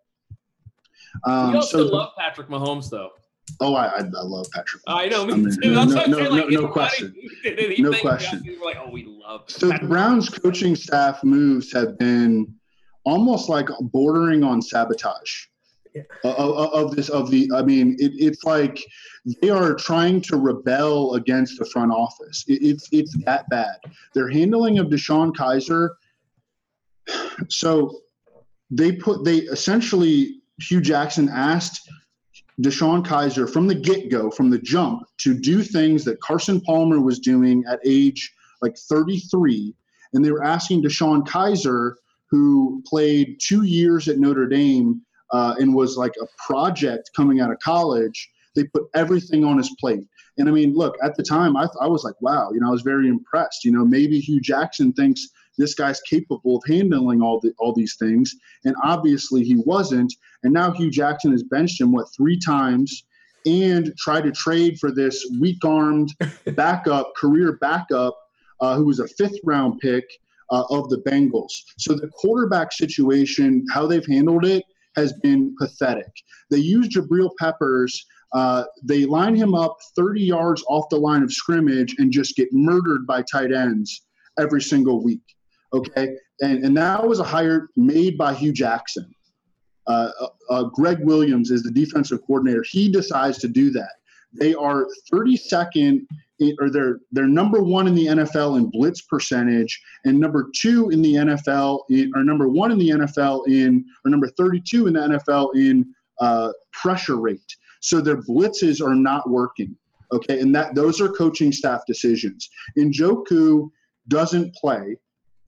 Um, 1.26 1.50
you 1.50 1.56
also 1.56 1.88
so, 1.88 1.94
love 1.94 2.12
Patrick 2.18 2.48
Mahomes, 2.48 2.90
though. 2.90 3.10
Oh, 3.60 3.74
I, 3.74 3.86
I, 3.86 3.98
I 3.98 4.22
love 4.22 4.46
Patrick. 4.52 4.82
Mahomes. 4.86 4.94
I 4.94 5.06
know, 5.06 5.26
me 5.26 5.32
I 5.32 5.36
mean, 5.36 5.50
too. 5.62 5.70
No, 5.72 5.84
no, 5.84 6.04
no, 6.06 6.18
like, 6.30 6.48
no, 6.50 6.60
no 6.60 6.68
question. 6.68 7.14
No 7.78 7.92
question. 7.92 8.58
Like, 8.62 8.76
oh, 8.78 8.90
we 8.90 9.04
love. 9.04 9.44
So 9.46 9.68
the 9.68 9.78
Browns 9.86 10.28
coaching 10.28 10.76
staff 10.76 11.24
moves 11.24 11.72
have 11.72 11.98
been 11.98 12.54
almost 13.04 13.48
like 13.48 13.68
bordering 13.80 14.44
on 14.44 14.60
sabotage. 14.60 15.46
Yeah. 15.94 16.02
Of, 16.22 16.74
of, 16.74 16.96
this 16.96 17.08
of 17.08 17.30
the 17.30 17.50
i 17.56 17.62
mean 17.62 17.96
it, 17.98 18.12
it's 18.14 18.44
like 18.44 18.78
they 19.40 19.48
are 19.48 19.74
trying 19.74 20.20
to 20.20 20.36
rebel 20.36 21.14
against 21.14 21.58
the 21.58 21.64
front 21.64 21.90
office 21.90 22.44
it, 22.46 22.62
it's 22.62 22.88
it's 22.92 23.16
that 23.24 23.48
bad 23.48 23.78
their 24.14 24.28
handling 24.28 24.78
of 24.78 24.88
DeShone 24.88 25.32
Kizer 25.32 25.88
so 27.48 28.00
they 28.70 28.92
put 28.92 29.24
they 29.24 29.38
essentially 29.38 30.40
Hue 30.60 30.80
Jackson 30.80 31.28
asked 31.28 31.88
DeShone 32.60 33.06
Kizer 33.06 33.48
from 33.50 33.68
the 33.68 33.74
get-go, 33.74 34.30
from 34.30 34.50
the 34.50 34.58
jump, 34.58 35.04
to 35.18 35.32
do 35.32 35.62
things 35.62 36.04
that 36.04 36.20
Carson 36.20 36.60
Palmer 36.60 37.00
was 37.00 37.20
doing 37.20 37.64
at 37.70 37.78
age 37.84 38.34
like 38.60 38.76
33. 38.76 39.74
And 40.12 40.24
they 40.24 40.32
were 40.32 40.44
asking 40.44 40.82
DeShone 40.82 41.26
Kizer, 41.26 41.94
who 42.30 42.82
played 42.86 43.38
two 43.40 43.62
years 43.62 44.08
at 44.08 44.18
Notre 44.18 44.46
Dame 44.46 45.00
uh, 45.32 45.54
and 45.58 45.74
was 45.74 45.96
like 45.96 46.14
a 46.20 46.26
project 46.44 47.10
coming 47.14 47.40
out 47.40 47.52
of 47.52 47.58
college, 47.60 48.28
they 48.56 48.64
put 48.64 48.84
everything 48.94 49.44
on 49.44 49.56
his 49.58 49.74
plate. 49.78 50.04
And 50.36 50.48
I 50.48 50.52
mean, 50.52 50.74
look, 50.74 50.96
at 51.02 51.16
the 51.16 51.22
time, 51.22 51.56
I, 51.56 51.62
th- 51.62 51.76
I 51.80 51.86
was 51.86 52.04
like, 52.04 52.20
wow, 52.20 52.50
you 52.52 52.60
know, 52.60 52.68
I 52.68 52.70
was 52.70 52.82
very 52.82 53.08
impressed. 53.08 53.64
You 53.64 53.72
know, 53.72 53.84
maybe 53.84 54.18
Hue 54.18 54.40
Jackson 54.40 54.92
thinks 54.92 55.28
this 55.58 55.74
guy's 55.74 56.00
capable 56.02 56.56
of 56.56 56.62
handling 56.66 57.20
all 57.20 57.40
the 57.40 57.52
all 57.58 57.74
these 57.74 57.96
things, 57.96 58.34
and 58.64 58.74
obviously 58.82 59.44
he 59.44 59.56
wasn't. 59.66 60.14
And 60.42 60.52
now 60.52 60.70
Hue 60.70 60.90
Jackson 60.90 61.32
has 61.32 61.42
benched 61.42 61.80
him 61.80 61.92
what 61.92 62.06
three 62.16 62.38
times, 62.38 63.04
and 63.44 63.92
tried 63.98 64.24
to 64.24 64.32
trade 64.32 64.78
for 64.78 64.90
this 64.90 65.26
weak-armed 65.40 66.14
backup, 66.54 67.12
career 67.16 67.58
backup, 67.60 68.16
uh, 68.60 68.76
who 68.76 68.86
was 68.86 69.00
a 69.00 69.08
fifth-round 69.08 69.78
pick 69.80 70.04
uh, 70.50 70.64
of 70.70 70.88
the 70.88 70.98
Bengals. 70.98 71.52
So 71.78 71.94
the 71.94 72.08
quarterback 72.08 72.72
situation, 72.72 73.64
how 73.72 73.86
they've 73.86 74.06
handled 74.06 74.44
it, 74.46 74.64
has 74.96 75.12
been 75.22 75.54
pathetic. 75.58 76.10
They 76.50 76.58
used 76.58 76.92
Jabril 76.92 77.30
Peppers. 77.38 78.04
Uh, 78.32 78.64
they 78.82 79.04
line 79.04 79.34
him 79.34 79.54
up 79.54 79.76
30 79.96 80.22
yards 80.22 80.62
off 80.68 80.88
the 80.90 80.96
line 80.96 81.22
of 81.22 81.32
scrimmage 81.32 81.94
and 81.98 82.12
just 82.12 82.36
get 82.36 82.48
murdered 82.52 83.06
by 83.06 83.22
tight 83.22 83.52
ends 83.52 84.02
every 84.38 84.60
single 84.60 85.02
week. 85.02 85.22
Okay, 85.72 86.16
and 86.40 86.64
and 86.64 86.76
that 86.76 87.06
was 87.06 87.20
a 87.20 87.24
hire 87.24 87.68
made 87.76 88.16
by 88.16 88.34
Hue 88.34 88.52
Jackson. 88.52 89.14
Uh, 89.86 90.10
uh, 90.20 90.28
uh, 90.50 90.62
Gregg 90.64 90.98
Williams 91.00 91.50
is 91.50 91.62
the 91.62 91.70
defensive 91.70 92.20
coordinator. 92.26 92.62
He 92.62 92.90
decides 92.90 93.38
to 93.38 93.48
do 93.48 93.70
that. 93.70 93.92
They 94.34 94.54
are 94.54 94.86
32nd, 95.10 96.06
in, 96.40 96.56
or 96.60 96.70
they're 96.70 97.00
they're 97.10 97.26
number 97.26 97.62
one 97.62 97.86
in 97.86 97.94
the 97.94 98.06
NFL 98.06 98.58
in 98.58 98.70
blitz 98.70 99.02
percentage, 99.02 99.80
and 100.04 100.20
number 100.20 100.50
two 100.54 100.90
in 100.90 101.00
the 101.00 101.14
NFL, 101.14 101.80
in, 101.90 102.12
or 102.14 102.22
number 102.22 102.48
one 102.48 102.70
in 102.70 102.78
the 102.78 102.90
NFL 102.90 103.48
in, 103.48 103.84
or 104.04 104.10
number 104.10 104.28
32 104.28 104.86
in 104.88 104.92
the 104.92 105.00
NFL 105.00 105.54
in 105.54 105.94
uh, 106.20 106.52
pressure 106.72 107.16
rate. 107.16 107.56
So 107.80 108.00
their 108.00 108.20
blitzes 108.22 108.84
are 108.86 108.94
not 108.94 109.28
working. 109.30 109.74
Okay, 110.12 110.40
and 110.40 110.54
that 110.54 110.74
those 110.74 111.00
are 111.00 111.08
coaching 111.08 111.52
staff 111.52 111.82
decisions. 111.86 112.48
Njoku 112.78 113.70
doesn't 114.08 114.54
play 114.54 114.96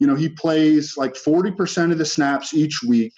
you 0.00 0.06
know, 0.06 0.16
he 0.16 0.28
plays 0.28 0.96
like 0.96 1.14
40% 1.14 1.92
of 1.92 1.98
the 1.98 2.04
snaps 2.04 2.54
each 2.54 2.82
week. 2.82 3.12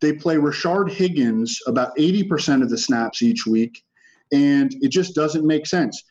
They 0.00 0.12
play 0.12 0.36
Rashard 0.36 0.90
Higgins 0.90 1.60
about 1.66 1.96
80% 1.96 2.62
of 2.62 2.70
the 2.70 2.78
snaps 2.78 3.22
each 3.22 3.44
week, 3.44 3.82
and 4.32 4.72
it 4.80 4.88
just 4.88 5.14
doesn't 5.14 5.46
make 5.46 5.66
sense. 5.66 6.02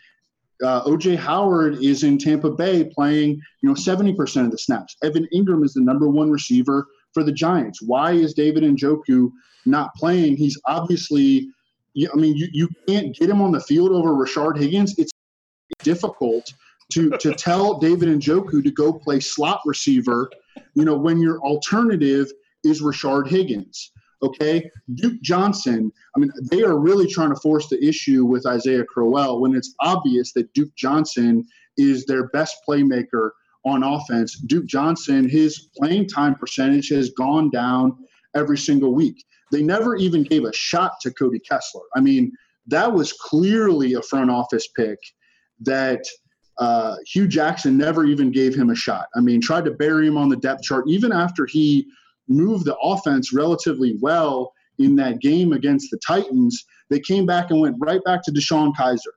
Uh, 0.64 0.84
OJ 0.84 1.18
Howard 1.18 1.84
is 1.84 2.04
in 2.04 2.18
Tampa 2.18 2.50
Bay 2.50 2.84
playing, 2.84 3.42
you 3.62 3.70
know, 3.70 3.76
70% 3.76 4.46
of 4.46 4.52
the 4.52 4.58
snaps. 4.58 4.98
Evan 5.04 5.28
Engram 5.34 5.64
is 5.64 5.74
the 5.74 5.82
number 5.82 6.10
one 6.10 6.30
receiver 6.30 6.88
for 7.14 7.24
the 7.24 7.32
Giants. 7.32 7.82
Why 7.82 8.12
is 8.14 8.34
David 8.34 8.64
Njoku 8.64 9.32
not 9.66 9.94
playing? 9.96 10.36
He's 10.36 10.60
obviously, 10.66 11.48
I 11.96 12.16
mean, 12.16 12.36
you, 12.36 12.48
you 12.52 12.70
can't 12.88 13.16
get 13.16 13.30
him 13.30 13.42
on 13.42 13.52
the 13.52 13.62
field 13.62 13.92
over 13.92 14.14
Rashard 14.14 14.58
Higgins. 14.58 14.98
It's 14.98 15.12
difficult 15.84 16.52
to 16.94 17.10
to 17.10 17.34
tell 17.34 17.80
David 17.80 18.10
Njoku 18.10 18.64
to 18.64 18.72
go 18.72 18.94
play 18.94 19.20
slot 19.20 19.62
receiver, 19.66 20.30
you 20.74 20.86
know, 20.86 20.98
when 20.98 21.22
your 21.22 21.40
alternative 21.40 22.32
is 22.64 22.82
Rashard 22.82 23.28
Higgins. 23.28 23.92
Okay, 24.24 24.68
Duke 24.96 25.22
Johnson. 25.22 25.92
I 26.16 26.20
mean, 26.20 26.32
they 26.50 26.64
are 26.64 26.80
really 26.80 27.06
trying 27.06 27.30
to 27.30 27.40
force 27.40 27.70
the 27.70 27.84
issue 27.86 28.26
with 28.26 28.48
Isaiah 28.48 28.84
Crowell 28.84 29.40
when 29.40 29.56
it's 29.56 29.76
obvious 29.80 30.34
that 30.34 30.52
Duke 30.54 30.74
Johnson 30.76 31.46
is 31.78 32.06
their 32.06 32.28
best 32.30 32.58
playmaker 32.68 33.32
on 33.64 33.84
offense. 33.84 34.40
Duke 34.40 34.66
Johnson, 34.66 35.30
his 35.30 35.70
playing 35.78 36.08
time 36.08 36.34
percentage 36.34 36.90
has 36.90 37.12
gone 37.12 37.52
down 37.52 37.96
every 38.36 38.58
single 38.58 38.96
week. 38.96 39.24
They 39.52 39.62
never 39.62 39.96
even 39.96 40.24
gave 40.24 40.46
a 40.46 40.54
shot 40.54 40.94
to 41.02 41.12
Cody 41.12 41.40
Kessler. 41.40 41.84
I 41.96 42.02
mean, 42.02 42.32
that 42.68 42.92
was 42.92 43.14
clearly 43.14 43.94
a 43.94 44.02
front 44.02 44.32
office 44.32 44.68
pick 44.68 44.98
that 45.62 46.04
uh, 46.60 46.96
Hue 47.06 47.28
Jackson 47.28 47.78
never 47.78 48.06
even 48.06 48.32
gave 48.32 48.56
him 48.56 48.70
a 48.70 48.76
shot. 48.76 49.08
I 49.16 49.22
mean, 49.22 49.42
tried 49.42 49.66
to 49.66 49.72
bury 49.72 50.08
him 50.08 50.18
on 50.18 50.30
the 50.30 50.38
depth 50.38 50.64
chart, 50.64 50.86
even 50.88 51.12
after 51.12 51.46
he 51.46 51.88
moved 52.28 52.66
the 52.66 52.78
offense 52.78 53.34
relatively 53.34 53.98
well 54.02 54.54
in 54.80 54.96
that 54.96 55.20
game 55.22 55.54
against 55.54 55.92
the 55.92 56.00
Titans. 56.06 56.66
They 56.90 57.00
came 57.00 57.26
back 57.26 57.52
and 57.52 57.60
went 57.60 57.76
right 57.80 58.04
back 58.04 58.24
to 58.24 58.32
DeShone 58.32 58.74
Kizer. 58.76 59.16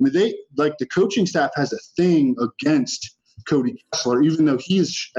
I 0.00 0.02
mean, 0.02 0.12
they 0.12 0.34
like 0.56 0.76
the 0.78 0.86
coaching 0.86 1.26
staff 1.26 1.50
has 1.54 1.72
a 1.72 1.78
thing 1.96 2.34
against 2.40 3.16
Cody 3.48 3.82
Kessler, 3.92 4.22
even 4.22 4.44
though 4.44 4.58
he's, 4.58 5.10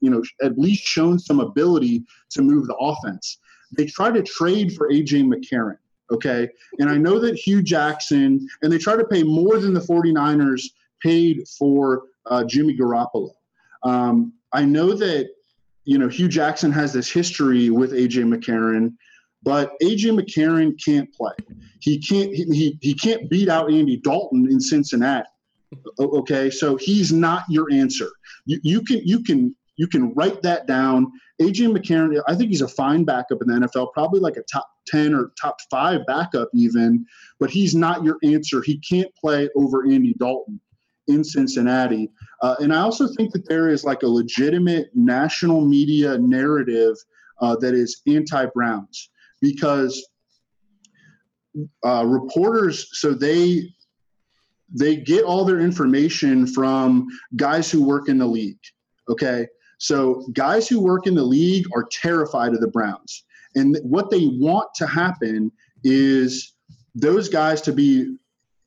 you 0.00 0.10
know, 0.10 0.22
at 0.42 0.58
least 0.58 0.82
shown 0.82 1.18
some 1.18 1.40
ability 1.40 2.04
to 2.30 2.42
move 2.42 2.66
the 2.66 2.76
offense. 2.76 3.38
They 3.76 3.86
try 3.86 4.10
to 4.10 4.22
trade 4.22 4.74
for 4.74 4.90
AJ 4.90 5.32
McCarron. 5.32 5.78
Okay. 6.12 6.48
And 6.78 6.90
I 6.90 6.96
know 6.96 7.20
that 7.20 7.36
Hue 7.36 7.62
Jackson, 7.62 8.46
and 8.62 8.72
they 8.72 8.78
try 8.78 8.96
to 8.96 9.04
pay 9.04 9.22
more 9.22 9.58
than 9.58 9.72
the 9.72 9.80
49ers 9.80 10.62
paid 11.02 11.46
for 11.58 12.04
uh, 12.26 12.44
Jimmy 12.44 12.76
Garoppolo. 12.76 13.30
Um, 13.82 14.32
I 14.52 14.64
know 14.64 14.92
that 14.94 15.30
you 15.84 15.98
know 15.98 16.08
Hue 16.08 16.28
Jackson 16.28 16.72
has 16.72 16.92
this 16.92 17.10
history 17.10 17.70
with 17.70 17.92
AJ 17.92 18.32
McCarron, 18.32 18.94
but 19.42 19.72
AJ 19.82 20.18
McCarron 20.18 20.72
can't 20.82 21.12
play. 21.14 21.32
He 21.80 21.98
can't 21.98 22.34
he, 22.34 22.78
he 22.80 22.94
can't 22.94 23.28
beat 23.30 23.48
out 23.48 23.72
Andy 23.72 23.96
Dalton 23.96 24.48
in 24.50 24.60
Cincinnati. 24.60 25.28
Okay, 25.98 26.50
so 26.50 26.76
he's 26.76 27.12
not 27.12 27.44
your 27.48 27.72
answer. 27.72 28.10
You, 28.44 28.60
you 28.62 28.82
can 28.82 29.00
you 29.04 29.22
can 29.22 29.54
you 29.76 29.86
can 29.86 30.12
write 30.14 30.42
that 30.42 30.66
down. 30.66 31.10
AJ 31.40 31.74
McCarron, 31.74 32.20
I 32.28 32.34
think 32.34 32.50
he's 32.50 32.60
a 32.60 32.68
fine 32.68 33.04
backup 33.04 33.40
in 33.40 33.48
the 33.48 33.66
NFL, 33.66 33.92
probably 33.94 34.20
like 34.20 34.36
a 34.36 34.42
top 34.42 34.68
10 34.88 35.14
or 35.14 35.32
top 35.40 35.56
five 35.70 36.04
backup 36.06 36.50
even, 36.52 37.06
but 37.38 37.48
he's 37.48 37.74
not 37.74 38.04
your 38.04 38.18
answer. 38.22 38.60
He 38.60 38.78
can't 38.78 39.10
play 39.14 39.48
over 39.56 39.90
Andy 39.90 40.14
Dalton 40.18 40.60
in 41.10 41.24
Cincinnati. 41.24 42.10
Uh, 42.42 42.56
and 42.60 42.72
I 42.72 42.80
also 42.80 43.08
think 43.08 43.32
that 43.32 43.48
there 43.48 43.68
is 43.68 43.84
like 43.84 44.02
a 44.02 44.08
legitimate 44.08 44.90
national 44.94 45.66
media 45.66 46.16
narrative 46.18 46.96
uh, 47.40 47.56
that 47.56 47.74
is 47.74 48.02
anti 48.06 48.46
Browns 48.46 49.10
because 49.40 50.08
uh, 51.84 52.04
reporters, 52.06 52.88
so 52.92 53.12
they 53.12 53.74
they 54.72 54.96
get 54.96 55.24
all 55.24 55.44
their 55.44 55.60
information 55.60 56.46
from 56.46 57.08
guys 57.36 57.70
who 57.70 57.82
work 57.82 58.08
in 58.08 58.18
the 58.18 58.26
league. 58.26 58.60
Okay. 59.08 59.46
So 59.78 60.26
guys 60.34 60.68
who 60.68 60.80
work 60.80 61.06
in 61.06 61.14
the 61.14 61.24
league 61.24 61.66
are 61.74 61.88
terrified 61.90 62.52
of 62.52 62.60
the 62.60 62.68
Browns. 62.68 63.24
And 63.56 63.78
what 63.82 64.10
they 64.10 64.26
want 64.26 64.68
to 64.76 64.86
happen 64.86 65.50
is 65.82 66.52
those 66.94 67.28
guys 67.28 67.60
to 67.62 67.72
be 67.72 68.16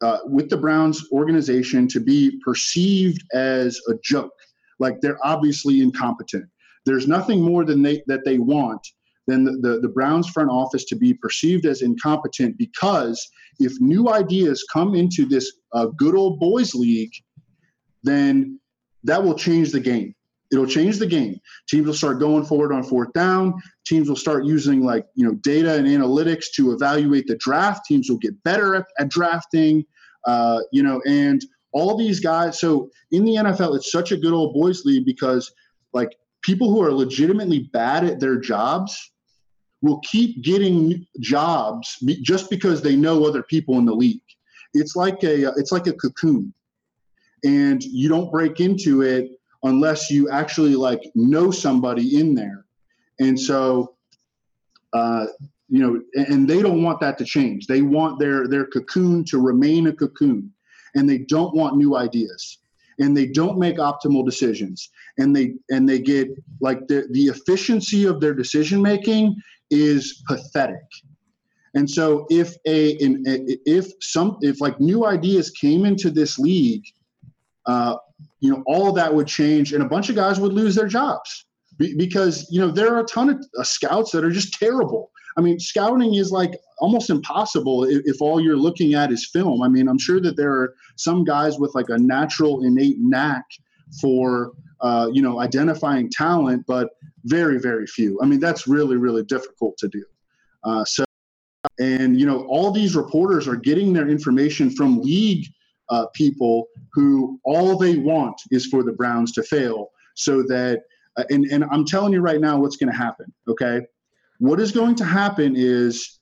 uh, 0.03 0.19
with 0.25 0.49
the 0.49 0.57
Browns 0.57 1.07
organization 1.11 1.87
to 1.87 1.99
be 1.99 2.39
perceived 2.43 3.23
as 3.33 3.79
a 3.89 3.93
joke. 4.03 4.33
Like 4.79 4.99
they're 5.01 5.25
obviously 5.25 5.81
incompetent. 5.81 6.45
There's 6.85 7.07
nothing 7.07 7.41
more 7.41 7.63
than 7.63 7.81
they 7.81 8.03
that 8.07 8.25
they 8.25 8.37
want 8.37 8.85
than 9.27 9.45
the, 9.45 9.53
the, 9.61 9.79
the 9.79 9.87
Browns 9.87 10.29
front 10.29 10.49
office 10.49 10.83
to 10.85 10.97
be 10.97 11.13
perceived 11.13 11.65
as 11.65 11.81
incompetent 11.81 12.57
because 12.57 13.25
if 13.59 13.71
new 13.79 14.09
ideas 14.09 14.65
come 14.71 14.95
into 14.95 15.25
this 15.25 15.49
uh, 15.71 15.85
good 15.97 16.15
old 16.15 16.39
boys 16.39 16.75
league, 16.75 17.13
then 18.03 18.59
that 19.05 19.23
will 19.23 19.35
change 19.35 19.71
the 19.71 19.79
game. 19.79 20.13
It'll 20.51 20.67
change 20.67 20.99
the 20.99 21.07
game. 21.07 21.39
Teams 21.67 21.87
will 21.87 21.95
start 21.95 22.19
going 22.19 22.45
forward 22.45 22.71
on 22.71 22.83
fourth 22.83 23.11
down. 23.13 23.55
Teams 23.87 24.07
will 24.07 24.15
start 24.15 24.45
using 24.45 24.83
like 24.83 25.05
you 25.15 25.25
know 25.25 25.33
data 25.35 25.73
and 25.73 25.87
analytics 25.87 26.45
to 26.55 26.73
evaluate 26.73 27.25
the 27.25 27.35
draft. 27.37 27.85
Teams 27.87 28.09
will 28.09 28.19
get 28.19 28.41
better 28.43 28.75
at, 28.75 28.85
at 28.99 29.09
drafting. 29.09 29.83
Uh, 30.25 30.61
you 30.71 30.83
know, 30.83 31.01
and 31.05 31.43
all 31.73 31.97
these 31.97 32.19
guys. 32.19 32.59
So 32.59 32.89
in 33.11 33.25
the 33.25 33.35
NFL, 33.35 33.75
it's 33.75 33.91
such 33.91 34.11
a 34.11 34.17
good 34.17 34.33
old 34.33 34.53
boys 34.53 34.85
league 34.85 35.05
because 35.05 35.51
like 35.91 36.15
people 36.41 36.69
who 36.69 36.81
are 36.81 36.93
legitimately 36.93 37.69
bad 37.73 38.05
at 38.05 38.19
their 38.19 38.37
jobs 38.37 39.11
will 39.81 39.99
keep 39.99 40.41
getting 40.43 41.05
jobs 41.19 41.97
just 42.21 42.49
because 42.49 42.81
they 42.81 42.95
know 42.95 43.25
other 43.25 43.43
people 43.43 43.77
in 43.79 43.85
the 43.85 43.93
league. 43.93 44.21
It's 44.73 44.95
like 44.95 45.23
a 45.23 45.49
it's 45.57 45.71
like 45.71 45.87
a 45.87 45.93
cocoon, 45.93 46.53
and 47.43 47.83
you 47.83 48.09
don't 48.09 48.31
break 48.31 48.59
into 48.59 49.01
it 49.01 49.31
unless 49.63 50.09
you 50.09 50.29
actually 50.29 50.75
like 50.75 51.01
know 51.15 51.51
somebody 51.51 52.19
in 52.19 52.33
there. 52.33 52.65
And 53.19 53.39
so, 53.39 53.95
uh, 54.93 55.27
you 55.73 55.79
know, 55.79 55.99
and 56.29 56.47
they 56.47 56.61
don't 56.61 56.83
want 56.83 56.99
that 56.99 57.17
to 57.17 57.25
change. 57.25 57.65
They 57.65 57.81
want 57.81 58.19
their 58.19 58.47
their 58.47 58.67
cocoon 58.67 59.25
to 59.25 59.39
remain 59.39 59.87
a 59.87 59.93
cocoon, 59.93 60.53
and 60.93 61.09
they 61.09 61.17
don't 61.17 61.55
want 61.55 61.77
new 61.77 61.97
ideas. 61.97 62.59
And 62.99 63.17
they 63.17 63.25
don't 63.25 63.57
make 63.57 63.77
optimal 63.77 64.23
decisions. 64.23 64.91
And 65.17 65.35
they 65.35 65.55
and 65.71 65.89
they 65.89 65.97
get 65.97 66.27
like 66.61 66.87
the, 66.87 67.07
the 67.09 67.23
efficiency 67.23 68.05
of 68.05 68.21
their 68.21 68.35
decision 68.35 68.83
making 68.83 69.35
is 69.71 70.21
pathetic. 70.27 70.85
And 71.73 71.89
so 71.89 72.27
if 72.29 72.53
a 72.67 72.89
in, 73.03 73.23
if 73.65 73.91
some 73.99 74.37
if 74.41 74.61
like 74.61 74.79
new 74.79 75.07
ideas 75.07 75.49
came 75.49 75.85
into 75.85 76.11
this 76.11 76.37
league 76.37 76.85
uh, 77.65 77.95
you 78.41 78.51
know 78.51 78.61
all 78.67 78.89
of 78.89 78.95
that 78.97 79.11
would 79.11 79.25
change 79.25 79.73
and 79.73 79.81
a 79.81 79.89
bunch 79.89 80.09
of 80.09 80.15
guys 80.15 80.39
would 80.39 80.53
lose 80.53 80.75
their 80.75 80.87
jobs. 80.87 81.45
Because 81.79 82.47
you 82.51 82.59
know 82.61 82.69
there 82.69 82.93
are 82.93 82.99
a 82.99 83.05
ton 83.05 83.29
of 83.29 83.43
uh, 83.57 83.63
scouts 83.63 84.11
that 84.11 84.23
are 84.23 84.29
just 84.29 84.53
terrible 84.53 85.09
I 85.37 85.41
mean, 85.41 85.59
scouting 85.59 86.15
is 86.15 86.31
like 86.31 86.57
almost 86.79 87.09
impossible 87.09 87.85
if, 87.85 88.01
if, 88.05 88.21
all 88.21 88.39
you're 88.39 88.57
looking 88.57 88.93
at 88.93 89.11
is 89.11 89.29
film. 89.31 89.61
I 89.63 89.67
mean, 89.67 89.87
I'm 89.87 89.97
sure 89.97 90.19
that 90.21 90.37
there 90.37 90.51
are 90.51 90.75
some 90.95 91.23
guys 91.23 91.57
with 91.57 91.73
like 91.75 91.89
a 91.89 91.97
natural 91.97 92.63
innate 92.63 92.99
knack 92.99 93.45
for 94.01 94.51
uh, 94.81 95.09
you 95.11 95.21
know 95.21 95.39
identifying 95.39 96.09
talent, 96.09 96.65
but 96.67 96.89
very 97.25 97.59
very 97.59 97.87
few. 97.87 98.19
I 98.21 98.25
mean, 98.25 98.39
that's 98.39 98.67
really 98.67 98.97
really 98.97 99.23
difficult 99.23 99.77
to 99.77 99.87
do. 99.87 100.03
Uh, 100.63 100.85
so, 100.85 101.03
and 101.79 102.19
you 102.19 102.25
know, 102.25 102.45
all 102.47 102.71
these 102.71 102.95
reporters 102.95 103.47
are 103.47 103.55
getting 103.55 103.93
their 103.93 104.09
information 104.09 104.69
from 104.69 105.01
league 105.01 105.45
uh, 105.89 106.07
people 106.13 106.67
who 106.93 107.39
all 107.43 107.77
they 107.77 107.97
want 107.97 108.39
is 108.51 108.65
for 108.67 108.83
the 108.83 108.91
Browns 108.91 109.31
to 109.33 109.43
fail, 109.43 109.89
so 110.15 110.43
that. 110.43 110.83
Uh, 111.15 111.23
and, 111.29 111.45
and 111.51 111.63
I'm 111.65 111.85
telling 111.85 112.11
you 112.11 112.21
right 112.21 112.41
now 112.41 112.57
what's 112.57 112.75
going 112.75 112.91
to 112.91 112.97
happen. 112.97 113.31
Okay, 113.47 113.81
what 114.43 114.59
is 114.59 114.73
going 114.73 114.93
to 114.93 115.05
happen 115.05 115.53
is 115.55 116.19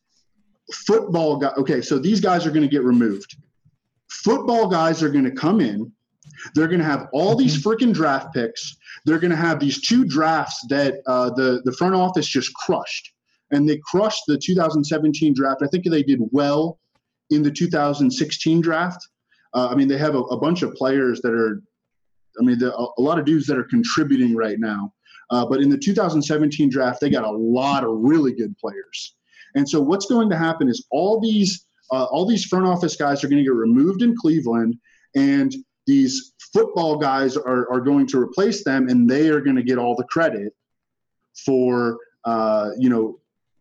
football 0.86 1.38
guy. 1.38 1.52
Okay, 1.58 1.82
so 1.82 1.98
these 1.98 2.22
guys 2.22 2.46
are 2.46 2.52
going 2.52 2.62
to 2.62 2.68
get 2.68 2.84
removed. 2.84 3.36
Football 4.12 4.68
guys 4.68 5.02
are 5.02 5.10
going 5.10 5.24
to 5.24 5.32
come 5.32 5.60
in. 5.60 5.92
They're 6.54 6.68
going 6.68 6.82
to 6.82 6.86
have 6.86 7.08
all 7.14 7.36
these 7.36 7.58
mm-hmm. 7.58 7.68
freaking 7.68 7.94
draft 7.96 8.32
picks. 8.32 8.78
They're 9.06 9.18
going 9.18 9.32
to 9.32 9.38
have 9.38 9.60
these 9.60 9.82
two 9.82 10.06
drafts 10.06 10.64
that 10.70 11.02
uh, 11.08 11.32
the 11.32 11.64
the 11.66 11.72
front 11.72 11.96
office 11.96 12.28
just 12.28 12.54
crushed, 12.54 13.12
and 13.50 13.68
they 13.68 13.80
crushed 13.84 14.22
the 14.28 14.38
2017 14.38 15.34
draft. 15.34 15.64
I 15.64 15.68
think 15.68 15.86
they 15.86 16.04
did 16.04 16.20
well 16.32 16.78
in 17.32 17.42
the 17.42 17.50
2016 17.50 18.62
draft. 18.62 19.00
Uh, 19.56 19.70
I 19.72 19.76
mean, 19.76 19.88
they 19.88 19.98
have 19.98 20.14
a, 20.14 20.22
a, 20.36 20.38
bunch 20.40 20.62
of 20.62 20.76
players 20.76 21.22
that 21.22 21.34
are. 21.34 21.64
I 22.40 22.44
mean, 22.44 22.60
the, 22.60 22.72
a, 22.72 22.88
a 23.00 23.02
lot 23.02 23.18
of 23.18 23.26
dudes 23.26 23.48
that 23.48 23.58
are 23.58 23.64
contributing 23.64 24.36
right 24.36 24.60
now. 24.60 24.94
Uh, 25.32 25.46
but 25.46 25.62
in 25.62 25.70
the 25.70 25.78
2017 25.78 26.70
draft, 26.70 27.00
they 27.00 27.10
got 27.10 27.24
a 27.24 27.32
lot 27.32 27.84
of 27.84 27.92
really 27.94 28.34
good 28.34 28.56
players. 28.58 29.16
And 29.56 29.68
so 29.68 29.82
what's 29.82 30.06
going 30.06 30.30
to 30.30 30.38
happen 30.38 30.70
is 30.70 30.86
all 30.92 31.20
these 31.20 31.66
uh, 31.92 32.06
all 32.06 32.26
these 32.26 32.46
front 32.46 32.66
office 32.66 32.96
guys 32.96 33.22
are 33.22 33.28
going 33.28 33.40
to 33.40 33.44
get 33.44 33.54
removed 33.54 34.02
in 34.02 34.16
Cleveland, 34.16 34.78
and 35.16 35.54
these 35.88 36.34
football 36.54 36.98
guys 36.98 37.36
are, 37.36 37.70
are 37.70 37.82
going 37.82 38.08
to 38.08 38.18
replace 38.18 38.64
them, 38.64 38.88
and 38.88 39.10
they 39.10 39.28
are 39.28 39.42
going 39.42 39.58
to 39.58 39.64
get 39.64 39.78
all 39.78 39.96
the 39.96 40.06
credit 40.06 40.54
for 41.46 41.98
uh, 42.26 42.70
you 42.78 42.90
know 42.90 43.20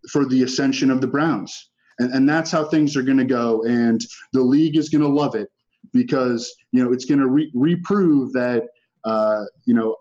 for 0.09 0.25
the 0.27 0.43
ascension 0.43 0.91
of 0.91 1.01
the 1.01 1.07
Browns. 1.07 1.71
And, 1.99 2.14
and 2.14 2.29
that's 2.29 2.51
how 2.51 2.64
things 2.64 2.97
are 2.97 3.03
going 3.03 3.18
to 3.18 3.25
go. 3.25 3.62
And 3.64 4.01
the 4.33 4.41
league 4.41 4.77
is 4.77 4.89
going 4.89 5.03
to 5.03 5.09
love 5.09 5.35
it 5.35 5.49
because 5.93 6.55
you 6.73 6.85
know 6.85 6.93
it's 6.93 7.05
going 7.05 7.21
to 7.21 7.29
re- 7.29 7.51
reprove 7.55 8.33
that 8.33 8.68
uh, 9.05 9.45
you 9.64 9.75
know 9.75 9.97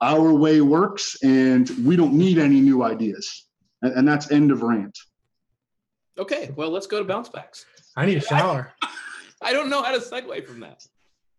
our 0.00 0.32
way 0.32 0.60
works 0.60 1.16
and 1.22 1.68
we 1.84 1.96
don't 1.96 2.12
need 2.12 2.38
any 2.38 2.60
new 2.60 2.82
ideas. 2.82 3.46
And, 3.82 3.92
and 3.94 4.08
that's 4.08 4.30
end 4.30 4.50
of 4.50 4.62
rant. 4.62 4.96
Okay, 6.18 6.52
well, 6.56 6.70
let's 6.70 6.86
go 6.86 6.98
to 6.98 7.04
bounce 7.04 7.28
backs. 7.28 7.64
I 7.96 8.06
need 8.06 8.18
a 8.18 8.20
shower. 8.20 8.72
I, 8.82 8.88
I 9.42 9.52
don't 9.52 9.70
know 9.70 9.82
how 9.82 9.92
to 9.92 10.00
segue 10.00 10.46
from 10.46 10.60
that. 10.60 10.84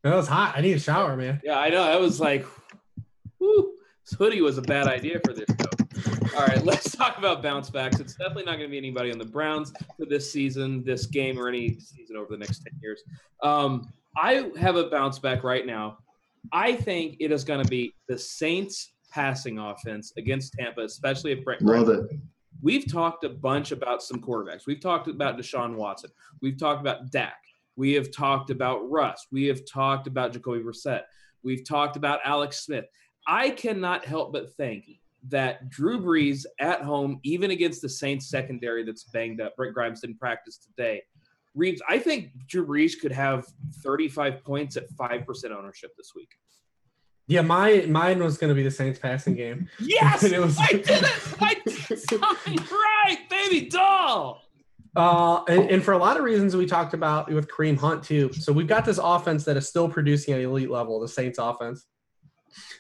That 0.03 0.15
was 0.15 0.27
hot. 0.27 0.53
I 0.55 0.61
need 0.61 0.73
a 0.73 0.79
shower, 0.79 1.17
man. 1.17 1.41
Yeah, 1.43 1.59
I 1.59 1.69
know. 1.69 1.83
I 1.83 1.97
was 1.97 2.21
like, 2.21 2.45
whoo, 3.39 3.73
this 4.05 4.17
hoodie 4.17 4.41
was 4.41 4.57
a 4.57 4.61
bad 4.61 4.87
idea 4.87 5.19
for 5.25 5.33
this 5.33 5.49
show. 5.49 6.37
All 6.37 6.45
right, 6.45 6.63
let's 6.65 6.95
talk 6.95 7.17
about 7.17 7.43
bounce 7.43 7.69
backs. 7.69 7.99
It's 7.99 8.15
definitely 8.15 8.45
not 8.45 8.53
going 8.53 8.69
to 8.69 8.71
be 8.71 8.77
anybody 8.77 9.11
on 9.11 9.17
the 9.17 9.25
Browns 9.25 9.73
for 9.97 10.05
this 10.05 10.31
season, 10.31 10.83
this 10.85 11.05
game, 11.05 11.37
or 11.37 11.49
any 11.49 11.77
season 11.79 12.15
over 12.15 12.27
the 12.31 12.37
next 12.37 12.59
10 12.59 12.79
years. 12.81 13.03
Um, 13.43 13.91
I 14.15 14.49
have 14.57 14.77
a 14.77 14.85
bounce 14.89 15.19
back 15.19 15.43
right 15.43 15.65
now 15.65 15.97
I 16.51 16.75
think 16.75 17.17
it 17.19 17.31
is 17.31 17.43
going 17.43 17.63
to 17.63 17.69
be 17.69 17.93
the 18.07 18.17
Saints 18.17 18.93
passing 19.11 19.59
offense 19.59 20.13
against 20.17 20.53
Tampa, 20.53 20.81
especially 20.81 21.31
if 21.31 21.43
Brent. 21.43 21.61
Love 21.61 21.89
it. 21.89 22.09
We've 22.61 22.91
talked 22.91 23.23
a 23.23 23.29
bunch 23.29 23.71
about 23.71 24.03
some 24.03 24.19
quarterbacks. 24.21 24.65
We've 24.67 24.81
talked 24.81 25.07
about 25.07 25.37
Deshaun 25.37 25.75
Watson. 25.75 26.11
We've 26.41 26.57
talked 26.57 26.81
about 26.81 27.09
Dak. 27.09 27.37
We 27.77 27.93
have 27.93 28.11
talked 28.11 28.49
about 28.49 28.89
Russ. 28.89 29.27
We 29.31 29.45
have 29.45 29.61
talked 29.65 30.07
about 30.07 30.33
Jacoby 30.33 30.59
Brissett. 30.59 31.03
We've 31.43 31.65
talked 31.65 31.95
about 31.95 32.19
Alex 32.25 32.65
Smith. 32.65 32.85
I 33.25 33.51
cannot 33.51 34.03
help 34.05 34.33
but 34.33 34.51
think 34.55 34.85
that 35.29 35.69
Drew 35.69 36.01
Brees 36.01 36.45
at 36.59 36.81
home, 36.81 37.19
even 37.23 37.51
against 37.51 37.81
the 37.81 37.89
Saints 37.89 38.29
secondary 38.29 38.83
that's 38.83 39.03
banged 39.05 39.39
up, 39.39 39.55
Brent 39.55 39.73
Grimes 39.73 40.01
didn't 40.01 40.19
practice 40.19 40.57
today, 40.57 41.01
Reebs, 41.59 41.79
I 41.87 41.99
think 41.99 42.31
Drew 42.47 42.65
Brees 42.65 42.93
could 42.99 43.11
have 43.11 43.45
35 43.83 44.43
points 44.43 44.77
at 44.77 44.89
5% 44.91 45.51
ownership 45.51 45.91
this 45.97 46.11
week. 46.15 46.29
Yeah, 47.27 47.41
my 47.41 47.85
mine 47.87 48.23
was 48.23 48.39
going 48.39 48.49
to 48.49 48.55
be 48.55 48.63
the 48.63 48.71
Saints 48.71 48.97
passing 48.97 49.35
game. 49.35 49.69
Yes, 49.79 50.23
it 50.23 50.39
was. 50.39 50.57
I 50.59 50.71
did 50.71 50.89
it. 50.89 51.35
I 51.39 51.55
did 51.63 51.99
something 51.99 52.57
right, 52.57 53.19
baby 53.29 53.69
doll. 53.69 54.41
Uh, 54.95 55.43
and, 55.47 55.69
and, 55.69 55.83
for 55.83 55.91
a 55.91 55.97
lot 55.97 56.17
of 56.17 56.23
reasons 56.23 56.55
we 56.55 56.65
talked 56.65 56.95
about 56.95 57.31
with 57.31 57.47
Kareem 57.47 57.77
Hunt 57.77 58.03
too. 58.03 58.33
So 58.33 58.51
we've 58.51 58.67
got 58.67 58.83
this 58.83 58.97
offense 58.97 59.45
that 59.45 59.55
is 59.55 59.69
still 59.69 59.87
producing 59.87 60.33
at 60.33 60.41
elite 60.41 60.71
level, 60.71 60.99
the 60.99 61.07
Saints 61.07 61.37
offense. 61.37 61.85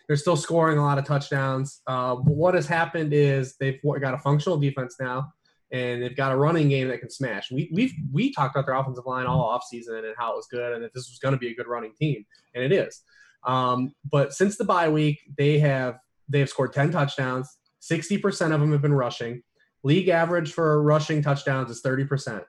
They're 0.07 0.17
still 0.17 0.35
scoring 0.35 0.79
a 0.79 0.83
lot 0.83 0.97
of 0.97 1.05
touchdowns. 1.05 1.81
Uh, 1.85 2.15
what 2.15 2.55
has 2.55 2.65
happened 2.65 3.13
is 3.13 3.55
they've 3.59 3.79
got 4.01 4.15
a 4.15 4.17
functional 4.17 4.57
defense 4.57 4.95
now 4.99 5.31
and 5.71 6.01
they've 6.01 6.15
got 6.15 6.31
a 6.31 6.37
running 6.37 6.69
game 6.69 6.87
that 6.87 6.99
can 6.99 7.09
smash. 7.09 7.51
We 7.51 7.69
we've 7.73 7.93
we 8.11 8.33
talked 8.33 8.55
about 8.55 8.65
their 8.65 8.75
offensive 8.75 9.05
line 9.05 9.25
all 9.25 9.57
offseason 9.57 9.99
and 9.99 10.15
how 10.17 10.33
it 10.33 10.35
was 10.35 10.47
good 10.49 10.73
and 10.73 10.83
that 10.83 10.93
this 10.93 11.09
was 11.09 11.19
going 11.19 11.33
to 11.33 11.39
be 11.39 11.49
a 11.49 11.55
good 11.55 11.67
running 11.67 11.93
team, 11.99 12.25
and 12.55 12.63
it 12.63 12.71
is. 12.71 13.01
Um, 13.45 13.93
but 14.09 14.33
since 14.33 14.57
the 14.57 14.65
bye 14.65 14.89
week, 14.89 15.19
they 15.37 15.59
have 15.59 15.99
they 16.27 16.39
have 16.39 16.49
scored 16.49 16.73
ten 16.73 16.91
touchdowns. 16.91 17.57
Sixty 17.79 18.17
percent 18.17 18.53
of 18.53 18.59
them 18.59 18.71
have 18.71 18.81
been 18.81 18.93
rushing. 18.93 19.43
League 19.83 20.09
average 20.09 20.51
for 20.51 20.81
rushing 20.83 21.21
touchdowns 21.21 21.69
is 21.69 21.81
thirty 21.81 22.05
percent. 22.05 22.43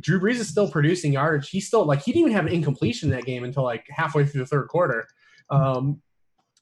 Drew 0.00 0.20
Brees 0.20 0.34
is 0.34 0.48
still 0.48 0.70
producing 0.70 1.12
yardage. 1.12 1.48
He's 1.48 1.66
still 1.66 1.84
like 1.84 2.02
he 2.02 2.12
didn't 2.12 2.28
even 2.28 2.36
have 2.36 2.46
an 2.46 2.52
incompletion 2.52 3.10
in 3.10 3.16
that 3.16 3.24
game 3.24 3.44
until 3.44 3.64
like 3.64 3.84
halfway 3.88 4.24
through 4.24 4.40
the 4.42 4.46
third 4.46 4.68
quarter. 4.68 5.06
Um, 5.50 6.02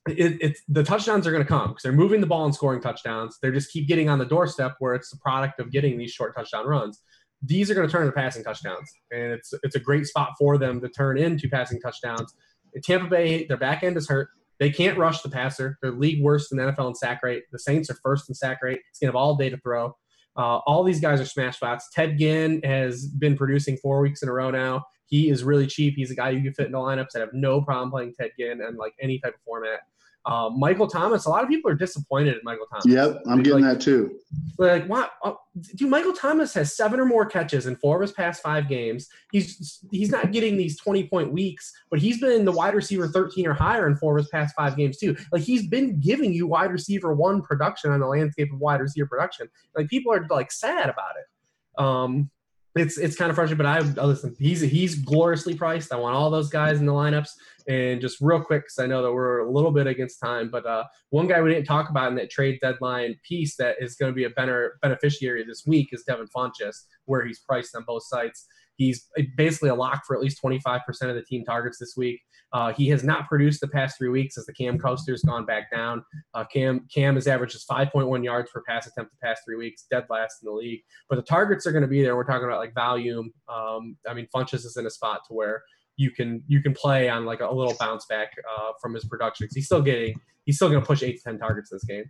it, 0.07 0.39
it's 0.41 0.63
the 0.69 0.83
touchdowns 0.83 1.27
are 1.27 1.33
going 1.33 1.43
to 1.43 1.49
come 1.49 1.69
because 1.69 1.83
they're 1.83 1.93
moving 1.93 2.21
the 2.21 2.27
ball 2.27 2.45
and 2.45 2.55
scoring 2.55 2.81
touchdowns. 2.81 3.39
They 3.41 3.51
just 3.51 3.73
keep 3.73 3.89
getting 3.89 4.09
on 4.09 4.19
the 4.19 4.27
doorstep 4.27 4.77
where 4.79 4.95
it's 4.95 5.11
the 5.11 5.17
product 5.19 5.61
of 5.61 5.71
getting 5.71 5.99
these 5.99 6.13
short 6.13 6.35
touchdown 6.37 6.67
runs. 6.67 7.01
These 7.43 7.71
are 7.71 7.75
going 7.75 7.87
to 7.87 7.93
turn 7.93 8.03
into 8.03 8.15
passing 8.15 8.45
touchdowns, 8.45 8.91
and 9.11 9.33
it's 9.33 9.53
it's 9.63 9.77
a 9.77 9.81
great 9.81 10.07
spot 10.07 10.31
for 10.39 10.59
them 10.59 10.81
to 10.81 10.89
turn 10.89 11.19
into 11.19 11.49
passing 11.49 11.81
touchdowns. 11.81 12.35
Tampa 12.83 13.07
Bay, 13.07 13.47
their 13.47 13.57
back 13.57 13.83
end 13.83 13.97
is 13.97 14.09
hurt. 14.09 14.29
They 14.61 14.71
can't 14.71 14.99
rush 14.99 15.21
the 15.23 15.29
passer. 15.29 15.79
They're 15.83 15.93
league 15.93 16.23
worst 16.23 16.53
in 16.53 16.59
NFL 16.59 16.89
in 16.89 16.95
sack 16.95 17.23
rate. 17.23 17.45
The 17.51 17.59
Saints 17.59 17.91
are 17.91 17.97
first 18.03 18.29
in 18.29 18.35
sack 18.35 18.63
rate. 18.63 18.81
It's 18.91 18.99
going 18.99 19.09
to 19.09 19.17
have 19.17 19.23
all 19.23 19.37
day 19.37 19.51
to 19.51 19.57
throw. 19.59 19.97
Uh, 20.37 20.59
all 20.67 20.83
these 20.83 21.01
guys 21.01 21.21
are 21.21 21.27
smash 21.27 21.57
spots. 21.57 21.89
Ted 21.93 22.19
Ginn 22.19 22.61
has 22.65 23.07
been 23.07 23.37
producing 23.37 23.77
four 23.77 24.01
weeks 24.01 24.23
in 24.23 24.29
a 24.29 24.33
row 24.33 24.51
now. 24.51 24.85
He 25.07 25.29
is 25.29 25.45
really 25.45 25.67
cheap. 25.67 25.95
He's 25.97 26.11
a 26.11 26.15
guy 26.15 26.31
you 26.31 26.43
can 26.43 26.55
fit 26.55 26.67
into 26.67 26.79
lineups 26.79 27.11
that 27.13 27.21
have 27.21 27.33
no 27.33 27.61
problem 27.61 27.91
playing 27.91 28.15
Ted 28.19 28.31
Ginn 28.39 28.61
and 28.63 28.77
like 28.77 28.95
any 29.01 29.19
type 29.19 29.35
of 29.35 29.41
format. 29.45 29.81
Uh, 30.27 30.49
Michael 30.57 30.87
Thomas, 30.87 31.27
a 31.27 31.29
lot 31.29 31.43
of 31.43 31.51
people 31.51 31.71
are 31.71 31.75
disappointed 31.75 32.35
in 32.35 32.41
Michael 32.45 32.67
Thomas. 32.67 32.87
Yep, 32.87 33.23
I'm 33.29 33.43
getting 33.43 33.63
like, 33.63 33.79
that 33.79 33.85
too. 33.85 34.19
Like, 34.57 34.87
what? 34.87 35.13
Uh, 35.23 35.35
dude, 35.77 35.91
Michael 35.91 36.15
Thomas 36.15 36.55
has 36.55 36.75
seven 36.75 36.99
or 36.99 37.05
more 37.05 37.27
catches 37.27 37.67
in 37.67 37.77
four 37.77 37.97
of 37.97 38.03
his 38.03 38.13
past 38.13 38.43
five 38.43 38.67
games. 38.67 39.09
He's 39.33 39.85
he's 39.91 40.11
not 40.11 40.33
getting 40.33 40.57
these 40.57 40.79
20 40.79 41.09
point 41.09 41.31
weeks, 41.31 41.71
but 41.91 41.99
he's 41.99 42.21
been 42.21 42.47
the 42.47 42.53
wide 42.53 42.75
receiver 42.75 43.07
13 43.07 43.47
or 43.47 43.53
higher 43.53 43.87
in 43.87 43.97
four 43.97 44.17
of 44.17 44.25
his 44.25 44.31
past 44.31 44.55
five 44.57 44.77
games 44.77 44.97
too. 44.97 45.15
Like 45.31 45.43
he's 45.43 45.67
been 45.67 46.01
giving 46.01 46.33
you 46.33 46.47
wide 46.47 46.73
receiver 46.73 47.13
one 47.13 47.43
production 47.43 47.91
on 47.91 48.01
the 48.01 48.07
landscape 48.07 48.51
of 48.51 48.59
wide 48.59 48.81
receiver 48.81 49.07
production. 49.07 49.49
Like 49.77 49.89
people 49.89 50.13
are 50.13 50.27
like 50.31 50.51
sad 50.51 50.89
about 50.89 51.13
it. 51.19 51.83
Um, 51.83 52.31
it's 52.77 52.99
it's 52.99 53.15
kind 53.15 53.31
of 53.31 53.37
frustrating, 53.37 53.65
but 53.65 53.67
I 53.67 54.05
listen. 54.05 54.35
He's 54.39 54.61
he's 54.61 54.97
gloriously 54.97 55.55
priced. 55.55 55.93
I 55.93 55.97
want 55.97 56.17
all 56.17 56.31
those 56.31 56.49
guys 56.49 56.81
in 56.81 56.87
the 56.87 56.93
lineups. 56.93 57.31
And 57.67 58.01
just 58.01 58.19
real 58.21 58.43
quick, 58.43 58.63
because 58.63 58.79
I 58.79 58.87
know 58.87 59.03
that 59.03 59.13
we're 59.13 59.39
a 59.39 59.51
little 59.51 59.71
bit 59.71 59.87
against 59.87 60.21
time, 60.21 60.51
but 60.51 60.67
uh, 60.67 60.85
one 61.11 61.27
guy 61.27 61.41
we 61.41 61.53
didn't 61.53 61.67
talk 61.67 61.89
about 61.89 62.09
in 62.09 62.17
that 62.17 62.31
trade 62.31 62.59
deadline 62.61 63.17
piece 63.27 63.57
that 63.57 63.77
is 63.81 63.95
going 63.95 64.13
to 64.13 64.17
be 64.17 64.25
a 64.25 64.31
better 64.31 64.79
beneficiary 64.83 65.45
this 65.45 65.65
week 65.67 65.89
is 65.93 66.05
Devin 66.07 66.29
Funchess, 66.35 66.85
where 67.07 67.25
he's 67.25 67.41
priced 67.41 67.75
on 67.75 67.85
both 67.87 68.05
sites. 68.05 68.47
He's 68.77 69.09
basically 69.37 69.71
a 69.71 69.75
lock 69.75 70.03
for 70.07 70.17
at 70.17 70.23
least 70.23 70.43
25% 70.43 70.81
of 71.03 71.15
the 71.15 71.23
team 71.23 71.45
targets 71.45 71.79
this 71.79 71.95
week. 71.97 72.21
Uh, 72.53 72.73
he 72.73 72.89
has 72.89 73.03
not 73.03 73.29
produced 73.29 73.61
the 73.61 73.69
past 73.69 73.99
three 73.99 74.09
weeks 74.09 74.39
as 74.39 74.47
the 74.47 74.53
Cam 74.53 74.79
Coaster's 74.79 75.23
gone 75.23 75.45
back 75.45 75.73
down. 75.73 76.05
Uh, 76.35 76.45
Cam 76.45 76.87
Cam 76.93 77.17
has 77.17 77.27
averaged 77.27 77.53
just 77.53 77.69
5.1 77.69 78.25
yards 78.25 78.51
per 78.53 78.63
pass 78.67 78.87
attempt 78.87 79.11
the 79.11 79.27
past 79.27 79.43
three 79.45 79.57
weeks, 79.57 79.87
dead 79.91 80.05
last 80.09 80.37
in 80.41 80.47
the 80.47 80.53
league. 80.53 80.81
But 81.09 81.17
the 81.17 81.23
targets 81.23 81.67
are 81.67 81.73
going 81.73 81.83
to 81.83 81.89
be 81.89 82.03
there. 82.03 82.15
We're 82.15 82.25
talking 82.25 82.45
about 82.45 82.61
like 82.61 82.73
volume. 82.73 83.33
Um, 83.49 83.97
I 84.09 84.15
mean, 84.15 84.29
Funchess 84.35 84.65
is 84.65 84.77
in 84.77 84.87
a 84.87 84.91
spot 84.91 85.23
to 85.27 85.35
where 85.35 85.63
you 85.97 86.11
can 86.11 86.43
you 86.47 86.61
can 86.61 86.75
play 86.75 87.09
on 87.09 87.25
like 87.25 87.41
a 87.41 87.51
little 87.51 87.75
bounce 87.79 88.07
back 88.07 88.33
uh, 88.57 88.73
from 88.81 88.95
his 88.95 89.05
production. 89.05 89.49
He's 89.53 89.67
still 89.67 89.83
getting 89.83 90.15
he's 90.45 90.57
still 90.57 90.69
going 90.69 90.81
to 90.81 90.87
push 90.87 91.03
eight 91.03 91.19
to 91.19 91.23
ten 91.23 91.39
targets 91.39 91.71
this 91.71 91.85
game. 91.85 92.05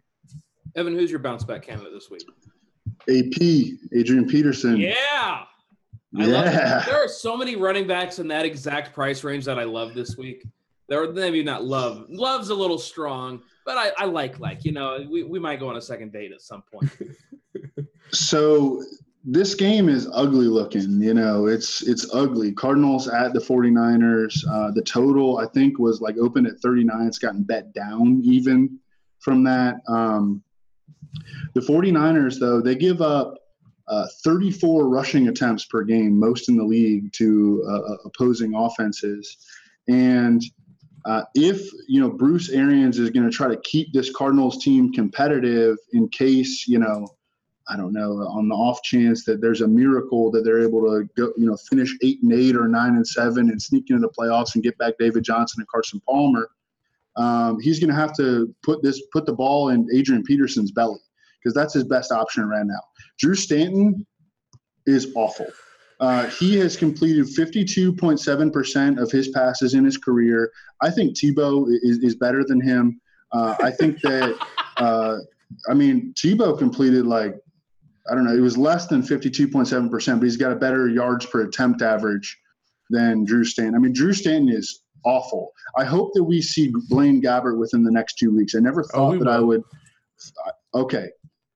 Evan, 0.76 0.94
who's 0.94 1.10
your 1.10 1.20
bounce 1.20 1.44
back 1.44 1.62
candidate 1.62 1.92
this 1.92 2.10
week? 2.10 2.24
AP 3.08 3.78
Adrian 3.92 4.26
Peterson. 4.26 4.76
Yeah. 4.76 5.44
I 6.16 6.26
yeah. 6.26 6.84
There 6.86 7.04
are 7.04 7.08
so 7.08 7.36
many 7.36 7.56
running 7.56 7.86
backs 7.86 8.18
in 8.18 8.28
that 8.28 8.44
exact 8.44 8.94
price 8.94 9.24
range 9.24 9.44
that 9.46 9.58
I 9.58 9.64
love 9.64 9.94
this 9.94 10.16
week. 10.16 10.46
There 10.88 11.02
are 11.02 11.12
maybe 11.12 11.42
not 11.42 11.64
love. 11.64 12.06
Love's 12.08 12.50
a 12.50 12.54
little 12.54 12.78
strong, 12.78 13.42
but 13.64 13.76
I, 13.76 13.90
I 13.98 14.04
like 14.04 14.38
like, 14.38 14.64
you 14.64 14.72
know, 14.72 15.04
we, 15.10 15.22
we 15.24 15.38
might 15.38 15.58
go 15.58 15.68
on 15.68 15.76
a 15.76 15.80
second 15.80 16.12
date 16.12 16.32
at 16.32 16.40
some 16.40 16.62
point. 16.72 16.90
so 18.12 18.82
this 19.24 19.54
game 19.54 19.88
is 19.88 20.08
ugly 20.12 20.46
looking. 20.46 21.00
You 21.00 21.14
know, 21.14 21.46
it's 21.46 21.82
it's 21.82 22.12
ugly. 22.14 22.52
Cardinals 22.52 23.08
at 23.08 23.32
the 23.32 23.40
49ers. 23.40 24.44
Uh, 24.48 24.70
the 24.70 24.82
total 24.82 25.38
I 25.38 25.46
think 25.46 25.78
was 25.78 26.00
like 26.00 26.18
open 26.18 26.46
at 26.46 26.58
39. 26.58 27.06
It's 27.06 27.18
gotten 27.18 27.42
bet 27.42 27.72
down 27.72 28.20
even 28.22 28.78
from 29.20 29.42
that. 29.44 29.76
Um, 29.88 30.42
the 31.54 31.60
49ers 31.60 32.38
though 32.38 32.60
they 32.60 32.74
give 32.74 33.00
up 33.00 33.34
uh, 33.88 34.06
34 34.24 34.88
rushing 34.88 35.28
attempts 35.28 35.64
per 35.64 35.84
game, 35.84 36.18
most 36.18 36.48
in 36.48 36.56
the 36.56 36.64
league 36.64 37.12
to 37.14 37.64
uh, 37.66 37.92
uh 37.92 37.96
opposing 38.04 38.54
offenses, 38.54 39.36
and 39.88 40.42
uh, 41.06 41.22
if 41.34 41.70
you 41.86 42.00
know 42.00 42.10
Bruce 42.10 42.50
Arians 42.50 42.98
is 42.98 43.10
going 43.10 43.28
to 43.28 43.34
try 43.34 43.48
to 43.48 43.60
keep 43.62 43.92
this 43.92 44.14
Cardinals 44.14 44.62
team 44.62 44.92
competitive 44.92 45.76
in 45.92 46.08
case 46.08 46.66
you 46.66 46.78
know 46.78 47.06
I 47.68 47.76
don't 47.76 47.92
know, 47.92 48.18
on 48.28 48.48
the 48.48 48.54
off 48.54 48.82
chance 48.82 49.24
that 49.24 49.40
there's 49.40 49.62
a 49.62 49.68
miracle 49.68 50.30
that 50.32 50.44
they're 50.44 50.60
able 50.60 50.82
to 50.82 51.08
go, 51.16 51.32
you 51.36 51.46
know, 51.46 51.56
finish 51.56 51.96
eight 52.02 52.22
and 52.22 52.32
eight 52.32 52.56
or 52.56 52.68
nine 52.68 52.96
and 52.96 53.06
seven 53.06 53.50
and 53.50 53.60
sneak 53.60 53.88
into 53.88 54.02
the 54.02 54.12
playoffs 54.12 54.54
and 54.54 54.62
get 54.62 54.76
back 54.76 54.94
David 54.98 55.24
Johnson 55.24 55.60
and 55.60 55.68
Carson 55.68 56.00
Palmer, 56.06 56.50
um, 57.16 57.58
he's 57.60 57.80
going 57.80 57.88
to 57.88 57.96
have 57.96 58.14
to 58.16 58.54
put 58.62 58.82
this, 58.82 59.00
put 59.12 59.24
the 59.24 59.32
ball 59.32 59.70
in 59.70 59.88
Adrian 59.94 60.22
Peterson's 60.22 60.72
belly 60.72 61.00
because 61.38 61.54
that's 61.54 61.72
his 61.72 61.84
best 61.84 62.12
option 62.12 62.46
right 62.48 62.66
now. 62.66 62.80
Drew 63.18 63.34
Stanton 63.34 64.06
is 64.86 65.12
awful. 65.14 65.46
Uh, 66.00 66.26
he 66.26 66.56
has 66.56 66.76
completed 66.76 67.24
52.7% 67.26 69.00
of 69.00 69.10
his 69.10 69.28
passes 69.28 69.74
in 69.74 69.84
his 69.84 69.96
career. 69.96 70.50
I 70.82 70.90
think 70.90 71.16
Tebow 71.16 71.66
is, 71.68 71.98
is 71.98 72.16
better 72.16 72.44
than 72.44 72.60
him. 72.60 73.00
Uh, 73.32 73.54
I 73.62 73.70
think 73.70 74.00
that, 74.02 74.36
uh, 74.76 75.18
I 75.68 75.74
mean, 75.74 76.12
Tebow 76.14 76.58
completed 76.58 77.06
like 77.06 77.36
I 78.10 78.14
don't 78.14 78.24
know, 78.24 78.34
it 78.34 78.40
was 78.40 78.58
less 78.58 78.86
than 78.86 79.02
52.7%, 79.02 79.90
but 79.90 80.22
he's 80.24 80.36
got 80.36 80.52
a 80.52 80.56
better 80.56 80.88
yards 80.88 81.26
per 81.26 81.42
attempt 81.42 81.82
average 81.82 82.38
than 82.90 83.24
Drew 83.24 83.44
Stanton. 83.44 83.74
I 83.74 83.78
mean, 83.78 83.92
Drew 83.92 84.12
Stanton 84.12 84.50
is 84.50 84.82
awful. 85.04 85.52
I 85.76 85.84
hope 85.84 86.12
that 86.14 86.24
we 86.24 86.42
see 86.42 86.72
Blaine 86.88 87.22
Gabbert 87.22 87.58
within 87.58 87.82
the 87.82 87.90
next 87.90 88.14
two 88.18 88.34
weeks. 88.34 88.54
I 88.54 88.60
never 88.60 88.84
oh, 88.92 89.12
thought 89.12 89.14
oh, 89.14 89.18
that 89.18 89.24
will. 89.24 89.34
I 89.34 89.40
would. 89.40 89.62
Okay. 90.74 91.08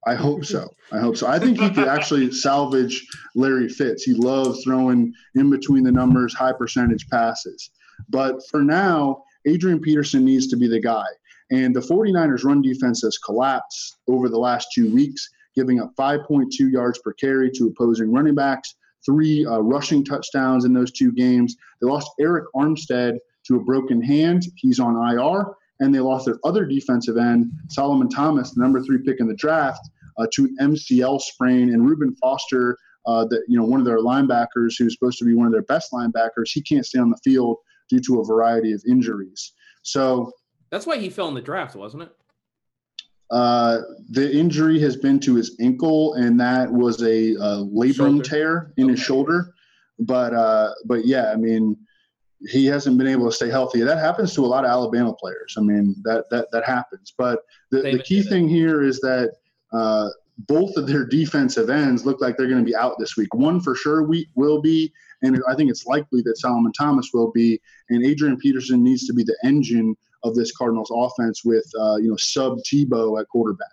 I 0.07 0.15
hope 0.15 0.45
so. 0.45 0.67
I 0.93 0.99
hope 0.99 1.17
so. 1.17 1.27
I 1.27 1.39
think 1.39 1.59
he 1.59 1.69
could 1.69 1.87
actually 1.87 2.31
salvage 2.45 3.05
Larry 3.35 3.67
Fitz. 3.67 4.03
He 4.03 4.13
loves 4.13 4.63
throwing 4.63 5.13
in 5.35 5.49
between 5.49 5.83
the 5.83 5.91
numbers, 5.91 6.33
high 6.33 6.53
percentage 6.53 7.07
passes. 7.09 7.69
But 8.07 8.41
for 8.49 8.63
now, 8.63 9.23
Adrian 9.45 9.79
Peterson 9.79 10.23
needs 10.23 10.47
to 10.47 10.55
be 10.55 10.67
the 10.67 10.79
guy. 10.79 11.05
And 11.51 11.75
the 11.75 11.81
49ers 11.81 12.43
run 12.43 12.61
defense 12.61 13.01
has 13.01 13.17
collapsed 13.17 13.97
over 14.07 14.29
the 14.29 14.37
last 14.37 14.69
two 14.73 14.93
weeks 14.93 15.27
giving 15.59 15.81
up 15.81 15.93
5.2 15.99 16.71
yards 16.71 16.99
per 16.99 17.11
carry 17.11 17.51
to 17.51 17.67
opposing 17.67 18.13
running 18.13 18.35
backs, 18.35 18.75
three 19.05 19.45
uh, 19.45 19.59
rushing 19.59 20.05
touchdowns 20.05 20.63
in 20.63 20.73
those 20.73 20.91
two 20.91 21.11
games. 21.11 21.57
They 21.81 21.87
lost 21.87 22.09
Arik 22.21 22.45
Armstead 22.55 23.17
to 23.47 23.57
a 23.57 23.59
broken 23.59 24.01
hand. 24.01 24.43
He's 24.55 24.79
on 24.79 24.95
IR. 24.95 25.45
And 25.81 25.93
they 25.93 25.99
lost 25.99 26.25
their 26.25 26.39
other 26.43 26.65
defensive 26.65 27.17
end, 27.17 27.51
Solomon 27.69 28.09
Thomas, 28.09 28.51
the 28.51 28.61
number 28.61 28.81
three 28.81 28.99
pick 28.99 29.19
in 29.19 29.27
the 29.27 29.35
draft, 29.35 29.81
uh, 30.17 30.27
to 30.33 30.45
an 30.45 30.73
MCL 30.73 31.21
sprain. 31.21 31.73
And 31.73 31.85
Reuben 31.85 32.15
Foster, 32.15 32.77
uh, 33.05 33.25
that 33.25 33.43
you 33.47 33.57
know 33.57 33.65
one 33.65 33.79
of 33.79 33.85
their 33.85 33.99
linebackers, 33.99 34.73
who's 34.77 34.93
supposed 34.93 35.19
to 35.19 35.25
be 35.25 35.33
one 35.33 35.47
of 35.47 35.53
their 35.53 35.63
best 35.63 35.93
linebackers, 35.93 36.51
he 36.51 36.61
can't 36.61 36.85
stay 36.85 36.99
on 36.99 37.09
the 37.09 37.17
field 37.23 37.57
due 37.89 38.01
to 38.01 38.19
a 38.19 38.25
variety 38.25 38.73
of 38.73 38.83
injuries. 38.89 39.53
So 39.83 40.33
that's 40.69 40.85
why 40.85 40.97
he 40.97 41.09
fell 41.09 41.29
in 41.29 41.33
the 41.33 41.41
draft, 41.41 41.75
wasn't 41.77 42.03
it? 42.03 42.15
Uh, 43.31 43.81
the 44.09 44.35
injury 44.35 44.79
has 44.79 44.95
been 44.95 45.19
to 45.19 45.35
his 45.35 45.55
ankle, 45.59 46.15
and 46.15 46.39
that 46.39 46.71
was 46.71 47.01
a, 47.03 47.33
a 47.35 47.63
labrum 47.65 47.95
shoulder. 47.95 48.23
tear 48.23 48.73
in 48.77 48.85
okay. 48.85 48.91
his 48.93 48.99
shoulder. 48.99 49.53
But 49.99 50.33
uh, 50.33 50.73
but 50.85 51.05
yeah, 51.05 51.31
I 51.31 51.35
mean, 51.35 51.77
he 52.47 52.65
hasn't 52.65 52.97
been 52.97 53.07
able 53.07 53.29
to 53.29 53.35
stay 53.35 53.49
healthy. 53.49 53.81
That 53.81 53.99
happens 53.99 54.33
to 54.35 54.45
a 54.45 54.47
lot 54.47 54.63
of 54.63 54.71
Alabama 54.71 55.13
players. 55.13 55.55
I 55.57 55.61
mean, 55.61 55.95
that 56.03 56.29
that 56.31 56.47
that 56.51 56.65
happens. 56.65 57.13
But 57.17 57.39
the, 57.69 57.81
the 57.81 58.03
key 58.03 58.23
thing 58.23 58.47
here 58.47 58.83
is 58.83 58.99
that 59.01 59.33
uh, 59.73 60.09
both 60.47 60.75
of 60.77 60.87
their 60.87 61.05
defensive 61.05 61.69
ends 61.69 62.05
look 62.05 62.21
like 62.21 62.37
they're 62.37 62.47
going 62.47 62.63
to 62.63 62.69
be 62.69 62.75
out 62.75 62.95
this 62.97 63.17
week. 63.17 63.33
One 63.33 63.59
for 63.59 63.75
sure 63.75 64.03
we 64.03 64.27
will 64.35 64.61
be, 64.61 64.91
and 65.21 65.39
I 65.47 65.53
think 65.55 65.69
it's 65.69 65.85
likely 65.85 66.21
that 66.23 66.37
Solomon 66.37 66.71
Thomas 66.71 67.09
will 67.13 67.31
be. 67.31 67.59
And 67.89 68.05
Adrian 68.05 68.37
Peterson 68.37 68.83
needs 68.83 69.05
to 69.07 69.13
be 69.13 69.23
the 69.23 69.37
engine 69.43 69.95
of 70.23 70.35
this 70.35 70.55
Cardinals 70.55 70.91
offense 70.93 71.43
with 71.43 71.69
uh, 71.79 71.97
you 71.97 72.09
know 72.09 72.17
sub 72.17 72.59
Tebow 72.59 73.19
at 73.19 73.27
quarterback. 73.27 73.67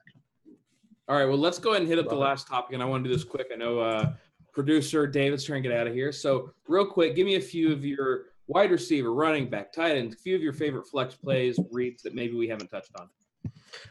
All 1.09 1.17
right, 1.17 1.27
well 1.27 1.39
let's 1.39 1.59
go 1.59 1.71
ahead 1.71 1.83
and 1.83 1.89
hit 1.89 1.99
up 1.99 2.09
the 2.09 2.15
last 2.15 2.49
topic, 2.49 2.75
and 2.75 2.83
I 2.83 2.87
want 2.87 3.05
to 3.05 3.11
do 3.11 3.15
this 3.15 3.25
quick. 3.25 3.49
I 3.53 3.57
know 3.57 3.79
uh, 3.79 4.13
producer 4.53 5.07
David's 5.07 5.45
trying 5.45 5.63
to 5.63 5.69
get 5.69 5.79
out 5.79 5.87
of 5.87 5.95
here, 5.95 6.13
so 6.13 6.51
real 6.69 6.87
quick, 6.87 7.15
give 7.15 7.27
me 7.27 7.37
a 7.37 7.41
few 7.41 7.73
of 7.73 7.85
your 7.85 8.27
wide 8.49 8.71
receiver, 8.71 9.13
running 9.13 9.49
back, 9.49 9.73
tight 9.73 9.97
end, 9.97 10.13
a 10.13 10.17
few 10.17 10.37
of 10.37 10.43
your 10.43 10.53
favorite 10.53 10.87
flex 10.87 11.15
plays, 11.15 11.59
reads 11.71 12.03
that 12.03 12.15
maybe 12.15 12.37
we 12.37 12.49
haven't 12.49 12.69
touched 12.69 12.93
on. 12.99 13.09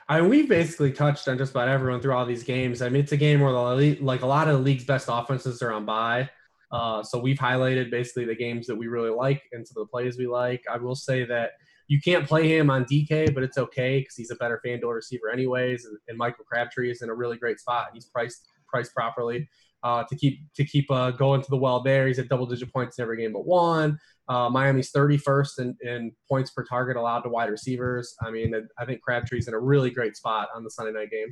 I 0.08 0.20
mean, 0.20 0.30
we've 0.30 0.50
basically 0.50 0.92
touched 0.92 1.28
on 1.28 1.38
just 1.38 1.52
about 1.52 1.68
everyone 1.68 2.02
through 2.02 2.14
all 2.14 2.26
these 2.26 2.44
games. 2.44 2.82
I 2.82 2.90
mean, 2.90 3.04
it's 3.04 3.12
a 3.12 3.18
game 3.18 3.42
where 3.42 3.52
the 3.52 3.98
like 4.02 4.22
a 4.22 4.26
lot 4.26 4.48
of 4.48 4.58
the 4.58 4.64
league's 4.64 4.86
best 4.86 5.08
offenses 5.10 5.62
are 5.62 5.72
on 5.72 5.86
bye. 5.86 6.30
Uh, 6.72 7.04
so 7.04 7.20
we've 7.20 7.38
highlighted 7.38 7.92
basically 7.92 8.26
the 8.26 8.36
games 8.36 8.68
that 8.68 8.76
we 8.76 8.88
really 8.88 9.10
like 9.10 9.44
and 9.52 9.66
some 9.68 9.82
of 9.82 9.88
the 9.88 9.92
plays 9.92 10.18
we 10.18 10.28
like. 10.28 10.64
I 10.72 10.78
will 10.78 10.96
say 10.96 11.24
that 11.26 11.52
you 11.88 12.02
can't 12.02 12.28
play 12.28 12.48
him 12.48 12.70
on 12.70 12.86
DK, 12.86 13.34
but 13.34 13.44
it's 13.44 13.58
okay 13.58 14.00
because 14.00 14.16
he's 14.16 14.32
a 14.32 14.36
better 14.36 14.60
FanDuel 14.66 14.94
receiver 14.94 15.30
anyways. 15.30 15.86
And, 15.86 15.98
and, 16.08 16.18
Michael 16.18 16.46
Crabtree 16.46 16.90
is 16.90 17.02
in 17.02 17.10
a 17.10 17.14
really 17.14 17.38
great 17.38 17.60
spot. 17.60 17.90
He's 17.94 18.06
priced 18.06 18.48
priced 18.68 18.94
properly 18.94 19.48
uh, 19.84 20.04
to 20.06 20.16
keep 20.16 20.40
to 20.56 20.66
keep 20.66 20.90
uh, 20.90 21.12
going 21.12 21.42
to 21.42 21.50
the 21.50 21.58
well 21.58 21.82
there. 21.82 22.08
He's 22.08 22.20
at 22.20 22.28
double 22.28 22.48
digit 22.48 22.74
points 22.74 22.98
in 22.98 23.04
every 23.04 23.18
game 23.18 23.34
but 23.34 23.46
one. 23.46 24.00
Uh, 24.28 24.50
Miami's 24.50 24.92
31st 24.92 25.60
in, 25.60 25.78
in 25.82 26.12
points 26.28 26.50
per 26.50 26.64
target 26.64 26.98
allowed 26.98 27.22
to 27.22 27.30
wide 27.30 27.52
receivers. 27.52 28.16
I 28.24 28.32
mean, 28.32 28.56
I 28.80 28.86
think 28.86 29.02
Crabtree's 29.04 29.48
in 29.48 29.54
a 29.54 29.60
really 29.60 29.92
great 29.92 30.18
spot 30.18 30.50
on 30.56 30.64
the 30.64 30.72
Sunday 30.72 30.94
night 30.94 31.12
game. 31.12 31.32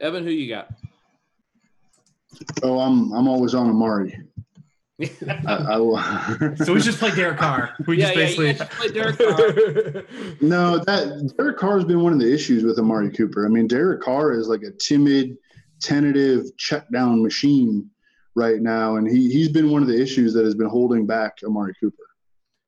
Evan, 0.00 0.24
who 0.24 0.30
you 0.30 0.48
got? 0.48 0.68
Oh, 2.64 2.80
I'm 2.80 3.12
I'm 3.12 3.28
always 3.28 3.54
on 3.54 3.70
Amari. 3.70 4.18
I, 5.00 5.06
I 5.48 6.54
so 6.54 6.72
we 6.72 6.80
just 6.80 7.00
play 7.00 7.12
Derek 7.14 7.38
Carr. 7.38 7.74
We 7.86 7.98
yeah, 7.98 8.14
just 8.14 8.38
yeah, 8.38 8.52
basically 8.52 8.66
play 8.66 8.88
Derek 8.88 9.18
Carr. 9.18 10.04
no, 10.40 10.78
that 10.78 11.34
Derek 11.36 11.58
Carr 11.58 11.76
has 11.76 11.84
been 11.84 12.00
one 12.00 12.12
of 12.12 12.20
the 12.20 12.32
issues 12.32 12.62
with 12.62 12.78
Amari 12.78 13.10
Cooper. 13.10 13.44
I 13.44 13.48
mean, 13.48 13.66
Derek 13.66 14.02
Carr 14.02 14.32
is 14.32 14.46
like 14.46 14.62
a 14.62 14.70
timid, 14.70 15.36
tentative 15.80 16.56
check 16.58 16.88
down 16.92 17.22
machine 17.22 17.90
right 18.36 18.60
now, 18.60 18.96
and 18.96 19.08
he 19.08 19.32
he's 19.32 19.48
been 19.48 19.70
one 19.70 19.82
of 19.82 19.88
the 19.88 20.00
issues 20.00 20.32
that 20.34 20.44
has 20.44 20.54
been 20.54 20.68
holding 20.68 21.06
back 21.06 21.38
Amari 21.44 21.74
Cooper. 21.80 22.04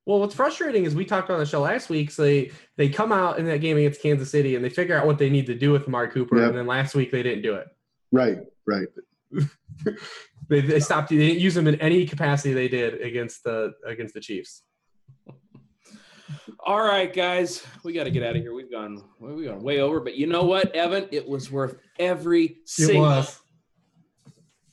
Well, 0.05 0.21
what's 0.21 0.35
frustrating 0.35 0.85
is 0.85 0.95
we 0.97 1.05
talked 1.05 1.31
on 1.31 1.39
the 1.39 1.47
show 1.47 1.61
last 1.61 1.91
week. 1.91 2.11
So 2.11 2.23
they 2.23 2.51
they 2.77 2.89
come 2.89 3.13
out 3.13 3.39
in 3.39 3.47
that 3.47 3.61
game 3.61 3.77
against 3.77 4.03
Kansas 4.03 4.31
City 4.31 4.57
and 4.57 4.65
they 4.65 4.69
figure 4.69 4.97
out 4.99 5.07
what 5.07 5.19
they 5.19 5.31
need 5.31 5.47
to 5.47 5.55
do 5.55 5.71
with 5.71 5.87
Amari 5.87 6.11
Cooper, 6.11 6.39
Yep. 6.39 6.49
and 6.49 6.59
then 6.59 6.67
last 6.67 6.97
week 6.97 7.13
they 7.13 7.23
didn't 7.23 7.43
do 7.43 7.55
it. 7.55 7.69
Right, 8.11 8.39
right. 8.67 8.89
They, 10.49 10.61
they 10.61 10.81
stopped. 10.81 11.11
They 11.11 11.17
didn't 11.17 11.41
use 11.41 11.57
him 11.57 11.67
in 11.67 11.81
any 11.81 12.07
capacity 12.07 12.55
they 12.55 12.69
did 12.69 13.01
against 13.01 13.45
the 13.45 13.73
against 13.87 14.15
the 14.15 14.21
Chiefs. 14.21 14.63
All 16.65 16.83
right, 16.83 17.13
guys, 17.13 17.65
we 17.85 17.93
got 17.93 18.05
to 18.05 18.11
get 18.11 18.25
out 18.25 18.35
of 18.35 18.43
here. 18.43 18.53
We've 18.53 18.71
gone, 18.71 19.01
we've 19.21 19.47
gone 19.49 19.63
way 19.63 19.81
over, 19.81 20.01
but 20.01 20.17
you 20.17 20.27
know 20.27 20.43
what, 20.43 20.75
Evan? 20.75 21.07
It 21.13 21.29
was 21.29 21.49
worth 21.51 21.77
every 22.01 22.59
single 22.65 23.25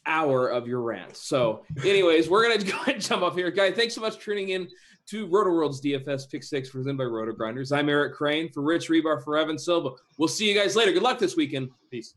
hour 0.06 0.50
of 0.50 0.68
your 0.68 0.82
rant. 0.82 1.16
So, 1.16 1.64
anyways, 1.84 2.30
we're 2.30 2.50
gonna 2.50 2.64
go 2.72 2.78
ahead 2.78 2.96
and 2.96 3.04
jump 3.04 3.24
off 3.24 3.36
here, 3.36 3.52
guys. 3.52 3.76
Thanks 3.76 3.94
so 3.94 4.02
much 4.02 4.18
for 4.18 4.24
tuning 4.24 4.50
in 4.50 4.68
to 5.08 5.28
Rotoworld's 5.28 5.82
DFS 5.82 6.32
Pick 6.32 6.44
Six 6.44 6.70
presented 6.70 6.98
by 6.98 7.04
RotoGrinders. 7.04 7.76
I'm 7.76 7.90
Eric 7.90 8.16
Crain 8.16 8.52
for 8.52 8.62
Rich 8.62 8.90
Hribar 8.90 9.24
for 9.24 9.38
Evan 9.38 9.58
Silva. 9.58 9.92
We'll 10.18 10.28
see 10.28 10.48
you 10.48 10.60
guys 10.60 10.76
later. 10.76 10.94
Good 10.94 11.04
luck 11.04 11.20
this 11.20 11.36
weekend. 11.36 11.70
Peace. 11.92 12.14